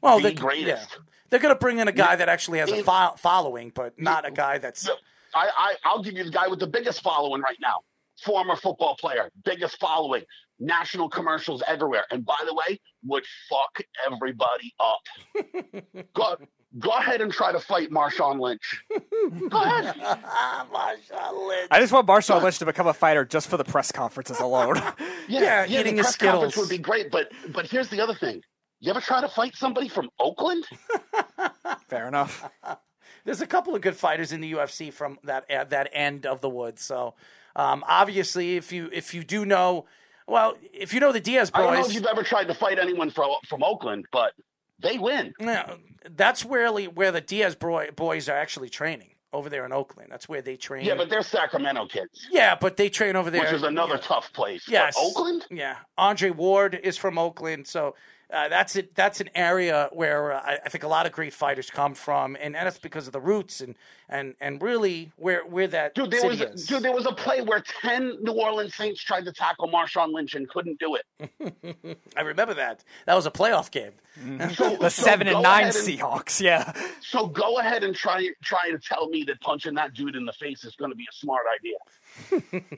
[0.03, 0.89] well, the they- greatest.
[0.91, 0.99] yeah.
[1.31, 4.25] They're going to bring in a guy that actually has a fo- following, but not
[4.27, 4.89] a guy that's.
[5.35, 7.81] I, I i'll give you the guy with the biggest following right now
[8.25, 10.23] former football player biggest following
[10.59, 13.79] national commercials everywhere and by the way would fuck
[14.11, 15.85] everybody up
[16.15, 16.37] go,
[16.79, 18.83] go ahead and try to fight marshawn lynch
[19.51, 19.95] go ahead
[20.73, 21.69] Marshawn Lynch.
[21.71, 24.81] I just want Marshawn Lynch to become a fighter just for the press conferences alone.
[25.31, 28.15] Yeah, yeah, eating the his press conference would be great, but but here's the other
[28.15, 28.43] thing.
[28.81, 30.65] You ever try to fight somebody from Oakland?
[31.89, 32.49] Fair enough.
[33.25, 36.41] There's a couple of good fighters in the UFC from that uh, that end of
[36.41, 36.83] the woods.
[36.83, 37.15] So
[37.57, 39.87] um, obviously, if you if you do know,
[40.27, 42.55] well, if you know the Diaz boys, I don't know if you've ever tried to
[42.55, 44.33] fight anyone from from Oakland, but
[44.79, 45.35] they win.
[45.41, 45.75] yeah,
[46.09, 50.11] that's really where the Diaz boy, boys are actually training over there in Oakland.
[50.11, 50.85] That's where they train.
[50.85, 54.01] Yeah, but they're Sacramento kids, yeah, but they train over there, which is another yeah.
[54.01, 54.65] tough place.
[54.67, 55.47] But Yes, Oakland.
[55.51, 57.97] Yeah, Andre Ward is from Oakland, so
[58.33, 58.95] uh, that's it.
[58.95, 62.37] That's an area where uh, I, I think a lot of great fighters come from,
[62.37, 63.75] and, and that's because of the roots and
[64.09, 66.67] and and really where where that Dude, there city was is.
[66.67, 70.35] dude, there was a play where ten New Orleans Saints tried to tackle Marshawn Lynch
[70.35, 71.97] and couldn't do it.
[72.17, 72.85] I remember that.
[73.07, 73.93] That was a playoff game.
[74.55, 76.41] So, The so seven and nine and- Seahawks.
[76.41, 76.73] Yeah.
[77.01, 80.33] So go ahead and try try to tell me that punching that dude in the
[80.33, 82.63] face is going to be a smart idea.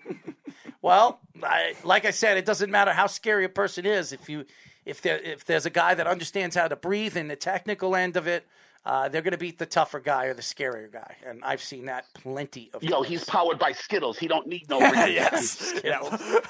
[0.82, 4.12] Well, I, like I said, it doesn't matter how scary a person is.
[4.14, 4.47] If you
[4.85, 8.16] if there if there's a guy that understands how to breathe in the technical end
[8.16, 8.47] of it,
[8.85, 11.16] uh, they're going to beat the tougher guy or the scarier guy.
[11.27, 13.09] And I've seen that plenty of Yo, times.
[13.09, 14.19] he's powered by Skittles.
[14.19, 14.81] He don't need no.
[14.90, 15.12] reason.
[15.12, 15.81] yes.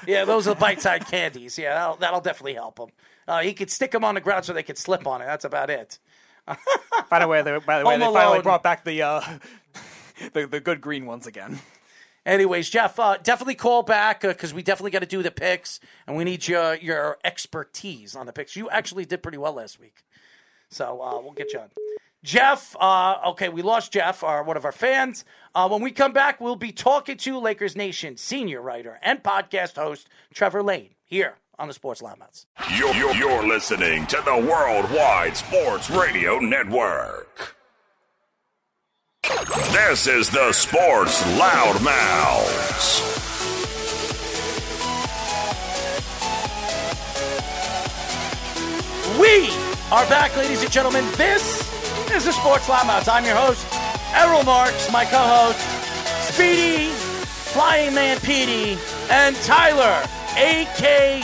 [0.07, 1.57] yeah, those are the bite-sized candies.
[1.57, 2.87] Yeah, that'll, that'll definitely help him.
[3.27, 5.25] Uh, he could stick them on the ground so they could slip on it.
[5.25, 5.99] That's about it.
[7.09, 8.41] By the way, they, by the way, Home they finally Alone.
[8.43, 9.21] brought back the uh,
[10.33, 11.59] the the good green ones again.
[12.25, 16.15] Anyways, Jeff, uh, definitely call back because we definitely got to do the picks, and
[16.15, 18.55] we need your your expertise on the picks.
[18.55, 20.03] You actually did pretty well last week,
[20.69, 21.69] so uh, we'll get you on.
[22.23, 25.25] Jeff, uh, okay, we lost Jeff, our one of our fans.
[25.55, 29.75] Uh, when we come back, we'll be talking to Lakers Nation senior writer and podcast
[29.75, 32.45] host Trevor Lane here on the Sports Loudmouths.
[32.77, 37.55] You're, you're, you're listening to the Worldwide Sports Radio Network.
[39.23, 43.01] This is the Sports Loudmouths.
[49.19, 49.51] We
[49.91, 51.05] are back, ladies and gentlemen.
[51.17, 51.61] This
[52.11, 53.07] is the Sports Loudmouths.
[53.11, 53.65] I'm your host,
[54.13, 55.59] Errol Marks, my co-host,
[56.33, 56.87] Speedy,
[57.53, 58.79] Flying Man Petey,
[59.11, 60.03] and Tyler,
[60.35, 61.23] AK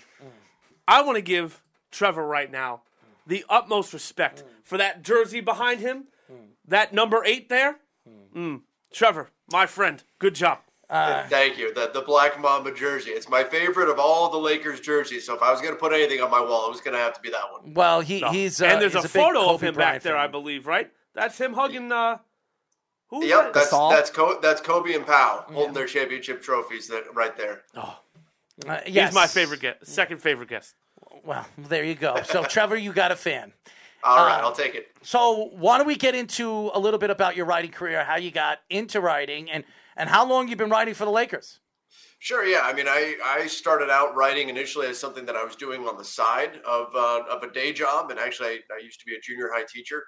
[0.87, 2.81] I want to give Trevor right now
[3.25, 6.05] the utmost respect for that jersey behind him,
[6.67, 7.77] that number eight there.
[8.35, 8.61] Mm.
[8.91, 10.59] Trevor, my friend, good job.
[10.89, 11.73] Thank you.
[11.73, 13.11] The the Black Mamba jersey.
[13.11, 15.25] It's my favorite of all the Lakers jerseys.
[15.25, 16.99] So if I was going to put anything on my wall, it was going to
[16.99, 17.73] have to be that one.
[17.73, 20.17] Well, he he's uh, and there's he's a, big photo of him Bryant back there,
[20.17, 20.91] I believe, right?
[21.15, 21.91] That's him hugging.
[21.91, 22.17] Uh,
[23.07, 23.25] who?
[23.25, 23.91] Yep, that's Gasol?
[23.91, 27.61] that's Co- that's Kobe and Pau holding their championship trophies that right there.
[27.75, 30.75] Uh, He's my favorite guest, second favorite guest.
[31.23, 32.21] Well, there you go.
[32.23, 33.53] So, Trevor, you got a fan.
[34.03, 34.91] All right, Uh, I'll take it.
[35.01, 38.31] So, why don't we get into a little bit about your writing career, how you
[38.31, 39.63] got into writing, and
[39.95, 41.59] and how long you've been writing for the Lakers?
[42.19, 42.61] Sure, yeah.
[42.63, 45.97] I mean, I, I started out writing initially as something that I was doing on
[45.97, 48.11] the side of, uh, of a day job.
[48.11, 50.03] And actually, I, I used to be a junior high teacher.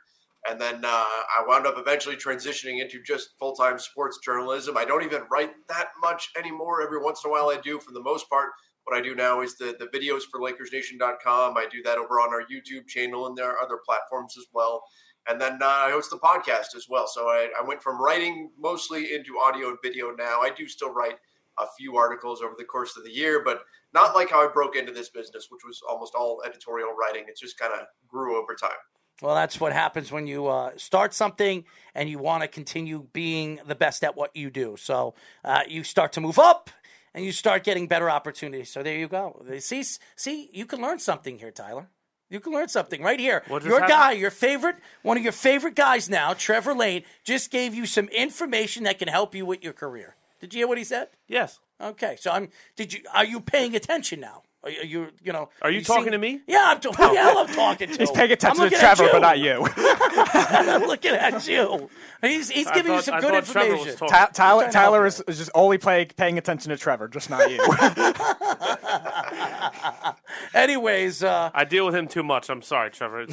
[0.47, 4.77] And then uh, I wound up eventually transitioning into just full time sports journalism.
[4.77, 6.81] I don't even write that much anymore.
[6.81, 7.79] Every once in a while, I do.
[7.79, 8.51] For the most part,
[8.85, 11.57] what I do now is the, the videos for LakersNation.com.
[11.57, 14.83] I do that over on our YouTube channel and there are other platforms as well.
[15.27, 17.07] And then uh, I host the podcast as well.
[17.07, 20.41] So I, I went from writing mostly into audio and video now.
[20.41, 21.15] I do still write
[21.59, 23.61] a few articles over the course of the year, but
[23.93, 27.25] not like how I broke into this business, which was almost all editorial writing.
[27.27, 28.77] It just kind of grew over time.
[29.21, 33.61] Well, that's what happens when you uh, start something and you want to continue being
[33.65, 34.75] the best at what you do.
[34.77, 36.69] So uh, you start to move up
[37.13, 38.69] and you start getting better opportunities.
[38.69, 39.41] So there you go.
[39.59, 39.83] See,
[40.17, 41.87] see, you can learn something here, Tyler.
[42.29, 43.43] You can learn something right here.
[43.47, 43.87] Your happened?
[43.87, 48.07] guy, your favorite, one of your favorite guys now, Trevor Lane, just gave you some
[48.09, 50.15] information that can help you with your career.
[50.39, 51.09] Did you hear what he said?
[51.27, 51.59] Yes.
[51.79, 52.49] Okay, so I'm.
[52.75, 53.01] Did you?
[53.13, 54.43] Are you paying attention now?
[54.65, 54.81] Are you?
[54.83, 55.49] you, you know?
[55.61, 56.41] Are you talking to me?
[56.47, 56.81] Yeah, I'm.
[56.81, 57.97] Who the hell I'm talking to?
[57.97, 59.67] He's paying I'm attention to looking at Trevor, but not you.
[59.77, 61.87] I'm looking at you.
[62.21, 64.07] He's he's I giving you some I good thought Trevor was information.
[64.07, 64.09] talking.
[64.09, 67.07] Ty- Tyler, trying to help Tyler is, is just only pay, paying attention to Trevor,
[67.07, 67.59] just not you.
[70.53, 72.49] Anyways, uh, I deal with him too much.
[72.49, 73.25] I'm sorry, Trevor.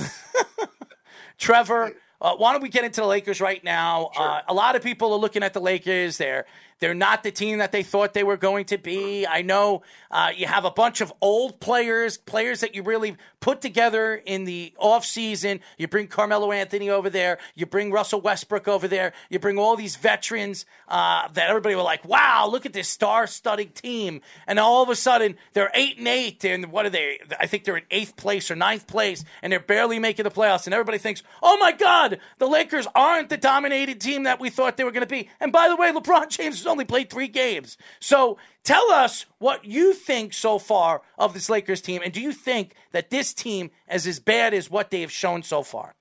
[1.38, 4.10] Trevor, uh, why don't we get into the Lakers right now?
[4.16, 6.18] Uh, a lot of people are looking at the Lakers.
[6.18, 6.46] They're
[6.82, 9.24] they're not the team that they thought they were going to be.
[9.24, 13.60] I know uh, you have a bunch of old players, players that you really put
[13.60, 15.60] together in the offseason.
[15.78, 17.38] You bring Carmelo Anthony over there.
[17.54, 19.12] You bring Russell Westbrook over there.
[19.30, 23.76] You bring all these veterans uh, that everybody were like, wow, look at this star-studded
[23.76, 24.20] team.
[24.48, 26.44] And all of a sudden, they're 8 and 8.
[26.44, 27.20] And what are they?
[27.38, 30.66] I think they're in eighth place or ninth place, and they're barely making the playoffs.
[30.66, 34.76] And everybody thinks, oh my God, the Lakers aren't the dominated team that we thought
[34.76, 35.28] they were going to be.
[35.40, 37.76] And by the way, LeBron James has only played three games.
[38.00, 42.02] So tell us what you think so far of this Lakers team.
[42.02, 45.42] And do you think that this team is as bad as what they have shown
[45.42, 45.94] so far?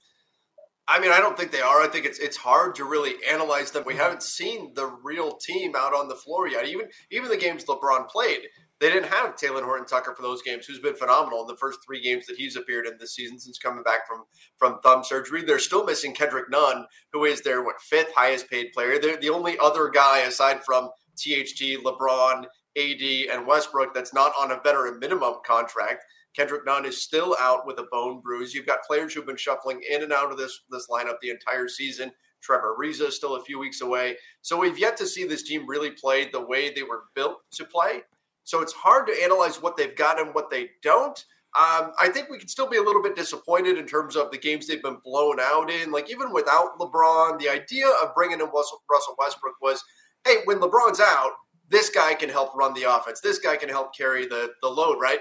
[0.88, 1.82] I mean, I don't think they are.
[1.82, 3.84] I think it's it's hard to really analyze them.
[3.86, 6.68] We haven't seen the real team out on the floor yet.
[6.68, 8.42] Even even the games LeBron played,
[8.82, 12.02] they didn't have Talen Horton-Tucker for those games, who's been phenomenal in the first three
[12.02, 14.24] games that he's appeared in this season since coming back from
[14.58, 15.44] from thumb surgery.
[15.44, 19.00] They're still missing Kendrick Nunn, who is their what fifth highest paid player.
[19.00, 22.46] They're the only other guy aside from THT, LeBron,
[22.76, 23.02] AD,
[23.32, 26.04] and Westbrook that's not on a veteran minimum contract.
[26.36, 28.54] Kendrick Nunn is still out with a bone bruise.
[28.54, 31.68] You've got players who've been shuffling in and out of this this lineup the entire
[31.68, 32.12] season.
[32.42, 34.18] Trevor Ariza is still a few weeks away.
[34.42, 37.66] So we've yet to see this team really play the way they were built to
[37.66, 38.02] play.
[38.44, 41.18] So it's hard to analyze what they've got and what they don't.
[41.54, 44.38] Um, I think we can still be a little bit disappointed in terms of the
[44.38, 45.92] games they've been blown out in.
[45.92, 49.84] Like even without LeBron, the idea of bringing in Russell, Russell Westbrook was,
[50.26, 51.32] hey, when LeBron's out,
[51.68, 53.20] this guy can help run the offense.
[53.22, 55.20] This guy can help carry the the load, right?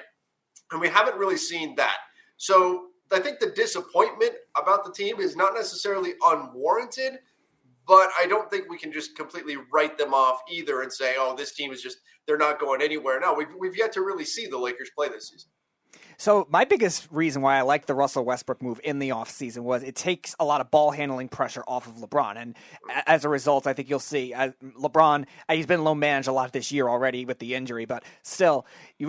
[0.71, 1.99] And we haven't really seen that.
[2.37, 7.19] So I think the disappointment about the team is not necessarily unwarranted,
[7.87, 11.35] but I don't think we can just completely write them off either and say, oh,
[11.37, 11.99] this team is just,
[12.31, 13.19] they're not going anywhere.
[13.19, 15.51] Now we've, we've yet to really see the Lakers play this season.
[16.17, 19.83] So my biggest reason why I like the Russell Westbrook move in the offseason was
[19.83, 22.37] it takes a lot of ball handling pressure off of LeBron.
[22.37, 22.57] And
[23.05, 26.33] as a result, I think you'll see uh, LeBron, uh, he's been low managed a
[26.33, 28.65] lot this year already with the injury, but still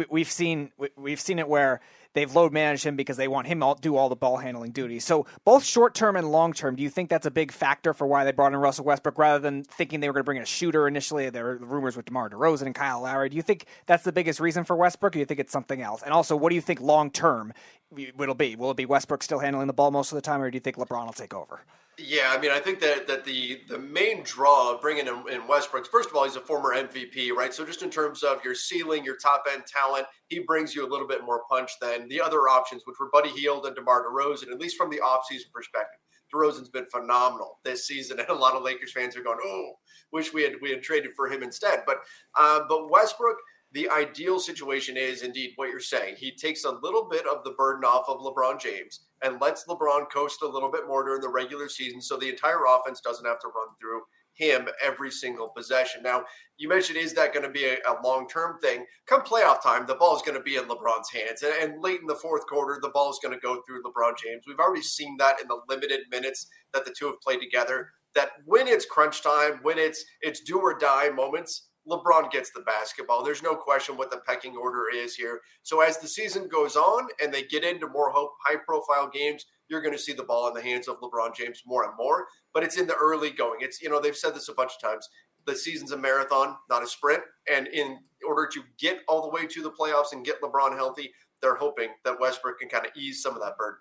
[0.09, 1.81] we've seen we've seen it where
[2.13, 5.05] they've load managed him because they want him to do all the ball handling duties.
[5.05, 8.07] So both short term and long term, do you think that's a big factor for
[8.07, 10.43] why they brought in Russell Westbrook rather than thinking they were going to bring in
[10.43, 11.29] a shooter initially?
[11.29, 13.29] There were rumors with DeMar DeRozan and Kyle Lowry.
[13.29, 15.11] Do you think that's the biggest reason for Westbrook?
[15.11, 16.01] Or do you think it's something else?
[16.03, 17.53] And also, what do you think long term
[17.97, 18.55] it'll be?
[18.55, 20.61] Will it be Westbrook still handling the ball most of the time, or do you
[20.61, 21.61] think LeBron will take over?
[21.97, 25.47] Yeah, I mean, I think that that the the main draw of bringing in, in
[25.47, 27.53] Westbrook, first of all, he's a former MVP, right?
[27.53, 30.89] So just in terms of your ceiling, your top end talent, he brings you a
[30.89, 34.51] little bit more punch than the other options, which were Buddy Hield and DeMar DeRozan,
[34.51, 35.99] at least from the offseason perspective.
[36.33, 39.73] DeRozan's been phenomenal this season, and a lot of Lakers fans are going, "Oh,
[40.11, 41.97] wish we had we had traded for him instead." But
[42.39, 43.37] uh, but Westbrook
[43.73, 46.15] the ideal situation is indeed what you're saying.
[46.17, 50.11] He takes a little bit of the burden off of LeBron James and lets LeBron
[50.11, 53.39] coast a little bit more during the regular season so the entire offense doesn't have
[53.39, 54.01] to run through
[54.33, 56.01] him every single possession.
[56.03, 56.23] Now,
[56.57, 58.85] you mentioned, is that going to be a, a long term thing?
[59.05, 61.43] Come playoff time, the ball is going to be in LeBron's hands.
[61.43, 64.13] And, and late in the fourth quarter, the ball is going to go through LeBron
[64.23, 64.43] James.
[64.47, 67.89] We've already seen that in the limited minutes that the two have played together.
[68.15, 72.61] That when it's crunch time, when it's it's do or die moments, LeBron gets the
[72.61, 73.23] basketball.
[73.23, 75.41] There's no question what the pecking order is here.
[75.63, 79.81] So as the season goes on and they get into more high profile games, you're
[79.81, 82.27] going to see the ball in the hands of LeBron James more and more.
[82.53, 83.59] But it's in the early going.
[83.61, 85.07] It's, you know, they've said this a bunch of times.
[85.45, 87.23] The season's a marathon, not a sprint.
[87.51, 87.97] And in
[88.27, 91.89] order to get all the way to the playoffs and get LeBron healthy, they're hoping
[92.05, 93.79] that Westbrook can kind of ease some of that burden.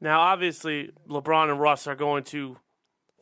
[0.00, 2.58] Now, obviously, LeBron and Russ are going to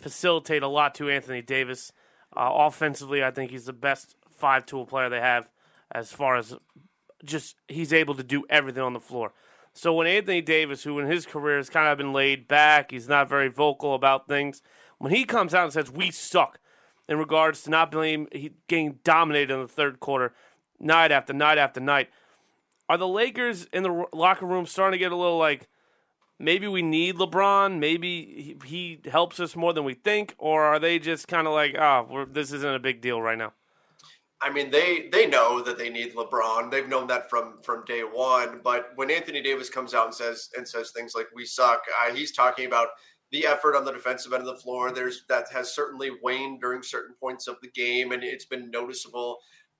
[0.00, 1.92] facilitate a lot to Anthony Davis.
[2.36, 5.48] Uh, offensively, I think he's the best five tool player they have
[5.90, 6.56] as far as
[7.24, 9.32] just he's able to do everything on the floor.
[9.74, 13.08] So when Anthony Davis, who in his career has kind of been laid back, he's
[13.08, 14.62] not very vocal about things,
[14.98, 16.58] when he comes out and says, We suck,
[17.08, 20.34] in regards to not being he, getting dominated in the third quarter,
[20.78, 22.10] night after night after night,
[22.88, 25.68] are the Lakers in the locker room starting to get a little like,
[26.42, 27.78] maybe we need LeBron.
[27.78, 31.54] Maybe he, he helps us more than we think, or are they just kind of
[31.54, 33.52] like, oh, this isn't a big deal right now?
[34.42, 36.70] I mean, they they know that they need LeBron.
[36.70, 38.60] They've known that from from day one.
[38.62, 42.12] But when Anthony Davis comes out and says and says things like "we suck," uh,
[42.12, 42.88] he's talking about
[43.30, 44.90] the effort on the defensive end of the floor.
[44.90, 49.38] There's that has certainly waned during certain points of the game, and it's been noticeable.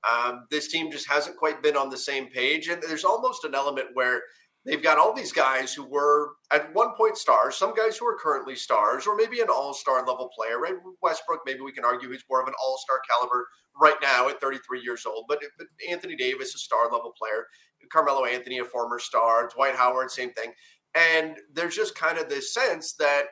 [0.08, 3.56] Um, this team just hasn't quite been on the same page, and there's almost an
[3.56, 4.22] element where
[4.64, 8.18] they've got all these guys who were at one point stars, some guys who are
[8.18, 10.58] currently stars, or maybe an all star level player.
[10.58, 10.74] Right?
[11.02, 13.46] Westbrook, maybe we can argue he's more of an all star caliber
[13.80, 17.46] right now at 33 years old, but, but Anthony Davis, a star level player,
[17.90, 20.52] Carmelo Anthony, a former star, Dwight Howard, same thing.
[20.94, 23.24] And there's just kind of this sense that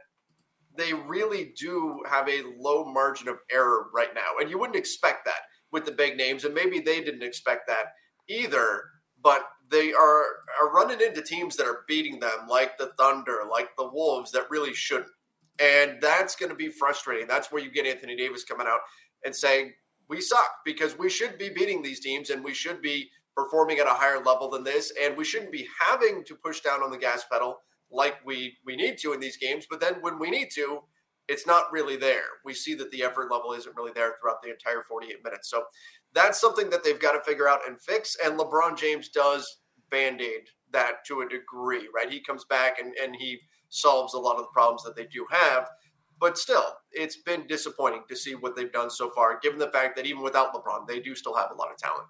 [0.76, 4.40] they really do have a low margin of error right now.
[4.40, 5.42] And you wouldn't expect that
[5.72, 6.44] with the big names.
[6.44, 7.86] And maybe they didn't expect that
[8.28, 8.82] either
[9.22, 10.24] but they are,
[10.60, 14.50] are running into teams that are beating them, like the Thunder, like the Wolves, that
[14.50, 15.10] really shouldn't.
[15.60, 17.28] And that's going to be frustrating.
[17.28, 18.80] That's where you get Anthony Davis coming out
[19.24, 19.72] and saying,
[20.08, 23.86] we suck because we should be beating these teams and we should be performing at
[23.86, 24.92] a higher level than this.
[25.00, 27.58] And we shouldn't be having to push down on the gas pedal
[27.92, 29.66] like we, we need to in these games.
[29.70, 30.80] But then when we need to,
[31.28, 32.24] it's not really there.
[32.44, 35.48] We see that the effort level isn't really there throughout the entire 48 minutes.
[35.48, 35.62] So
[36.12, 38.16] that's something that they've got to figure out and fix.
[38.24, 39.58] And LeBron James does
[39.90, 42.10] band aid that to a degree, right?
[42.10, 45.26] He comes back and, and he solves a lot of the problems that they do
[45.30, 45.68] have.
[46.20, 49.96] But still, it's been disappointing to see what they've done so far, given the fact
[49.96, 52.06] that even without LeBron, they do still have a lot of talent.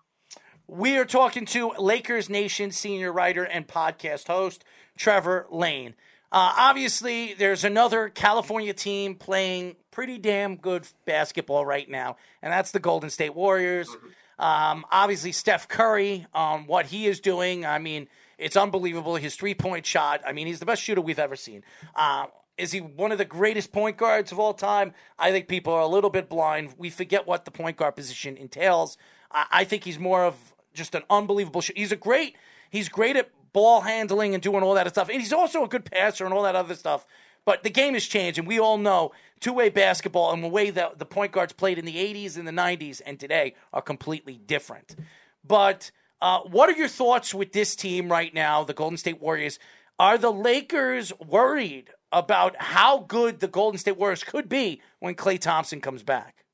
[0.66, 4.64] We are talking to Lakers Nation senior writer and podcast host,
[4.96, 5.94] Trevor Lane.
[6.32, 12.70] Uh, obviously, there's another California team playing pretty damn good basketball right now, and that's
[12.70, 13.88] the Golden State Warriors.
[13.88, 14.06] Mm-hmm.
[14.40, 18.08] Um, obviously, Steph Curry, um, what he is doing, I mean,
[18.38, 19.16] it's unbelievable.
[19.16, 21.62] His three point shot, I mean, he's the best shooter we've ever seen.
[21.94, 22.26] Uh,
[22.56, 24.94] is he one of the greatest point guards of all time?
[25.18, 26.74] I think people are a little bit blind.
[26.78, 28.96] We forget what the point guard position entails.
[29.30, 31.60] I, I think he's more of just an unbelievable.
[31.60, 32.34] Sh- he's a great.
[32.70, 35.10] He's great at ball handling and doing all that stuff.
[35.10, 37.06] And he's also a good passer and all that other stuff.
[37.44, 40.70] But the game has changed, and we all know two way basketball and the way
[40.70, 44.34] that the point guards played in the 80s and the 90s and today are completely
[44.36, 44.96] different.
[45.44, 45.90] But
[46.20, 49.58] uh, what are your thoughts with this team right now, the Golden State Warriors?
[49.98, 55.38] Are the Lakers worried about how good the Golden State Warriors could be when Klay
[55.38, 56.44] Thompson comes back?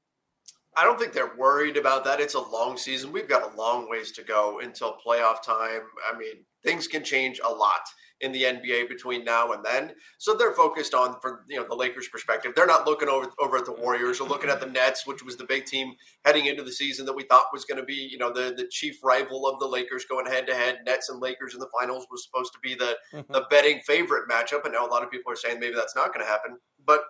[0.76, 2.20] I don't think they're worried about that.
[2.20, 3.10] It's a long season.
[3.10, 5.80] We've got a long ways to go until playoff time.
[6.06, 7.88] I mean, things can change a lot
[8.20, 9.92] in the NBA between now and then.
[10.18, 13.56] So they're focused on, from you know the Lakers' perspective, they're not looking over over
[13.58, 15.94] at the Warriors or looking at the Nets, which was the big team
[16.24, 18.68] heading into the season that we thought was going to be, you know, the the
[18.70, 20.78] chief rival of the Lakers going head to head.
[20.86, 23.32] Nets and Lakers in the finals was supposed to be the mm-hmm.
[23.32, 26.12] the betting favorite matchup, and now a lot of people are saying maybe that's not
[26.12, 26.56] going to happen.
[26.86, 27.02] But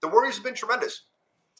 [0.00, 1.04] the Warriors have been tremendous.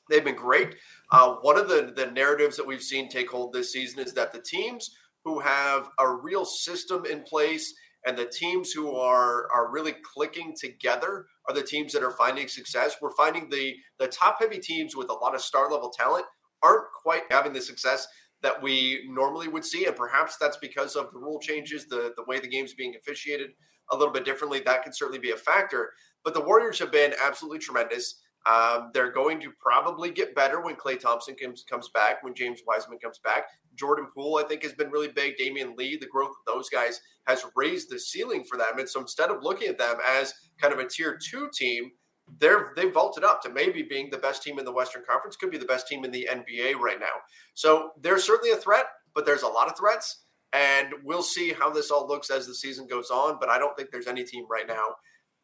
[0.08, 0.76] They've been great.
[1.12, 4.32] Uh, one of the, the narratives that we've seen take hold this season is that
[4.32, 4.90] the teams
[5.24, 7.74] who have a real system in place
[8.08, 12.48] and the teams who are are really clicking together are the teams that are finding
[12.48, 12.96] success.
[13.02, 16.24] We're finding the the top heavy teams with a lot of star level talent
[16.62, 18.08] aren't quite having the success
[18.42, 22.24] that we normally would see, and perhaps that's because of the rule changes, the the
[22.26, 23.50] way the game's being officiated
[23.90, 24.60] a little bit differently.
[24.60, 25.90] That can certainly be a factor.
[26.24, 28.20] But the Warriors have been absolutely tremendous.
[28.46, 32.60] Um, they're going to probably get better when Klay Thompson comes comes back, when James
[32.66, 33.44] Wiseman comes back.
[33.74, 35.36] Jordan Poole, I think, has been really big.
[35.36, 38.78] Damion Lee, the growth of those guys has raised the ceiling for them.
[38.78, 41.90] And so instead of looking at them as kind of a tier two team,
[42.40, 45.50] they're they've vaulted up to maybe being the best team in the Western Conference, could
[45.50, 47.06] be the best team in the NBA right now.
[47.54, 50.24] So they're certainly a threat, but there's a lot of threats.
[50.54, 53.36] And we'll see how this all looks as the season goes on.
[53.38, 54.94] But I don't think there's any team right now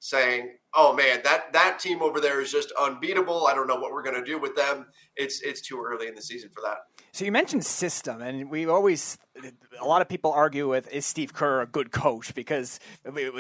[0.01, 3.47] saying, "Oh man, that that team over there is just unbeatable.
[3.47, 4.87] I don't know what we're going to do with them."
[5.17, 6.79] It's it's too early in the season for that.
[7.13, 9.19] So you mentioned system, and we always
[9.81, 12.79] a lot of people argue with is Steve Kerr a good coach because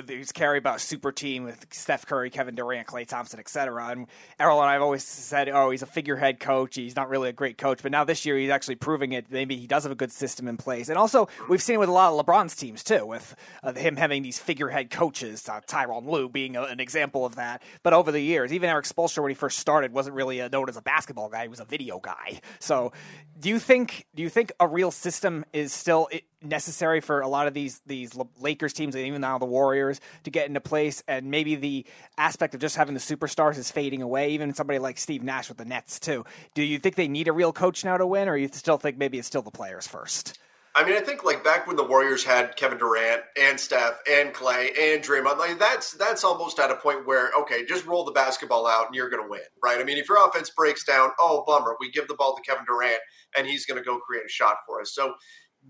[0.08, 3.86] he's carried about a super team with Steph Curry, Kevin Durant, Klay Thompson, etc.
[3.88, 4.06] And
[4.40, 6.74] Errol and I have always said, oh, he's a figurehead coach.
[6.74, 9.26] He's not really a great coach, but now this year he's actually proving it.
[9.30, 11.88] Maybe he does have a good system in place, and also we've seen it with
[11.88, 15.48] a lot of LeBron's teams too, with uh, him having these figurehead coaches.
[15.48, 17.62] Uh, Tyronn Lue being a, an example of that.
[17.82, 20.68] But over the years, even Erik Spoelstra when he first started wasn't really a, known
[20.68, 22.40] as a basketball guy; he was a video guy.
[22.58, 22.92] So,
[23.38, 27.28] do you think do you think a real system is still eh, necessary for a
[27.28, 31.02] lot of these these Lakers teams and even now the Warriors to get into place?
[31.08, 31.86] And maybe the
[32.18, 34.30] aspect of just having the superstars is fading away.
[34.30, 36.24] Even somebody like Steve Nash with the Nets too.
[36.54, 38.96] Do you think they need a real coach now to win, or you still think
[38.98, 40.38] maybe it's still the players first?
[40.76, 44.32] I mean, I think like back when the Warriors had Kevin Durant and Steph and
[44.34, 48.10] Clay and Draymond, like that's that's almost at a point where okay, just roll the
[48.10, 49.80] basketball out and you're going to win, right?
[49.80, 52.64] I mean, if your offense breaks down, oh bummer, we give the ball to Kevin
[52.66, 52.98] Durant
[53.38, 54.92] and he's going to go create a shot for us.
[54.92, 55.14] So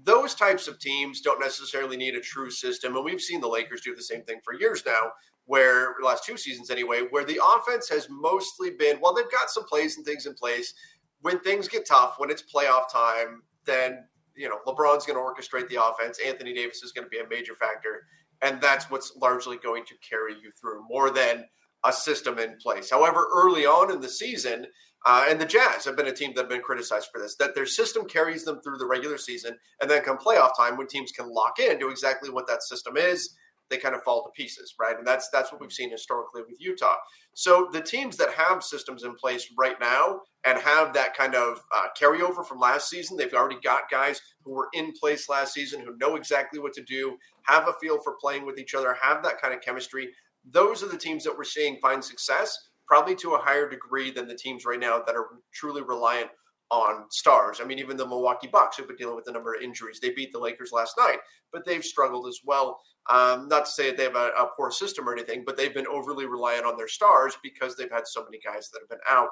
[0.04, 3.82] those types of teams don't necessarily need a true system, and we've seen the Lakers
[3.82, 5.12] do the same thing for years now.
[5.46, 9.64] Where last two seasons anyway, where the offense has mostly been well, they've got some
[9.64, 10.72] plays and things in place.
[11.20, 14.04] When things get tough, when it's playoff time, then
[14.36, 16.18] you know, LeBron's going to orchestrate the offense.
[16.24, 18.06] Anthony Davis is going to be a major factor.
[18.42, 21.44] And that's what's largely going to carry you through more than
[21.84, 22.90] a system in place.
[22.90, 24.66] However, early on in the season,
[25.06, 27.54] uh, and the Jazz have been a team that have been criticized for this, that
[27.54, 29.56] their system carries them through the regular season.
[29.80, 32.96] And then come playoff time, when teams can lock in to exactly what that system
[32.96, 33.36] is,
[33.70, 34.96] they kind of fall to pieces, right?
[34.96, 36.96] And that's that's what we've seen historically with Utah.
[37.34, 41.62] So the teams that have systems in place right now and have that kind of
[41.74, 45.80] uh, carryover from last season, they've already got guys who were in place last season
[45.80, 49.22] who know exactly what to do, have a feel for playing with each other, have
[49.22, 50.10] that kind of chemistry.
[50.50, 54.28] Those are the teams that we're seeing find success, probably to a higher degree than
[54.28, 56.30] the teams right now that are truly reliant
[56.70, 57.60] on stars.
[57.62, 60.00] I mean, even the Milwaukee Bucks have been dealing with a number of injuries.
[60.00, 61.18] They beat the Lakers last night,
[61.52, 62.80] but they've struggled as well.
[63.10, 65.74] Um, not to say that they have a, a, poor system or anything, but they've
[65.74, 69.06] been overly reliant on their stars because they've had so many guys that have been
[69.10, 69.28] out.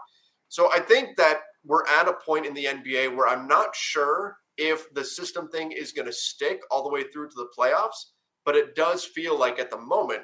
[0.53, 4.37] So I think that we're at a point in the NBA where I'm not sure
[4.59, 8.11] if the system thing is going to stick all the way through to the playoffs,
[8.45, 10.21] but it does feel like at the moment,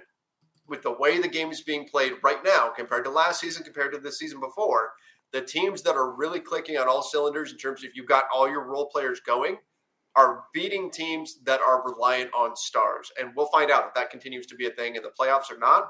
[0.68, 3.90] with the way the game is being played right now compared to last season, compared
[3.94, 4.90] to the season before,
[5.32, 8.50] the teams that are really clicking on all cylinders in terms of you've got all
[8.50, 9.56] your role players going
[10.14, 13.10] are beating teams that are reliant on stars.
[13.18, 15.58] And we'll find out if that continues to be a thing in the playoffs or
[15.58, 15.88] not.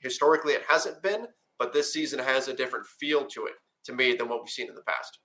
[0.00, 1.26] Historically, it hasn't been,
[1.58, 4.68] but this season has a different feel to it to me than what we've seen
[4.68, 5.18] in the past.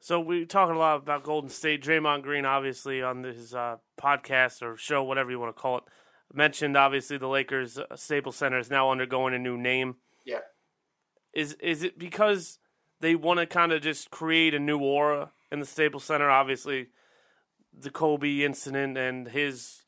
[0.00, 1.82] So we're talking a lot about Golden State.
[1.82, 5.84] Draymond Green, obviously, on his uh, podcast or show, whatever you want to call it,
[6.32, 9.96] mentioned obviously the Lakers uh, Staples Center is now undergoing a new name.
[10.24, 10.40] Yeah.
[11.32, 12.58] Is is it because
[13.00, 16.30] they want to kind of just create a new aura in the Staples Center?
[16.30, 16.88] Obviously,
[17.76, 19.82] the Kobe incident and his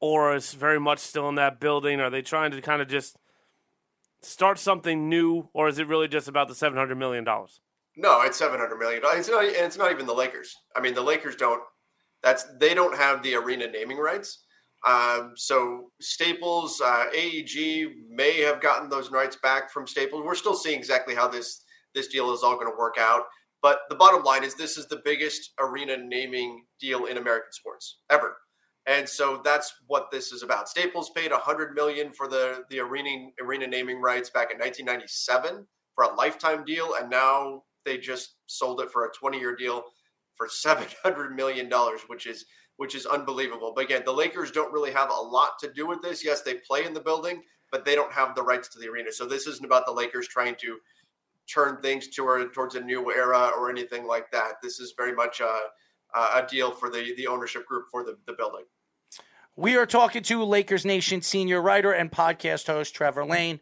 [0.00, 2.00] aura is very much still in that building.
[2.00, 3.16] Are they trying to kind of just
[4.26, 7.60] start something new, or is it really just about the seven hundred million dollars?
[7.96, 9.20] No, it's seven hundred million dollars.
[9.20, 9.44] It's not.
[9.44, 10.54] It's not even the Lakers.
[10.74, 11.62] I mean, the Lakers don't.
[12.22, 14.44] That's they don't have the arena naming rights.
[14.86, 20.22] Um, so Staples, uh, AEG may have gotten those rights back from Staples.
[20.24, 23.22] We're still seeing exactly how this this deal is all going to work out.
[23.62, 27.98] But the bottom line is this is the biggest arena naming deal in American sports
[28.10, 28.36] ever.
[28.86, 30.68] And so that's what this is about.
[30.68, 36.04] Staples paid 100 million for the the arena arena naming rights back in 1997 for
[36.04, 39.84] a lifetime deal and now they just sold it for a 20 year deal
[40.36, 42.44] for 700 million dollars, which is
[42.76, 43.72] which is unbelievable.
[43.74, 46.22] But again, the Lakers don't really have a lot to do with this.
[46.22, 47.42] Yes, they play in the building,
[47.72, 49.10] but they don't have the rights to the arena.
[49.10, 50.76] So this isn't about the Lakers trying to
[51.50, 54.60] turn things toward towards a new era or anything like that.
[54.62, 55.58] This is very much a
[56.14, 58.64] a deal for the the ownership group for the, the building.
[59.58, 63.58] We are talking to Lakers Nation senior writer and podcast host Trevor Lane.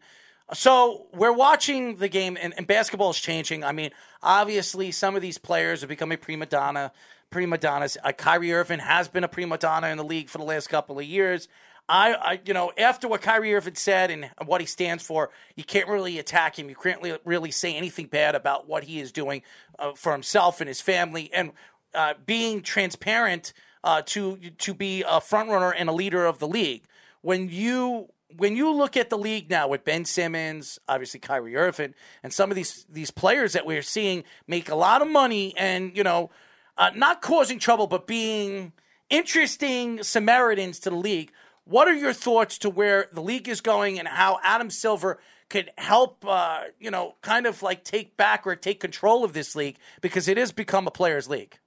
[0.53, 3.63] So we're watching the game, and, and basketball is changing.
[3.63, 6.91] I mean, obviously, some of these players are becoming prima donna,
[7.31, 7.97] prima donnas.
[8.03, 10.99] Uh, Kyrie Irving has been a prima donna in the league for the last couple
[10.99, 11.47] of years.
[11.89, 15.63] I, I, you know, after what Kyrie Irving said and what he stands for, you
[15.63, 16.69] can't really attack him.
[16.69, 19.43] You can't really, really say anything bad about what he is doing
[19.79, 21.53] uh, for himself and his family, and
[21.95, 23.53] uh, being transparent
[23.85, 26.85] uh, to to be a front runner and a leader of the league.
[27.21, 31.95] When you when you look at the league now with Ben Simmons, obviously Kyrie Irving,
[32.23, 35.97] and some of these these players that we're seeing make a lot of money and
[35.97, 36.31] you know,
[36.77, 38.73] uh, not causing trouble but being
[39.11, 41.31] interesting Samaritans to the league.
[41.67, 45.71] What are your thoughts to where the league is going and how Adam Silver could
[45.79, 49.77] help, uh, you know, kind of like take back or take control of this league
[50.01, 51.59] because it has become a players' league?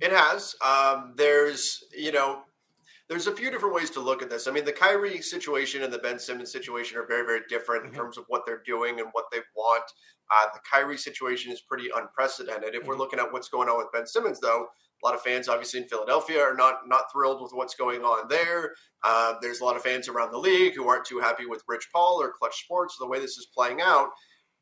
[0.00, 0.54] It has.
[0.64, 2.42] Um, there's, you know,
[3.08, 4.46] there's a few different ways to look at this.
[4.46, 7.94] I mean, the Kyrie situation and the Ben Simmons situation are very, very different mm-hmm.
[7.94, 9.84] in terms of what they're doing and what they want.
[10.34, 12.74] Uh, the Kyrie situation is pretty unprecedented.
[12.74, 12.88] If mm-hmm.
[12.88, 14.68] we're looking at what's going on with Ben Simmons, though,
[15.02, 18.28] a lot of fans, obviously in Philadelphia, are not not thrilled with what's going on
[18.28, 18.72] there.
[19.02, 21.88] Uh, there's a lot of fans around the league who aren't too happy with Rich
[21.92, 24.08] Paul or Clutch Sports, the way this is playing out.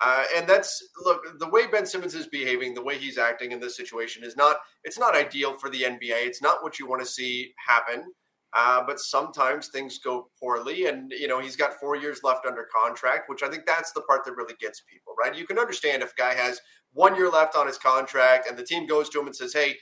[0.01, 3.60] Uh, and that's look the way Ben Simmons is behaving, the way he's acting in
[3.60, 6.27] this situation is not it's not ideal for the NBA.
[6.27, 8.05] It's not what you want to see happen.
[8.52, 12.66] Uh, but sometimes things go poorly, and you know he's got four years left under
[12.74, 15.36] contract, which I think that's the part that really gets people right.
[15.36, 16.60] You can understand if a guy has
[16.93, 19.77] one year left on his contract, and the team goes to him and says, "Hey,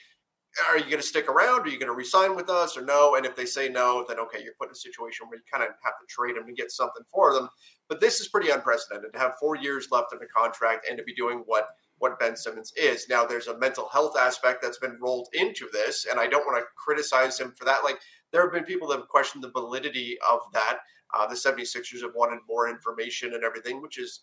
[0.67, 1.61] are you going to stick around?
[1.61, 3.15] Are you going to resign with us or no?
[3.15, 5.63] And if they say no, then okay, you're put in a situation where you kind
[5.63, 7.49] of have to trade them to get something for them.
[7.89, 11.03] But this is pretty unprecedented to have four years left in the contract and to
[11.03, 13.07] be doing what what Ben Simmons is.
[13.09, 16.57] Now, there's a mental health aspect that's been rolled into this, and I don't want
[16.57, 17.83] to criticize him for that.
[17.83, 17.99] Like,
[18.31, 20.79] there have been people that have questioned the validity of that.
[21.13, 24.21] Uh, the 76ers have wanted more information and everything, which is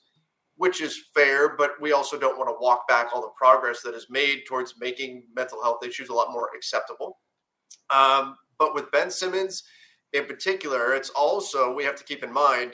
[0.59, 3.95] which is fair, but we also don't want to walk back all the progress that
[3.95, 7.19] is made towards making mental health issues a lot more acceptable.
[7.91, 9.65] Um, but with Ben Simmons
[10.15, 12.73] in particular, it's also we have to keep in mind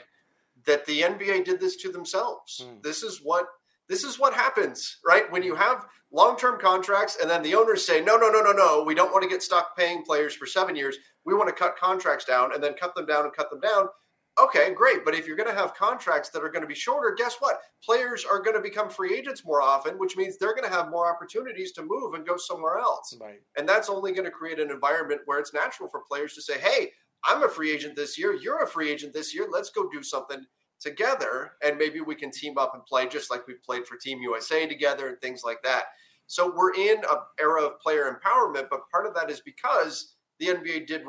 [0.65, 2.61] that the NBA did this to themselves.
[2.63, 2.81] Mm.
[2.83, 3.45] This is what
[3.89, 5.29] this is what happens, right?
[5.31, 8.83] When you have long-term contracts and then the owners say, "No, no, no, no, no,
[8.83, 10.97] we don't want to get stuck paying players for 7 years.
[11.25, 13.89] We want to cut contracts down and then cut them down and cut them down."
[14.41, 15.05] Okay, great.
[15.05, 17.59] But if you're going to have contracts that are going to be shorter, guess what?
[17.83, 20.89] Players are going to become free agents more often, which means they're going to have
[20.89, 23.15] more opportunities to move and go somewhere else.
[23.21, 23.41] Right.
[23.57, 26.59] And that's only going to create an environment where it's natural for players to say,
[26.59, 26.91] hey,
[27.25, 28.33] I'm a free agent this year.
[28.33, 29.47] You're a free agent this year.
[29.51, 30.45] Let's go do something
[30.79, 31.53] together.
[31.63, 34.67] And maybe we can team up and play just like we played for Team USA
[34.67, 35.85] together and things like that.
[36.27, 40.47] So we're in an era of player empowerment, but part of that is because the
[40.47, 41.03] NBA did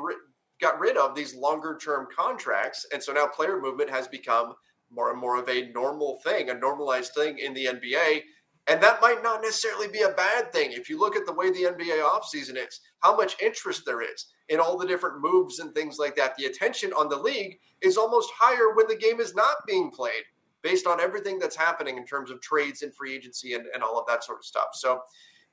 [0.61, 2.85] got rid of these longer term contracts.
[2.93, 4.53] And so now player movement has become
[4.89, 8.21] more and more of a normal thing, a normalized thing in the NBA.
[8.67, 10.71] And that might not necessarily be a bad thing.
[10.71, 14.25] If you look at the way the NBA offseason is, how much interest there is
[14.49, 17.97] in all the different moves and things like that, the attention on the league is
[17.97, 20.23] almost higher when the game is not being played
[20.63, 23.99] based on everything that's happening in terms of trades and free agency and, and all
[23.99, 24.69] of that sort of stuff.
[24.73, 25.01] So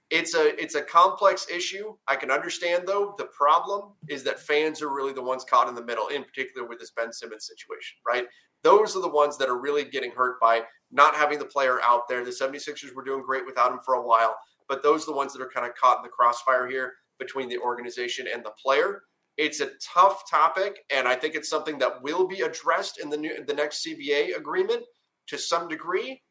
[0.09, 1.95] it's a it's a complex issue.
[2.09, 5.75] I can understand though the problem is that fans are really the ones caught in
[5.75, 8.25] the middle, in particular with this Ben Simmons situation, right?
[8.63, 10.63] Those are the ones that are really getting hurt by
[10.93, 12.25] not having the player out there.
[12.25, 14.37] The 76ers were doing great without him for a while,
[14.69, 17.49] but those are the ones that are kind of caught in the crossfire here between
[17.49, 19.03] the organization and the player.
[19.39, 23.17] It's a tough topic, and I think it's something that will be addressed in the
[23.17, 24.83] new the next CBA agreement
[25.29, 26.23] to some degree.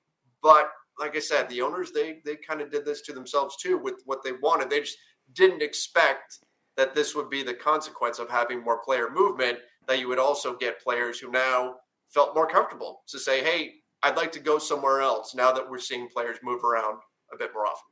[0.44, 0.70] But
[1.00, 3.96] like I said, the owners they they kind of did this to themselves too with
[4.06, 4.70] what they wanted.
[4.70, 4.98] They just
[5.34, 6.40] didn't expect
[6.78, 9.58] that this would be the consequence of having more player movement.
[9.88, 11.76] That you would also get players who now
[12.14, 15.80] felt more comfortable to say, "Hey, I'd like to go somewhere else." Now that we're
[15.80, 17.00] seeing players move around
[17.34, 17.88] a bit more often.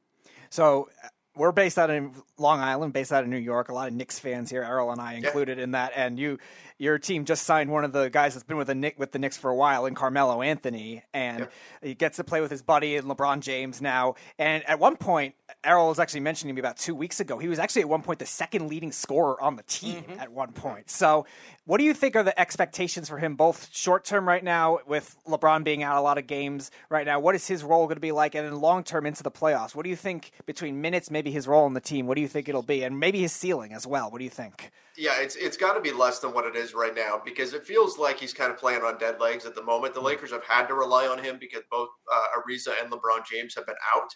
[0.50, 3.70] So uh, we're based out in Long Island, based out of New York.
[3.70, 5.64] A lot of Knicks fans here, Errol and I included yeah.
[5.64, 5.94] in that.
[5.96, 6.38] And you,
[6.80, 9.20] your team just signed one of the guys that's been with the Nick with the
[9.20, 11.46] Knicks for a while, in Carmelo Anthony, and yeah.
[11.84, 14.16] he gets to play with his buddy and LeBron James now.
[14.40, 17.38] And at one point, Errol was actually mentioning me about two weeks ago.
[17.38, 20.20] He was actually at one point the second leading scorer on the team mm-hmm.
[20.20, 20.90] at one point.
[20.90, 21.26] So,
[21.66, 25.16] what do you think are the expectations for him, both short term right now with
[25.28, 27.20] LeBron being out a lot of games right now?
[27.20, 29.76] What is his role going to be like, and then long term into the playoffs?
[29.76, 32.08] What do you think between minutes, maybe maybe his role in the team.
[32.08, 34.10] What do you think it'll be, and maybe his ceiling as well?
[34.10, 34.72] What do you think?
[35.00, 37.66] Yeah, it's it's got to be less than what it is right now because it
[37.66, 39.94] feels like he's kind of playing on dead legs at the moment.
[39.94, 43.56] The Lakers have had to rely on him because both uh, Ariza and LeBron James
[43.56, 44.10] have been out,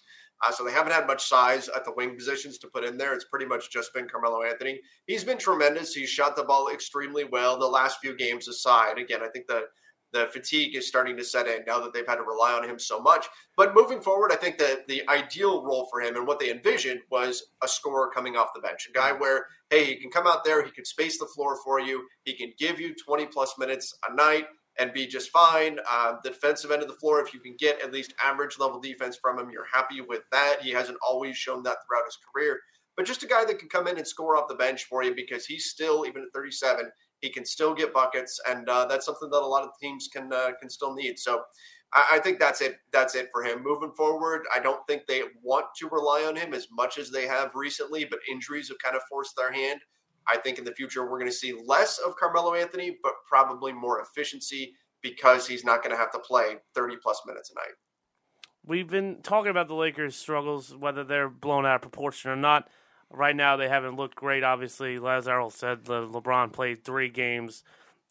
[0.45, 3.13] uh, so they haven't had much size at the wing positions to put in there.
[3.13, 4.81] It's pretty much just been Carmelo Anthony.
[5.07, 5.93] He's been tremendous.
[5.93, 7.57] He's shot the ball extremely well.
[7.57, 9.61] The last few games aside, again, I think the
[10.13, 12.79] the fatigue is starting to set in now that they've had to rely on him
[12.79, 13.25] so much.
[13.57, 17.01] But moving forward, I think that the ideal role for him and what they envisioned
[17.11, 20.45] was a scorer coming off the bench, a guy where, hey, he can come out
[20.45, 23.97] there, he can space the floor for you, he can give you 20 plus minutes
[24.09, 24.45] a night
[24.79, 25.77] and be just fine.
[25.89, 28.79] Uh, the defensive end of the floor, if you can get at least average level
[28.79, 30.61] defense from him, you're happy with that.
[30.61, 32.59] He hasn't always shown that throughout his career.
[32.95, 35.15] But just a guy that can come in and score off the bench for you
[35.15, 36.91] because he's still, even at 37,
[37.23, 40.31] he can still get buckets, and uh, that's something that a lot of teams can
[40.33, 41.17] uh, can still need.
[41.17, 41.41] So
[41.93, 42.75] I, I, think that's it.
[42.91, 44.43] That's it for him moving forward.
[44.53, 48.03] I don't think they want to rely on him as much as they have recently,
[48.03, 49.79] but injuries have kind of forced their hand.
[50.27, 53.71] I think in the future we're going to see less of Carmelo Anthony, but probably
[53.71, 57.73] more efficiency because he's not going to have to play 30 plus minutes a night.
[58.65, 62.69] We've been talking about the Lakers' struggles, whether they're blown out of proportion or not.
[63.15, 64.43] Right now, they haven't looked great.
[64.43, 67.63] Obviously, Lazaro said Le- LeBron played three games.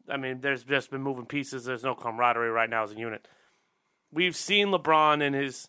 [0.08, 1.64] I mean, there's just been moving pieces.
[1.64, 3.26] There's no camaraderie right now as a unit.
[4.12, 5.68] We've seen LeBron in his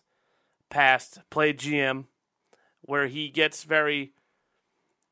[0.70, 2.04] past play GM,
[2.82, 4.12] where he gets very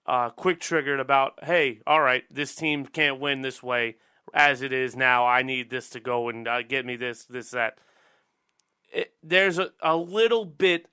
[0.07, 3.97] uh, quick triggered about, hey, all right, this team can't win this way
[4.33, 5.27] as it is now.
[5.27, 7.79] I need this to go and uh, get me this, this, that.
[8.93, 10.87] It, there's a, a little bit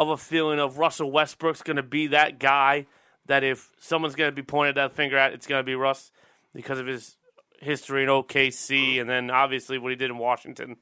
[0.00, 2.86] of a feeling of Russell Westbrook's going to be that guy
[3.26, 6.10] that if someone's going to be pointed that finger at, it's going to be Russ
[6.54, 7.16] because of his
[7.60, 10.76] history in OKC and then obviously what he did in Washington.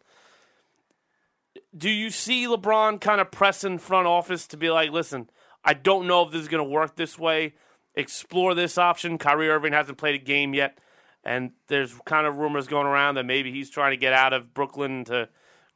[1.76, 5.28] Do you see LeBron kind of pressing front office to be like, listen,
[5.64, 7.54] I don't know if this is going to work this way.
[7.96, 9.18] Explore this option.
[9.18, 10.78] Kyrie Irving hasn't played a game yet,
[11.24, 14.54] and there's kind of rumors going around that maybe he's trying to get out of
[14.54, 15.28] Brooklyn to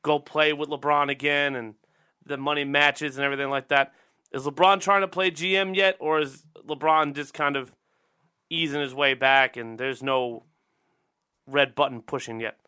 [0.03, 1.75] go play with LeBron again and
[2.27, 3.93] the money matches and everything like that.
[4.33, 7.75] Is LeBron trying to play GM yet, or is LeBron just kind of
[8.49, 10.45] easing his way back and there's no
[11.47, 12.59] red button pushing yet?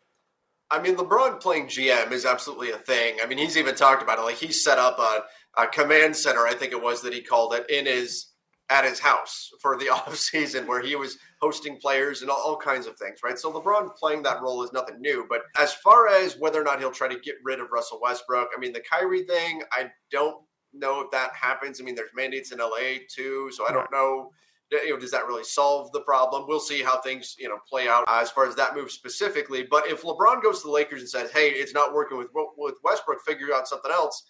[0.71, 3.17] I mean, LeBron playing GM is absolutely a thing.
[3.21, 4.23] I mean, he's even talked about it.
[4.23, 7.53] Like he set up a, a command center, I think it was that he called
[7.53, 8.27] it, in his
[8.69, 12.57] at his house for the off season where he was hosting players and all, all,
[12.57, 13.37] kinds of things, right?
[13.37, 15.25] So LeBron playing that role is nothing new.
[15.29, 18.49] But as far as whether or not he'll try to get rid of Russell Westbrook,
[18.55, 20.37] I mean, the Kyrie thing, I don't
[20.73, 21.79] know if that happens.
[21.79, 24.31] I mean, there's mandates in LA too, so I don't know.
[24.71, 26.45] You know, does that really solve the problem?
[26.47, 29.63] We'll see how things you know play out as far as that move specifically.
[29.69, 32.75] But if LeBron goes to the Lakers and says, "Hey, it's not working with with
[32.83, 34.23] Westbrook, figure out something else,"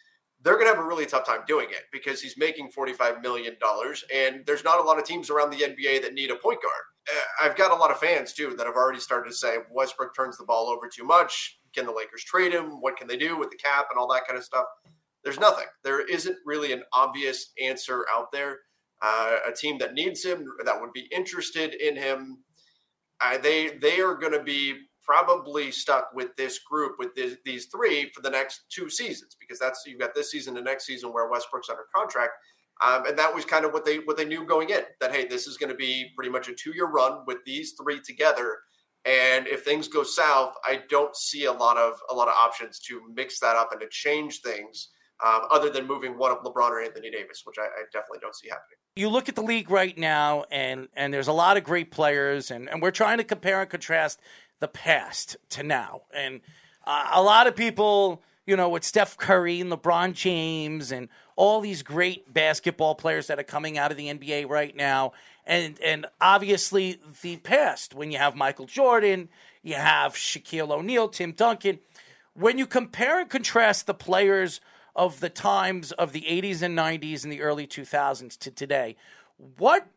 [0.45, 3.55] they're going to have a really tough time doing it because he's making $45 million.
[4.13, 6.83] And there's not a lot of teams around the NBA that need a point guard.
[7.11, 10.15] Uh, I've got a lot of fans, too, that have already started to say Westbrook
[10.15, 11.59] turns the ball over too much.
[11.73, 12.79] Can the Lakers trade him?
[12.79, 14.65] What can they do with the cap and all that kind of stuff?
[15.23, 15.65] There's nothing.
[15.83, 18.59] There isn't really an obvious answer out there.
[19.01, 22.37] Uh, a team that needs him, that would be interested in him,
[23.21, 24.75] uh, they they are going to be
[25.05, 29.59] probably stuck with this group with this, these three for the next two seasons because
[29.59, 32.33] that's you've got this season and next season where Westbrook's under contract.
[32.83, 35.25] Um, and that was kind of what they what they knew going in that hey
[35.25, 38.57] this is going to be pretty much a two year run with these three together
[39.05, 42.79] and if things go south I don't see a lot of a lot of options
[42.81, 44.89] to mix that up and to change things
[45.25, 48.35] um, other than moving one of LeBron or Anthony Davis which I, I, definitely don't
[48.35, 48.75] see happening.
[48.97, 52.51] You look at the league right now and and there's a lot of great players
[52.51, 54.19] and and we're trying to compare and contrast
[54.59, 56.01] the past to now.
[56.13, 56.41] And
[56.85, 61.61] uh, a lot of people, you know, with Steph Curry and LeBron James and all
[61.61, 65.13] these great basketball players that are coming out of the NBA right now,
[65.45, 69.29] and and obviously the past when you have Michael Jordan,
[69.63, 71.79] you have Shaquille O'Neal, Tim Duncan.
[72.33, 74.59] When you compare and contrast the players
[74.95, 78.95] of the times of the 80s and 90s and the early 2000s to today,
[79.57, 79.87] what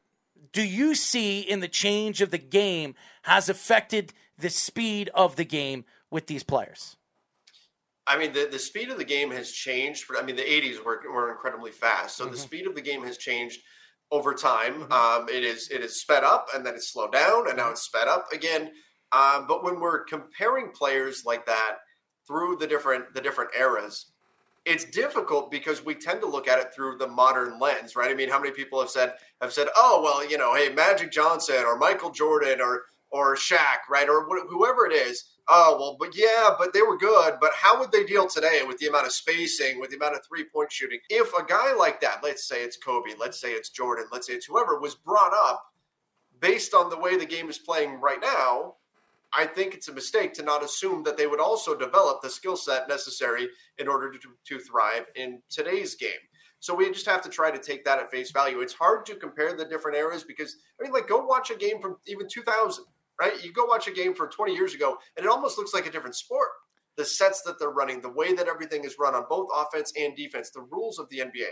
[0.52, 5.44] do you see in the change of the game has affected the speed of the
[5.44, 6.96] game with these players?
[8.06, 10.06] I mean, the, the speed of the game has changed.
[10.18, 12.16] I mean, the 80s were, were incredibly fast.
[12.16, 12.32] So mm-hmm.
[12.32, 13.60] the speed of the game has changed
[14.10, 14.84] over time.
[14.84, 14.92] Mm-hmm.
[14.92, 17.82] Um, it is it is sped up and then it's slowed down and now it's
[17.82, 18.70] sped up again.
[19.12, 21.78] Um, but when we're comparing players like that
[22.26, 24.06] through the different the different eras,
[24.64, 28.10] it's difficult because we tend to look at it through the modern lens, right?
[28.10, 31.12] I mean, how many people have said have said, "Oh, well, you know, hey, Magic
[31.12, 35.24] Johnson or Michael Jordan or or Shaq, right, or wh- whoever it is.
[35.48, 37.34] Oh well, but yeah, but they were good.
[37.40, 40.24] But how would they deal today with the amount of spacing, with the amount of
[40.26, 40.98] three point shooting?
[41.08, 44.34] If a guy like that, let's say it's Kobe, let's say it's Jordan, let's say
[44.34, 45.64] it's whoever, was brought up
[46.40, 48.74] based on the way the game is playing right now,
[49.36, 52.56] I think it's a mistake to not assume that they would also develop the skill
[52.56, 53.48] set necessary
[53.78, 56.10] in order to, to thrive in today's game.
[56.60, 58.60] So we just have to try to take that at face value.
[58.60, 61.80] It's hard to compare the different eras because I mean, like, go watch a game
[61.80, 62.84] from even 2000,
[63.20, 63.42] right?
[63.42, 65.90] You go watch a game from 20 years ago, and it almost looks like a
[65.90, 66.48] different sport.
[66.96, 70.16] The sets that they're running, the way that everything is run on both offense and
[70.16, 71.50] defense, the rules of the NBA,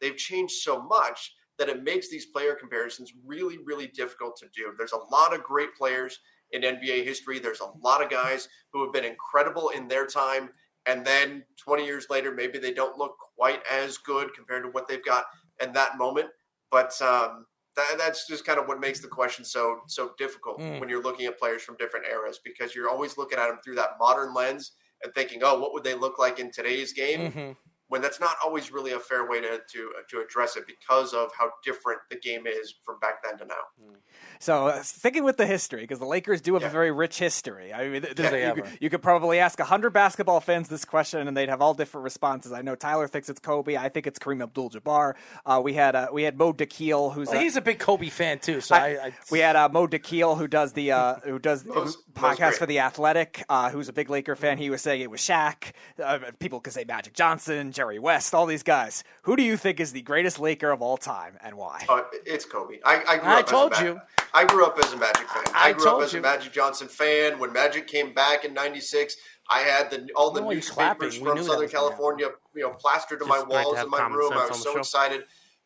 [0.00, 4.72] they've changed so much that it makes these player comparisons really, really difficult to do.
[4.76, 6.18] There's a lot of great players
[6.52, 7.38] in NBA history.
[7.38, 10.50] There's a lot of guys who have been incredible in their time.
[10.86, 14.86] And then 20 years later, maybe they don't look quite as good compared to what
[14.86, 15.24] they've got
[15.60, 16.28] in that moment.
[16.70, 17.46] But um,
[17.76, 20.80] that, that's just kind of what makes the question so so difficult Mm.
[20.80, 23.74] when you're looking at players from different eras because you're always looking at them through
[23.76, 24.72] that modern lens
[25.02, 27.30] and thinking, oh, what would they look like in today's game?
[27.32, 27.56] Mhm.
[27.88, 31.30] When that's not always really a fair way to, to to address it because of
[31.38, 33.94] how different the game is from back then to now.
[34.40, 37.72] So uh, sticking with the history, because the Lakers do have a very rich history.
[37.72, 40.84] I mean, th- Do they you, could, you could probably ask hundred basketball fans this
[40.84, 42.52] question, and they'd have all different responses.
[42.52, 43.76] I know Tyler thinks it's Kobe.
[43.76, 45.14] I think it's Kareem Abdul-Jabbar.
[45.46, 48.08] Uh, we had uh, we had Mo Dakhil, who's Well, a- he's a big Kobe
[48.08, 51.38] fan too, so I, I we had uh, Mo Dakhil, who does the uh, who
[51.38, 54.58] does who- Mo's- Mo's podcast for the Athletic, uh, who's a big Laker fan.
[54.58, 55.72] He was saying it was Shaq.
[56.02, 59.04] Uh, people could say Magic Johnson, Jerry West, all these guys.
[59.22, 61.84] Who do you think is the greatest Laker of all time, and why?
[61.90, 62.78] Uh, it's Kobe.
[62.82, 64.00] I, I grew I up told as a you.
[64.32, 65.44] I grew up as a Magic fan.
[65.54, 66.20] I I, grew up as you.
[66.20, 67.38] a Magic Johnson fan.
[67.38, 69.14] When Magic came back in '96,
[69.50, 73.44] I had the all the newspapers from Southern California, you know, plastered to Just my
[73.44, 74.32] great to walls in my room.
[74.32, 75.24] I was so excited.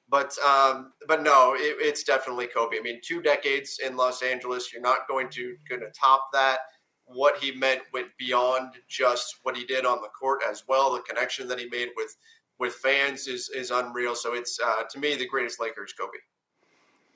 [0.09, 2.77] But um, but no, it, it's definitely Kobe.
[2.77, 4.73] I mean, two decades in Los Angeles.
[4.73, 6.59] You're not going to going to top that.
[7.13, 10.93] What he meant went beyond just what he did on the court as well.
[10.93, 12.17] The connection that he made with
[12.59, 14.15] with fans is is unreal.
[14.15, 16.19] So it's uh, to me the greatest Lakers, is Kobe.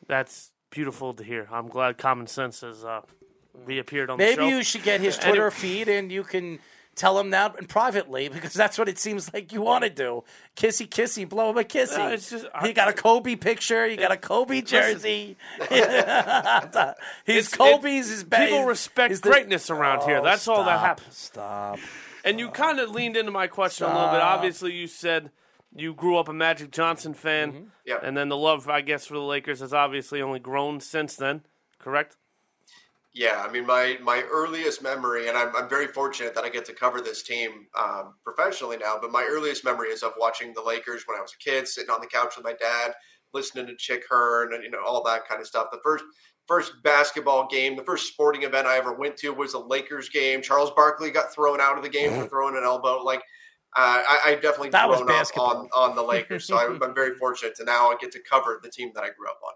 [0.06, 1.48] That's beautiful to hear.
[1.50, 3.02] I'm glad common sense has uh,
[3.64, 4.40] reappeared on the show.
[4.40, 6.58] maybe you should get his Twitter feed and you can
[6.96, 10.24] tell him that and privately because that's what it seems like you want to do.
[10.56, 11.98] Kissy kissy, blow him a kissy.
[11.98, 15.36] No, it's just- you got a Kobe picture, you got a Kobe jersey.
[17.26, 18.50] He's Kobe's his best.
[18.50, 20.18] People respect greatness around here.
[20.18, 21.16] Oh, That's all that happens.
[21.16, 21.78] Stop.
[22.24, 24.20] And you kind of leaned into my question a little bit.
[24.20, 25.30] Obviously, you said
[25.76, 27.64] you grew up a Magic Johnson fan, Mm-hmm.
[27.84, 27.98] Yeah.
[28.02, 31.42] and then the love, I guess, for the Lakers has obviously only grown since then.
[31.78, 32.16] Correct?
[33.14, 36.64] Yeah, I mean, my my earliest memory, and I'm, I'm very fortunate that I get
[36.64, 38.96] to cover this team um, professionally now.
[39.00, 41.90] But my earliest memory is of watching the Lakers when I was a kid, sitting
[41.90, 42.92] on the couch with my dad,
[43.32, 45.68] listening to Chick Hearn, and you know all that kind of stuff.
[45.70, 46.04] The first
[46.48, 50.42] first basketball game, the first sporting event I ever went to was a Lakers game.
[50.42, 53.00] Charles Barkley got thrown out of the game for throwing an elbow.
[53.00, 53.20] Like
[53.76, 55.68] uh, I, I definitely That was grown up basketball.
[55.72, 58.70] on on the Lakers, so I'm, I'm very fortunate to now get to cover the
[58.70, 59.52] team that I grew up on.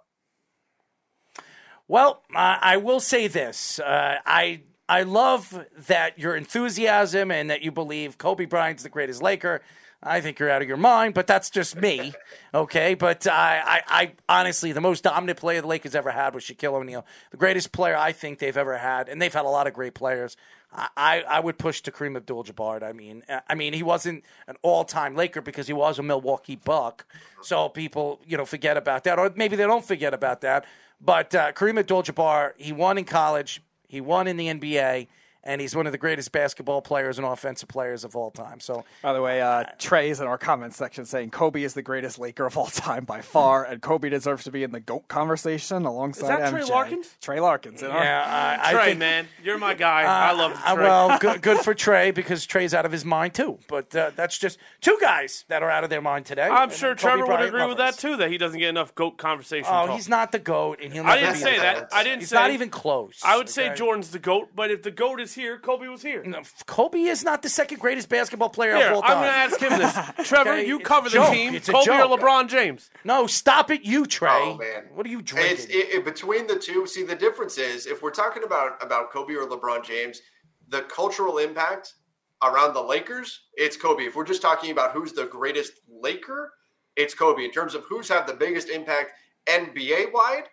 [1.89, 7.62] Well, I I will say this: uh, I I love that your enthusiasm and that
[7.62, 9.62] you believe Kobe Bryant's the greatest Laker.
[10.01, 12.12] I think you're out of your mind, but that's just me,
[12.55, 12.94] okay?
[12.94, 16.74] But I, I, I honestly, the most dominant player the Lakers ever had was Shaquille
[16.74, 19.73] O'Neal, the greatest player I think they've ever had, and they've had a lot of
[19.73, 20.36] great players.
[20.70, 22.82] I, I, would push to Kareem Abdul-Jabbar.
[22.82, 26.57] I mean, uh, I mean, he wasn't an all-time Laker because he was a Milwaukee
[26.57, 27.07] Buck,
[27.40, 30.66] so people, you know, forget about that, or maybe they don't forget about that.
[31.01, 35.07] But uh, Kareem Abdul-Jabbar, he won in college, he won in the NBA,
[35.49, 38.61] and he's one of the greatest basketball players and offensive players of all time.
[38.61, 41.83] So By the way, uh, Trey is in our comments section saying Kobe is the
[41.83, 45.09] greatest Laker of all time by far, and Kobe deserves to be in the GOAT
[45.09, 47.16] conversation alongside is that Trey Larkins?
[47.20, 47.83] Trey Larkins.
[47.83, 50.03] in our- yeah, I, I Trey, think, man, you're my guy.
[50.03, 50.85] I love Uh, Trey.
[50.85, 53.59] well, good, good for Trey because Trey's out of his mind too.
[53.69, 56.43] But uh, that's just two guys that are out of their mind today.
[56.49, 58.16] I'm sure Kobe Trevor would agree with that too.
[58.16, 59.66] That he doesn't get enough goat conversation.
[59.69, 59.97] Oh, talk.
[59.97, 61.77] he's not the goat, and he'll I didn't be say the that.
[61.81, 61.89] GOAT.
[61.93, 63.20] I didn't He's say not even close.
[63.25, 63.75] I would say?
[63.75, 66.23] Jordan's the goat, but if the goat is here, Kobe was here.
[66.24, 69.12] No, Kobe is not the second greatest basketball player Here, of all time.
[69.19, 69.78] I'm going to ask him
[70.19, 70.28] this.
[70.28, 71.31] Trevor, Okay, you cover the joke.
[71.32, 71.55] team.
[71.55, 72.19] It's a Kobe or.
[72.19, 72.90] LeBron James?
[73.05, 74.31] No, stop it, you Trey.
[74.32, 75.66] Oh man, what are you It's drinking?
[75.70, 76.86] it, it- between the two.
[76.86, 80.20] See, the difference is if we're talking about about Kobe or LeBron James,
[80.69, 81.94] the cultural impact
[82.43, 84.05] around the Lakers, it's Kobe.
[84.05, 86.52] If we're just talking about who's the greatest Laker,
[86.97, 87.44] it's Kobe.
[87.44, 89.12] In terms of who's had the biggest impact
[89.48, 90.44] NBA wide,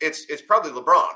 [0.00, 1.08] it's it's probably LeBron,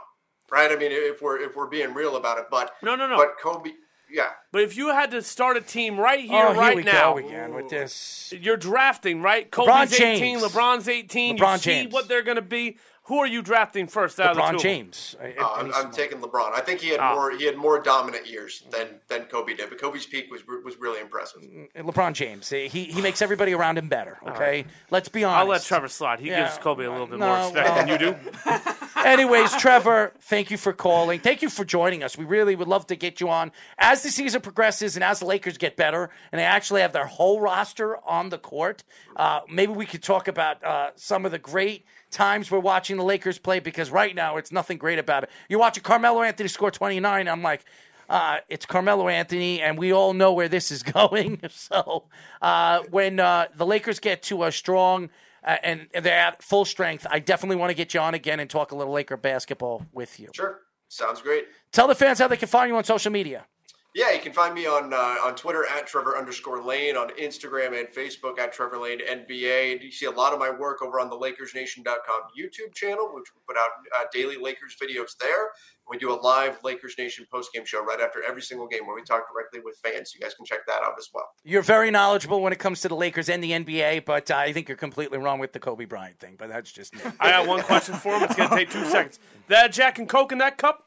[0.51, 0.70] right?
[0.70, 3.16] I mean, if we're if we're being real about it, but No, no, no.
[3.16, 3.70] but Kobe.
[4.10, 4.31] yeah.
[4.52, 7.12] But if you had to start a team right here, oh, here right we now,
[7.14, 8.32] go again with this.
[8.39, 9.51] you're drafting, right?
[9.51, 10.43] LeBron Kobe's 18, James.
[10.43, 11.39] LeBron's 18.
[11.39, 11.93] LeBron you see James.
[11.93, 12.78] what they're going to be.
[13.05, 14.59] Who are you drafting first out of the LeBron two?
[14.59, 15.16] James.
[15.20, 16.52] I- Uh, I- I'm, I'm taking LeBron.
[16.55, 17.14] I think he had Ah.
[17.14, 17.31] more.
[17.32, 19.68] He had more dominant years than than Kobe did.
[19.68, 21.43] But Kobe's peak was was really impressive.
[21.77, 22.48] LeBron James.
[22.51, 24.18] He he makes everybody around him better.
[24.28, 25.39] Okay, let's be honest.
[25.40, 26.20] I'll let Trevor slide.
[26.20, 26.44] He Yeah.
[26.47, 28.16] gives Kobe a little bit No, more respect well- than you do.
[29.05, 31.20] Anyways, Trevor, thank you for calling.
[31.20, 32.18] Thank you for joining us.
[32.18, 35.27] We really would love to get you on as the season progresses and as the
[35.27, 38.85] Lakers get better and they actually have their whole roster on the court.
[39.16, 43.05] Uh, maybe we could talk about uh, some of the great times we're watching the
[43.05, 45.31] Lakers play because right now it's nothing great about it.
[45.48, 47.28] You're watching Carmelo Anthony score 29.
[47.28, 47.64] I'm like,
[48.10, 51.40] uh, it's Carmelo Anthony, and we all know where this is going.
[51.48, 52.05] so
[52.43, 55.10] uh, when uh, the Lakers get to a strong
[55.45, 58.49] uh, and they're at full strength, I definitely want to get you on again and
[58.49, 60.31] talk a little Laker basketball with you.
[60.35, 61.47] Sure, sounds great.
[61.73, 63.47] Tell the fans how they can find you on social media.
[63.93, 67.79] Yeah, you can find me on uh, on Twitter at Trevor underscore Lane, on Instagram
[67.79, 69.73] and Facebook at Trevor Lane NBA.
[69.73, 73.27] And you see a lot of my work over on the LakersNation.com YouTube channel, which
[73.35, 75.51] we put out uh, daily Lakers videos there.
[75.89, 79.03] We do a live Lakers Nation postgame show right after every single game where we
[79.03, 80.15] talk directly with fans.
[80.15, 81.29] You guys can check that out as well.
[81.43, 84.53] You're very knowledgeable when it comes to the Lakers and the NBA, but uh, I
[84.53, 86.37] think you're completely wrong with the Kobe Bryant thing.
[86.39, 87.01] But that's just me.
[87.19, 88.23] I got one question for him.
[88.23, 89.19] It's going to take two seconds.
[89.49, 90.87] That Jack and Coke in that cup?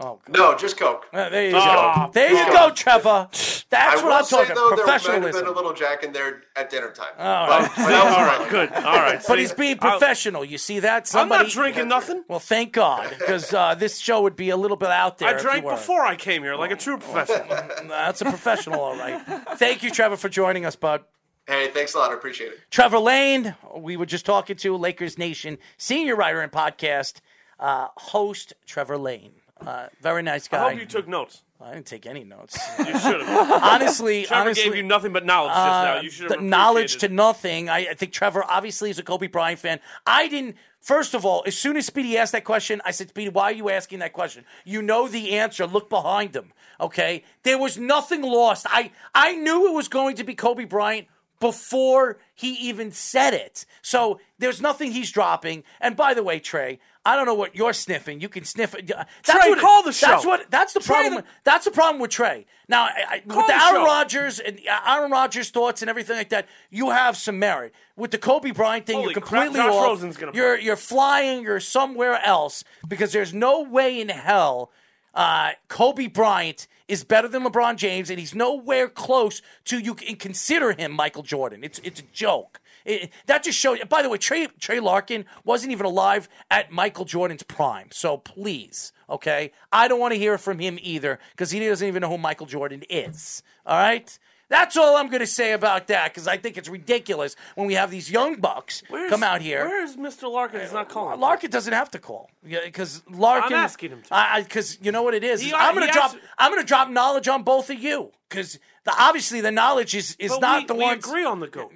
[0.00, 1.06] Oh, No, just Coke.
[1.12, 2.10] Uh, there you Just go.
[2.12, 3.28] There you go, Trevor.
[3.32, 4.76] That's I what will I'm say, talking though, about.
[5.02, 7.08] there might have been a little Jack in there at dinner time.
[7.18, 8.72] All But- but that was All good.
[8.72, 9.22] All right.
[9.28, 10.44] But he's being professional.
[10.44, 11.02] You see that?
[11.02, 12.24] I'm Somebody, not drinking nothing.
[12.28, 15.28] Well, thank God, because uh, this show would be a little bit out there.
[15.36, 17.48] I drank you before I came here, like a true professional.
[17.88, 19.20] That's a professional, all right.
[19.58, 21.02] Thank you, Trevor, for joining us, bud.
[21.46, 22.10] Hey, thanks a lot.
[22.10, 22.60] I appreciate it.
[22.70, 27.20] Trevor Lane, we were just talking to Lakers Nation senior writer and podcast
[27.58, 29.32] uh, host, Trevor Lane.
[29.66, 30.64] Uh, very nice guy.
[30.66, 31.42] I hope you took notes.
[31.60, 32.56] I didn't take any notes.
[32.78, 33.62] You should have.
[33.64, 35.96] honestly, Trevor honestly, gave you nothing but knowledge just now.
[35.96, 37.68] uh, You should have knowledge to nothing.
[37.68, 39.80] I, I think Trevor obviously is a Kobe Bryant fan.
[40.06, 40.56] I didn't.
[40.80, 43.52] First of all, as soon as Speedy asked that question, I said, "Speedy, why are
[43.52, 44.44] you asking that question?
[44.64, 45.66] You know the answer.
[45.66, 46.52] Look behind him.
[46.80, 48.64] Okay, there was nothing lost.
[48.70, 51.08] I I knew it was going to be Kobe Bryant."
[51.40, 53.64] Before he even said it.
[53.80, 55.62] So there's nothing he's dropping.
[55.80, 58.20] And by the way, Trey, I don't know what you're sniffing.
[58.20, 58.86] You can sniff it.
[58.86, 60.08] That's Trey, what, call the show.
[60.08, 60.50] That's what.
[60.50, 61.14] That's the Trey, problem.
[61.22, 62.44] the- that's the problem with Trey.
[62.68, 63.84] Now, I, I, with the Aaron.
[63.84, 67.74] Rodgers and uh, Aaron Rodgers thoughts and everything like that, you have some merit.
[67.96, 70.34] With the Kobe Bryant thing, Holy you're completely Josh off.
[70.34, 70.64] You're play.
[70.64, 71.42] you're flying.
[71.42, 74.70] You're somewhere else because there's no way in hell
[75.14, 80.16] uh, Kobe Bryant is better than LeBron James, and he's nowhere close to you can
[80.16, 81.64] consider him Michael Jordan.
[81.64, 82.60] It's it's a joke.
[82.88, 83.78] It- that just shows.
[83.88, 87.88] By the way, Trey Trey Larkin wasn't even alive at Michael Jordan's prime.
[87.92, 92.00] So please, okay, I don't want to hear from him either because he doesn't even
[92.00, 93.42] know who Michael Jordan is.
[93.66, 94.18] All right.
[94.50, 97.74] That's all I'm going to say about that because I think it's ridiculous when we
[97.74, 99.66] have these young bucks Where's- come out here.
[99.66, 100.32] Where is Mr.
[100.32, 100.62] Larkin?
[100.62, 101.20] He's not uh, calling.
[101.20, 103.52] Larkin doesn't have to call because Larkin.
[103.58, 104.42] I'm asking him to.
[104.42, 105.42] Because you know what it is.
[105.42, 106.12] He- is I'm going to drop.
[106.12, 109.94] asked- I'm going to drop knowledge on both of you because the obviously the knowledge
[109.94, 110.78] is is not we, the one.
[110.78, 111.04] we ones.
[111.04, 111.70] agree on the goat.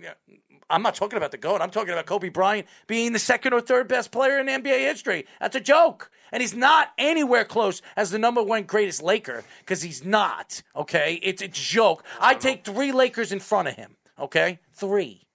[0.72, 1.60] I'm not talking about the goat.
[1.60, 5.26] I'm talking about Kobe Bryant being the second or third best player in NBA history.
[5.38, 6.10] That's a joke.
[6.32, 10.62] And he's not anywhere close as the number one greatest Laker because he's not.
[10.74, 12.04] Okay, it's a joke.
[12.18, 13.96] I take three Lakers in front of him.
[14.18, 15.26] Okay, three,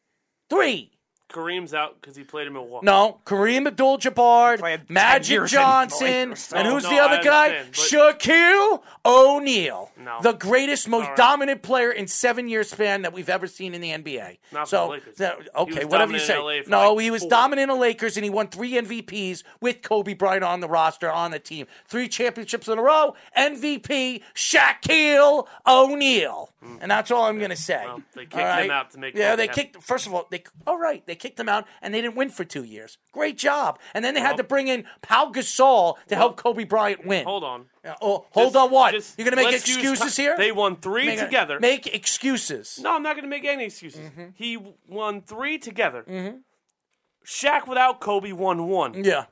[0.50, 0.97] three.
[1.30, 2.86] Kareem's out because he played him in Milwaukee.
[2.86, 6.08] No, Kareem Abdul-Jabbar, Magic years in the Johnson,
[6.56, 7.50] and who's no, the other guy?
[7.58, 7.74] understand,
[8.20, 10.20] Shaquille O'Neal, No.
[10.22, 11.18] the greatest, most All right.
[11.18, 14.38] dominant player in seven-year span that we've ever seen in the NBA.
[14.54, 15.18] Not for so, the Lakers.
[15.18, 16.34] that- okay, was whatever you dominant say.
[16.34, 17.30] in LA for no, like he was four.
[17.30, 21.12] dominant in the Lakers, and he won three MVPs with Kobe Bryant on the roster
[21.12, 21.68] on the team.
[21.88, 23.16] Three championships in a row.
[23.38, 26.78] MVP Shaquille O'Neal, hmm.
[26.82, 27.84] and that's all I'm going to say.
[27.86, 29.64] Well, they kicked All him out to make Yeah, they happy.
[29.64, 29.84] kicked.
[29.84, 31.06] First of all, they all right.
[31.06, 32.98] They kicked him out, and they didn't win for two years.
[33.12, 33.80] Great job.
[33.94, 37.26] And then they had to bring in Paul Gasol to help Kobe Bryant win.
[37.26, 37.66] Hold on.
[37.84, 38.72] Uh, oh, hold Just- on.
[38.72, 38.94] What?
[38.94, 40.36] You're going to make use excuses here?
[40.38, 41.60] They won three Make- together.
[41.60, 42.80] Make excuses.
[42.82, 44.00] No, I'm not going to make any excuses.
[44.00, 44.26] Mm-hmm.
[44.36, 44.58] He
[44.88, 46.06] won three together.
[47.26, 49.04] Shaq without Kobe won one.
[49.04, 49.26] Yeah.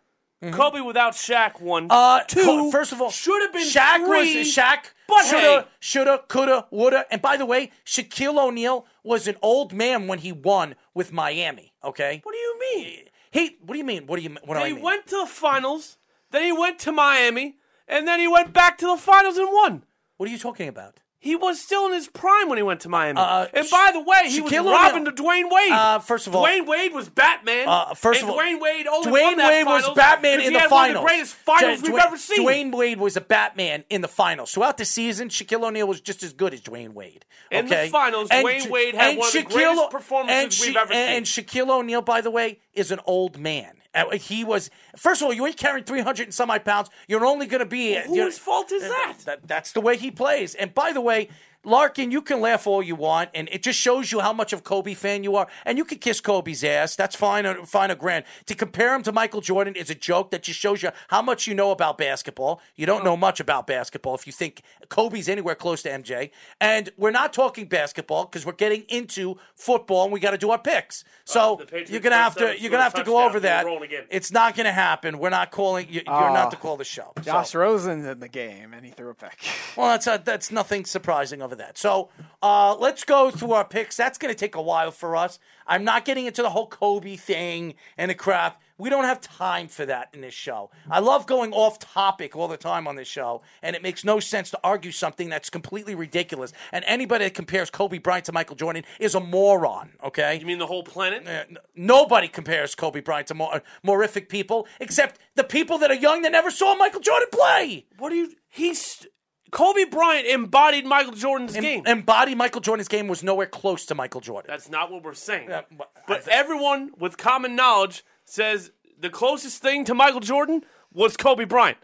[0.51, 2.43] Kobe without Shaq won Uh, two.
[2.43, 4.37] Co- first of all, should have been Shaq three.
[4.39, 4.91] was Shaq.
[5.07, 5.67] but shoulda, hey.
[5.79, 7.05] shoulda, coulda, woulda.
[7.09, 11.73] And by the way, Shaquille O'Neal was an old man when he won with Miami.
[11.85, 12.19] Okay.
[12.23, 13.03] What do you mean?
[13.31, 13.57] He.
[13.65, 14.07] What do you mean?
[14.07, 14.35] What do you?
[14.43, 14.83] What do I They mean?
[14.83, 15.97] went to the finals,
[16.31, 17.55] then he went to Miami,
[17.87, 19.83] and then he went back to the finals and won.
[20.17, 20.99] What are you talking about?
[21.25, 23.19] He was still in his prime when he went to Miami.
[23.19, 25.71] Uh, and by the way, he was Shaquille robbing O'Neal- to Dwyane Wade.
[25.71, 27.67] Uh, first of all- Dwyane Wade was Batman.
[27.67, 30.71] Uh, first of all, Dwyane Wade only Dwyane Wade was Batman in he the finals.
[30.71, 32.47] One of the greatest finals Dwyane- we've ever seen.
[32.47, 34.51] Dwyane Wade was a Batman in the finals.
[34.53, 37.25] Throughout the season, Shaquille O'Neal was just as good as Dwyane Wade.
[37.49, 37.89] In the okay?
[37.89, 41.01] finals, Dwyane Wade had one of the greatest performances and we've ever seen.
[41.09, 43.81] And Shaquille O'Neal, by the way, is an old man.
[43.95, 46.89] Uh, He was first of all, you ain't carrying three hundred and some odd pounds.
[47.07, 47.95] You're only going to be.
[47.95, 49.15] Whose fault is that?
[49.25, 49.47] that?
[49.47, 50.53] That's the way he plays.
[50.55, 51.29] And by the way,
[51.65, 54.63] Larkin, you can laugh all you want, and it just shows you how much of
[54.63, 55.47] Kobe fan you are.
[55.65, 56.95] And you can kiss Kobe's ass.
[56.95, 58.25] That's fine, uh, fine a grand.
[58.45, 61.47] To compare him to Michael Jordan is a joke that just shows you how much
[61.47, 62.61] you know about basketball.
[62.75, 66.31] You don't know much about basketball if you think Kobe's anywhere close to MJ.
[66.61, 70.51] And we're not talking basketball because we're getting into football, and we got to do
[70.51, 71.03] our picks.
[71.25, 73.65] So Uh, you're gonna have to you're gonna have to go over that.
[74.09, 75.17] It's not gonna happen.
[75.17, 75.87] We're not calling.
[75.89, 76.33] you- You're Ah.
[76.33, 77.11] not to call the show.
[77.17, 79.39] So- Josh Rosen's in the game, and he threw a pick.
[79.75, 81.77] well, that's uh that's nothing surprising over that.
[81.77, 82.09] So
[82.41, 83.97] uh, let's go through our picks.
[83.97, 85.39] That's going to take a while for us.
[85.67, 88.61] I'm not getting into the whole Kobe thing and the crap.
[88.77, 90.69] We don't have time for that in this show.
[90.91, 94.19] I love going off topic all the time on this show, and it makes no
[94.19, 96.51] sense to argue something that's completely ridiculous.
[96.73, 99.93] And anybody that compares Kobe Bryant to Michael Jordan is a moron.
[100.03, 101.25] Okay, You mean the whole planet?
[101.25, 106.21] Uh, Nobody compares Kobe Bryant to more morific people except the people that are young
[106.23, 107.85] that never saw Michael Jordan play.
[107.97, 108.33] What do you?
[108.49, 109.07] He's
[109.55, 111.83] Kobe Bryant embodied Michael Jordan's Em- game.
[111.87, 114.49] Embodied Michael Jordan's game was nowhere close to Michael Jordan.
[114.51, 115.49] That's not what we're saying.
[115.49, 121.15] Yeah, but- but everyone with common knowledge says the closest thing to Michael Jordan was
[121.15, 121.77] Kobe Bryant.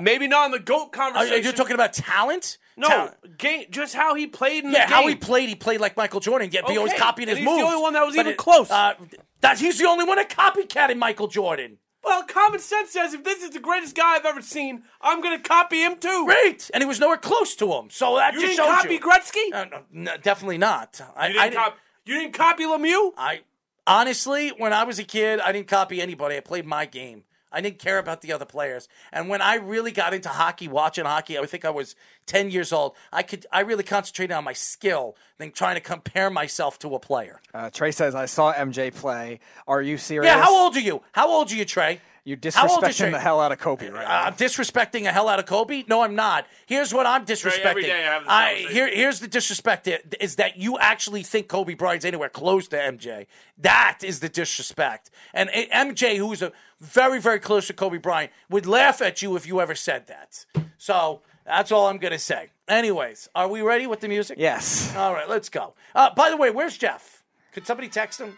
[0.00, 1.34] Maybe not in the GOAT conversation.
[1.34, 2.58] are you talking about talent?
[2.76, 3.38] no, Talent.
[3.38, 5.02] game, just how he played in Yeah, the game.
[5.02, 6.50] how he played, he played like Michael Jordan.
[6.52, 8.38] Yet he always copied his and he's the only one that was But even it-
[8.38, 8.70] close.
[8.70, 8.94] Uh,
[9.40, 11.78] that he's the only one that copycatted Michael Jordan.
[12.08, 15.36] Well, common sense says if this is the greatest guy I've ever seen, I'm going
[15.40, 16.24] to copy him too.
[16.26, 17.90] Great, and he was nowhere close to him.
[17.90, 19.00] So that You just didn't shows copy you.
[19.00, 19.52] Gretzky?
[19.52, 21.00] Uh, no, no, definitely not.
[21.14, 23.12] I, you, didn't I, didn't- cop- you didn't copy Lemieux?
[23.18, 23.40] I
[23.86, 26.36] honestly, when I was a kid, I didn't copy anybody.
[26.36, 27.24] I played my game.
[27.52, 28.88] I didn't care about the other players.
[29.12, 31.96] And when I really got into hockey, watching hockey, I think I was
[32.26, 32.94] 10 years old.
[33.12, 36.98] I could I really concentrated on my skill than trying to compare myself to a
[36.98, 37.40] player.
[37.54, 39.40] Uh, Trey says, "I saw MJ play.
[39.66, 40.30] Are you serious?
[40.30, 41.02] Yeah, how old are you?
[41.12, 42.00] How old are you, Trey?
[42.28, 44.24] You're How old is disrespecting the hell out of Kobe right now.
[44.24, 45.84] I'm disrespecting the hell out of Kobe.
[45.88, 46.46] No, I'm not.
[46.66, 47.64] Here's what I'm disrespecting.
[47.64, 48.72] every day I have this I, conversation.
[48.74, 49.88] here, here's the disrespect
[50.20, 53.28] is that you actually think Kobe Bryant's anywhere close to MJ.
[53.56, 55.10] That is the disrespect.
[55.32, 59.34] And uh, MJ, who's a very, very close to Kobe Bryant, would laugh at you
[59.34, 60.44] if you ever said that.
[60.76, 62.50] So that's all I'm gonna say.
[62.68, 64.36] Anyways, are we ready with the music?
[64.38, 64.94] Yes.
[64.94, 65.72] All right, let's go.
[65.94, 67.22] Uh, by the way, where's Jeff?
[67.52, 68.36] Could somebody text him?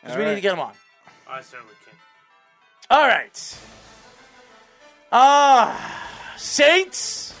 [0.00, 0.72] Because we need to get him on.
[1.30, 1.81] I certainly can.
[2.92, 3.58] All right.
[5.10, 7.34] Ah, Saints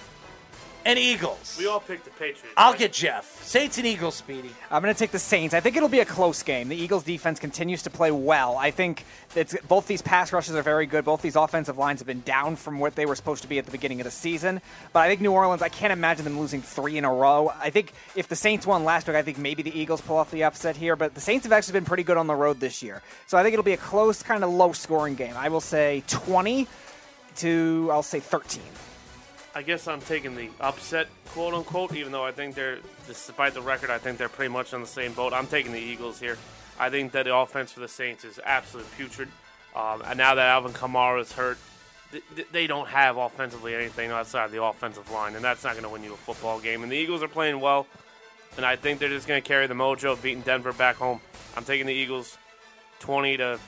[0.84, 1.56] and Eagles.
[1.58, 2.54] We all picked the Patriots.
[2.56, 3.42] I'll get Jeff.
[3.44, 4.50] Saints and Eagles, Speedy.
[4.70, 5.54] I'm going to take the Saints.
[5.54, 6.68] I think it'll be a close game.
[6.68, 8.56] The Eagles' defense continues to play well.
[8.56, 9.04] I think
[9.34, 11.04] it's, both these pass rushes are very good.
[11.04, 13.64] Both these offensive lines have been down from what they were supposed to be at
[13.64, 14.60] the beginning of the season.
[14.92, 17.52] But I think New Orleans, I can't imagine them losing three in a row.
[17.60, 20.30] I think if the Saints won last week, I think maybe the Eagles pull off
[20.30, 20.96] the upset here.
[20.96, 23.02] But the Saints have actually been pretty good on the road this year.
[23.26, 25.34] So I think it'll be a close, kind of low scoring game.
[25.36, 26.66] I will say 20
[27.36, 28.62] to, I'll say 13.
[29.54, 33.60] I guess I'm taking the upset, quote unquote, even though I think they're, despite the
[33.60, 35.32] record, I think they're pretty much on the same boat.
[35.32, 36.38] I'm taking the Eagles here.
[36.78, 39.28] I think that the offense for the Saints is absolutely putrid.
[39.76, 41.58] Um, and now that Alvin Kamara is hurt,
[42.12, 45.84] th- th- they don't have offensively anything outside the offensive line, and that's not going
[45.84, 46.82] to win you a football game.
[46.82, 47.86] And the Eagles are playing well,
[48.56, 51.20] and I think they're just going to carry the mojo of beating Denver back home.
[51.56, 52.38] I'm taking the Eagles
[53.00, 53.58] 20 to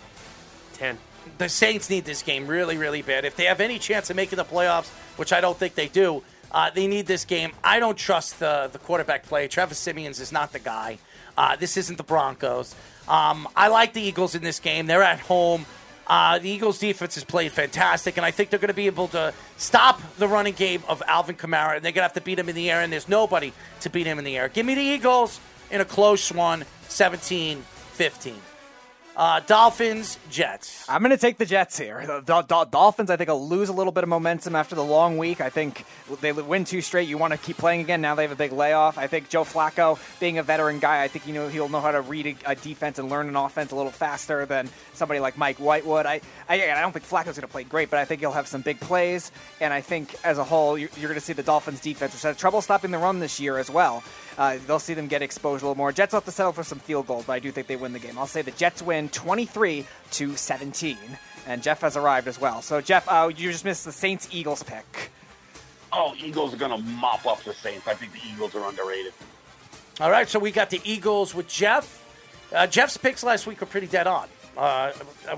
[0.74, 0.98] 10.
[1.38, 3.24] The Saints need this game really, really bad.
[3.24, 6.22] If they have any chance of making the playoffs, which I don't think they do,
[6.50, 7.52] uh, they need this game.
[7.62, 9.48] I don't trust the, the quarterback play.
[9.48, 10.98] Travis Simeons is not the guy.
[11.36, 12.74] Uh, this isn't the Broncos.
[13.08, 14.86] Um, I like the Eagles in this game.
[14.86, 15.66] They're at home.
[16.06, 19.08] Uh, the Eagles' defense has played fantastic, and I think they're going to be able
[19.08, 21.76] to stop the running game of Alvin Kamara.
[21.76, 23.90] And they're going to have to beat him in the air, and there's nobody to
[23.90, 24.48] beat him in the air.
[24.48, 27.64] Give me the Eagles in a close one, 17
[27.94, 28.53] 15.
[29.16, 30.88] Uh, Dolphins, Jets.
[30.88, 32.02] I'm going to take the Jets here.
[32.04, 34.82] The Dol- Dol- Dolphins, I think, will lose a little bit of momentum after the
[34.82, 35.40] long week.
[35.40, 35.84] I think
[36.20, 37.08] they win two straight.
[37.08, 38.00] You want to keep playing again.
[38.00, 38.98] Now they have a big layoff.
[38.98, 41.92] I think Joe Flacco, being a veteran guy, I think you know he'll know how
[41.92, 45.38] to read a, a defense and learn an offense a little faster than somebody like
[45.38, 46.06] Mike White would.
[46.06, 48.48] I I, I don't think Flacco's going to play great, but I think he'll have
[48.48, 49.30] some big plays.
[49.60, 52.36] And I think as a whole, you're, you're going to see the Dolphins defense, has
[52.36, 54.02] trouble stopping the run this year as well.
[54.36, 55.92] Uh, they'll see them get exposed a little more.
[55.92, 57.92] Jets will have to settle for some field goals, but I do think they win
[57.92, 58.18] the game.
[58.18, 60.98] I'll say the Jets win 23 to 17.
[61.46, 62.62] And Jeff has arrived as well.
[62.62, 65.10] So, Jeff, uh, you just missed the Saints Eagles pick.
[65.92, 67.86] Oh, Eagles are going to mop up the Saints.
[67.86, 69.12] I think the Eagles are underrated.
[70.00, 72.02] All right, so we got the Eagles with Jeff.
[72.52, 74.28] Uh, Jeff's picks last week were pretty dead on.
[74.56, 74.92] Uh,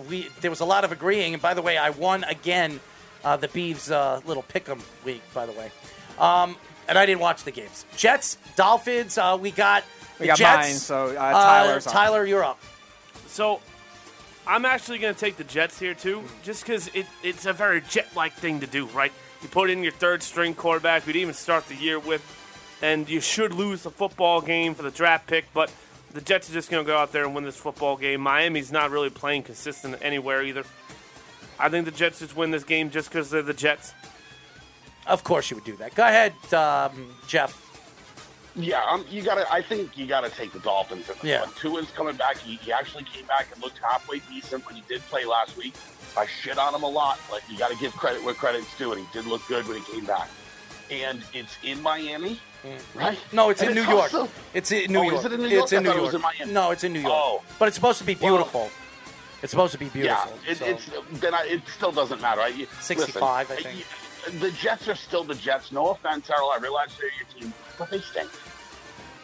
[0.08, 2.80] we there was a lot of agreeing, and by the way, I won again
[3.24, 5.22] uh, the Beavs uh, little pick'em week.
[5.32, 5.70] By the way,
[6.18, 6.56] um,
[6.88, 7.84] and I didn't watch the games.
[7.96, 9.18] Jets, Dolphins.
[9.18, 9.84] Uh, we got
[10.18, 10.68] We the got Jets.
[10.68, 11.92] mine, so, uh, Tyler's up.
[11.92, 12.58] Tyler, you're up.
[13.26, 13.60] So,
[14.46, 17.80] I'm actually going to take the Jets here too, just because it, it's a very
[17.80, 19.12] Jet-like thing to do, right?
[19.42, 22.22] You put in your third string quarterback, we'd even start the year with,
[22.80, 25.70] and you should lose the football game for the draft pick, but
[26.12, 28.20] the Jets are just going to go out there and win this football game.
[28.20, 30.64] Miami's not really playing consistent anywhere either.
[31.58, 33.92] I think the Jets just win this game just because they're the Jets.
[35.06, 35.94] Of course, you would do that.
[35.94, 37.62] Go ahead, um, Jeff.
[38.58, 39.50] Yeah, um, you gotta.
[39.52, 41.08] I think you gotta take the Dolphins.
[41.08, 41.40] In this Yeah.
[41.42, 41.52] one.
[41.60, 42.38] Tua's coming back.
[42.38, 45.74] He, he actually came back and looked halfway decent when he did play last week.
[46.16, 48.92] I shit on him a lot, but you got to give credit where credit's due,
[48.92, 50.28] and he did look good when he came back.
[50.90, 52.40] And it's in Miami,
[52.94, 53.18] right?
[53.32, 54.14] No, it's And in New York.
[54.14, 55.16] also- It's in New Oh, York.
[55.16, 55.62] is it in New York?
[55.64, 56.02] It's in I New York.
[56.06, 56.52] was in Miami.
[56.52, 57.12] No, it's in New York.
[57.14, 57.42] Oh.
[57.58, 58.70] But it's supposed to be Well- beautiful.
[59.42, 60.32] it's supposed to be beautiful.
[60.46, 60.88] Yeah, it, so- it's
[61.20, 62.40] then I, it still doesn't matter.
[62.40, 63.78] I, 65, listen, I think.
[63.80, 63.84] you-
[64.40, 65.72] The Jets are still the Jets.
[65.72, 66.50] No offense, Errol.
[66.50, 68.30] I realize they're your team, but they stink.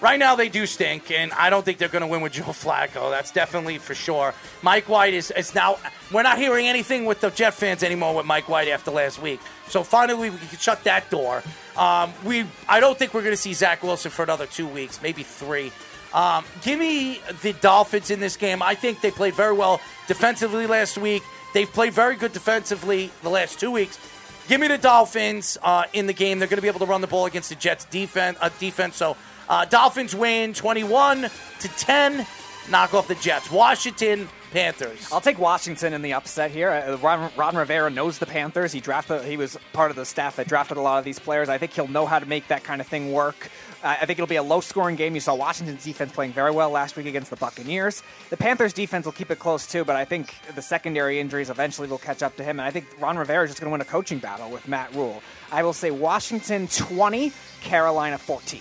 [0.00, 2.42] Right now, they do stink, and I don't think they're going to win with Joe
[2.42, 3.10] Flacco.
[3.10, 4.34] That's definitely for sure.
[4.60, 5.78] Mike White is, is now.
[6.12, 9.40] We're not hearing anything with the Jet fans anymore with Mike White after last week.
[9.68, 11.42] So finally, we can shut that door.
[11.76, 15.00] Um, we, I don't think we're going to see Zach Wilson for another two weeks,
[15.02, 15.70] maybe three.
[16.12, 18.60] Um, give me the Dolphins in this game.
[18.60, 21.22] I think they played very well defensively last week.
[21.54, 23.98] They've played very good defensively the last two weeks.
[24.48, 26.38] Give me the Dolphins uh, in the game.
[26.38, 28.38] They're going to be able to run the ball against the Jets defense.
[28.40, 28.96] Uh, defense.
[28.96, 29.16] So
[29.48, 31.22] uh, Dolphins win 21
[31.60, 32.26] to 10.
[32.70, 33.50] Knock off the Jets.
[33.50, 35.10] Washington Panthers.
[35.10, 36.70] I'll take Washington in the upset here.
[36.70, 38.72] Uh, Ron, Ron Rivera knows the Panthers.
[38.72, 39.24] He drafted.
[39.24, 41.48] He was part of the staff that drafted a lot of these players.
[41.48, 43.50] I think he'll know how to make that kind of thing work.
[43.82, 45.14] Uh, I think it'll be a low-scoring game.
[45.14, 48.02] You saw Washington's defense playing very well last week against the Buccaneers.
[48.30, 51.88] The Panthers' defense will keep it close too, but I think the secondary injuries eventually
[51.88, 52.60] will catch up to him.
[52.60, 54.94] And I think Ron Rivera is just going to win a coaching battle with Matt
[54.94, 55.22] Rhule.
[55.50, 58.60] I will say Washington 20, Carolina 14.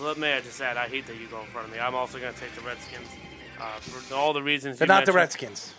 [0.00, 1.80] Let me just add, I hate that you go in front of me.
[1.80, 3.08] I'm also going to take the Redskins
[3.58, 4.78] uh, for all the reasons.
[4.78, 5.12] They're you not the.
[5.12, 5.72] Redskins.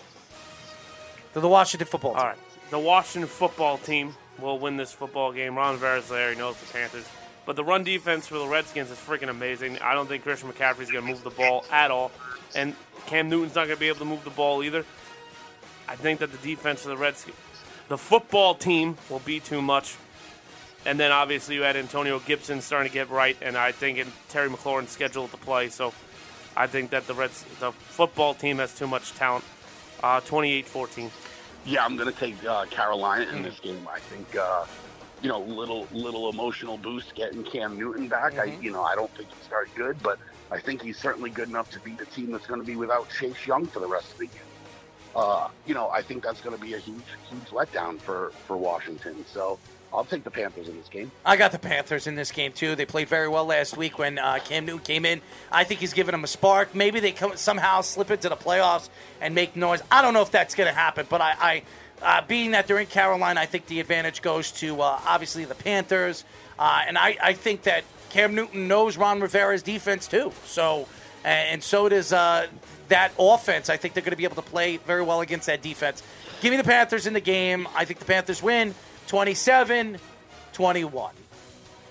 [1.33, 2.21] They're the Washington football team.
[2.21, 2.37] All right.
[2.71, 5.55] The Washington football team will win this football game.
[5.55, 6.31] Ron Rivera's there.
[6.31, 7.07] He knows the Panthers.
[7.47, 9.79] But the run defense for the Redskins is freaking amazing.
[9.79, 12.11] I don't think Christian McCaffrey's going to move the ball at all.
[12.53, 12.75] And
[13.05, 14.83] Cam Newton's not going to be able to move the ball either.
[15.87, 17.37] I think that the defense of the Redskins,
[17.87, 19.95] the football team will be too much.
[20.85, 24.07] And then obviously you had Antonio Gibson starting to get right, and I think in
[24.27, 25.69] Terry McLaurin's scheduled to play.
[25.69, 25.93] So
[26.57, 29.45] I think that the Reds, the football team has too much talent.
[30.03, 31.09] Uh, 28-14.
[31.65, 33.87] Yeah, I'm going to take uh, Carolina in this game.
[33.89, 34.65] I think, uh,
[35.21, 38.37] you know, little little emotional boost getting Cam Newton back.
[38.37, 40.19] I, you know, I don't think he started good, but
[40.51, 43.09] I think he's certainly good enough to beat a team that's going to be without
[43.09, 44.43] Chase Young for the rest of the year.
[45.15, 48.55] Uh, you know, I think that's going to be a huge, huge letdown for for
[48.55, 49.25] Washington.
[49.33, 49.57] So
[49.93, 51.11] I'll take the Panthers in this game.
[51.25, 52.75] I got the Panthers in this game too.
[52.75, 55.21] They played very well last week when uh, Cam Newton came in.
[55.51, 56.75] I think he's giving them a spark.
[56.75, 58.89] Maybe they come, somehow slip into the playoffs
[59.21, 59.81] and make noise.
[59.89, 61.63] I don't know if that's going to happen, but I, I
[62.01, 65.55] uh, being that they're in Carolina, I think the advantage goes to uh, obviously the
[65.55, 66.23] Panthers,
[66.59, 70.31] uh, and I, I think that Cam Newton knows Ron Rivera's defense too.
[70.45, 70.87] So,
[71.23, 72.47] and so does uh,
[72.89, 73.69] that offense.
[73.69, 76.03] I think they're going to be able to play very well against that defense.
[76.41, 77.67] Give me the Panthers in the game.
[77.75, 78.75] I think the Panthers win
[79.07, 79.97] 27
[80.53, 81.13] 21.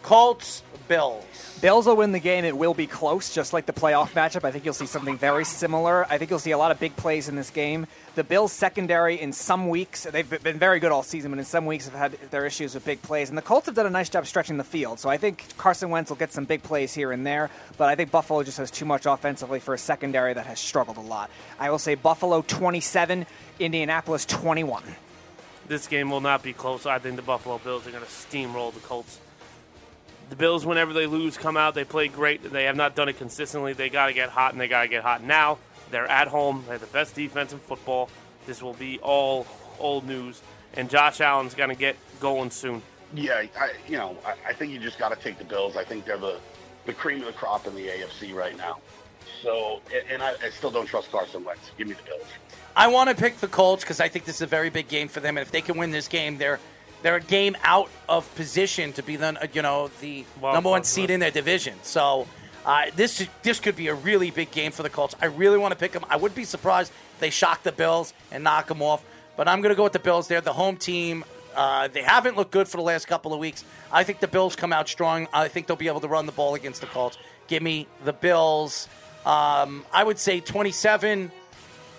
[0.02, 1.24] Colts, Bills.
[1.60, 2.44] Bills will win the game.
[2.44, 4.44] It will be close, just like the playoff matchup.
[4.44, 6.06] I think you'll see something very similar.
[6.10, 7.86] I think you'll see a lot of big plays in this game.
[8.14, 11.66] The Bills secondary in some weeks, they've been very good all season, but in some
[11.66, 13.28] weeks have had their issues with big plays.
[13.28, 15.00] And the Colts have done a nice job stretching the field.
[15.00, 17.94] So I think Carson Wentz will get some big plays here and there, but I
[17.94, 21.30] think Buffalo just has too much offensively for a secondary that has struggled a lot.
[21.58, 23.26] I will say Buffalo 27,
[23.58, 24.82] Indianapolis 21.
[25.68, 26.86] This game will not be close.
[26.86, 29.20] I think the Buffalo Bills are going to steamroll the Colts.
[30.30, 31.74] The Bills, whenever they lose, come out.
[31.74, 32.42] They play great.
[32.52, 33.72] They have not done it consistently.
[33.72, 35.58] They got to get hot, and they got to get hot now.
[35.90, 36.64] They're at home.
[36.66, 38.08] They have the best defense in football.
[38.46, 39.46] This will be all
[39.78, 40.42] old news.
[40.74, 42.82] And Josh Allen's going to get going soon.
[43.14, 45.76] Yeah, I, you know, I, I think you just got to take the Bills.
[45.76, 46.38] I think they're the,
[46.86, 48.78] the cream of the crop in the AFC right now.
[49.42, 51.70] So, and- and I, I still don't trust Carson Wentz.
[51.78, 52.24] Give me the Bills.
[52.74, 55.06] I want to pick the Colts because I think this is a very big game
[55.08, 56.58] for them, and if they can win this game, they're
[57.02, 60.81] they're a game out of position to be the you know the Wild number one
[60.81, 61.10] card, seed right.
[61.10, 61.74] in their division.
[61.82, 62.27] So
[62.64, 65.14] uh, this this could be a really big game for the Colts.
[65.20, 66.05] I really want to pick them.
[66.10, 69.05] I wouldn't be surprised if they shock the Bills and knock them off,
[69.36, 70.28] but I'm going to go with the Bills.
[70.28, 71.24] They're the home team.
[71.55, 73.64] Uh, they haven't looked good for the last couple of weeks.
[73.90, 75.27] I think the Bills come out strong.
[75.32, 77.16] I think they'll be able to run the ball against the Colts.
[77.47, 78.89] Give me the Bills.
[79.24, 81.31] Um, I would say 27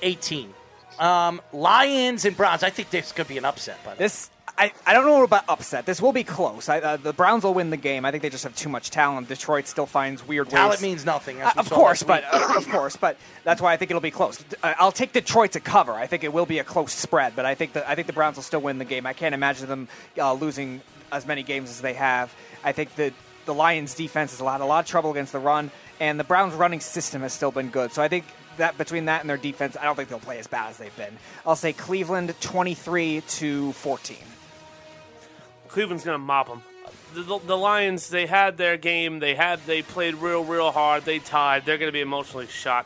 [0.01, 0.53] 18.
[0.99, 2.63] Um, Lions and Browns.
[2.63, 3.83] I think this could be an upset.
[3.83, 4.05] By the way.
[4.05, 5.85] This I, I don't know about upset.
[5.85, 6.67] This will be close.
[6.67, 8.05] I, uh, the Browns will win the game.
[8.05, 9.27] I think they just have too much talent.
[9.27, 10.53] Detroit still finds weird ways.
[10.53, 10.81] Talent ways.
[10.81, 11.39] means nothing.
[11.39, 14.43] Uh, of course, but uh, of course, but that's why I think it'll be close.
[14.63, 15.93] Uh, I'll take Detroit to cover.
[15.93, 18.13] I think it will be a close spread, but I think the, I think the
[18.13, 19.05] Browns will still win the game.
[19.05, 20.81] I can't imagine them uh, losing
[21.11, 22.33] as many games as they have.
[22.63, 23.13] I think that
[23.45, 25.69] the Lions' defense has a lot a lot of trouble against the run,
[25.99, 27.91] and the Browns' running system has still been good.
[27.91, 28.25] So I think
[28.57, 30.97] that between that and their defense, I don't think they'll play as bad as they've
[30.97, 31.15] been.
[31.45, 34.17] I'll say Cleveland twenty three to fourteen.
[35.67, 36.61] Cleveland's gonna mop them.
[37.13, 39.19] The, the, the Lions, they had their game.
[39.19, 41.05] They had they played real, real hard.
[41.05, 41.65] They tied.
[41.65, 42.85] They're gonna be emotionally shot.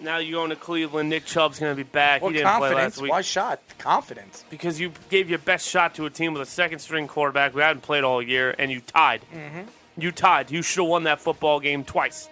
[0.00, 1.10] Now you go into Cleveland.
[1.10, 2.22] Nick Chubb's gonna be back.
[2.22, 3.60] What he didn't play last week Why shot?
[3.78, 4.44] Confidence.
[4.48, 7.58] because you gave your best shot to a team with a second string quarterback who
[7.58, 9.22] hadn't played all year, and you tied.
[9.34, 9.62] Mm-hmm.
[10.00, 10.50] You tied.
[10.52, 12.28] You should have won that football game twice,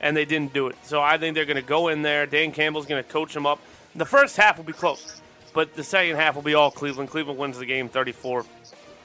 [0.00, 0.76] and they didn't do it.
[0.84, 2.24] So I think they're going to go in there.
[2.24, 3.60] Dan Campbell's going to coach them up.
[3.94, 5.20] The first half will be close,
[5.52, 7.10] but the second half will be all Cleveland.
[7.10, 8.46] Cleveland wins the game 34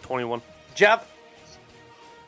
[0.10, 0.42] 21.
[0.74, 1.14] Jeff?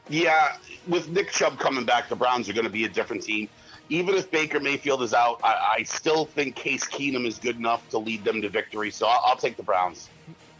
[0.08, 0.56] Yeah,
[0.88, 3.50] with Nick Chubb coming back, the Browns are going to be a different team.
[3.90, 7.90] Even if Baker Mayfield is out, I, I still think Case Keenum is good enough
[7.90, 8.92] to lead them to victory.
[8.92, 10.10] So I'll, I'll take the Browns.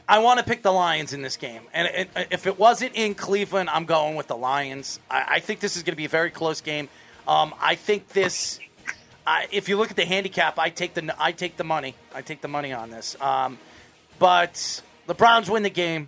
[0.10, 1.62] I want to pick the Lions in this game.
[1.74, 5.00] And it, if it wasn't in Cleveland, I'm going with the Lions.
[5.12, 6.90] I, I think this is going to be a very close game.
[7.28, 8.60] Um, I think this.
[9.28, 11.94] I, if you look at the handicap, I take the I take the money.
[12.16, 13.16] I take the money on this.
[13.22, 13.60] Um,
[14.18, 16.08] but the Browns win the game.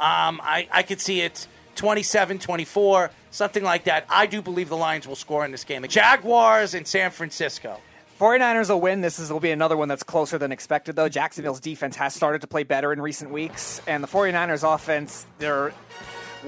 [0.00, 1.46] Um, I, I could see it
[1.76, 4.06] 27 24, something like that.
[4.08, 5.86] I do believe the Lions will score in this game.
[5.88, 7.80] Jaguars and San Francisco.
[8.20, 9.00] 49ers will win.
[9.00, 11.08] This is, will be another one that's closer than expected, though.
[11.08, 15.72] Jacksonville's defense has started to play better in recent weeks, and the 49ers offense, they're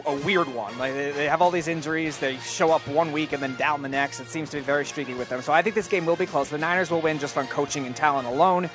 [0.05, 0.77] a weird one.
[0.79, 2.19] Like they, they have all these injuries.
[2.19, 4.21] They show up one week and then down the next.
[4.21, 5.43] It seems to be very streaky with them.
[5.43, 6.51] So I think this game will be close.
[6.51, 8.67] The Niners will win just on coaching and talent alone.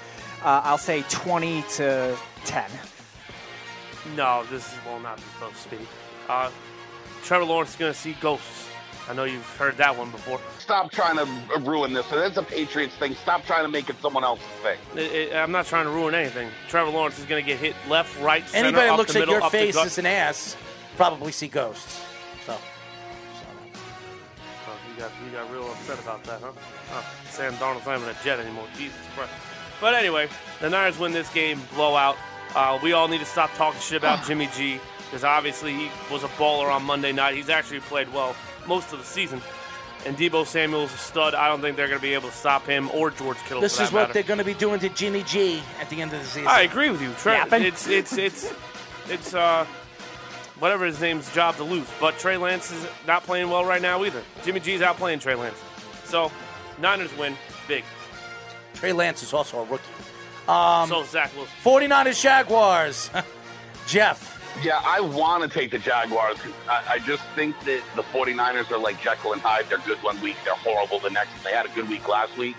[0.44, 2.72] Uh, I'll say 20 to 10.
[4.16, 5.88] No, this will not be close, Speedy.
[6.28, 6.50] Uh,
[7.24, 8.68] Trevor Lawrence is going to see ghosts.
[9.10, 10.40] I know you've heard that one before.
[10.60, 12.06] Stop trying to ruin this.
[12.12, 13.16] It's a Patriots thing.
[13.16, 14.78] Stop trying to make it someone else's thing.
[14.96, 16.50] It- it- I'm not trying to ruin anything.
[16.70, 19.20] Trevor Lawrence is going to get hit left, right, center, Anybody that up looks the
[19.20, 19.86] at middle, your up the face gut.
[19.88, 20.56] as an ass
[20.98, 22.00] probably see ghosts.
[22.46, 22.56] So.
[24.68, 26.52] Oh, you got you got real upset about that, huh?
[26.94, 28.66] Oh, Sam Darnold's not even a Jet anymore.
[28.78, 29.32] Jesus Christ.
[29.80, 30.30] But anyway,
[30.60, 32.18] the Niners win this game, blowout.
[32.56, 36.24] Uh, we all need to stop talking shit about Jimmy G because obviously he was
[36.24, 37.36] a baller on Monday night.
[37.36, 38.36] He's actually played well
[38.68, 39.42] most of the season.
[40.06, 41.36] And Deebo Samuel's a stud.
[41.36, 43.62] I don't think they're going to be able to stop him or George Kittle.
[43.62, 44.14] This is what matter.
[44.14, 46.48] they're going to be doing to Jimmy G at the end of the season.
[46.48, 47.34] I agree with you, Trey.
[47.34, 47.64] Yapping.
[47.64, 48.52] It's it's it's
[49.10, 49.66] it's uh
[50.60, 51.88] whatever his name's job to lose.
[52.00, 54.24] But Trey Lance is not playing well right now either.
[54.44, 55.62] Jimmy G's out playing Trey Lance.
[56.06, 56.32] So
[56.80, 57.36] Niners win
[57.68, 57.84] big.
[58.74, 59.84] Trey Lance is also a rookie.
[60.52, 61.54] Um, so Zach Wilson.
[61.64, 63.10] 49ers Jaguars.
[63.88, 64.38] Jeff.
[64.62, 66.38] Yeah, I want to take the Jaguars.
[66.68, 69.66] I, I just think that the 49ers are like Jekyll and Hyde.
[69.70, 71.32] They're good one week, they're horrible the next.
[71.44, 72.58] They had a good week last week.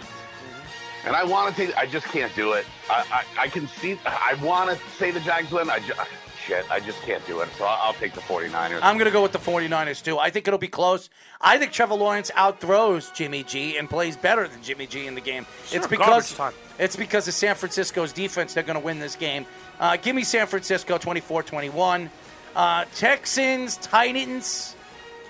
[1.04, 2.64] And I want to take, I just can't do it.
[2.88, 5.68] I, I, I can see, I want to say the Jags win.
[5.68, 6.00] I just,
[6.46, 7.48] shit, I just can't do it.
[7.56, 8.80] So I'll, I'll take the 49ers.
[8.82, 10.18] I'm going to go with the 49ers, too.
[10.18, 11.08] I think it'll be close.
[11.40, 15.20] I think Trevor Lawrence outthrows Jimmy G and plays better than Jimmy G in the
[15.20, 15.46] game.
[15.66, 16.52] Sure, it's because time.
[16.78, 19.46] it's because of San Francisco's defense they're going to win this game.
[19.80, 22.10] Uh, give me San Francisco 24-21.
[22.54, 24.76] Uh, Texans, Titans.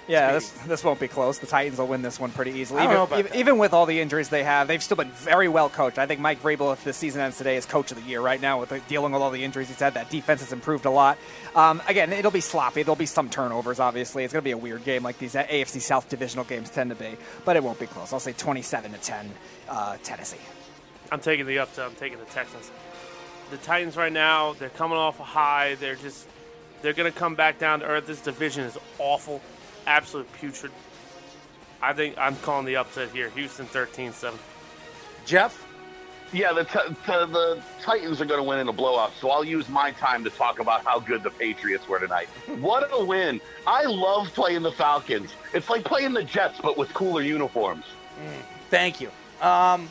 [0.09, 1.39] Yeah, this, this won't be close.
[1.39, 2.83] The Titans will win this one pretty easily.
[2.83, 5.99] Even, even, with all the injuries they have, they've still been very well coached.
[5.99, 8.41] I think Mike Vrabel, if the season ends today, is coach of the year right
[8.41, 9.95] now with the, dealing with all the injuries he's had.
[9.95, 11.19] That defense has improved a lot.
[11.55, 12.83] Um, again, it'll be sloppy.
[12.83, 14.25] There'll be some turnovers, obviously.
[14.25, 16.97] It's going to be a weird game like these AFC South divisional games tend to
[16.97, 18.13] be, but it won't be close.
[18.13, 19.31] I'll say 27 to 10,
[19.69, 20.39] uh, Tennessee.
[21.13, 21.87] I'm taking the upset.
[21.87, 22.71] I'm taking the Texans.
[23.51, 25.75] The Titans right now, they're coming off a high.
[25.77, 26.27] They're just
[26.83, 28.07] they're going to come back down to earth.
[28.07, 29.41] This division is awful.
[29.87, 30.73] Absolute putrid.
[31.81, 33.31] I think I'm calling the upset here.
[33.31, 34.35] Houston 13-7.
[35.27, 35.67] Jeff?
[36.33, 39.45] Yeah, the, t- t- the Titans are going to win in a blowout, so I'll
[39.45, 42.29] use my time to talk about how good the Patriots were tonight.
[42.61, 43.39] What a win!
[43.67, 45.35] I love playing the Falcons.
[45.53, 47.85] It's like playing the Jets, but with cooler uniforms.
[48.71, 49.09] Thank you.
[49.43, 49.91] Um,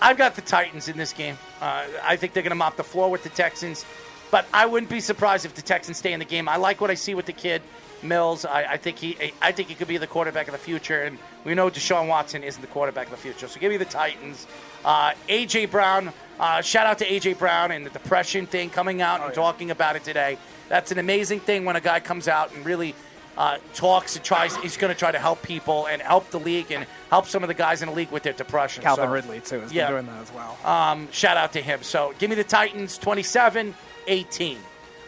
[0.00, 1.36] I've got the Titans in this game.
[1.60, 3.84] Uh, I think they're going to mop the floor with the Texans,
[4.30, 6.48] but I wouldn't be surprised if the Texans stay in the game.
[6.48, 7.60] I like what I see with the kid.
[8.02, 8.44] Mills.
[8.44, 11.18] I, I think he I think he could be the quarterback of the future, and
[11.44, 13.48] we know Deshaun Watson isn't the quarterback of the future.
[13.48, 14.46] So give me the Titans.
[14.84, 16.12] Uh, AJ Brown.
[16.38, 19.96] Uh, shout out to AJ Brown and the depression thing coming out and talking about
[19.96, 20.38] it today.
[20.68, 22.94] That's an amazing thing when a guy comes out and really
[23.36, 24.56] uh, talks and tries.
[24.56, 27.48] He's going to try to help people and help the league and help some of
[27.48, 28.82] the guys in the league with their depression.
[28.82, 29.86] Calvin So, Ridley too has yeah.
[29.88, 30.56] been doing that as well.
[30.64, 31.82] um, shout out to him.
[31.82, 33.74] So give me the Titans 27
[34.06, 34.58] 18.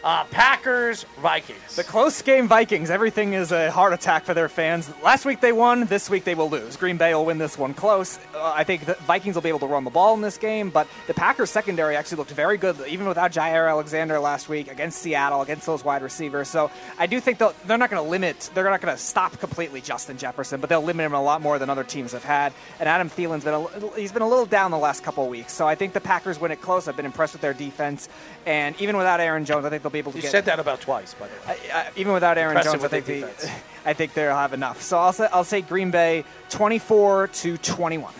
[0.03, 1.77] Uh, Packers, Vikings.
[1.77, 2.89] The close game Vikings.
[2.89, 4.91] Everything is a heart attack for their fans.
[5.01, 5.85] Last week they won.
[5.85, 6.75] This week they will lose.
[6.75, 8.19] Green Bay will win this one close.
[8.35, 10.71] Uh, I think the Vikings will be able to run the ball in this game,
[10.71, 14.99] but the Packers secondary actually looked very good, even without Jaire Alexander last week against
[15.01, 16.49] Seattle, against those wide receivers.
[16.49, 16.69] So
[16.99, 19.79] I do think they'll, they're not going to limit, they're not going to stop completely
[19.79, 22.51] Justin Jefferson, but they'll limit him a lot more than other teams have had.
[22.81, 25.53] And Adam Thielen's been a, he's been a little down the last couple of weeks.
[25.53, 26.89] So I think the Packers win it close.
[26.89, 28.09] I've been impressed with their defense,
[28.45, 30.59] and even without Aaron Jones, I think they'll be able to you get said that
[30.59, 31.57] about twice, by the way.
[31.71, 33.05] I, I, even without Aaron Impressive Jones, I think
[33.39, 33.51] the.
[33.85, 34.81] I think they'll have enough.
[34.81, 38.13] So I'll say I'll say Green Bay 24 to 21.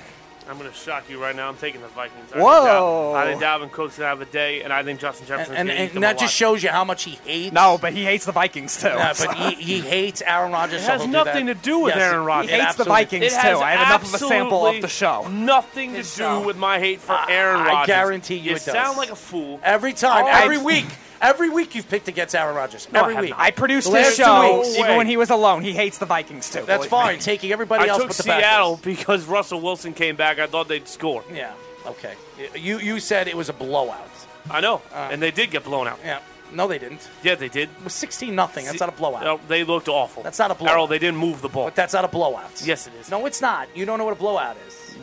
[0.50, 1.48] I'm going to shock you right now.
[1.48, 2.34] I'm taking the Vikings.
[2.34, 3.14] I Whoa.
[3.14, 5.58] Think I think Dalvin Cook's going to have a day, and I think Justin Jefferson's
[5.58, 7.54] and, going to and, eat them that just shows you how much he hates.
[7.54, 8.88] No, but he hates the Vikings too.
[8.90, 10.82] Yeah, but he, he hates Aaron Rodgers.
[10.82, 12.52] It so has he'll nothing to do with Yes, Aaron Rodgers.
[12.52, 13.38] He hates the Vikings too.
[13.38, 15.28] I have enough of a sample of the show.
[15.30, 16.46] Nothing to His do show.
[16.46, 17.76] with my hate for Aaron Rodgers.
[17.78, 18.66] I guarantee you You it does.
[18.66, 19.62] sound like a fool.
[19.64, 20.86] Every time, Oh, every I- week,
[21.24, 22.88] every week you've picked against Aaron Rodgers.
[22.92, 23.32] No, every have week.
[23.32, 23.40] not.
[23.40, 24.78] I produced The this show weeks.
[24.78, 25.64] even when he was alone.
[25.64, 26.60] He hates the Vikings too.
[26.66, 26.88] That's believe me.
[26.90, 27.20] fine.
[27.20, 28.86] Taking everybody I else took but the Seattle Packers.
[28.98, 30.38] because Russell Wilson came back.
[30.38, 31.24] I thought they'd score.
[31.34, 31.54] Yeah.
[31.88, 32.14] Okay.
[32.56, 34.10] You you said it was a blowout.
[34.52, 36.00] I know, Uh, and they did get blown out.
[36.04, 36.20] Yeah.
[36.52, 37.10] No, they didn't.
[37.24, 37.70] Yeah, they did.
[37.80, 38.66] It was sixteen nothing.
[38.66, 39.24] That's not a blowout.
[39.24, 40.22] No, they looked awful.
[40.22, 40.72] That's not a blowout.
[40.72, 41.66] Harold, they didn't move the ball.
[41.66, 42.62] But that's not a blowout.
[42.64, 43.10] Yes, it is.
[43.10, 43.68] No, it's not.
[43.76, 44.96] You don't know what a blowout is.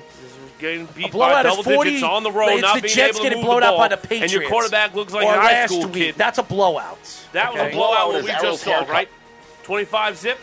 [0.61, 2.95] Getting beat A blowout by double 40 digits on the road, it's not the being
[2.95, 4.23] Jets able to getting move blown the out by the Patriots.
[4.35, 5.93] and your quarterback looks like a high school week.
[5.95, 6.15] kid.
[6.17, 6.99] That's a blowout.
[7.33, 8.89] That was a blowout Blowout what is we just saw, haircut.
[8.91, 9.09] right?
[9.65, 10.39] 25 zip.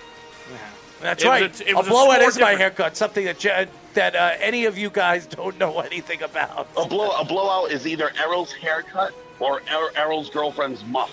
[1.02, 1.61] That's It was right.
[1.61, 2.60] a- it a, was a blowout score is my difference.
[2.60, 2.98] haircut.
[2.98, 6.68] Something that Je- that uh, any of you guys don't know anything about.
[6.76, 11.11] A blow a blowout is either Errol's haircut or Er- Errol's girlfriend's muff.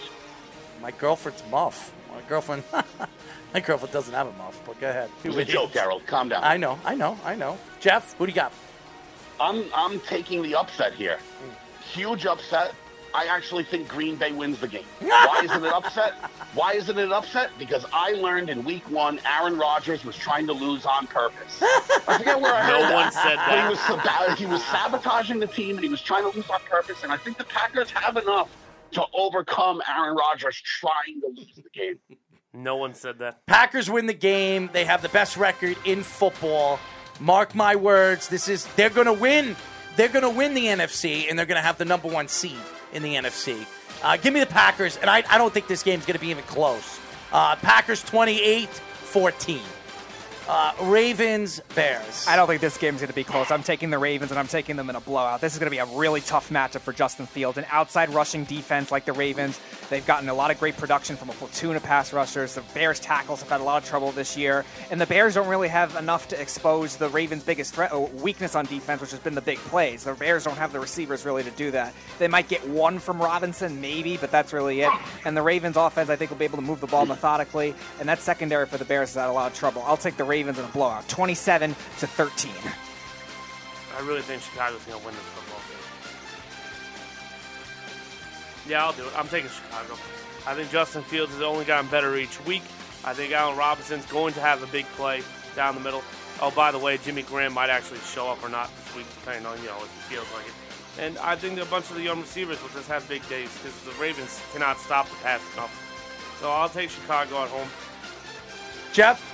[0.80, 1.92] My girlfriend's muff.
[2.10, 2.62] My girlfriend.
[3.52, 4.58] my girlfriend doesn't have a muff.
[4.64, 5.10] But go ahead.
[5.22, 6.00] It was a joke, Errol.
[6.06, 6.42] Calm down.
[6.42, 6.78] I know.
[6.84, 7.18] I know.
[7.24, 7.58] I know.
[7.80, 8.52] Jeff, who do you got?
[9.40, 11.18] I'm I'm taking the upset here.
[11.92, 12.74] Huge upset.
[13.16, 14.82] I actually think Green Bay wins the game.
[14.98, 16.14] Why isn't it upset?
[16.54, 17.50] Why isn't it upset?
[17.60, 21.62] Because I learned in week one Aaron Rodgers was trying to lose on purpose.
[21.62, 22.94] I forget where I No heard that.
[22.94, 23.70] one said But he that.
[23.70, 27.04] was, sab- he was sabotaging the team and he was trying to lose on purpose.
[27.04, 28.48] And I think the Packers have enough
[28.92, 32.00] to overcome Aaron Rodgers trying to lose the game.
[32.52, 33.46] No one said that.
[33.46, 34.70] Packers win the game.
[34.72, 36.80] They have the best record in football.
[37.20, 38.28] Mark my words.
[38.28, 39.56] This is they're going to win.
[39.96, 42.56] They're going to win the NFC, and they're going to have the number one seed
[42.92, 43.64] in the NFC.
[44.02, 46.28] Uh, give me the Packers, and I, I don't think this game's going to be
[46.28, 46.98] even close.
[47.32, 49.60] Uh, Packers 28 14.
[50.46, 52.26] Uh, Ravens, Bears.
[52.28, 53.50] I don't think this game's going to be close.
[53.50, 55.40] I'm taking the Ravens and I'm taking them in a blowout.
[55.40, 57.56] This is going to be a really tough matchup for Justin Fields.
[57.56, 59.58] An outside rushing defense like the Ravens.
[59.90, 62.54] They've gotten a lot of great production from a platoon of pass rushers.
[62.54, 65.48] The Bears tackles have had a lot of trouble this year, and the Bears don't
[65.48, 69.20] really have enough to expose the Ravens' biggest threat, uh, weakness on defense, which has
[69.20, 70.04] been the big plays.
[70.04, 71.94] The Bears don't have the receivers really to do that.
[72.18, 74.90] They might get one from Robinson, maybe, but that's really it.
[75.24, 78.08] And the Ravens' offense, I think, will be able to move the ball methodically, and
[78.08, 79.82] that secondary for the Bears has had a lot of trouble.
[79.86, 82.52] I'll take the Ravens in a blowout, 27 to 13.
[83.96, 85.53] I really think Chicago's going to win this football
[88.68, 89.12] Yeah, I'll do it.
[89.18, 89.94] I'm taking Chicago.
[90.46, 92.62] I think Justin Fields has only gotten better each week.
[93.04, 95.22] I think Allen Robinson's going to have a big play
[95.54, 96.02] down the middle.
[96.40, 99.46] Oh, by the way, Jimmy Graham might actually show up or not this week, depending
[99.46, 100.54] on you know if he feels like it.
[100.98, 103.78] And I think a bunch of the young receivers will just have big days because
[103.82, 105.72] the Ravens cannot stop the pass enough.
[106.40, 107.68] So I'll take Chicago at home.
[108.92, 109.30] Jeff?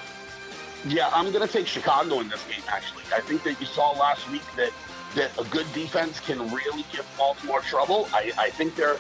[0.87, 3.03] Yeah, I'm going to take Chicago in this game, actually.
[3.15, 4.73] I think that you saw last week that,
[5.15, 8.09] that a good defense can really give Baltimore trouble.
[8.15, 8.97] I, I think they're,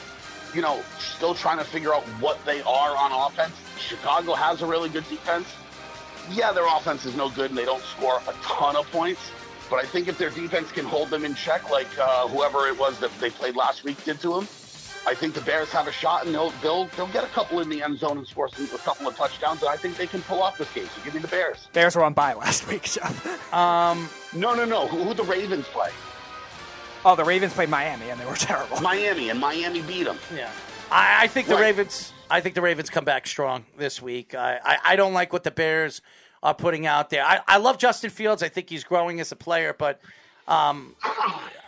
[0.54, 3.54] you know, still trying to figure out what they are on offense.
[3.78, 5.46] Chicago has a really good defense.
[6.30, 9.30] Yeah, their offense is no good and they don't score a ton of points.
[9.68, 12.78] But I think if their defense can hold them in check, like uh, whoever it
[12.78, 14.48] was that they played last week did to them,
[15.06, 17.68] I think the Bears have a shot, and they'll they'll, they'll get a couple in
[17.68, 19.62] the end zone and score some, a couple of touchdowns.
[19.62, 20.86] And I think they can pull off this game.
[20.86, 21.68] So give me the Bears.
[21.72, 23.54] Bears were on bye last week, Jeff.
[23.54, 24.88] Um, no, no, no.
[24.88, 25.90] Who, who the Ravens play?
[27.04, 28.80] Oh, the Ravens played Miami, and they were terrible.
[28.80, 30.18] Miami, and Miami beat them.
[30.34, 30.50] Yeah.
[30.90, 31.62] I, I think the Right.
[31.62, 32.12] Ravens.
[32.30, 34.34] I think the Ravens come back strong this week.
[34.34, 36.00] I, I, I don't like what the Bears
[36.42, 37.24] are putting out there.
[37.24, 38.42] I, I love Justin Fields.
[38.42, 40.00] I think he's growing as a player, but
[40.46, 40.94] um,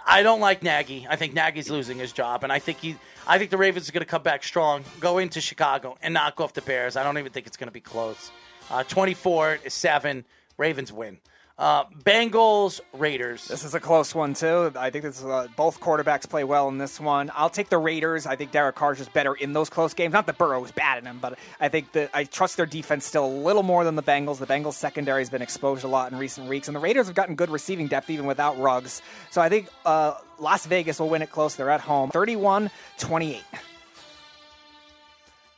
[0.07, 1.07] I don't like Nagy.
[1.09, 2.97] I think Nagy's losing his job, and I think he.
[3.27, 6.41] I think the Ravens are going to come back strong, go into Chicago, and knock
[6.41, 6.97] off the Bears.
[6.97, 8.31] I don't even think it's going to be close.
[8.71, 10.25] Uh, Twenty-four seven,
[10.59, 11.19] Ravens win.
[11.63, 13.47] Uh, Bengals Raiders.
[13.47, 14.73] This is a close one too.
[14.75, 17.31] I think this is, uh, both quarterbacks play well in this one.
[17.37, 18.27] I'll take the Raiders.
[18.27, 20.13] I think Derek Carr's just better in those close games.
[20.13, 23.05] Not that Burrow was bad in them, but I think that I trust their defense
[23.05, 24.39] still a little more than the Bengals.
[24.39, 27.15] The Bengals secondary has been exposed a lot in recent weeks, and the Raiders have
[27.15, 29.01] gotten good receiving depth even without Ruggs.
[29.31, 31.55] So I think uh, Las Vegas will win it close.
[31.55, 33.39] They're at home, 31-28.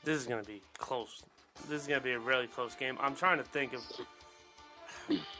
[0.05, 1.23] This is going to be close.
[1.67, 2.99] This is going to be a really close game.
[3.01, 3.81] I'm trying to think of.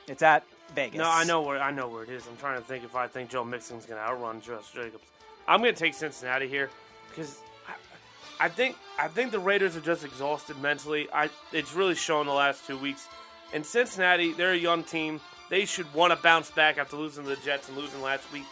[0.09, 0.45] It's at
[0.75, 0.99] Vegas.
[0.99, 2.27] No, I know where I know where it is.
[2.27, 5.05] I'm trying to think if I think Joe Mixon's going to outrun Josh Jacobs.
[5.47, 6.71] I'm going to take Cincinnati here
[7.09, 11.09] because I, I think I think the Raiders are just exhausted mentally.
[11.13, 13.07] I it's really shown the last two weeks.
[13.53, 15.21] And Cincinnati, they're a young team.
[15.51, 18.45] They should want to bounce back after losing to the Jets and losing last week.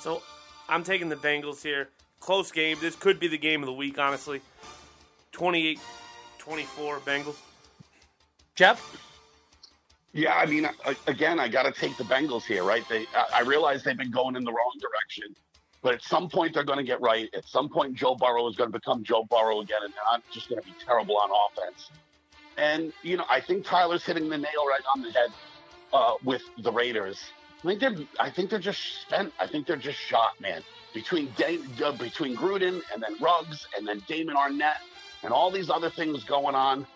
[0.00, 0.22] So
[0.68, 1.88] I'm taking the Bengals here.
[2.20, 2.76] Close game.
[2.80, 4.40] This could be the game of the week, honestly.
[5.32, 5.78] 28
[6.38, 7.36] 24 Bengals.
[8.54, 9.11] Jeff?
[10.12, 10.68] Yeah, I mean,
[11.06, 12.86] again, I got to take the Bengals here, right?
[12.88, 15.34] They, I realize they've been going in the wrong direction,
[15.82, 17.30] but at some point they're going to get right.
[17.34, 20.50] At some point, Joe Burrow is going to become Joe Burrow again, and not just
[20.50, 21.90] going to be terrible on offense.
[22.58, 25.30] And you know, I think Tyler's hitting the nail right on the head
[25.94, 27.18] uh, with the Raiders.
[27.64, 29.32] I think they're, I think they're just spent.
[29.38, 30.62] I think they're just shot, man.
[30.92, 31.32] Between
[31.82, 34.82] uh, between Gruden and then Ruggs and then Damon Arnette
[35.22, 36.86] and all these other things going on,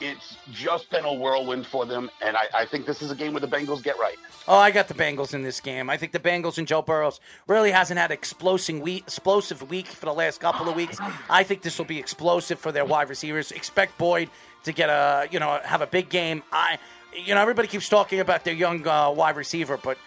[0.00, 2.10] it's just been a whirlwind for them.
[2.22, 4.16] And I, I think this is a game where the Bengals get right.
[4.48, 5.90] Oh, I got the Bengals in this game.
[5.90, 10.06] I think the Bengals and Joe Burrows really hasn't had explosive week, explosive week for
[10.06, 10.98] the last couple of weeks.
[11.28, 13.52] I think this will be explosive for their wide receivers.
[13.52, 14.30] Expect Boyd
[14.64, 16.42] to get a you know have a big game.
[16.52, 16.78] I
[17.14, 19.98] you know everybody keeps talking about their young uh, wide receiver, but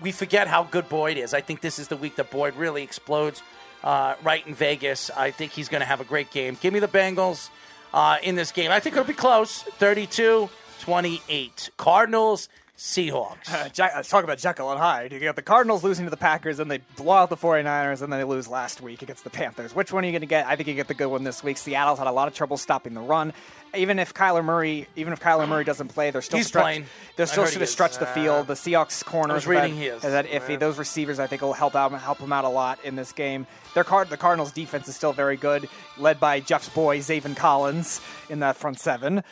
[0.00, 1.34] we forget how good Boyd is.
[1.34, 3.42] I think this is the week that Boyd really explodes
[3.82, 5.10] uh, right in Vegas.
[5.10, 6.56] I think he's going to have a great game.
[6.60, 7.50] Give me the Bengals
[7.92, 8.70] uh, in this game.
[8.70, 10.48] I think it'll be close 32
[10.80, 11.70] 28.
[11.76, 13.52] Cardinals, Seahawks.
[13.52, 15.12] Uh, Jack, let's talk about Jekyll and Hyde.
[15.12, 18.12] You got the Cardinals losing to the Packers, and they blow out the 49ers, and
[18.12, 19.74] then they lose last week against the Panthers.
[19.74, 20.46] Which one are you going to get?
[20.46, 21.56] I think you get the good one this week.
[21.58, 23.32] Seattle's had a lot of trouble stopping the run.
[23.74, 26.86] Even if Kyler Murray, even if Kyler Murray doesn't play, they're still He's stretch, playing.
[27.16, 28.46] They're still going to stretch the field.
[28.46, 30.02] The Seahawks corners I reading that- he is.
[30.02, 30.58] that iffy.
[30.58, 33.46] Those receivers, I think, will help out help them out a lot in this game.
[33.74, 38.00] Their card, the Cardinals' defense is still very good, led by Jeff's boy Zaven Collins
[38.30, 39.22] in that front seven.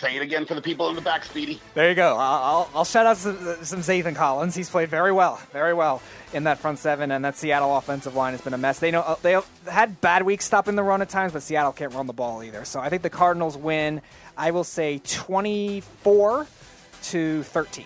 [0.00, 1.60] Say it again for the people in the back, Speedy.
[1.74, 2.16] There you go.
[2.16, 4.54] I'll, I'll, I'll shout out some, some Zaven Collins.
[4.54, 6.00] He's played very well, very well
[6.32, 8.78] in that front seven, and that Seattle offensive line has been a mess.
[8.78, 9.38] They know uh, they
[9.70, 12.64] had bad weeks stopping the run at times, but Seattle can't run the ball either.
[12.64, 14.00] So I think the Cardinals win.
[14.38, 16.46] I will say twenty-four
[17.02, 17.84] to thirteen.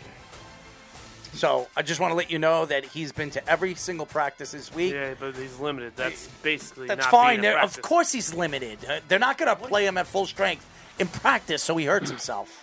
[1.32, 4.52] So I just want to let you know that he's been to every single practice
[4.52, 4.92] this week.
[4.92, 5.94] Yeah, but he's limited.
[5.96, 7.40] That's basically That's not fine.
[7.40, 8.78] being a Of course, he's limited.
[8.88, 10.64] Uh, They're not going to play him at full strength
[10.98, 12.60] in practice, so he hurts himself.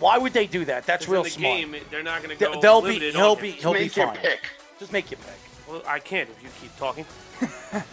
[0.00, 0.86] Why would they do that?
[0.86, 1.56] That's 'Cause in real the smart.
[1.58, 2.60] game, they're not going to go.
[2.60, 2.98] They'll be.
[2.98, 3.52] He'll be.
[3.52, 4.16] He'll be Make your fine.
[4.16, 4.40] pick.
[4.78, 5.38] Just make your pick.
[5.68, 7.06] Well, I can't if you keep talking.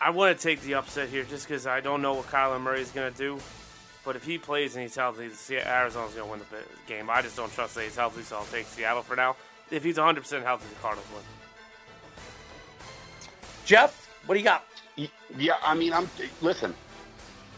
[0.00, 2.90] I want to take the upset here just because I don't know what Kyler Murray's
[2.90, 3.38] going to do.
[4.04, 7.10] But if he plays and he's healthy, Arizona's going to win the game.
[7.10, 9.36] I just don't trust that he's healthy, so I'll take Seattle for now.
[9.70, 11.22] If he's 100% healthy, the Cardinals win.
[13.66, 14.64] Jeff, what do you got?
[15.36, 16.08] Yeah, I mean, I'm
[16.40, 16.74] listen.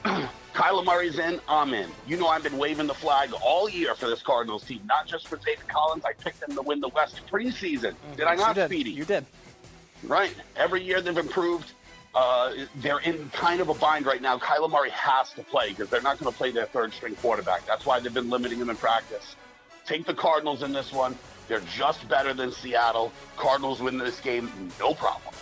[0.55, 1.89] Kyler Murray's in, I'm in.
[2.07, 5.29] You know, I've been waving the flag all year for this Cardinals team, not just
[5.29, 6.05] for David Collins.
[6.05, 7.95] I picked them to win the West preseason.
[8.17, 8.69] Did I not, you did.
[8.69, 8.91] Speedy?
[8.91, 9.27] You did.
[10.03, 10.35] Right.
[10.57, 11.73] Every year they've improved.
[12.15, 14.37] Uh, they're in kind of a bind right now.
[14.39, 17.65] Kyler Murray has to play because they're not going to play their third string quarterback.
[17.67, 19.37] That's why they've been limiting him in practice.
[19.87, 21.17] Take the Cardinals in this one.
[21.47, 23.13] They're just better than Seattle.
[23.37, 25.35] Cardinals win this game, no problem.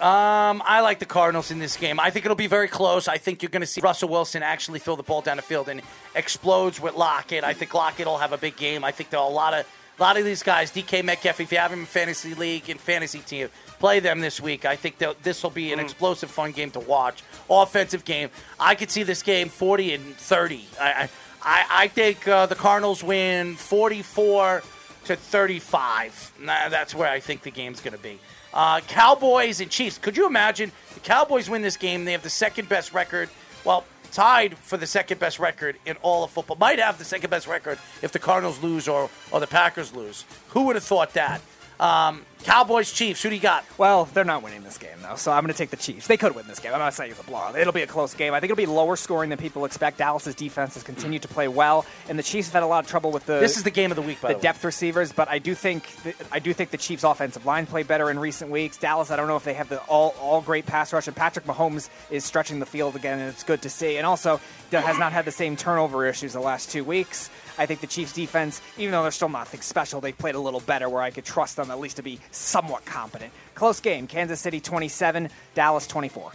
[0.00, 1.98] Um, I like the Cardinals in this game.
[1.98, 3.08] I think it'll be very close.
[3.08, 5.70] I think you're going to see Russell Wilson actually throw the ball down the field
[5.70, 5.80] and
[6.14, 7.44] explodes with Lockett.
[7.44, 8.84] I think Lockett will have a big game.
[8.84, 9.66] I think there are a lot of
[9.98, 10.70] a lot of these guys.
[10.70, 14.38] DK Metcalf, if you have him in fantasy league and fantasy team, play them this
[14.38, 14.66] week.
[14.66, 17.22] I think this will be an explosive, fun game to watch.
[17.48, 18.28] Offensive game.
[18.60, 20.64] I could see this game 40 and 30.
[20.78, 21.08] I I,
[21.42, 24.62] I, I think uh, the Cardinals win 44
[25.06, 26.32] to 35.
[26.40, 28.18] Nah, that's where I think the game's going to be.
[28.56, 29.98] Uh, Cowboys and Chiefs.
[29.98, 32.06] Could you imagine the Cowboys win this game?
[32.06, 33.28] They have the second best record.
[33.66, 36.56] Well, tied for the second best record in all of football.
[36.58, 40.24] Might have the second best record if the Cardinals lose or, or the Packers lose.
[40.48, 41.42] Who would have thought that?
[41.78, 43.22] Um, Cowboys, Chiefs.
[43.22, 43.64] Who do you got?
[43.76, 46.06] Well, they're not winning this game though, so I'm going to take the Chiefs.
[46.06, 46.72] They could win this game.
[46.72, 47.58] I'm not saying it's a blowout.
[47.58, 48.34] It'll be a close game.
[48.34, 49.98] I think it'll be lower scoring than people expect.
[49.98, 52.90] Dallas's defense has continued to play well, and the Chiefs have had a lot of
[52.90, 53.40] trouble with the.
[53.40, 55.88] This is the game of the week, the the depth receivers, but I do think
[56.04, 58.76] th- I do think the Chiefs' offensive line played better in recent weeks.
[58.76, 61.46] Dallas, I don't know if they have the all all great pass rush, and Patrick
[61.46, 63.96] Mahomes is stretching the field again, and it's good to see.
[63.96, 64.40] And also,
[64.70, 67.28] has not had the same turnover issues the last two weeks.
[67.58, 70.60] I think the Chiefs' defense, even though they're still nothing special, they've played a little
[70.60, 73.32] better where I could trust them at least to be somewhat competent.
[73.54, 74.06] Close game.
[74.06, 76.32] Kansas City 27, Dallas 24.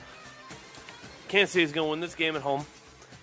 [1.27, 2.65] Kansas City's going to win this game at home.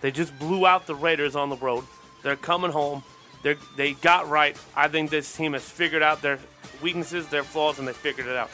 [0.01, 1.85] They just blew out the Raiders on the road.
[2.23, 3.03] They're coming home.
[3.43, 4.57] They they got right.
[4.75, 6.39] I think this team has figured out their
[6.83, 8.51] weaknesses, their flaws, and they figured it out.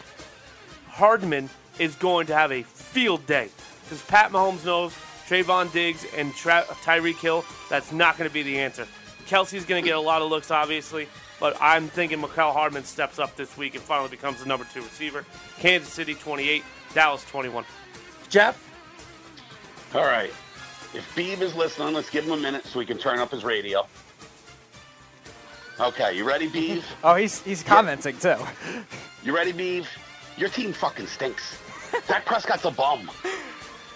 [0.89, 1.49] Hardman
[1.79, 3.49] is going to have a field day
[3.83, 4.95] because Pat Mahomes knows
[5.27, 7.45] Trevon Diggs and Tra- Tyreek Hill.
[7.71, 8.87] That's not going to be the answer.
[9.27, 11.09] Kelce's going to get a lot of looks, obviously,
[11.41, 14.83] but I'm thinking Mecole Hardman steps up this week and finally becomes the number two
[14.83, 15.25] receiver.
[15.59, 16.63] Kansas City 28,
[16.95, 17.65] Dallas 21.
[18.29, 18.63] Jeff?
[19.95, 20.31] All right.
[20.95, 23.45] If Beeve is listening, let's give him a minute so he can turn up his
[23.45, 23.87] radio.
[25.81, 26.85] Okay, you ready, Beeve?
[27.03, 28.37] Oh, he's he's commenting too.
[29.25, 29.89] You ready, Beeve?
[30.37, 31.59] Your team fucking stinks.
[32.07, 33.11] Dak Prescott's a bum.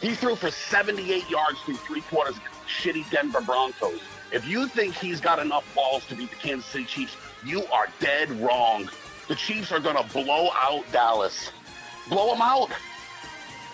[0.00, 4.00] He threw for 78 yards through three quarters against shitty Denver Broncos.
[4.30, 7.88] If you think he's got enough balls to beat the Kansas City Chiefs, you are
[7.98, 8.90] dead wrong.
[9.28, 11.50] The Chiefs are going to blow out Dallas.
[12.08, 12.70] Blow them out.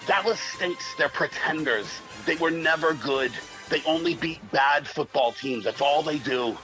[0.06, 0.94] Dallas stinks.
[0.96, 1.86] They're pretenders.
[2.26, 3.32] They were never good.
[3.68, 5.64] They only beat bad football teams.
[5.64, 6.56] That's all they do.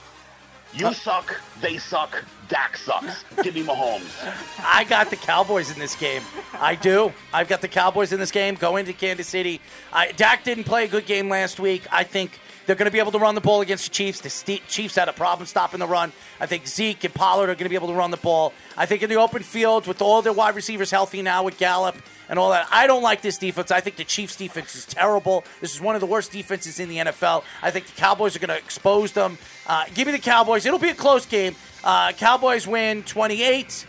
[0.73, 1.41] You uh, suck.
[1.59, 2.23] They suck.
[2.47, 3.25] Dak sucks.
[3.43, 4.11] Give me Mahomes.
[4.63, 6.21] I got the Cowboys in this game.
[6.53, 7.11] I do.
[7.33, 9.59] I've got the Cowboys in this game going to Kansas City.
[9.91, 11.83] I, Dak didn't play a good game last week.
[11.91, 12.39] I think
[12.71, 14.21] they're going to be able to run the ball against the Chiefs.
[14.21, 16.13] The Chiefs had a problem stopping the run.
[16.39, 18.53] I think Zeke and Pollard are going to be able to run the ball.
[18.77, 21.97] I think in the open field with all their wide receivers healthy now with Gallup
[22.29, 22.69] and all that.
[22.71, 23.71] I don't like this defense.
[23.71, 25.43] I think the Chiefs' defense is terrible.
[25.59, 27.43] This is one of the worst defenses in the NFL.
[27.61, 29.37] I think the Cowboys are going to expose them.
[29.67, 30.65] Uh, give me the Cowboys.
[30.65, 31.57] It'll be a close game.
[31.83, 33.85] Uh, Cowboys win 28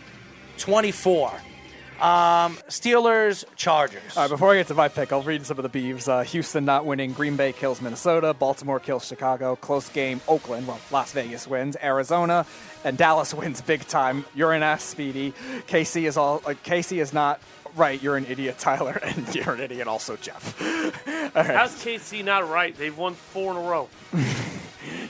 [0.57, 1.31] 24.
[2.01, 4.17] Um, Steelers, Chargers.
[4.17, 6.07] All right, before I get to my pick, I'll read some of the beeves.
[6.07, 7.13] Uh, Houston not winning.
[7.13, 8.33] Green Bay kills Minnesota.
[8.33, 9.55] Baltimore kills Chicago.
[9.55, 10.19] Close game.
[10.27, 11.77] Oakland, well, Las Vegas wins.
[11.81, 12.45] Arizona
[12.83, 14.25] and Dallas wins big time.
[14.35, 15.33] You're an ass, Speedy.
[15.67, 16.41] KC is all.
[16.45, 17.39] Uh, KC is not
[17.75, 18.01] right.
[18.01, 20.61] You're an idiot, Tyler, and you're an idiot, also, Jeff.
[21.07, 21.55] all right.
[21.55, 22.75] How's KC not right?
[22.75, 23.89] They've won four in a row.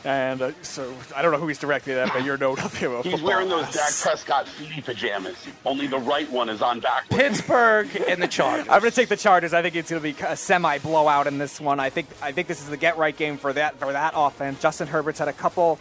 [0.04, 3.06] And uh, so I don't know who he's directing at, but you're no nothing of
[3.06, 4.04] a He's wearing those ass.
[4.04, 5.36] Dak Prescott feety pajamas.
[5.66, 7.22] Only the right one is on backwards.
[7.22, 8.68] Pittsburgh and the Chargers.
[8.70, 9.54] I'm going to take the Chargers.
[9.54, 11.80] I think it's going to be a semi blowout in this one.
[11.80, 14.62] I think I think this is the get right game for that for that offense.
[14.62, 15.80] Justin Herbert's had a couple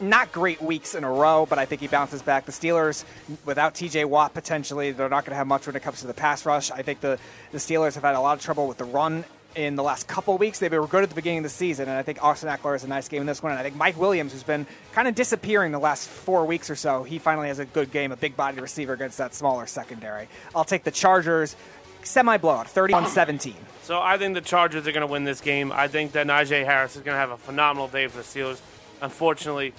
[0.00, 2.44] not great weeks in a row, but I think he bounces back.
[2.44, 3.04] The Steelers,
[3.44, 6.14] without TJ Watt potentially, they're not going to have much when it comes to the
[6.14, 6.70] pass rush.
[6.70, 7.18] I think the,
[7.52, 9.24] the Steelers have had a lot of trouble with the run
[9.54, 10.58] in the last couple weeks.
[10.58, 12.84] They were good at the beginning of the season, and I think Austin Ekeler is
[12.84, 13.52] a nice game in this one.
[13.52, 16.76] And I think Mike Williams, who's been kind of disappearing the last four weeks or
[16.76, 20.28] so, he finally has a good game, a big body receiver against that smaller secondary.
[20.54, 21.56] I'll take the Chargers.
[22.04, 23.54] Semi blowout, 31 17.
[23.84, 25.70] So I think the Chargers are going to win this game.
[25.70, 28.60] I think that Najee Harris is going to have a phenomenal day for the Steelers.
[29.00, 29.72] Unfortunately,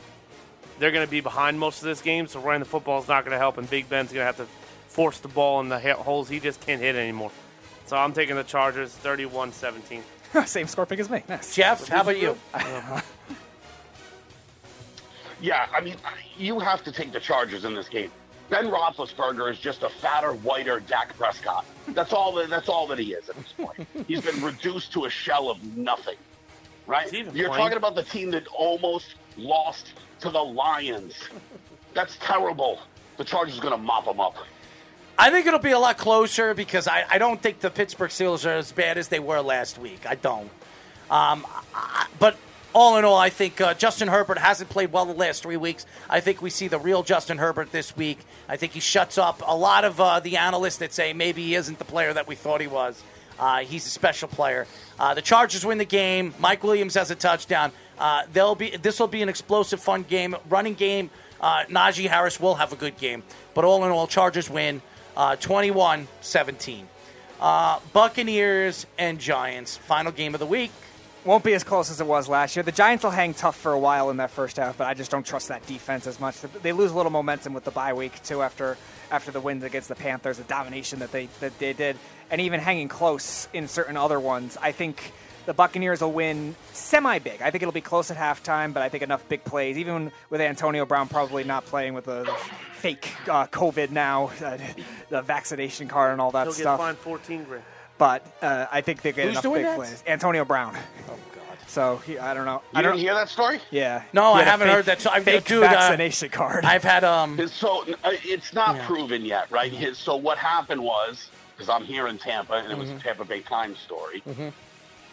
[0.80, 3.26] they're going to be behind most of this game, so running the football is not
[3.26, 4.46] going to help, and Big Ben's going to have to
[4.88, 7.32] force the ball in the holes he just can't hit anymore.
[7.86, 10.04] So I'm taking the Chargers 31 17.
[10.46, 11.24] Same score pick as me.
[11.28, 11.56] Nice.
[11.56, 12.38] Jeff, how about you?
[12.54, 13.02] Uh-huh.
[15.42, 15.96] Yeah, I mean,
[16.38, 18.10] you have to take the Chargers in this game.
[18.50, 21.66] Ben Roethlisberger is just a fatter, whiter Dak Prescott.
[21.90, 22.32] That's all.
[22.36, 23.86] That, that's all that he is at this point.
[24.08, 26.16] He's been reduced to a shell of nothing.
[26.88, 27.08] Right?
[27.08, 27.64] Is he even You're playing?
[27.64, 31.14] talking about the team that almost lost to the Lions.
[31.94, 32.80] That's terrible.
[33.18, 34.38] The Chargers are going to mop them up.
[35.18, 38.46] I think it'll be a lot closer because I, I don't think the Pittsburgh Steelers
[38.50, 40.06] are as bad as they were last week.
[40.08, 40.50] I don't.
[41.12, 42.38] Um, I, but
[42.74, 45.86] all in all, I think uh, Justin Herbert hasn't played well the last three weeks.
[46.10, 48.20] I think we see the real Justin Herbert this week.
[48.50, 51.56] I think he shuts up a lot of uh, the analysts that say maybe he
[51.56, 53.02] isn't the player that we thought he was.
[53.38, 54.66] Uh, he's a special player.
[55.00, 56.34] Uh, the Chargers win the game.
[56.40, 57.72] Mike Williams has a touchdown.
[58.00, 58.76] Uh, they'll be.
[58.78, 60.36] This will be an explosive, fun game.
[60.50, 61.12] Running game.
[61.40, 63.22] Uh, Najee Harris will have a good game.
[63.54, 64.82] But all in all, Chargers win
[65.16, 66.88] 21 17.
[67.40, 69.78] Uh, Buccaneers and Giants.
[69.78, 70.72] Final game of the week.
[71.26, 72.64] Won't be as close as it was last year.
[72.64, 75.10] The Giants will hang tough for a while in that first half, but I just
[75.10, 76.42] don't trust that defense as much.
[76.42, 78.78] They lose a little momentum with the bye week too after
[79.10, 81.98] after the win against the Panthers, the domination that they that they did,
[82.30, 84.58] and even hanging close in certain other ones.
[84.62, 85.14] I think
[85.46, 87.42] the Buccaneers will win semi big.
[87.42, 90.42] I think it'll be close at halftime, but I think enough big plays, even with
[90.42, 92.34] Antonio Brown probably not playing with the, the
[92.76, 94.58] fake uh, COVID now, uh,
[95.10, 96.80] the vaccination card and all that He'll get stuff.
[96.80, 97.64] fined 14 grand.
[97.98, 99.76] But uh, I think they get Who's enough big that?
[99.78, 100.04] plays.
[100.08, 100.76] Antonio Brown.
[101.10, 101.58] Oh God.
[101.68, 102.62] So he, I don't know.
[102.74, 103.60] You I don't didn't hear that story?
[103.70, 104.04] Yeah.
[104.14, 105.02] No, He I haven't fake- heard that.
[105.02, 106.66] So I've fake dude, uh, vaccination card.
[106.66, 107.40] I've had um.
[107.50, 108.88] So uh, it's not Yeah.
[108.88, 109.72] proven yet, right?
[109.72, 112.98] His, so what happened was, because I'm here in Tampa, and it was Mm-hmm.
[112.98, 114.24] a Tampa Bay Times story.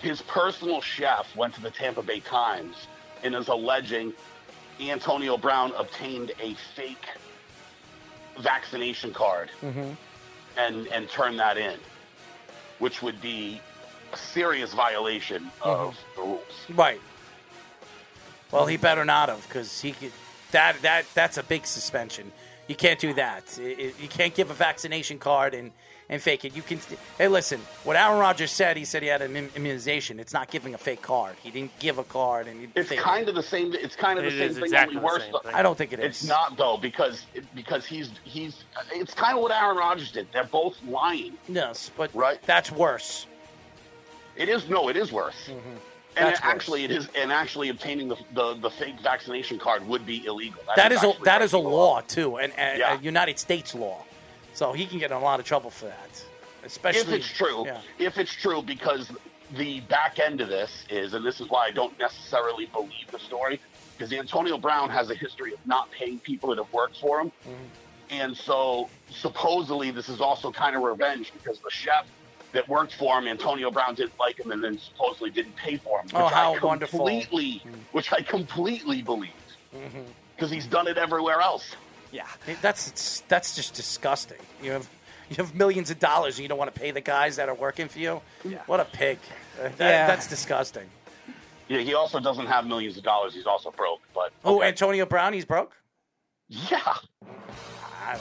[0.01, 2.87] His personal chef went to the Tampa Bay Times
[3.23, 4.13] and is alleging
[4.81, 7.05] Antonio Brown obtained a fake
[8.39, 9.91] vaccination card Mm-hmm.
[10.57, 11.79] and and turned that in,
[12.79, 13.61] which would be
[14.13, 16.21] a serious violation of Mm-hmm.
[16.21, 16.67] the rules.
[16.71, 17.01] Right.
[18.51, 20.13] Well, he better not have, because he could.
[20.53, 22.33] That that that's a big suspension.
[22.69, 23.59] You can't do that.
[23.59, 25.71] I- I- you can't give a vaccination card and
[26.11, 26.55] and fake it.
[26.55, 26.79] You can.
[27.17, 27.61] Hey, listen.
[27.85, 30.21] What Aaron Rodgers said, he said he had an im- immunization.
[30.21, 31.37] It's not giving a fake card.
[31.43, 33.73] He didn't give a card, and It's fake kind of the same.
[33.73, 34.65] It's kind of It the same thing.
[34.65, 35.23] exactly only the worse.
[35.23, 35.55] same thing.
[35.55, 36.07] I don't think it is.
[36.07, 37.25] It's not though because
[37.55, 38.65] because he's he's.
[38.93, 40.27] It's kind of what Aaron Rodgers did.
[40.33, 41.39] They're both lying.
[41.49, 42.39] Yes, but Right.
[42.45, 43.27] that's worse.
[44.37, 44.89] It is no.
[44.89, 45.49] It is worse.
[45.49, 45.77] And Mm-hmm.
[46.17, 50.05] That's it actually, it is, and actually obtaining the, the the fake vaccination card would
[50.05, 50.61] be illegal.
[50.75, 52.99] That is a that is a breaking the law too, and a, Yeah.
[52.99, 54.03] a United States law.
[54.55, 56.25] So he can get in a lot of trouble for that,
[56.65, 57.81] especially if it's true, Yeah.
[57.99, 59.11] if it's true, because
[59.53, 63.19] the back end of this is, and this is why I don't necessarily believe the
[63.19, 63.61] story,
[63.97, 67.33] because Antonio Brown has a history of not paying people that have worked for him,
[67.49, 67.65] Mm-hmm.
[68.11, 72.07] and so supposedly this is also kind of revenge because the chef
[72.53, 76.01] that worked for him, Antonio Brown didn't like him, and then supposedly didn't pay for
[76.01, 76.09] him.
[76.15, 76.99] Oh, which how I wonderful.
[76.99, 77.63] completely,
[77.93, 79.31] which I completely believe,
[79.75, 80.01] Mm-hmm.
[80.35, 81.77] because he's done it everywhere else.
[82.13, 82.27] Yeah.
[82.63, 84.39] That's that's just disgusting.
[84.63, 84.89] You have
[85.29, 87.55] you have millions of dollars and you don't want to pay the guys that are
[87.55, 88.21] working for you.
[88.45, 88.59] Yeah.
[88.67, 89.19] What a pig!
[89.59, 90.07] Uh, that- Yeah.
[90.07, 90.89] That's disgusting.
[91.69, 93.33] Yeah, he also doesn't have millions of dollars.
[93.35, 94.61] He's also broke, but Oh.
[94.63, 95.77] Antonio Brown, he's broke.
[96.49, 96.81] yeah.
[98.05, 98.17] I don't.
[98.17, 98.21] know.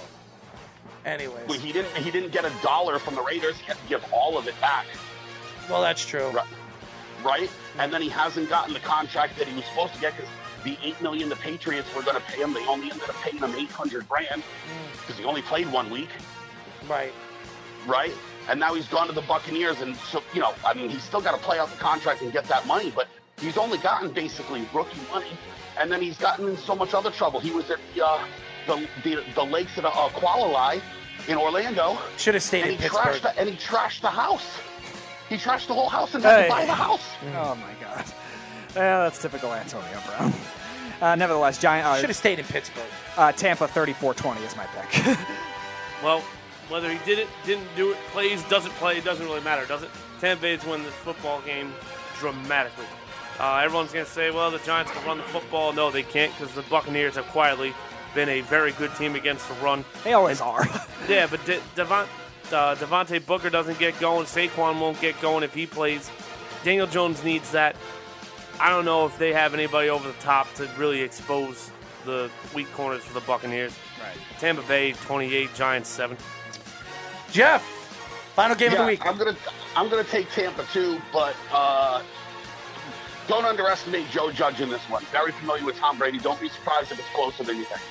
[1.06, 1.96] Anyways, Well, he didn't.
[1.98, 3.58] He didn't get a dollar from the Raiders.
[3.58, 4.86] He had to give all of it back,
[5.70, 6.28] well, that's true.
[6.30, 6.46] Right.
[7.24, 7.50] right?
[7.80, 10.30] And then he hasn't gotten the contract that he was supposed to get because
[10.64, 12.54] the eight million the Patriots were going to pay him.
[12.54, 14.44] They only ended up paying him eight hundred grand
[15.00, 16.10] because he only played one week,
[16.88, 17.14] Right.
[17.88, 18.14] right?
[18.50, 21.22] And now he's gone to the Buccaneers, and so you know, I mean, he's still
[21.22, 23.08] got to play out the contract and get that money, but
[23.40, 25.32] he's only gotten basically rookie money,
[25.80, 27.40] and then he's gotten in so much other trouble.
[27.40, 28.26] He was at the uh,
[28.68, 30.80] the, the the lakes at uh, Qualify
[31.28, 31.98] in Orlando.
[32.18, 33.34] Should have stayed and in he trashed Pittsburgh.
[33.36, 34.46] the, and he trashed the house.
[35.30, 36.44] He trashed the whole house and had Hey.
[36.48, 37.06] to buy the house.
[37.36, 37.79] Oh my God.
[38.76, 40.34] Yeah, that's typical Antonio Brown.
[41.02, 42.84] Uh, nevertheless, Giant uh, Should have stayed in Pittsburgh.
[43.18, 45.18] uh, Tampa 34-20 is my pick.
[46.02, 46.22] Well,
[46.70, 49.84] whether he did it, didn't do it, plays, doesn't play, it doesn't really matter, does
[49.84, 49.90] it?
[50.22, 51.74] Tampa Bay's win this football game
[52.20, 52.86] dramatically.
[53.38, 55.74] Uh, everyone's going to say, well, the Giants can run the football.
[55.74, 57.74] No, they can't because the Buccaneers have quietly
[58.16, 59.84] been a very good team against the run.
[60.06, 60.66] they always are.
[61.10, 62.08] Yeah, but De- Devon-
[62.52, 64.26] uh, Devontae Booker doesn't get going.
[64.26, 66.10] Saquon won't get going if he plays.
[66.64, 67.76] Daniel Jones needs that.
[68.60, 71.72] I don't know if they have anybody over the top to really expose
[72.06, 73.74] the weak corners for the Buccaneers.
[74.02, 74.18] Right.
[74.40, 76.18] Tampa Bay 28, Giants 7.
[77.32, 77.64] Jeff,
[78.36, 79.06] final game of the week.
[79.06, 79.36] I'm gonna
[79.76, 82.02] I'm gonna take Tampa too, but uh,
[83.28, 85.04] don't underestimate Joe Judge in this one.
[85.12, 86.18] Very familiar with Tom Brady.
[86.18, 87.82] Don't be surprised if it's closer than you think.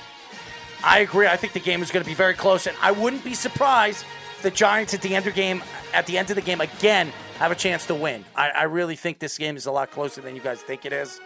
[0.83, 1.27] I agree.
[1.27, 4.03] I think the game is going to be very close, and I wouldn't be surprised
[4.03, 5.61] if the Giants at the end of the game,
[5.93, 8.25] at the end of the game again, have a chance to win.
[8.35, 10.93] I, I really think this game is a lot closer than you guys think it
[10.93, 11.19] is.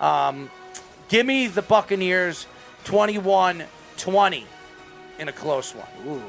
[0.00, 0.50] Um,
[1.08, 2.46] give me the Buccaneers
[2.84, 4.44] 21-20
[5.18, 5.88] in a close one.
[6.06, 6.22] Ooh.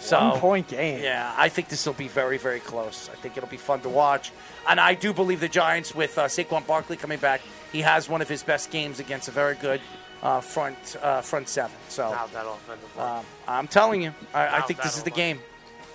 [0.00, 1.02] So One point game.
[1.02, 3.10] Yeah, I think this will be very, very close.
[3.12, 4.32] I think it'll be fun to watch,
[4.66, 7.42] and I do believe the Giants with uh, Saquon Barkley coming back.
[7.70, 9.80] He has one of his best games against a very good
[10.22, 11.76] uh, front uh, front seven.
[11.88, 13.18] So that offensive line.
[13.18, 15.16] um, I'm telling you, I, I think this is the work.
[15.16, 15.40] game.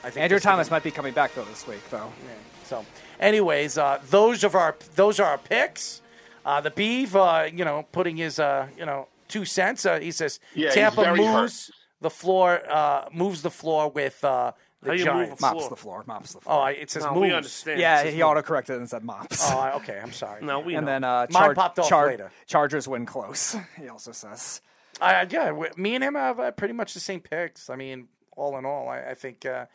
[0.06, 2.12] I think Andrew this is the Thomas might be coming back though this week though.
[2.26, 2.32] Yeah.
[2.66, 2.86] So,
[3.20, 6.02] anyways, uh, those of our those are our picks.
[6.46, 9.86] Uh, the Beeve, uh, you know, putting his uh, you know two cents.
[9.86, 11.42] Uh, he says Yeah, Tampa very hurt.
[11.42, 14.52] moves the floor, uh, moves the floor with uh,
[14.84, 15.42] the How you move Giants.
[15.42, 16.04] Mops the floor.
[16.06, 16.62] Mops the Oh, floor.
[16.68, 17.22] I- it says No, moves.
[17.22, 17.80] we understand.
[17.80, 18.22] yeah, he move.
[18.28, 19.40] auto corrected and said mops.
[19.52, 20.00] Oh, okay.
[20.02, 20.44] I'm sorry.
[20.46, 20.92] No, we and know.
[20.92, 22.32] then uh, Mine Char- popped off Char- later.
[22.46, 23.56] Chargers win close.
[23.82, 24.62] He also says.
[25.02, 27.70] I, I- yeah, we- me and him have uh, pretty much the same picks.
[27.72, 29.46] I mean, all in all, I, I think.
[29.46, 29.66] Uh,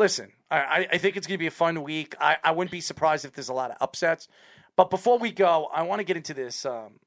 [0.00, 2.16] listen, I, I- I think it's going to be a fun week.
[2.20, 4.26] I, I wouldn't be surprised if there's a lot of upsets.
[4.76, 6.98] But before we go, I want to get into this um,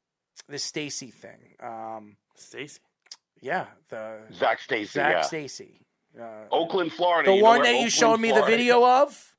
[0.48, 1.56] this Stacy thing.
[1.62, 2.80] Um, Stacy.
[3.42, 5.22] yeah, the Zac Stacy, Zac yeah.
[5.22, 5.80] Stacy,
[6.20, 7.32] uh, Oakland, Florida.
[7.32, 9.30] the you one where that you Oakland, showed me the video of.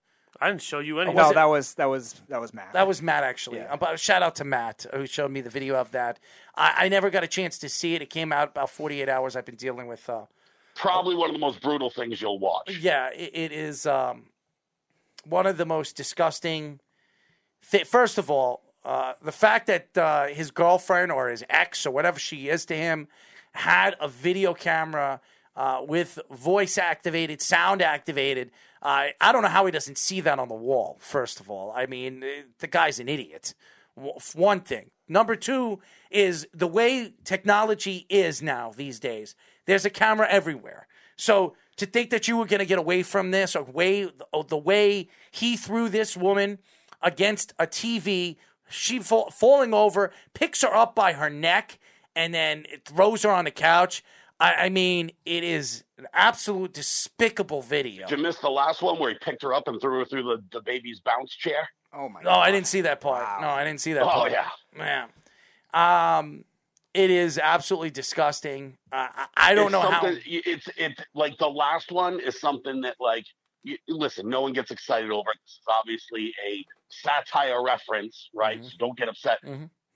[0.41, 1.17] I didn't show you anything.
[1.17, 2.73] no, that was that was that was Matt.
[2.73, 3.61] That was Matt, actually.
[3.61, 6.19] Uh, but shout out to Matt who showed me the video of that.
[6.57, 8.03] I, I never got a chance to see it.
[8.03, 9.37] It came out about 48 hours.
[9.37, 10.09] I've been dealing with.
[10.11, 10.25] Uh,
[10.75, 12.77] Probably one of the most brutal things you'll watch.
[12.81, 14.25] yeah, it, it is um,
[15.25, 16.81] one of the most disgusting.
[17.71, 21.91] Th- First of all, uh, the fact that uh, his girlfriend or his ex or
[21.91, 23.09] whatever she is to him
[23.53, 25.21] had a video camera
[25.57, 28.51] uh, with voice activated, sound activated.
[28.83, 30.99] I don't know how he doesn't see that on the wall.
[31.01, 33.55] First of all, I mean, eh, the guy's an idiot.
[34.35, 34.91] One thing.
[35.09, 35.81] Number two
[36.11, 39.35] is the way technology is now these days.
[39.67, 40.87] There's a camera everywhere.
[41.17, 44.45] So to think that you were going to get away from this, or way or
[44.45, 46.59] the way he threw this woman
[47.03, 48.37] against a TV,
[48.69, 51.79] she fall, falling over, picks her up by her neck,
[52.17, 54.05] and then it throws her on the couch.
[54.41, 58.07] I, I mean, it is an absolute despicable video.
[58.07, 60.25] Did you miss the last one where he picked her up and threw her through
[60.25, 61.69] the, the baby's bounce chair?
[61.93, 62.23] Oh my!
[62.23, 63.41] God No, I didn't see that part.
[63.41, 64.17] No, I didn't see that part.
[64.17, 64.33] Oh, part.
[64.33, 64.49] yeah.
[64.77, 65.09] man.
[65.73, 66.45] Um,
[66.95, 68.77] it is absolutely disgusting.
[68.93, 70.01] Uh, I, don't It's know how.
[70.07, 73.25] It's it's like the last one is something that like
[73.65, 75.39] you, listen, no one gets excited over it.
[75.45, 78.59] This is obviously a satire reference, right?
[78.59, 78.69] Mm-hmm.
[78.69, 79.39] So don't get upset.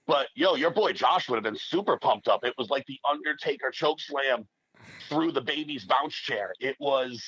[0.07, 2.45] But yo, your boy Josh would have been super pumped up.
[2.45, 4.47] It was like the Undertaker choke slam
[5.09, 6.53] through the baby's bounce chair.
[6.61, 7.23] It was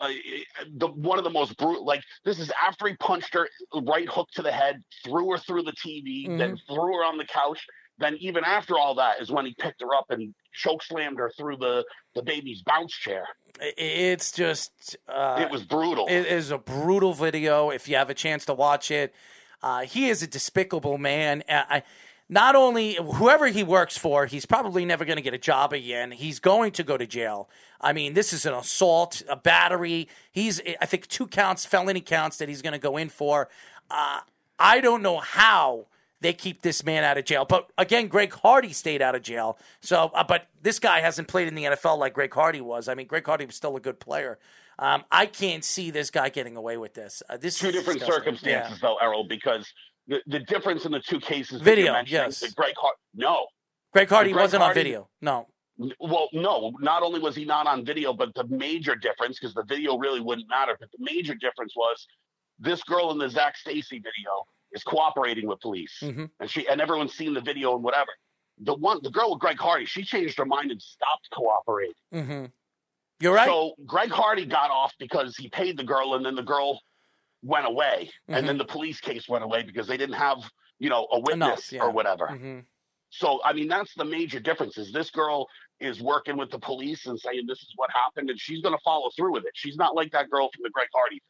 [0.00, 0.46] uh, it-
[0.78, 1.84] the one of the most brutal.
[1.84, 3.48] Like this is after he punched her
[3.82, 6.74] right hook to the head, threw her through the TV, then Mm-hmm.
[6.74, 7.66] threw her on the couch.
[8.00, 11.30] Then even after all that is when he picked her up and choke slammed her
[11.36, 13.24] through the the baby's bounce chair.
[13.60, 14.96] It's just.
[15.06, 16.06] Uh, it was brutal.
[16.08, 17.70] It is a brutal video.
[17.70, 19.14] If you have a chance to watch it,
[19.62, 21.44] uh, he is a despicable man.
[21.48, 21.82] Uh, I,
[22.30, 26.12] not only whoever he works for, he's probably never going to get a job again.
[26.12, 27.50] He's going to go to jail.
[27.80, 30.08] I mean, this is an assault, a battery.
[30.30, 33.48] He's, I think, two counts, felony counts that he's going to go in for.
[33.90, 34.20] Uh,
[34.60, 35.86] I don't know how
[36.20, 37.44] they keep this man out of jail.
[37.44, 39.58] But again, Greg Hardy stayed out of jail.
[39.80, 42.88] So, uh, but this guy hasn't played in the NFL like Greg Hardy was.
[42.88, 44.38] I mean, Greg Hardy was still a good player.
[44.78, 47.22] Um, I can't see this guy getting away with this.
[47.28, 48.24] Uh, this two different disgusting.
[48.24, 49.70] circumstances though, Errol, because
[50.06, 52.40] the, the difference in the two cases Video, yes.
[52.54, 53.46] Greg Hart no.
[53.92, 55.08] Greg Hardy Greg wasn't on video.
[55.20, 55.48] No.
[55.98, 59.64] Well, no, not only was he not on video, but the major difference, because the
[59.64, 62.06] video really wouldn't matter, but the major difference was
[62.58, 65.96] this girl in the Zac Stacy video is cooperating with police.
[66.02, 66.26] Mm-hmm.
[66.40, 68.10] And she and everyone's seen the video and whatever.
[68.62, 71.94] The one the girl with Greg Hardy, she changed her mind and stopped cooperating.
[72.14, 72.44] Mm-hmm.
[73.20, 73.46] You're right.
[73.46, 76.80] So Greg Hardy got off because he paid the girl, and then the girl
[77.42, 78.34] went away, Mm-hmm.
[78.34, 80.38] and then the police case went away because they didn't have,
[80.78, 81.82] you know, a witness Enough, yeah.
[81.82, 82.28] or whatever.
[82.28, 82.64] Mhm.
[83.10, 84.78] So I mean, that's the major difference.
[84.78, 85.48] Is this girl
[85.80, 88.82] is working with the police and saying this is what happened, and she's going to
[88.84, 89.52] follow through with it.
[89.54, 91.22] She's not like that girl from the Greg Hardy.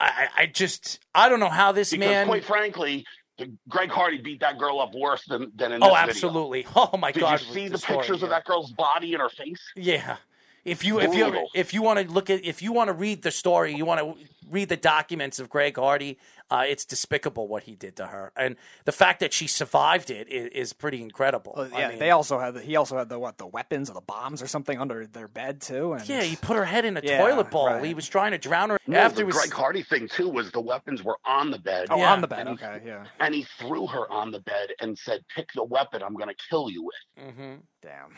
[0.00, 2.26] I, I just, I don't know how this Because man.
[2.26, 3.04] quite frankly,
[3.68, 6.10] Greg Hardy beat that girl up worse than than in oh, this video.
[6.10, 6.66] absolutely.
[6.76, 7.40] Oh my Did God.
[7.40, 8.36] you see the, story, pictures of yeah.
[8.36, 9.60] that girl's body and her face?
[9.76, 10.16] Yeah.
[10.64, 13.22] If you if you if you want to look at if you want to read
[13.22, 16.18] the story, you want to read the documents of Greg Hardy.
[16.50, 20.26] Uh, it's despicable what he did to her, and the fact that she survived it
[20.28, 21.54] is, is pretty incredible.
[21.56, 23.88] Well, I yeah, mean, they also had the, he also had the what the weapons
[23.88, 25.92] or the bombs or something under their bed too.
[25.92, 27.66] And yeah, he put her head in a Yeah, toilet bowl.
[27.66, 27.84] right.
[27.84, 29.36] He was trying to drown her No, after the was.
[29.36, 31.86] Greg Hardy thing too was the weapons were on the bed.
[31.90, 32.12] oh Yeah.
[32.12, 32.48] on the bed.
[32.48, 33.04] And he- Okay, yeah.
[33.20, 36.36] And he threw her on the bed and said, "Pick the weapon I'm going to
[36.48, 37.60] kill you with." Mhm.
[37.80, 38.16] Damn.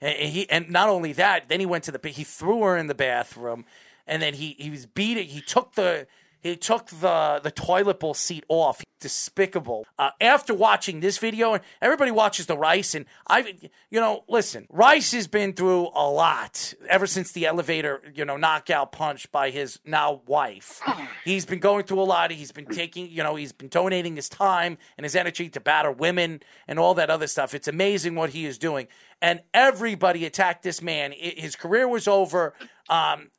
[0.00, 2.88] And he and not only that, then he went to the he threw her in
[2.88, 3.64] the bathroom,
[4.08, 5.28] and then he he was beating.
[5.28, 6.06] He took the
[6.40, 8.82] he took the the toilet bowl seat off.
[9.00, 9.86] Despicable.
[9.96, 13.54] Uh, after watching this video, and everybody watches the Rice, and I,
[13.90, 18.36] you know, listen, Rice has been through a lot ever since the elevator, you know,
[18.36, 20.80] knockout punch by his now wife.
[21.24, 22.32] He's been going through a lot.
[22.32, 25.92] He's been taking, you know, he's been donating his time and his energy to batter
[25.92, 27.54] women and all that other stuff.
[27.54, 28.88] It's amazing what he is doing.
[29.20, 31.12] And everybody attacked this man.
[31.16, 32.54] His career was over.
[32.88, 33.30] Um,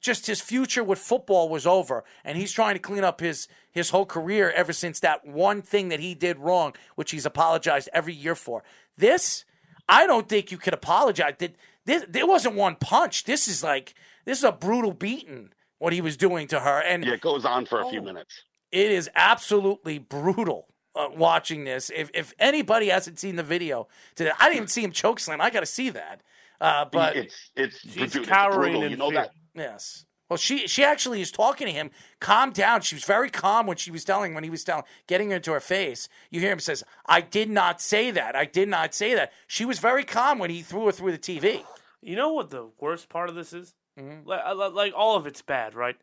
[0.00, 3.90] just his future with football was over, and he's trying to clean up his his
[3.90, 8.14] whole career ever since that one thing that he did wrong, which he's apologized every
[8.14, 8.64] year for.
[8.96, 9.44] This,
[9.88, 11.34] I don't think you could apologize.
[11.38, 11.54] Th-
[11.86, 13.24] This, there wasn't one punch.
[13.24, 17.04] This is like this is a brutal beating what he was doing to her, and
[17.04, 17.90] Yeah, it goes on for a Oh.
[17.90, 18.42] few minutes.
[18.72, 21.90] it is absolutely brutal uh, watching this.
[21.94, 25.40] If if anybody hasn't seen the video today, I didn't even see him choke slam.
[25.40, 26.22] I got to see that.
[26.60, 28.82] Uh, but it's it's She's dude, it's cowering brutal.
[28.84, 29.22] in You know fear.
[29.22, 30.04] that yes.
[30.28, 31.90] Well, she she actually is talking to him.
[32.20, 32.82] Calm down.
[32.82, 35.58] She was very calm when she was telling when he was telling, getting into her
[35.60, 36.08] face.
[36.30, 38.36] You hear him says, "I did not say that.
[38.36, 41.18] I did not say that." She was very calm when he threw her through the
[41.18, 41.64] TV.
[42.00, 43.74] You know what the worst part of this is?
[43.98, 44.28] Mm-hmm.
[44.28, 45.96] Like, like, like all of it's bad, right?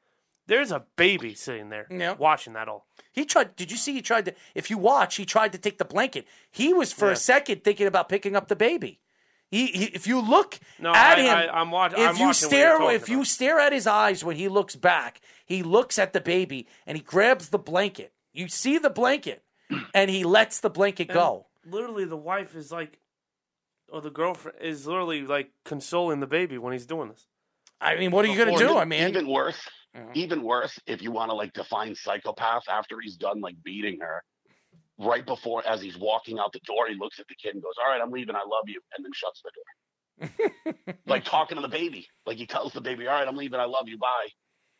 [0.47, 2.87] There's a baby sitting there watching that all.
[3.11, 3.55] He tried.
[3.55, 3.93] Did you see?
[3.93, 4.33] He tried to.
[4.55, 6.25] If you watch, he tried to take the blanket.
[6.51, 7.11] He was for Yeah.
[7.13, 8.99] a second thinking about picking up the baby.
[9.49, 12.09] He, he if you look No, at I- him, I- I'm watch- If I'm you
[12.11, 15.21] watching what stare, you're talking if you stare at his eyes when he looks back,
[15.45, 18.13] he looks at the baby and he grabs the blanket.
[18.33, 19.43] You see the blanket,
[19.93, 21.47] and he lets the blanket go.
[21.65, 22.99] Literally, the wife is like,
[23.89, 27.25] or the girlfriend is literally like consoling the baby when he's doing this.
[27.79, 28.77] I mean, what are you gonna do?
[28.77, 29.59] I mean, even worse,
[29.97, 30.11] Mm-hmm.
[30.13, 34.23] even worse, if you want to like define psychopath after he's done like beating her,
[34.99, 37.73] right before as he's walking out the door, he looks at the kid and goes,
[37.81, 38.35] "All right, I'm leaving.
[38.35, 40.95] I love you," and then shuts the door.
[41.07, 43.59] like talking to the baby, like he tells the baby, "All right, I'm leaving.
[43.59, 43.97] I love you.
[43.97, 44.27] Bye."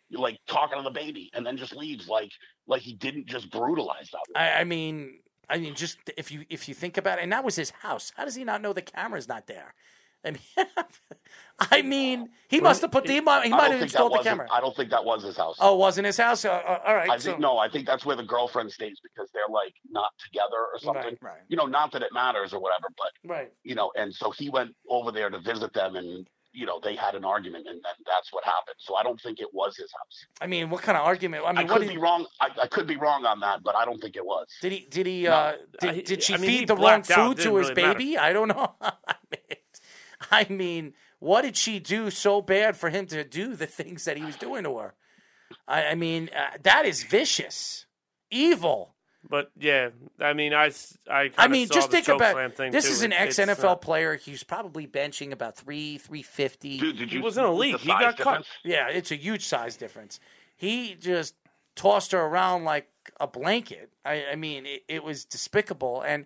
[0.10, 2.32] You're like talking to the baby, and then just leaves, like
[2.68, 4.40] like he didn't just brutalize that.
[4.40, 7.44] I, I mean, I mean, just if you if you think about it, and that
[7.44, 8.12] was his house.
[8.16, 9.74] How does he not know the camera's not there?
[10.26, 10.40] I mean,
[11.60, 14.20] I mean, he must have put the he might, he might have think installed the
[14.24, 14.48] camera.
[14.52, 15.58] I don't think that was his house.
[15.60, 16.46] Oh, it wasn't his house.
[16.46, 17.10] Uh, uh, all right.
[17.10, 17.58] I so- think no.
[17.58, 21.18] I think that's where the girlfriend stays because they're like not together or something.
[21.22, 21.42] Right, right.
[21.48, 23.52] You know, not that it matters or whatever, but Right.
[23.64, 26.96] you know, and so he went over there to visit them, and you know, they
[26.96, 28.76] had an argument, and then that's what happened.
[28.80, 30.26] So I don't think it was his house.
[30.42, 31.44] I mean, what kind of argument?
[31.44, 32.26] I I, mean, what could did be he, wrong.
[32.42, 34.48] I, I could be wrong on that, but I don't think it was.
[34.62, 34.88] did he?
[34.90, 35.24] Did he?
[35.24, 35.32] No.
[35.32, 37.30] Uh, did, did she I mean, feed the wrong blacked out.
[37.38, 37.98] food to his really matter.
[38.00, 38.18] baby?
[38.18, 38.76] I don't know.
[38.82, 38.92] I
[39.32, 39.57] mean,
[40.32, 44.18] I mean, what did she do so bad for him to do the things that
[44.18, 44.94] he was doing to her?
[45.68, 47.86] I, I mean, uh, that is vicious,
[48.30, 48.96] evil.
[49.30, 49.90] But yeah,
[50.20, 50.72] I mean, I
[51.06, 52.92] kinda mean, saw just the think about thing this too.
[52.92, 54.16] is an ex NFL not- player.
[54.16, 56.78] He's probably benching about three, three fifty.
[56.78, 57.78] Dude, did He was in a league.
[57.80, 58.46] He got cut.
[58.64, 60.20] Yeah, it's a huge size difference.
[60.56, 61.36] He just
[61.76, 62.88] tossed her around like
[63.20, 63.92] a blanket.
[64.06, 66.02] I, I mean, it, it was despicable.
[66.02, 66.26] And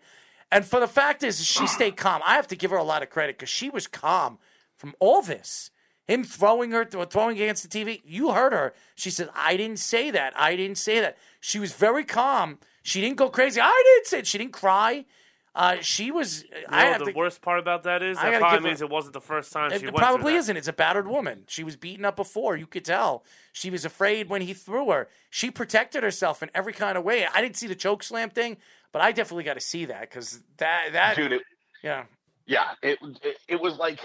[0.51, 2.21] and for the fact is, she stayed calm.
[2.25, 4.37] I have to give her a lot of credit because she was calm
[4.75, 5.71] from all this.
[6.07, 8.01] Him throwing her, throwing against the TV.
[8.03, 8.73] You heard her.
[8.95, 10.33] She said, "I didn't say that.
[10.37, 12.57] I didn't say that." She was very calm.
[12.83, 13.61] She didn't go crazy.
[13.61, 14.19] I didn't say.
[14.19, 14.27] It.
[14.27, 15.05] She didn't cry.
[15.53, 16.43] Uh, she was.
[16.43, 18.63] You I know, have the to, worst part about that is I that probably give
[18.63, 20.57] her- means it wasn't the first time she it went probably isn't.
[20.57, 21.43] It's a battered woman.
[21.47, 22.57] She was beaten up before.
[22.57, 23.23] You could tell.
[23.53, 25.07] She was afraid when he threw her.
[25.29, 27.25] She protected herself in every kind of way.
[27.25, 28.57] I didn't see the choke slam thing,
[28.91, 31.41] but I definitely got to see that because that that Dude, it,
[31.83, 32.05] yeah.
[32.45, 33.99] yeah, it, it it was like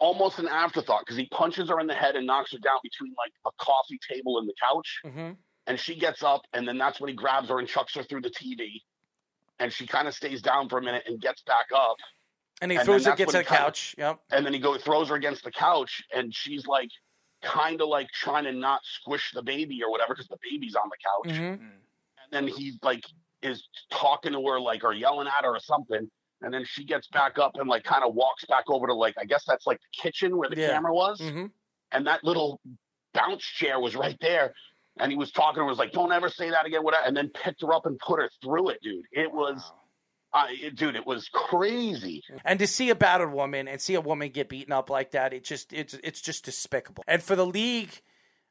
[0.00, 3.14] almost an afterthought because he punches her in the head and knocks her down between
[3.16, 5.00] like a coffee table and the couch.
[5.06, 5.30] Mm-hmm.
[5.66, 8.22] and she gets up and then that's when he grabs her and chucks her through
[8.22, 8.82] the TV
[9.58, 11.96] and she kind of stays down for a minute and gets back up
[12.60, 13.94] And he And throws her, to the he kinda- couch.
[13.96, 14.20] Yep.
[14.32, 16.90] and then he go throws her against the couch and she's like
[17.42, 20.90] kind of like trying to not squish the baby or whatever because the baby's on
[20.90, 20.96] the
[21.30, 21.52] couch Mhm.
[21.60, 23.04] and then he like
[23.42, 26.10] is talking to her like or yelling at her or something
[26.42, 29.14] and then she gets back up and like kind of walks back over to like
[29.18, 30.68] i guess that's like the kitchen where the Yeah.
[30.72, 31.50] camera was Mhm.
[31.92, 32.60] and that little
[33.14, 34.54] bounce chair was right there.
[34.98, 37.16] And he was talking to her, was like, "Don't ever say that again." Whatever, and
[37.16, 39.04] then picked her up and put her through it, dude.
[39.12, 39.72] It was,
[40.32, 42.22] uh, it, dude, it was crazy.
[42.44, 45.32] And to see a battered woman and see a woman get beaten up like that,
[45.32, 47.04] it just it's it's just despicable.
[47.06, 48.00] And for the league,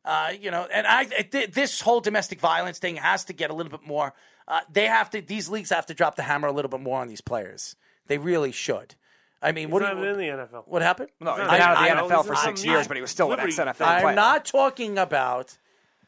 [0.05, 3.53] uh, you know, and I th- this whole domestic violence thing has to get a
[3.53, 4.13] little bit more.
[4.49, 6.99] Uh, they have to; these leagues have to drop the hammer a little bit more
[6.99, 7.75] on these players.
[8.07, 8.95] They really should.
[9.41, 10.63] I mean, He's what do you, in the NFL.
[10.67, 11.09] What happened?
[11.21, 12.87] No, he's He's been not- out of the I- NFL I- for six not- years,
[12.87, 14.05] but he was still an Liberty ex-NFL fan.
[14.07, 15.57] I'm not talking about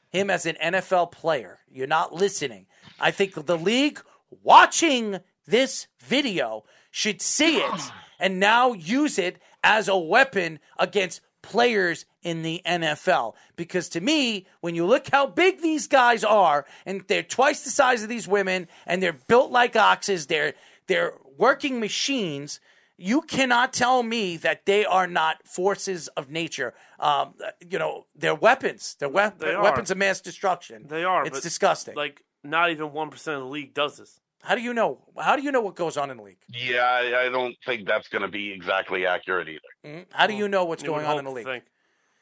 [0.10, 1.60] him as an NFL player.
[1.72, 2.66] You're not listening.
[3.00, 4.02] I think the league
[4.44, 7.82] watching this video should see it
[8.20, 13.34] and now use it as a weapon against players in the NFL.
[13.56, 17.70] Because to me, when you look how big these guys are, and they're twice the
[17.70, 20.54] size of these women, and they're built like oxes, they're
[20.88, 22.60] they're working machines.
[22.98, 26.76] You cannot tell me that they are not forces of nature.
[27.00, 27.34] Um,
[27.68, 28.96] you know, they're weapons.
[29.00, 30.86] They're, we- They weapons of mass destruction.
[30.88, 31.26] They are.
[31.26, 31.96] It's disgusting.
[31.96, 34.20] Like not even one percent of the league does this.
[34.44, 35.00] How do you know?
[35.20, 36.38] How do you know what goes on in the league?
[36.50, 39.60] Yeah, I, I don't think that's going to be exactly accurate either.
[39.86, 40.06] Mhm.
[40.12, 41.46] How do you know what's You going on in the league?
[41.46, 41.64] think.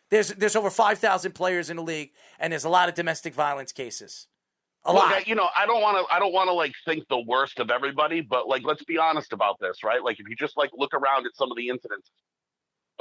[0.10, 3.34] There's there's over five thousand players in the league, and there's a lot of domestic
[3.34, 4.28] violence cases.
[4.86, 5.14] A Look, lot.
[5.14, 6.14] I- you know, I don't want to.
[6.14, 9.34] I don't want to like think the worst of everybody, but like, let's be honest
[9.34, 10.04] about this, right?
[10.04, 12.10] Like, if you just like look around at some of the incidents.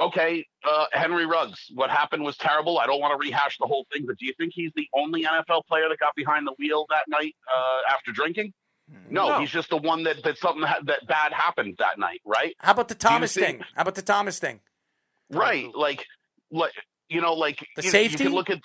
[0.01, 2.79] Okay, uh, Henry Ruggs, what happened was terrible.
[2.79, 5.23] I don't want to rehash the whole thing, but do you think he's the only
[5.25, 8.53] NFL player that got behind the wheel that night uh, after drinking?
[8.89, 9.13] Hmm.
[9.13, 9.39] No, No.
[9.39, 12.55] he's just the one that that something ha- that bad happened that night, right?
[12.59, 13.65] How about the Do you Thomas think- thing?
[13.75, 14.59] How about the Thomas thing?
[15.31, 16.05] Right, like,
[16.51, 16.71] like
[17.07, 18.23] you know, like The you, You safety?
[18.25, 18.59] can look at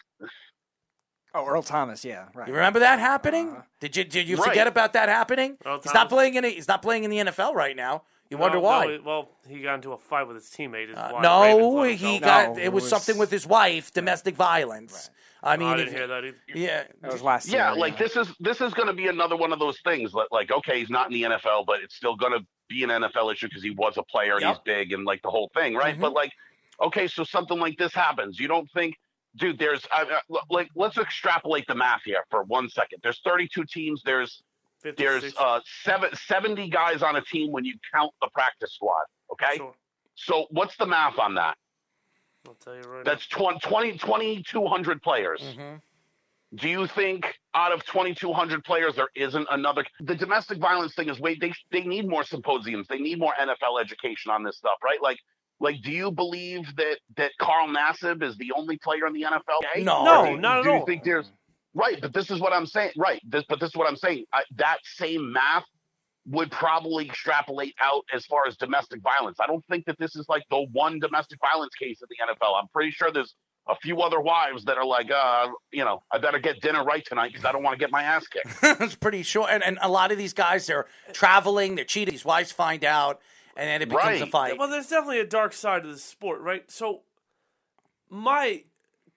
[1.37, 2.47] Oh, Earl Thomas, yeah, right.
[2.47, 3.49] You remember that happening?
[3.51, 3.63] Uh-huh.
[3.81, 4.49] did you did you Right.
[4.49, 5.59] forget about that happening?
[5.67, 6.45] Earl he's not playing in.
[6.45, 8.05] A, he's not playing in the NFL right now.
[8.31, 8.87] You wonder No, why?
[8.87, 10.91] no, well, he got into a fight with his teammate.
[10.91, 11.29] Is uh, why the
[11.59, 15.11] Ravens no, he got No, it it was was- something with his wife, domestic violence.
[15.45, 16.37] I mean, I didn't you- hear that either.
[16.55, 17.79] Yeah, That was last Yeah, year.
[17.81, 20.13] like this is this is going to be another one of those things.
[20.13, 22.91] That, like, okay, he's not in the NFL, but it's still going to be an
[22.91, 24.51] NFL issue because he was a player and Yep.
[24.55, 25.97] he's big and like the whole thing, right?
[25.97, 26.01] Mhm.
[26.01, 26.33] But like,
[26.81, 28.41] okay, so something like this happens.
[28.41, 28.97] You don't think,
[29.37, 29.59] dude?
[29.59, 33.01] There's I, I- like, let's extrapolate the math here for one second.
[33.03, 34.03] There's 32 teams.
[34.03, 34.43] There's
[34.83, 35.39] 50, there's 60.
[35.39, 39.05] uh seven, 70 guys on a team when you count the practice squad.
[39.31, 39.75] Okay, Sure.
[40.15, 41.57] so what's the math on that?
[42.47, 45.41] I'll tell you right That's 20, 20 2,200 players.
[45.41, 45.81] Mhm.
[46.55, 49.85] Do you think out of 2,200 players there isn't another?
[50.01, 52.87] The domestic violence thing is wait, they they need more symposiums.
[52.87, 55.03] They need more NFL education on this stuff, right?
[55.03, 55.19] Like,
[55.59, 59.61] like, do you believe that that Carl Nassib is the only player in the NFL?
[59.75, 59.83] gay?
[59.83, 60.05] No.
[60.05, 61.31] No, do you- not at do you think there's
[61.75, 62.01] right?
[62.01, 62.93] But this is what I'm saying.
[62.97, 63.21] Right.
[63.29, 64.25] This, but this is what I'm saying.
[64.33, 65.65] I, that same math
[66.27, 69.39] would probably extrapolate out as far as domestic violence.
[69.41, 72.59] I don't think that this is like the one domestic violence case in the NFL.
[72.61, 73.35] I'm pretty sure there's
[73.69, 77.05] a few other wives that are like, uh, you know, I better get dinner right
[77.05, 78.47] tonight because I don't want to get my ass kicked.
[78.81, 79.49] it's pretty sure.
[79.49, 82.13] And, and a lot of these guys, they're traveling, they're cheating.
[82.13, 83.21] These wives find out,
[83.57, 84.59] and then it becomes a fight.
[84.59, 86.71] Well, there's definitely a dark side to the sport, right?
[86.71, 87.03] So,
[88.11, 88.65] my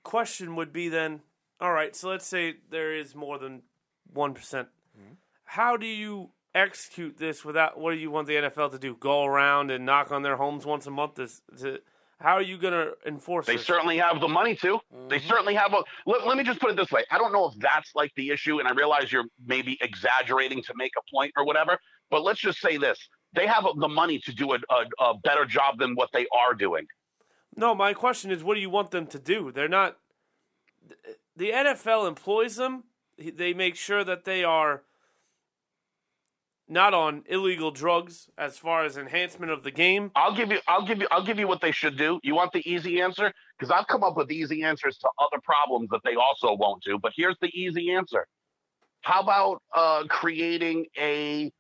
[0.04, 1.22] question would be then,
[1.60, 3.64] all right, so let's say there is more than
[4.16, 4.34] 1%.
[4.34, 4.70] percent
[5.44, 8.96] How do you execute this without, what do you want the NFL to do?
[8.96, 11.16] Go around and knock on their homes once a month?
[11.16, 11.80] This, to,
[12.20, 13.48] how are you going to enforce it?
[13.48, 13.66] They this?
[13.66, 14.80] certainly have the money to.
[15.08, 15.28] They mm-hmm.
[15.28, 15.84] certainly have a.
[16.06, 17.04] Let, let me just put it this way.
[17.12, 20.74] I don't know if that's like the issue, and I realize you're maybe exaggerating to
[20.76, 21.78] make a point or whatever.
[22.10, 22.98] But let's just say this:
[23.34, 26.56] they have the money to do a, a, a better job than what they are
[26.56, 26.88] doing.
[27.56, 29.52] No, my question is, what do you want them to do?
[29.52, 29.98] They're not.
[31.36, 32.86] The NFL employs them.
[33.18, 34.84] They make sure that they are
[36.70, 40.12] not on illegal drugs as far as enhancement of the game.
[40.16, 40.60] I'll give you.
[40.68, 41.08] I'll give you.
[41.12, 42.20] I'll give you what they should do.
[42.24, 43.32] You want the easy answer?
[43.58, 47.00] Because I've come up with easy answers to other problems that they also won't do.
[47.00, 48.28] But here's the easy answer.
[49.02, 51.52] How about uh, creating a,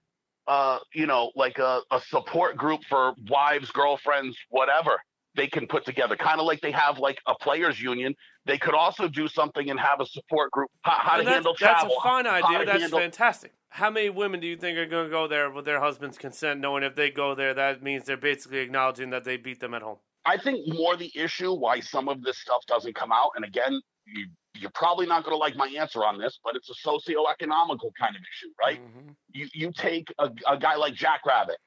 [0.48, 4.92] uh, you know, like a, a support group for wives, girlfriends, whatever
[5.36, 8.14] they can put together, kind of like they have like a players union.
[8.46, 10.70] They could also do something and have a support group.
[10.82, 12.66] How, how to handle that's a fine idea.
[12.66, 13.54] That's handle- fantastic.
[13.70, 16.60] How many women do you think are going to go there with their husband's consent,
[16.60, 19.82] knowing if they go there, that means they're basically acknowledging that they beat them at
[19.82, 19.98] home?
[20.26, 23.80] I think more the issue why some of this stuff doesn't come out, and again,
[24.06, 27.92] you, you're probably not going to like my answer on this, but it's a socioeconomical
[28.00, 28.82] kind of issue, right?
[28.82, 29.10] Mm-hmm.
[29.32, 31.58] You you take a, a guy like Jack Rabbit,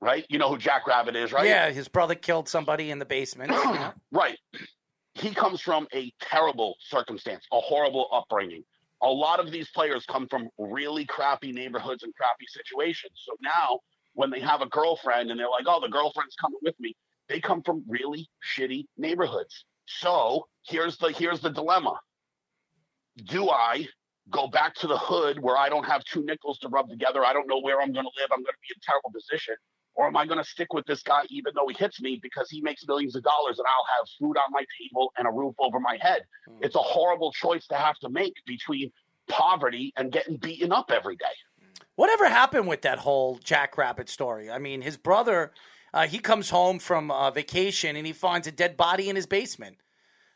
[0.00, 0.26] right?
[0.28, 1.46] You know who Jack Rabbit is, right?
[1.46, 3.52] Yeah, his brother killed somebody in the basement.
[3.52, 3.92] Yeah.
[4.12, 4.38] Right.
[5.14, 8.64] He comes from a terrible circumstance, a horrible upbringing.
[9.02, 13.12] A lot of these players come from really crappy neighborhoods and crappy situations.
[13.24, 13.80] So now,
[14.14, 16.94] when they have a girlfriend and they're like, oh, the girlfriend's coming with me,
[17.28, 19.64] they come from really shitty neighborhoods.
[19.86, 21.98] So here's the here's the dilemma.
[23.24, 23.86] Do I
[24.30, 27.24] go back to the hood where I don't have two nickels to rub together?
[27.24, 28.28] I don't know where I'm going to live.
[28.32, 29.54] I'm going to be in a terrible position.
[29.96, 32.50] Or am I going to stick with this guy even though he hits me because
[32.50, 35.54] he makes millions of dollars and I'll have food on my table and a roof
[35.58, 36.22] over my head?
[36.60, 38.92] It's a horrible choice to have to make between
[39.28, 41.24] poverty and getting beaten up every day.
[41.94, 44.50] Whatever happened with that whole Jack Rabbit story?
[44.50, 45.52] I mean, his brother,
[45.94, 49.26] uh, he comes home from uh, vacation and he finds a dead body in his
[49.26, 49.78] basement.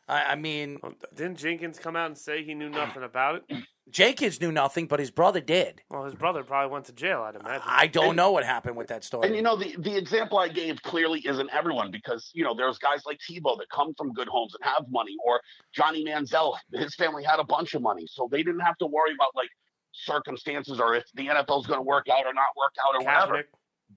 [0.07, 0.79] I, I mean,
[1.15, 3.57] Didn't Jenkins come out and say he knew nothing about it?
[3.89, 5.81] Jenkins knew nothing, but his brother did.
[5.89, 7.61] Well, his brother probably went to jail, I'd imagine.
[7.65, 9.27] I don't And- know what happened with that story.
[9.27, 12.77] And you know, the, the example I gave clearly isn't everyone because, you know, there's
[12.77, 15.41] guys like Tebow that come from good homes and have money, or
[15.73, 18.05] Johnny Manziel, his family had a bunch of money.
[18.07, 19.49] So they didn't have to worry about like
[19.93, 23.43] circumstances or if the NFL's going to work out or not work out or whatever.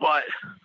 [0.01, 0.64] But a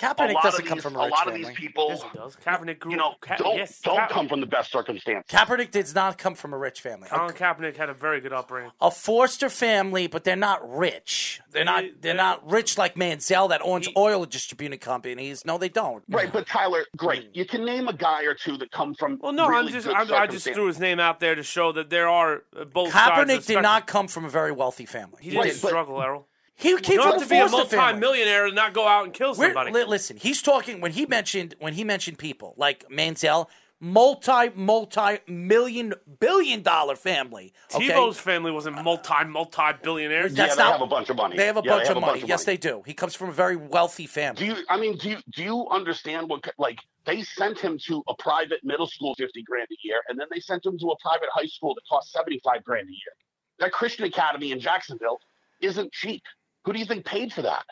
[0.00, 1.48] Kaepernick doesn't of come from a a rich lot of family.
[1.48, 2.36] these people, Yes, does.
[2.44, 5.26] Kaepernick grew you know, Ka- don't yes, don't Ka- come from the best circumstance.
[5.28, 7.08] Kaepernick does not come from a rich family.
[7.10, 8.70] A, Colin Kaepernick had a very good upbringing.
[8.80, 11.40] a Forster family, but they're not rich.
[11.50, 11.82] They're not.
[11.82, 15.44] They- They're not rich like Manziel that owns He- oil distributing companies.
[15.44, 16.02] No, they don't.
[16.08, 17.28] Right, but Tyler, great.
[17.34, 19.86] You can name a guy or two that come from Well, no, really I'm just
[19.86, 22.64] good I'm, I just threw his name out there to show that there are uh,
[22.64, 23.10] both sides.
[23.20, 25.18] of Kaepernick did not come from a very wealthy family.
[25.20, 26.26] He didn't Right, but- struggle, Errol.
[26.60, 28.00] He You came don't from have a to be a Forster family.
[28.00, 29.72] multi-millionaire and not go out and kill We're- somebody.
[29.72, 33.48] li- listen, he's talking when he mentioned when he mentioned people like Manziel,
[33.80, 37.52] multi multi million billion dollar family.
[37.74, 37.88] Okay?
[37.88, 40.32] Tebow's family wasn't multi multi billionaires.
[40.34, 41.36] Yeah, That's they not- have a bunch of money.
[41.36, 42.12] They have a Yeah, bunch have of a money.
[42.20, 42.82] bunch of yes, they do.
[42.84, 44.38] He comes from a very wealthy family.
[44.38, 44.64] Do you?
[44.68, 48.62] I mean, do you do you understand what like they sent him to a private
[48.64, 51.46] middle school, fifty grand a year, and then they sent him to a private high
[51.46, 53.14] school that cost seventy five grand a year.
[53.60, 55.20] That Christian Academy in Jacksonville
[55.62, 56.22] isn't cheap.
[56.64, 57.64] Who do you think paid for that?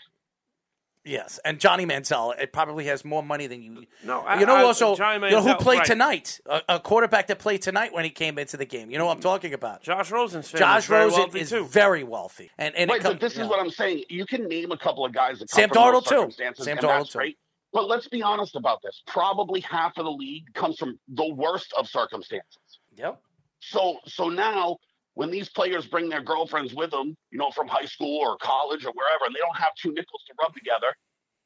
[1.05, 3.86] Yes, and Johnny Manziel it probably has more money than you.
[4.05, 5.86] No, I- you know I- also Johnny you know who played right.
[5.86, 6.39] tonight?
[6.47, 8.91] A, a quarterback that played tonight when he came into the game.
[8.91, 9.83] You know what I'm talking about?
[9.83, 11.65] Josh Rosen's family Josh is very Rosen wealthy, is too.
[11.67, 13.44] very wealthy, and and right, it but this yeah.
[13.44, 14.05] is what I'm saying.
[14.10, 16.31] You can name a couple of guys that Sam from Darnold, too.
[16.31, 17.18] Sam and Darnold, too.
[17.18, 17.39] great.
[17.73, 19.02] But let's be honest about this.
[19.07, 22.81] Probably half of the league comes from the worst of circumstances.
[22.97, 23.20] Yep.
[23.60, 24.76] So so now
[25.18, 28.84] when these players bring their girlfriends with them, you know, from high school or college
[28.84, 30.94] or wherever, and they don't have two nickels to rub together,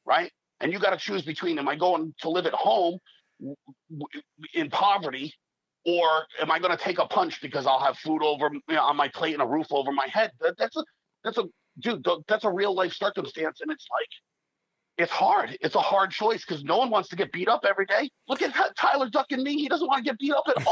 [0.05, 0.31] right?
[0.61, 2.99] And you got to choose between am I going to live at home
[4.53, 5.33] in poverty
[5.87, 6.07] or
[6.39, 8.95] am I going to take a punch because I'll have food over you know, on
[8.95, 10.33] my plate and a roof over my head?
[10.41, 10.85] That, that's a
[11.25, 11.45] that's a
[11.79, 12.07] dude.
[12.29, 14.09] That's a real life circumstance, and it's like
[14.99, 15.57] it's hard.
[15.61, 18.11] It's a hard choice because no one wants to get beat up every day.
[18.29, 19.55] Look at Tyler ducking me.
[19.57, 20.67] He doesn't want to get beat up at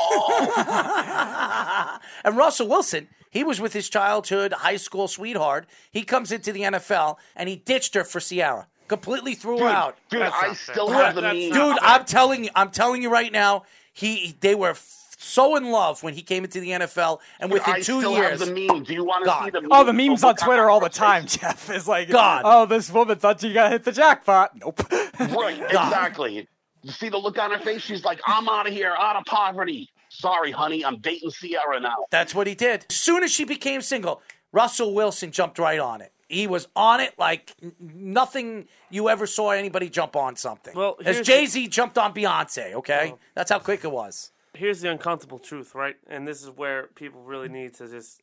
[0.94, 1.98] all.
[2.24, 5.66] and Russell Wilson, he was with his childhood high school sweetheart.
[5.90, 8.66] He comes into the NFL and he ditched her for Ciara.
[8.88, 9.96] Completely threw her out.
[10.10, 10.74] dude, That's I not fair.
[10.74, 11.52] still That- have the that's meme.
[11.52, 15.70] Dude, I'm telling you, I'm telling you right now, he they were f- so in
[15.70, 18.84] love when he came into the NFL, and within I two years, have the meme.
[18.84, 19.44] Do you want to God.
[19.44, 19.70] see the meme?
[19.70, 21.68] Oh, the memes oh on Twitter all the time, Jeff.
[21.68, 22.40] Is like, God.
[22.46, 24.56] oh, this woman thought you got to hit the jackpot.
[24.56, 24.80] Nope.
[24.90, 26.48] Right, exactly.
[26.82, 27.82] You see the look on her face?
[27.82, 29.90] She's like, I'm out of here, out of poverty.
[30.08, 31.96] Sorry, honey, I'm dating Ciara now.
[32.10, 32.86] That's what he did.
[32.88, 36.12] As soon as she became single, Russell Wilson jumped right on it.
[36.28, 40.74] He was on it like nothing you ever saw anybody jump on something.
[40.74, 43.10] Well, as Jay Z jumped on Beyonce, okay?
[43.12, 43.18] Oh.
[43.34, 44.30] That's how quick it was.
[44.54, 45.96] Here's the uncomfortable truth, right?
[46.08, 48.20] And this is where people really need to just.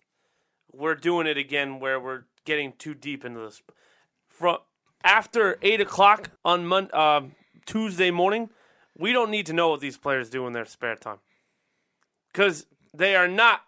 [0.73, 3.61] We're doing it again, where we're getting too deep into this.
[4.27, 4.57] From
[5.03, 8.49] after eight o'clock on Mon- um Tuesday morning,
[8.97, 11.19] we don't need to know what these players do in their spare time,
[12.31, 13.61] because they are not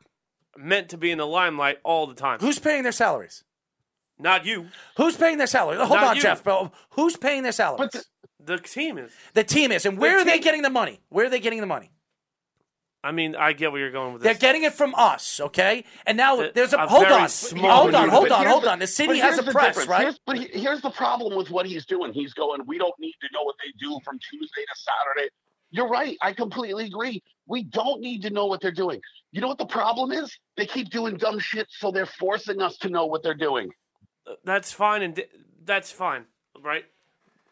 [0.58, 2.40] meant to be in the limelight all the time.
[2.40, 3.44] Who's paying their salaries?
[4.22, 4.68] Not you.
[4.98, 5.80] Who's paying their salaries?
[5.80, 6.22] Hold Not on, you.
[6.22, 6.44] Jeff.
[6.44, 6.72] Bro.
[6.92, 7.92] Who's paying their salaries?
[7.92, 8.04] the-
[8.42, 9.12] The team is.
[9.34, 9.86] the team is.
[9.86, 11.00] And where The are they getting the money?
[11.10, 11.92] Where are they getting the money?
[13.04, 14.32] I mean, I get where you're going with this.
[14.38, 15.86] They're getting it from us, okay?
[16.06, 18.66] And now The- there's a, a hold very on, small hold on, hold on, hold
[18.66, 18.80] on.
[18.80, 19.88] The city has a press, difference.
[19.90, 20.02] right?
[20.02, 22.12] Here's, but he- here's the problem with what he's doing.
[22.12, 25.30] He's going, we don't need to know what they do from Tuesday to Saturday.
[25.72, 26.18] You're right.
[26.22, 27.24] I completely agree.
[27.48, 29.00] We don't need to know what they're doing.
[29.32, 30.38] You know what the problem is?
[30.58, 33.70] They keep doing dumb shit, so they're forcing us to know what they're doing.
[34.28, 35.26] Uh, that's fine and di-
[35.64, 36.26] that's fine,
[36.62, 36.84] right?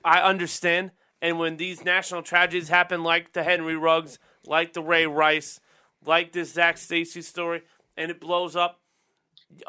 [0.04, 0.92] I understand.
[1.22, 5.60] And when these national tragedies happen, like the Henry Ruggs, like the Ray Rice,
[6.06, 7.62] like this Zac Stacy story,
[7.96, 8.80] and it blows up,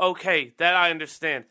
[0.00, 1.44] okay, that I understand.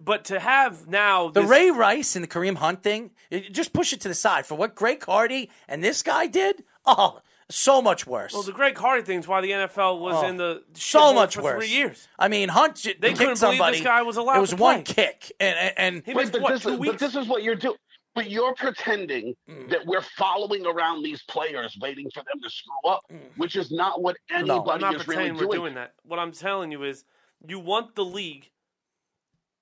[0.00, 3.72] But to have now The this- Ray Rice and the Kareem Hunt thing, it- just
[3.72, 4.46] push it to the side.
[4.46, 8.32] For what Greg Hardy and this guy did, oh, so much worse.
[8.32, 11.34] well, the Greg Hardy thing's why the NFL was Oh, in the so shithole much
[11.34, 11.64] for worse.
[11.64, 12.06] three years.
[12.18, 14.56] I mean, Hunt j- They kicked couldn't believe this guy was allowed It was to
[14.56, 14.94] one play.
[14.94, 17.26] kick, and and, and He Wait, missed but, what this, two is- but this is
[17.26, 17.76] what you're doing.
[18.18, 19.70] But you're pretending Mm.
[19.70, 23.02] that we're following around these players, waiting for them to screw up,
[23.36, 25.48] which is not what anybody I'm not is really pretending doing.
[25.48, 25.94] we're doing that.
[26.02, 27.04] What I'm telling you is,
[27.46, 28.50] you want the league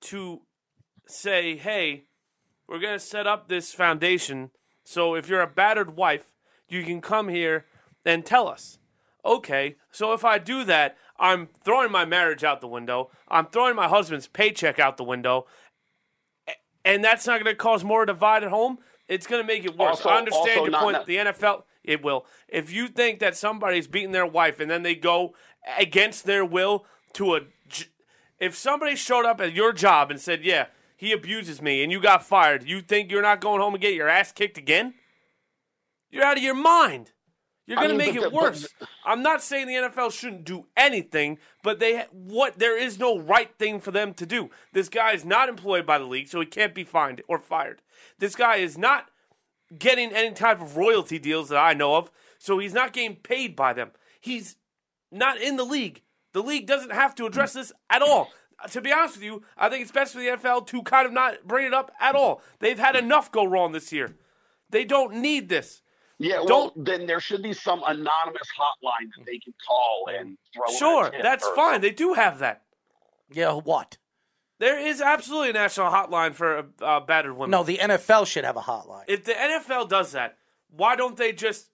[0.01, 0.41] to
[1.05, 2.05] say, "Hey,
[2.67, 4.49] we're going to set up this foundation.
[4.83, 6.33] So if you're a battered wife,
[6.67, 7.67] you can come here
[8.03, 8.79] and tell us."
[9.23, 13.11] Okay, so if I do that, I'm throwing my marriage out the window.
[13.27, 15.45] I'm throwing my husband's paycheck out the window,
[16.87, 18.79] and that's not going to cause more divide at home.
[19.07, 19.97] It's going to make it worse.
[19.97, 20.93] Also- I understand your point.
[20.93, 22.25] not- the NFL, it will.
[22.47, 25.33] If you think that somebody's beating their wife and then they go
[25.77, 27.41] against their will to a,
[28.39, 31.99] if somebody showed up at your job and said, "Yeah, he abuses me," and you
[32.01, 34.93] got fired, you think you're not going home and get your ass kicked again?
[36.09, 37.11] You're out of your mind.
[37.67, 38.67] You're going to make it the- but worse.
[39.05, 43.53] I'm not saying the NFL shouldn't do anything, but they what there is no right
[43.59, 44.49] thing for them to do.
[44.73, 47.81] This guy is not employed by the league, so he can't be fined or fired.
[48.19, 49.09] This guy is not
[49.77, 53.55] getting any type of royalty deals that I know of, so he's not getting paid
[53.55, 53.91] by them.
[54.21, 54.55] He's
[55.11, 56.01] not in the league.
[56.33, 58.31] The league doesn't have to address this at all.
[58.71, 61.13] To be honest with you, I think it's best for the NFL to kind of
[61.13, 62.41] not bring it up at all.
[62.59, 64.15] They've had enough go wrong this year.
[64.69, 65.81] They don't need this.
[66.19, 70.37] Yeah, well, Don't- then there should be some anonymous hotline that they can call and
[70.53, 70.75] throw.
[70.77, 71.81] Sure, tip that's or fine.
[71.81, 72.63] They do have that.
[73.31, 73.97] yeah, what?
[74.59, 77.51] There is absolutely a national hotline for uh, uh, battered women.
[77.51, 79.03] No, the NFL should have a hotline.
[79.07, 80.37] If the NFL does that,
[80.69, 81.69] why don't they just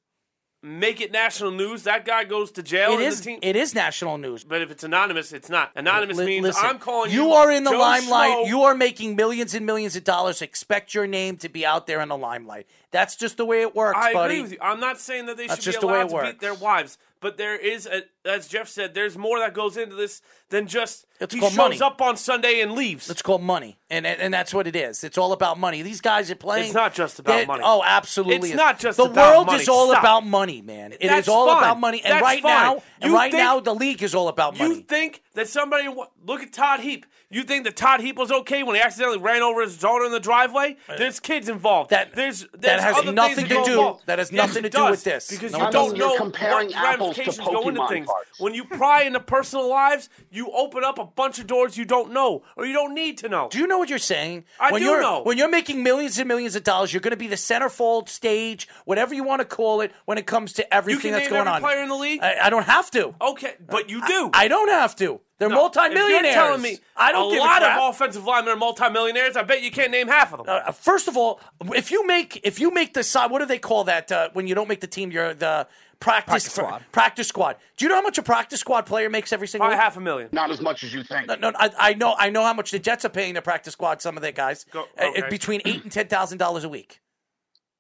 [0.64, 1.84] make it national news?
[1.84, 2.94] That guy goes to jail.
[2.94, 3.20] It is.
[3.20, 4.44] The team- It is national news.
[4.44, 5.72] but if it's anonymous, it's not.
[5.76, 7.24] Anonymous Li- means listen, I'm calling you.
[7.26, 8.32] You are in the Joe limelight.
[8.38, 8.48] Schmo.
[8.48, 10.42] You are making millions and millions of dollars.
[10.42, 12.66] Expect your name to be out there in the limelight.
[12.92, 14.34] That's just the way it works, I buddy.
[14.36, 14.58] agree with you.
[14.62, 16.30] I'm not saying that they That's should just be the way allowed it to works.
[16.32, 19.96] beat their wives, but there is a as Jeff said, there's more that goes into
[19.96, 21.82] this than just It's he shows money.
[21.82, 23.10] up on Sunday and leaves.
[23.10, 25.04] It's called money, and, and and that's what it is.
[25.04, 25.82] It's all about money.
[25.82, 26.66] These guys are playing.
[26.66, 27.62] It's not just about money.
[27.66, 28.36] Oh, absolutely.
[28.36, 28.56] It's is.
[28.56, 29.62] not just the about world money.
[29.62, 30.04] is all Stop.
[30.04, 30.94] about money, man.
[30.94, 31.58] It is That's all fine.
[31.58, 32.52] about money, and That's right fine.
[32.52, 34.76] now, and You right think- now, the league is all about money.
[34.76, 35.88] You think that somebody
[36.26, 37.06] look at Todd Heap?
[37.30, 40.12] You think that Todd Heap was okay when he accidentally ran over his daughter in
[40.12, 40.78] the driveway?
[40.88, 41.90] Uh, there's kids involved.
[41.90, 44.06] That- there's, that has other nothing to do- involved.
[44.06, 45.32] that has nothing it to do with this.
[45.32, 45.98] because No, you it don't doesn't.
[45.98, 48.08] know You're comparing what apples to go into Pokemon things.
[48.40, 52.12] When you pry into personal lives, you open up a bunch of doors you don't
[52.12, 53.50] know or you don't need to know.
[53.52, 54.46] Do you know what you're saying?
[54.60, 55.22] I when do you're, know.
[55.24, 58.68] When you're making millions and millions of dollars, you're going to be the centerfold stage,
[58.86, 61.62] whatever you want to call it, when it comes to everything that's going on.
[61.62, 62.22] player in the league.
[62.22, 63.14] I, I don't have to.
[63.22, 64.30] okay, but you do.
[64.34, 65.20] I don't have to.
[65.40, 66.26] They're No, multimillionaires.
[66.28, 69.36] If you're telling me I don't a give lot a of offensive linemen are multimillionaires,
[69.36, 70.62] I bet you can't name half of them.
[70.66, 71.42] Uh, first of all,
[71.76, 74.48] if you make if you make the side, what do they call that uh, when
[74.48, 75.12] you don't make the team?
[75.12, 75.68] You're the
[76.04, 76.86] practice, Practice squad.
[76.92, 77.56] Practice squad.
[77.78, 79.66] Do you know how much a practice squad player makes every single?
[79.68, 79.84] Probably week?
[79.84, 80.30] half a million.
[80.32, 81.28] Not as much as you think.
[81.28, 82.16] No, no, I, I know.
[82.18, 84.02] I know how much the Jets are paying the practice squad.
[84.02, 87.00] Some of their guys, Go- Uh, between eight and ten thousand dollars a week.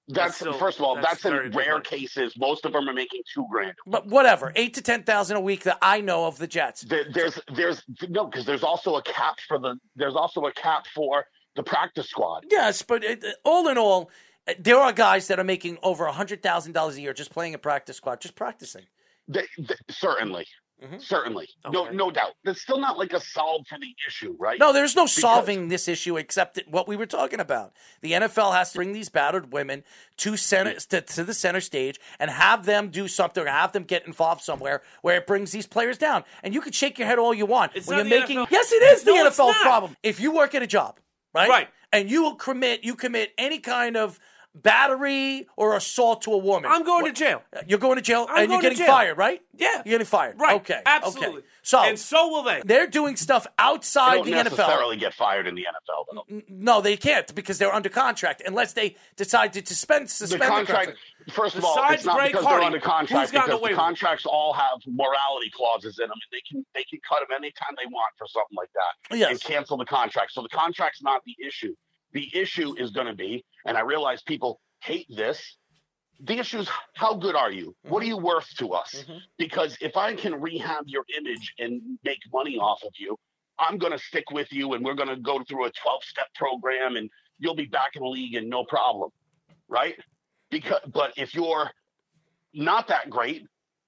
[0.09, 1.83] That's, still- first of all, that's that's, in rare money.
[1.85, 2.33] cases.
[2.37, 3.73] Most of them are making two grand.
[3.85, 6.81] But whatever, eight to ten thousand a week that I know of the Jets.
[6.81, 10.87] There, there's there's no because there's also a cap for the there's also a cap
[10.93, 12.45] for the practice squad.
[12.49, 16.43] Yes, but it, all in all, uh, there are guys that are making over hundred
[16.43, 18.83] thousand dollars a year just playing a practice squad, just practicing.
[19.27, 20.45] They, they- certainly,
[20.83, 20.97] Mm-hmm.
[20.99, 21.95] certainly, no Okay.
[21.95, 22.31] no doubt.
[22.43, 24.59] That's still not like a solve for the issue, right?
[24.59, 27.71] No, there's no solving this issue except what we were talking about.
[28.01, 29.85] The NFL has to bring these battered women
[30.17, 33.83] to center to, to the center stage and have them do something or have them
[33.83, 36.25] get involved somewhere where it brings these players down.
[36.43, 38.39] And you can shake your head all you want It's when you're making.
[38.39, 38.51] NFL.
[38.51, 39.95] Yes, it is the No, it's NFL's problem.
[40.03, 40.99] If you work at a job,
[41.33, 41.69] right, Right.
[41.93, 44.19] and you commit you commit any kind of
[44.55, 47.43] battery or assault to a woman, I'm going what- to jail.
[47.55, 48.87] Uh, you're going to jail I'm and you're going to getting jail.
[48.95, 49.41] fired, right?
[49.55, 49.69] Yeah.
[49.85, 50.39] you're getting fired.
[50.39, 50.55] Right.
[50.57, 50.81] Okay.
[50.85, 51.37] Absolutely.
[51.39, 51.47] Okay.
[51.63, 52.61] So and so will they.
[52.65, 54.35] they're doing stuff They outside don't the NFL.
[54.35, 56.41] They necessarily get fired in the NFL though.
[56.49, 60.45] No, they can't because they're under contract unless they decide to suspend The suspend the
[60.47, 60.99] contract, contract.
[61.31, 64.25] first of all, it's not Greg because Hardy, they're under contract because the with contracts
[64.25, 67.85] all have morality clauses in them, and they can they can cut them anytime they
[67.87, 69.31] want for something like that Yes.
[69.31, 70.31] and cancel the contract.
[70.33, 71.73] So the contract's not the issue.
[72.11, 75.57] The issue is going to be, and I realize people hate this.
[76.21, 77.75] The issue is how good are you?
[77.83, 78.09] What are mm-hmm.
[78.09, 78.93] you worth to us?
[78.93, 79.17] Mm-hmm.
[79.37, 83.17] Because if I can rehab your image and make money off of you,
[83.59, 86.27] I'm going to stick with you, and we're going to go through a 12 step
[86.35, 87.09] program, and
[87.39, 89.09] you'll be back in the league and no problem,
[89.67, 89.95] right?
[90.49, 91.69] Because, but if you're
[92.53, 93.45] not that great,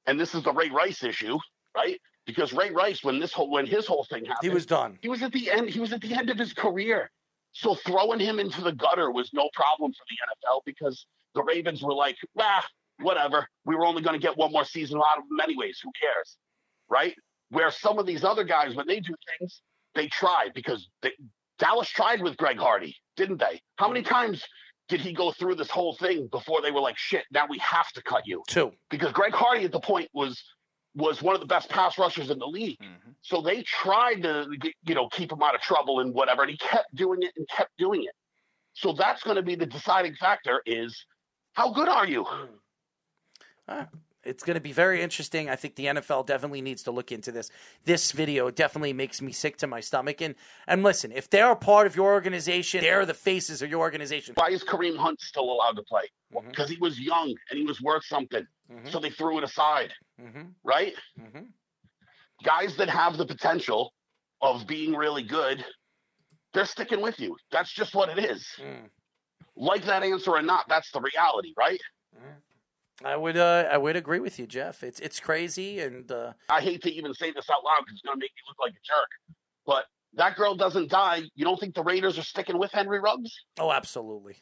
[0.07, 1.37] and this is the Ray Rice issue,
[1.75, 1.99] right?
[2.25, 4.97] Because Ray Rice, when this whole when his whole thing happened, He was done.
[5.01, 5.69] he was at the end.
[5.69, 7.11] He was at the end of his career.
[7.55, 10.17] So throwing him into the gutter was no problem for the
[10.51, 12.65] NFL because the Ravens were like, ah,
[12.99, 13.47] whatever.
[13.63, 15.79] We were only going to get one more season out of them anyways.
[15.81, 16.37] Who cares,
[16.89, 17.15] right?
[17.51, 19.61] Where some of these other guys, when they do things,
[19.95, 21.13] they try because they,
[21.57, 23.61] Dallas tried with Greg Hardy, didn't they?
[23.77, 24.43] How many times
[24.89, 27.89] did he go through this whole thing before they were like, shit, now we have
[27.93, 28.43] to cut you?
[28.49, 28.73] Two.
[28.89, 30.43] because Greg Hardy at the point was
[30.95, 32.77] was one of the best pass rushers in the league.
[33.21, 34.47] So they tried to
[34.85, 37.47] you know keep him out of trouble and whatever, and he kept doing it and
[37.49, 38.13] kept doing it.
[38.73, 41.05] So that's going to be the deciding factor: is
[41.53, 42.25] how good are you?
[43.67, 43.87] Ah,
[44.25, 45.49] It's going to be very interesting.
[45.49, 47.51] I think the NFL definitely needs to look into this.
[47.85, 50.21] This video definitely makes me sick to my stomach.
[50.21, 50.35] And
[50.67, 54.33] and listen, if they're a part of your organization, they're the faces of your organization.
[54.35, 56.03] Why is Kareem Hunt still allowed to play?
[56.31, 56.73] Because mm-hmm.
[56.73, 58.45] he was young and he was worth something.
[58.71, 58.89] Mm-hmm.
[58.89, 60.43] So they threw it aside, mm-hmm.
[60.63, 60.93] right?
[62.43, 63.93] Guys that have the potential
[64.41, 65.63] of being really good,
[66.53, 67.35] they're sticking with you.
[67.51, 68.47] That's just what it is.
[68.59, 68.89] Mm.
[69.55, 71.81] Like that answer or not, that's the reality, right?
[72.15, 72.35] Mm.
[73.03, 74.83] I would uh, I would agree with you, Jeff.
[74.83, 78.01] It's it's crazy and uh, I hate to even say this out loud because it's
[78.01, 79.35] going to make me look like a jerk.
[79.65, 81.23] But that girl doesn't die.
[81.35, 83.31] You don't think the Raiders are sticking with Henry Ruggs?
[83.59, 84.37] oh, absolutely.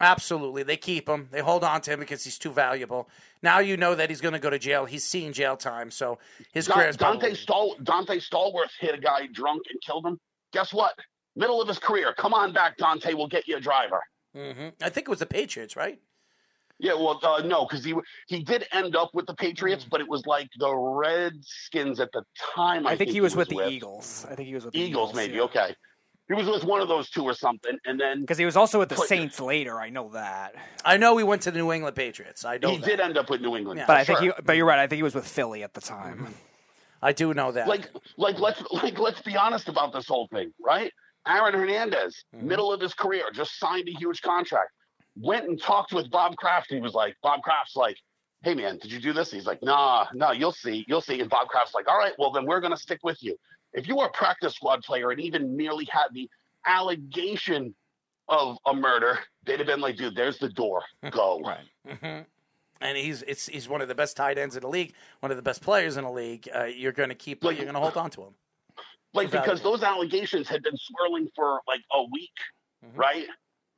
[0.00, 0.64] Absolutely.
[0.64, 1.28] They keep him.
[1.30, 3.08] They hold on to him because he's too valuable.
[3.42, 4.84] Now you know that he's going to go to jail.
[4.84, 6.18] He's seeing jail time, so
[6.52, 10.18] his career is Donté Stall Donté Stallworth hit a guy drunk and killed him.
[10.52, 10.94] Guess what?
[11.36, 12.12] Middle of his career.
[12.18, 13.14] Come on back, Donté.
[13.14, 14.00] We'll get you a driver.
[14.36, 14.68] Mm-hmm.
[14.82, 16.00] I think it was the Patriots, right?
[16.80, 17.94] Yeah, well, uh, no, because he
[18.26, 19.38] he did end up with the Mm.
[19.38, 22.22] Patriots, but it was like the Redskins at the
[22.54, 22.86] time.
[22.86, 24.26] I, I think he was with the Eagles.
[24.30, 25.34] I think he was with the Eagles, Eagles, maybe.
[25.34, 25.42] yeah.
[25.42, 25.74] Okay,
[26.28, 28.78] he was with one of those two or something, and then Because he was also
[28.80, 29.80] with the Put- Saints later.
[29.80, 30.54] I know that.
[30.84, 32.44] I know he went to the New England Patriots.
[32.44, 32.86] I know he that.
[32.86, 33.78] did end up with New England.
[33.78, 33.86] Yeah.
[33.86, 34.32] But I think he.
[34.44, 34.78] But you're right.
[34.80, 36.34] I think he was with Philly at the time.
[37.02, 37.68] I do know that.
[37.68, 40.90] like like let's like let's be honest about this whole thing, right?
[41.26, 42.48] Aaron Hernandez, Mm-hmm.
[42.48, 44.70] middle of his career, just signed a huge contract.
[45.16, 46.68] Went and talked with Bob Kraft.
[46.70, 47.96] He was like, Bob Kraft's like,
[48.42, 51.30] "Hey, man, did you do this?" He's like, "Nah, nah, you'll see, you'll see." And
[51.30, 53.36] Bob Kraft's like, "All right, well then we're gonna stick with you.
[53.72, 56.28] If you were a practice squad player and even merely had the
[56.66, 57.74] allegation
[58.28, 61.66] of a murder, they'd have been like, dude, there's the door, go." right.
[62.00, 62.20] hmm
[62.80, 65.36] And he's it's he's one of the best tight ends in the league, one of
[65.36, 66.48] the best players in the league.
[66.54, 68.34] Uh, you're going to keep, Like- you're going to hold on to him.
[69.12, 72.32] like because those allegations had been swirling for like a week,
[72.84, 72.98] Mm-hmm.
[72.98, 73.26] right?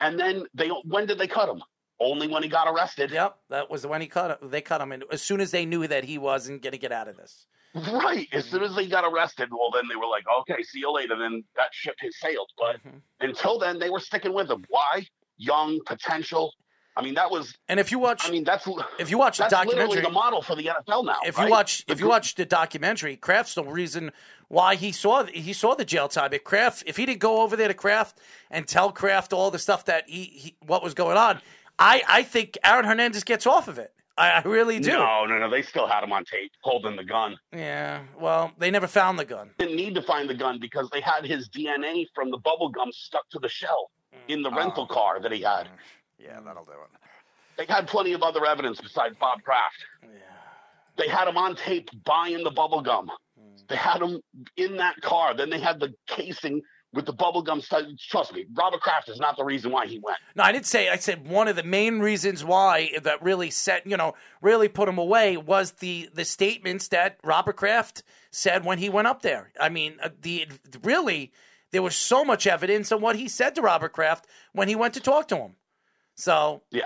[0.01, 1.63] And then they when did they cut him?
[1.99, 3.11] Only when he got arrested.
[3.11, 4.39] Yep, that was when he cut.
[4.43, 4.51] Him.
[4.51, 6.93] They cut him, and as soon as they knew that he wasn't going to get
[6.93, 7.47] out of this.
[7.75, 8.29] Right.
[8.33, 11.17] As soon as they got arrested, well, then they were like, okay, see you later.
[11.19, 12.51] Then that ship has sailed.
[12.59, 12.99] But Mm-hmm.
[13.21, 14.65] until then, they were sticking with him.
[14.69, 15.07] Why?
[15.39, 16.53] Young, potential.
[16.97, 17.55] I mean, that was.
[17.69, 18.67] And if you watch, I mean, that's
[18.99, 21.17] if you watch the documentary, the model for the NFL now.
[21.27, 21.45] if right?
[21.45, 24.13] you watch The if you watch the documentary, Kraft's the reason
[24.49, 26.33] why he saw he saw the jail time.
[26.33, 28.19] If Kraft, if he didn't go over there to Kraft
[28.51, 31.41] and tell Kraft all the stuff that he, he what was going on,
[31.79, 33.93] I I think Aaron Hernandez gets off of it.
[34.19, 34.93] I, I really do.
[34.93, 35.51] No, no, no.
[35.51, 37.37] They still had him on tape holding the gun.
[37.53, 38.01] Yeah.
[38.19, 39.51] Well, they never found the gun.
[39.59, 42.91] Didn't need to find the gun because they had his DNA from the bubble gum
[42.93, 43.91] stuck to the shell
[44.29, 44.57] in the mm.
[44.57, 44.95] rental oh.
[44.95, 45.67] car that he had.
[45.67, 45.71] Mm.
[46.19, 47.01] Yeah, that'll do it.
[47.57, 49.77] They had plenty of other evidence besides Bob Kraft.
[50.03, 50.09] Yeah.
[50.99, 53.11] They had him on tape buying the bubble gum.
[53.69, 54.21] They had him
[54.57, 55.35] in that car.
[55.35, 56.63] Then they had the casing
[56.93, 57.83] with the bubble gum stuff.
[58.09, 60.19] Trust me, Robert Kraft is not the reason why he went.
[60.35, 60.89] No, I didn't say.
[60.89, 64.89] I said one of the main reasons why that really set, you know, really put
[64.89, 69.53] him away was the the statements that Robert Kraft said when he went up there.
[69.61, 70.47] I mean, uh, the
[70.83, 71.33] really
[71.73, 74.95] there was so much evidence on what he said to Robert Kraft when he went
[74.95, 75.57] to talk to him.
[76.17, 76.85] So Yeah.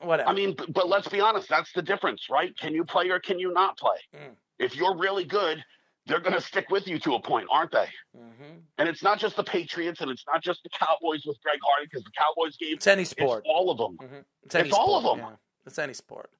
[0.00, 0.28] whatever.
[0.28, 2.56] I mean, but, but let's be honest, that's the difference, right?
[2.58, 3.96] Can you play or can you not play?
[4.14, 4.34] Mm.
[4.58, 5.64] If you're really good,
[6.06, 7.86] they're going to stick with you to a point, aren't they?
[8.16, 8.58] Mm-hmm.
[8.78, 11.86] And it's not just the Patriots and it's not just the Cowboys with Greg Hardy
[11.90, 13.44] because the Cowboys gave It's any sport.
[13.46, 13.98] all of them.
[14.42, 15.18] it's, any it's all of them.
[15.18, 15.36] yeah.
[15.64, 16.30] It's any sport.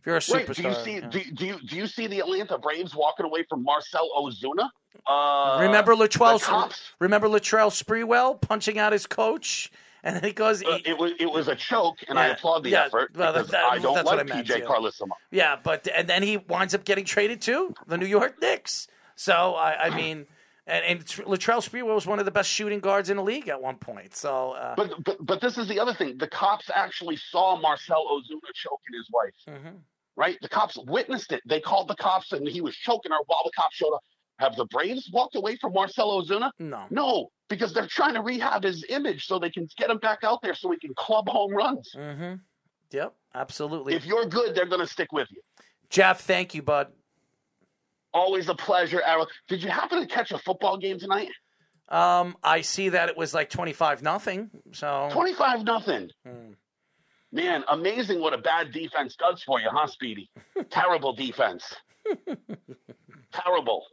[0.00, 0.46] If you're a Right.
[0.46, 0.94] superstar, Do you see?
[0.94, 1.08] yeah.
[1.08, 4.70] Do, do you do you see the Atlanta Braves walking away from Marcell Ozuna?
[5.06, 6.72] Uh, remember Latrell?
[6.98, 9.70] Remember Latrell Sprewell punching out his coach,
[10.02, 12.70] and then he goes, uh, it was it was a choke, and I applaud the
[12.70, 14.64] yeah, effort well, because that- I don't that's what like I meant, PJ.
[14.66, 15.10] Carlesimo.
[15.30, 18.86] Yeah, but and then he winds up getting traded to the New York Knicks.
[19.16, 20.26] So I, I mean,
[20.66, 23.60] and, and Latrell Sprewell was one of the best shooting guards in the league at
[23.60, 24.14] one point.
[24.14, 26.16] So, uh, But, but but this is the other thing.
[26.18, 29.34] The cops actually saw Marcell Ozuna choking his wife.
[29.56, 29.76] Mm-hmm.
[30.16, 30.38] Right?
[30.42, 31.42] The cops witnessed it.
[31.46, 34.02] They called the cops, and he was choking her while the cops showed up.
[34.40, 36.50] Have the Braves walked away from Marcell Ozuna?
[36.58, 36.86] No.
[36.88, 40.40] No, because they're trying to rehab his image so they can get him back out
[40.42, 41.92] there so he can club home runs.
[41.94, 42.36] mm-hmm.
[42.90, 43.94] yep, absolutely.
[43.94, 45.42] If you're good, they're going to stick with you.
[45.90, 46.88] Jeff, thank you, bud.
[48.14, 49.26] Always a pleasure, Arrow.
[49.46, 51.28] Did you happen to catch a football game tonight?
[51.90, 54.50] Um, I see that it was like twenty five nothing.
[54.72, 56.10] So 25 nothing.
[56.24, 56.52] Hmm.
[57.32, 60.30] Man, amazing what a bad defense does for you, huh, Speedy?
[60.70, 61.64] Terrible defense.
[63.32, 63.84] Terrible.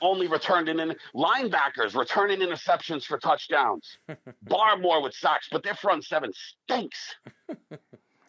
[0.00, 3.98] Only returned in, in linebackers returning interceptions for touchdowns.
[4.46, 7.16] Barmore with sacks, but their front seven stinks.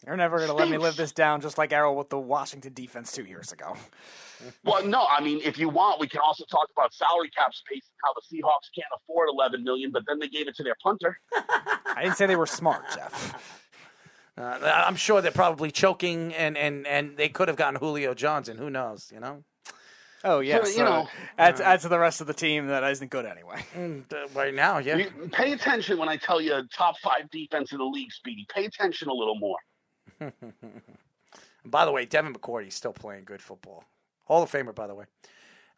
[0.06, 2.72] You're never going to let me live this down, just like Arrow with the Washington
[2.72, 3.76] defense two years ago.
[4.66, 7.84] Well, no, I mean, if you want, we can also talk about salary cap space
[7.88, 10.76] and how the Seahawks can't afford 11 million, but then they gave it to their
[10.82, 11.18] punter.
[11.86, 13.72] I didn't say they were smart, Jeff.
[14.36, 18.58] uh, I'm sure they're probably choking, and and and they could have gotten Julio Johnson.
[18.58, 19.10] Who knows?
[19.10, 19.42] You know.
[20.26, 23.10] Oh yes, So, you know, add, add to the rest of the team that isn't
[23.10, 23.64] good anyway.
[23.76, 24.96] Mm, Right now, yeah.
[24.96, 28.44] You- Pay attention when I tell you top five defense in the league, Speedy.
[28.52, 29.58] Pay attention a little more.
[31.64, 33.84] By the way, Devin McCourty's still playing good football.
[34.24, 35.04] Hall of Famer, by the way.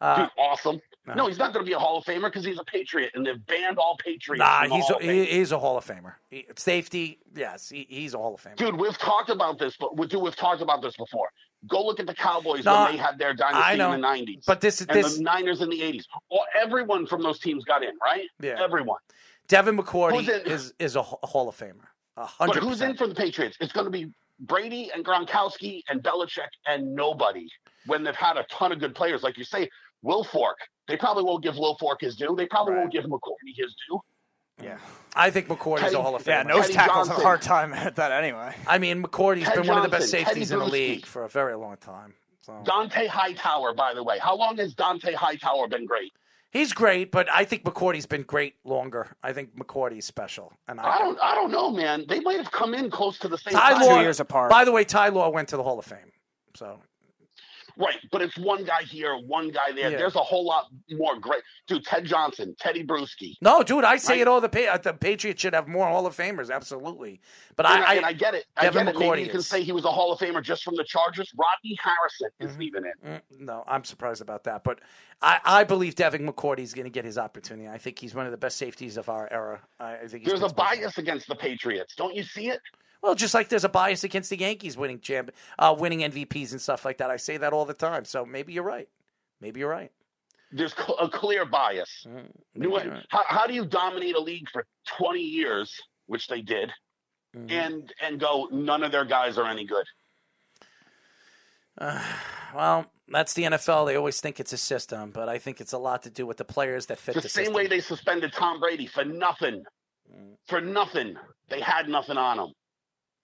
[0.01, 0.79] Uh, Dude, awesome.
[1.15, 3.25] No, he's not going to be a Hall of Famer because he's a Patriot, and
[3.25, 4.39] they've banned all Patriots.
[4.39, 6.13] Nah, he's a, he, he's a Hall of Famer.
[6.29, 8.55] He, safety, yes, he, he's a Hall of Famer.
[8.55, 11.29] Dude, we've talked about this, but we, dude, we've talked about this before.
[11.67, 14.61] Go look at the Cowboys No, when they had their dynasty in the '90s, But
[14.61, 16.05] this is and this the Niners in the '80s.
[16.31, 18.27] Well, everyone from those teams got in, right?
[18.39, 18.61] Yeah.
[18.63, 18.99] everyone.
[19.47, 21.87] Devin McCourty in- is is a Hall- of Famer.
[22.15, 23.57] A But hundred who's in for the Patriots?
[23.59, 27.47] It's going to be Brady and Gronkowski and Belichick and nobody.
[27.85, 29.69] When they've had a ton of good players, like you say,
[30.03, 30.55] Wilfork.
[30.87, 32.35] They probably won't give Wilfork his due.
[32.37, 33.99] They probably won't give McCourty his due.
[34.61, 34.77] Yeah,
[35.15, 36.27] I think McCourty's Teddy- a Hall of Famer.
[36.27, 36.43] yeah.
[36.43, 38.55] Nose Teddy tackles have a hard time at that anyway.
[38.67, 41.01] I mean, McCourty's Ted been one of the best Johnson, safeties in the Teddy league
[41.03, 41.05] Bruschi.
[41.05, 42.13] for a very long time.
[42.41, 44.17] So Dont'a Hightower, by the way.
[44.19, 46.11] How long has Dont'a Hightower been great?
[46.51, 49.15] he's great, but I think McCourty's been great longer.
[49.21, 51.19] I think McCourty's special, and I, I don't.
[51.21, 52.05] I don't know, man.
[52.09, 53.81] They might have come in close to the same Ty time.
[53.97, 54.49] Two years apart.
[54.49, 56.11] By the way, Ty Law went to the Hall of Fame.
[56.55, 56.79] So
[57.79, 59.89] Right, but it's one guy here, one guy there.
[59.89, 59.97] Yeah.
[59.97, 61.41] There's a whole lot more great.
[61.65, 63.35] Dude, Ted Johnson, Teddy Bruschi.
[63.41, 64.21] No, dude, I say Right.
[64.23, 64.41] it all.
[64.41, 67.21] The pa- the Patriots should have more Hall of Famers, absolutely.
[67.55, 68.45] But and, I, I, and I get it.
[68.57, 68.99] I Devin get it.
[68.99, 71.31] Maybe McCourty you can say he was a Hall of Famer just from the Chargers.
[71.37, 72.47] Rodney Harrison Mm-hmm.
[72.49, 73.11] isn't even in.
[73.11, 74.65] Mm, No, I'm surprised about that.
[74.65, 74.79] But
[75.21, 77.69] I, I believe Devin McCourty is going to get his opportunity.
[77.69, 79.61] I think he's one of the best safeties of our era.
[79.79, 81.95] I, I think he's There's a bias against the Patriots.
[81.95, 82.59] Don't you see it?
[83.01, 86.61] Well, just like there's a bias against the Yankees winning champ, uh, winning MVPs and
[86.61, 87.09] stuff like that.
[87.09, 88.05] I say that all the time.
[88.05, 88.89] So maybe you're right.
[89.39, 89.91] Maybe you're right.
[90.51, 92.05] There's a clear bias.
[92.55, 93.05] maybe right.
[93.09, 94.65] how, how do you dominate a league for
[94.97, 96.71] 20 years, which they did,
[97.37, 97.51] Mm-hmm.
[97.51, 99.85] and and go none of their guys are any good?
[101.77, 102.01] Uh,
[102.55, 103.85] well, that's the NFL.
[103.85, 106.37] They always think it's a system, but I think it's a lot to do with
[106.37, 107.53] the players that fit the, the, same system.
[107.53, 109.63] way they suspended Tom Brady for nothing.
[110.11, 110.37] Mm.
[110.47, 111.17] For nothing.
[111.49, 112.53] They had nothing on him.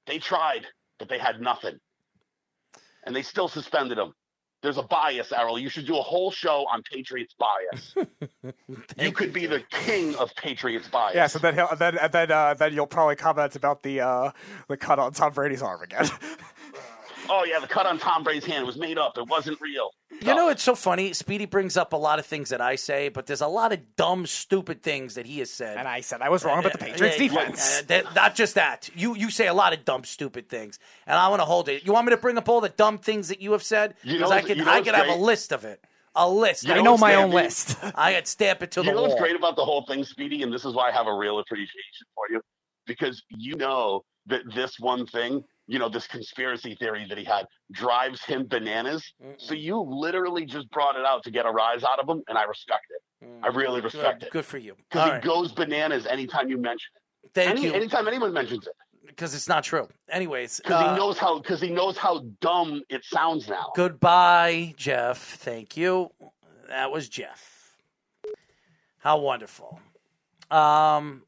[0.08, 0.66] They tried,
[1.00, 1.78] but they had nothing.
[3.06, 4.14] And they still suspended him.
[4.62, 5.60] There's a bias, Errol.
[5.60, 7.94] You should do a whole show on Patriots bias.
[8.98, 11.16] you could be the king of Patriots bias.
[11.16, 14.32] Yeah, so then he'll, then and then uh, then you'll probably comment about the uh,
[14.68, 16.10] the cut on Tom Brady's arm again.
[17.30, 19.18] Oh yeah, the cut on Tom Brady's hand was made up.
[19.18, 19.90] It wasn't real.
[20.22, 21.14] You know, it's so funny.
[21.14, 23.96] Speedy brings up a lot of things that I say, but there's a lot of
[23.96, 25.78] dumb, stupid things that he has said.
[25.78, 27.80] And I said I was wrong about the Patriots Yeah, defense.
[27.80, 28.90] uh, that- not just that.
[28.96, 31.86] You you say a lot of dumb, stupid things, and I want to hold it.
[31.86, 33.96] You want me to bring up all the dumb things that you have said?
[34.04, 35.84] You know I what's- could you know I what's could have a list of it.
[36.18, 36.64] A list.
[36.64, 37.36] You I know know my own dude?
[37.36, 37.78] list.
[37.96, 39.10] I could stamp it to you the know wall.
[39.10, 41.40] what's great about the whole thing, Speedy, and this is why I have a real
[41.40, 42.40] appreciation for you,
[42.86, 47.46] because you know that this one thing, you know, this conspiracy theory that he had
[47.72, 49.04] drives him bananas.
[49.38, 52.38] So you literally just brought it out to get a rise out of him, and
[52.38, 53.28] I respect it.
[53.44, 54.76] I really respect Good, it good for you.
[54.90, 55.24] because he right.
[55.24, 56.90] goes bananas anytime you mention
[57.24, 57.32] it.
[57.34, 57.74] Thank Any- you.
[57.74, 58.74] Anytime anyone mentions it,
[59.08, 59.88] Because it's not true.
[60.10, 63.72] Anyways, because uh, he knows how because he knows how dumb it sounds now.
[63.76, 65.18] Goodbye, Jeff.
[65.18, 66.10] Thank you.
[66.68, 67.72] That was Jeff.
[69.00, 69.80] How wonderful.
[70.52, 71.24] Um.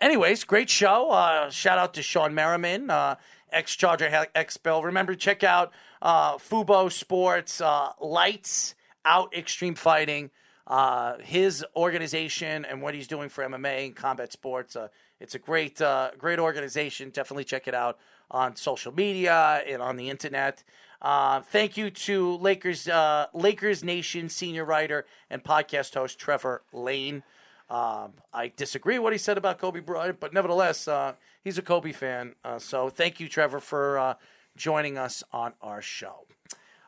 [0.00, 1.10] Anyways, great show.
[1.10, 3.16] Uh, shout out to Shawne Merriman, uh,
[3.52, 4.82] ex Charger, ex Bill.
[4.82, 5.72] Remember, check out
[6.02, 10.30] uh, Fubo Sports, uh, Lights Out Extreme Fighting,
[10.66, 14.76] uh, his organization, and what he's doing for MMA and combat sports.
[14.76, 14.88] Uh,
[15.20, 17.10] it's a great, uh, great organization.
[17.10, 17.98] Definitely check it out
[18.30, 20.62] on social media and on the internet.
[21.02, 27.22] Uh, thank you to Lakers, uh, Lakers Nation senior writer and podcast host Trevor Lane.
[27.70, 31.92] Um, I disagree what he said about Kobe Bryant, but nevertheless, uh, he's a Kobe
[31.92, 32.34] fan.
[32.44, 34.14] Uh, so thank you, Trevor, for uh,
[34.56, 36.26] joining us on our show.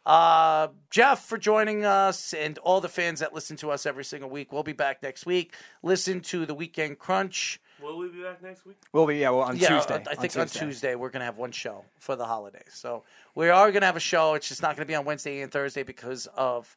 [0.04, 4.28] Uh, Jeff, for joining us, and all the fans that listen to us every single
[4.28, 4.52] week.
[4.52, 5.54] We'll be back next week.
[5.82, 7.60] Listen to the Weekend Crunch.
[7.80, 8.76] Will we be back next week?
[8.92, 10.02] We'll be yeah well, on yeah, Tuesday.
[10.08, 10.94] I think on Tuesday.
[10.94, 12.72] we're going to have one show for the holidays.
[12.72, 14.34] So we are going to have a show.
[14.34, 16.76] It's just not going to be on Wednesday and Thursday because of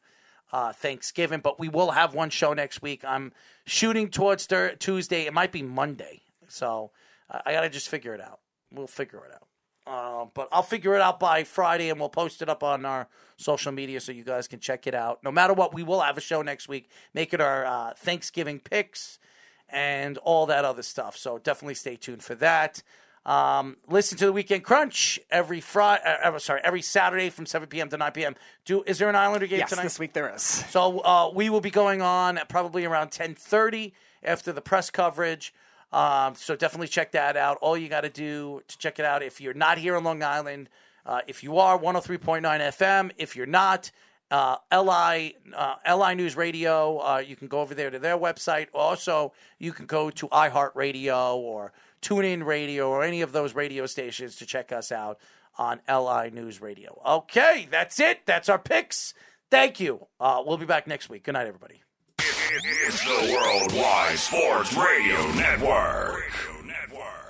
[0.52, 3.04] uh, Thanksgiving, but we will have one show next week.
[3.04, 3.32] I'm
[3.64, 5.26] shooting towards thir- Tuesday.
[5.26, 6.22] It might be Monday.
[6.48, 6.90] So
[7.30, 8.40] I, I got to just figure it out.
[8.72, 9.42] We'll figure it out.
[9.86, 13.06] Uh, but I'll figure it out by Friday and we'll post it up on our
[13.36, 15.22] social media so you guys can check it out.
[15.22, 16.90] No matter what, we will have a show next week.
[17.14, 19.20] Make it our uh, Thanksgiving picks
[19.68, 21.16] and all that other stuff.
[21.16, 22.82] So definitely stay tuned for that.
[23.24, 26.02] Um, listen to the Weekend Crunch every Friday.
[26.22, 27.88] Uh, sorry, every Saturday from 7 p.m.
[27.88, 28.34] to 9 p.m.
[28.64, 29.82] Do is there an Islander game Yes, tonight?
[29.82, 30.42] this week there is.
[30.42, 35.52] So uh, we will be going on at probably around 10:30 after the press coverage.
[35.92, 37.58] Um, so definitely check that out.
[37.60, 40.22] All you got to do to check it out if you're not here on Long
[40.22, 40.68] Island,
[41.04, 43.90] uh, if you are 103.9 FM, if you're not,
[44.30, 48.66] uh, LI uh, LI News Radio, uh, you can go over there to their website.
[48.74, 54.36] Also, you can go to iHeartRadio or TuneIn Radio or any of those radio stations
[54.36, 55.18] to check us out
[55.58, 57.00] on LI News Radio.
[57.06, 58.26] Okay, that's it.
[58.26, 59.14] That's our picks.
[59.50, 60.06] Thank you.
[60.18, 61.22] Uh, we'll be back next week.
[61.22, 61.85] Good night, everybody.
[62.18, 66.14] It's the Worldwide Sports Radio Network.
[66.16, 67.25] Radio Network.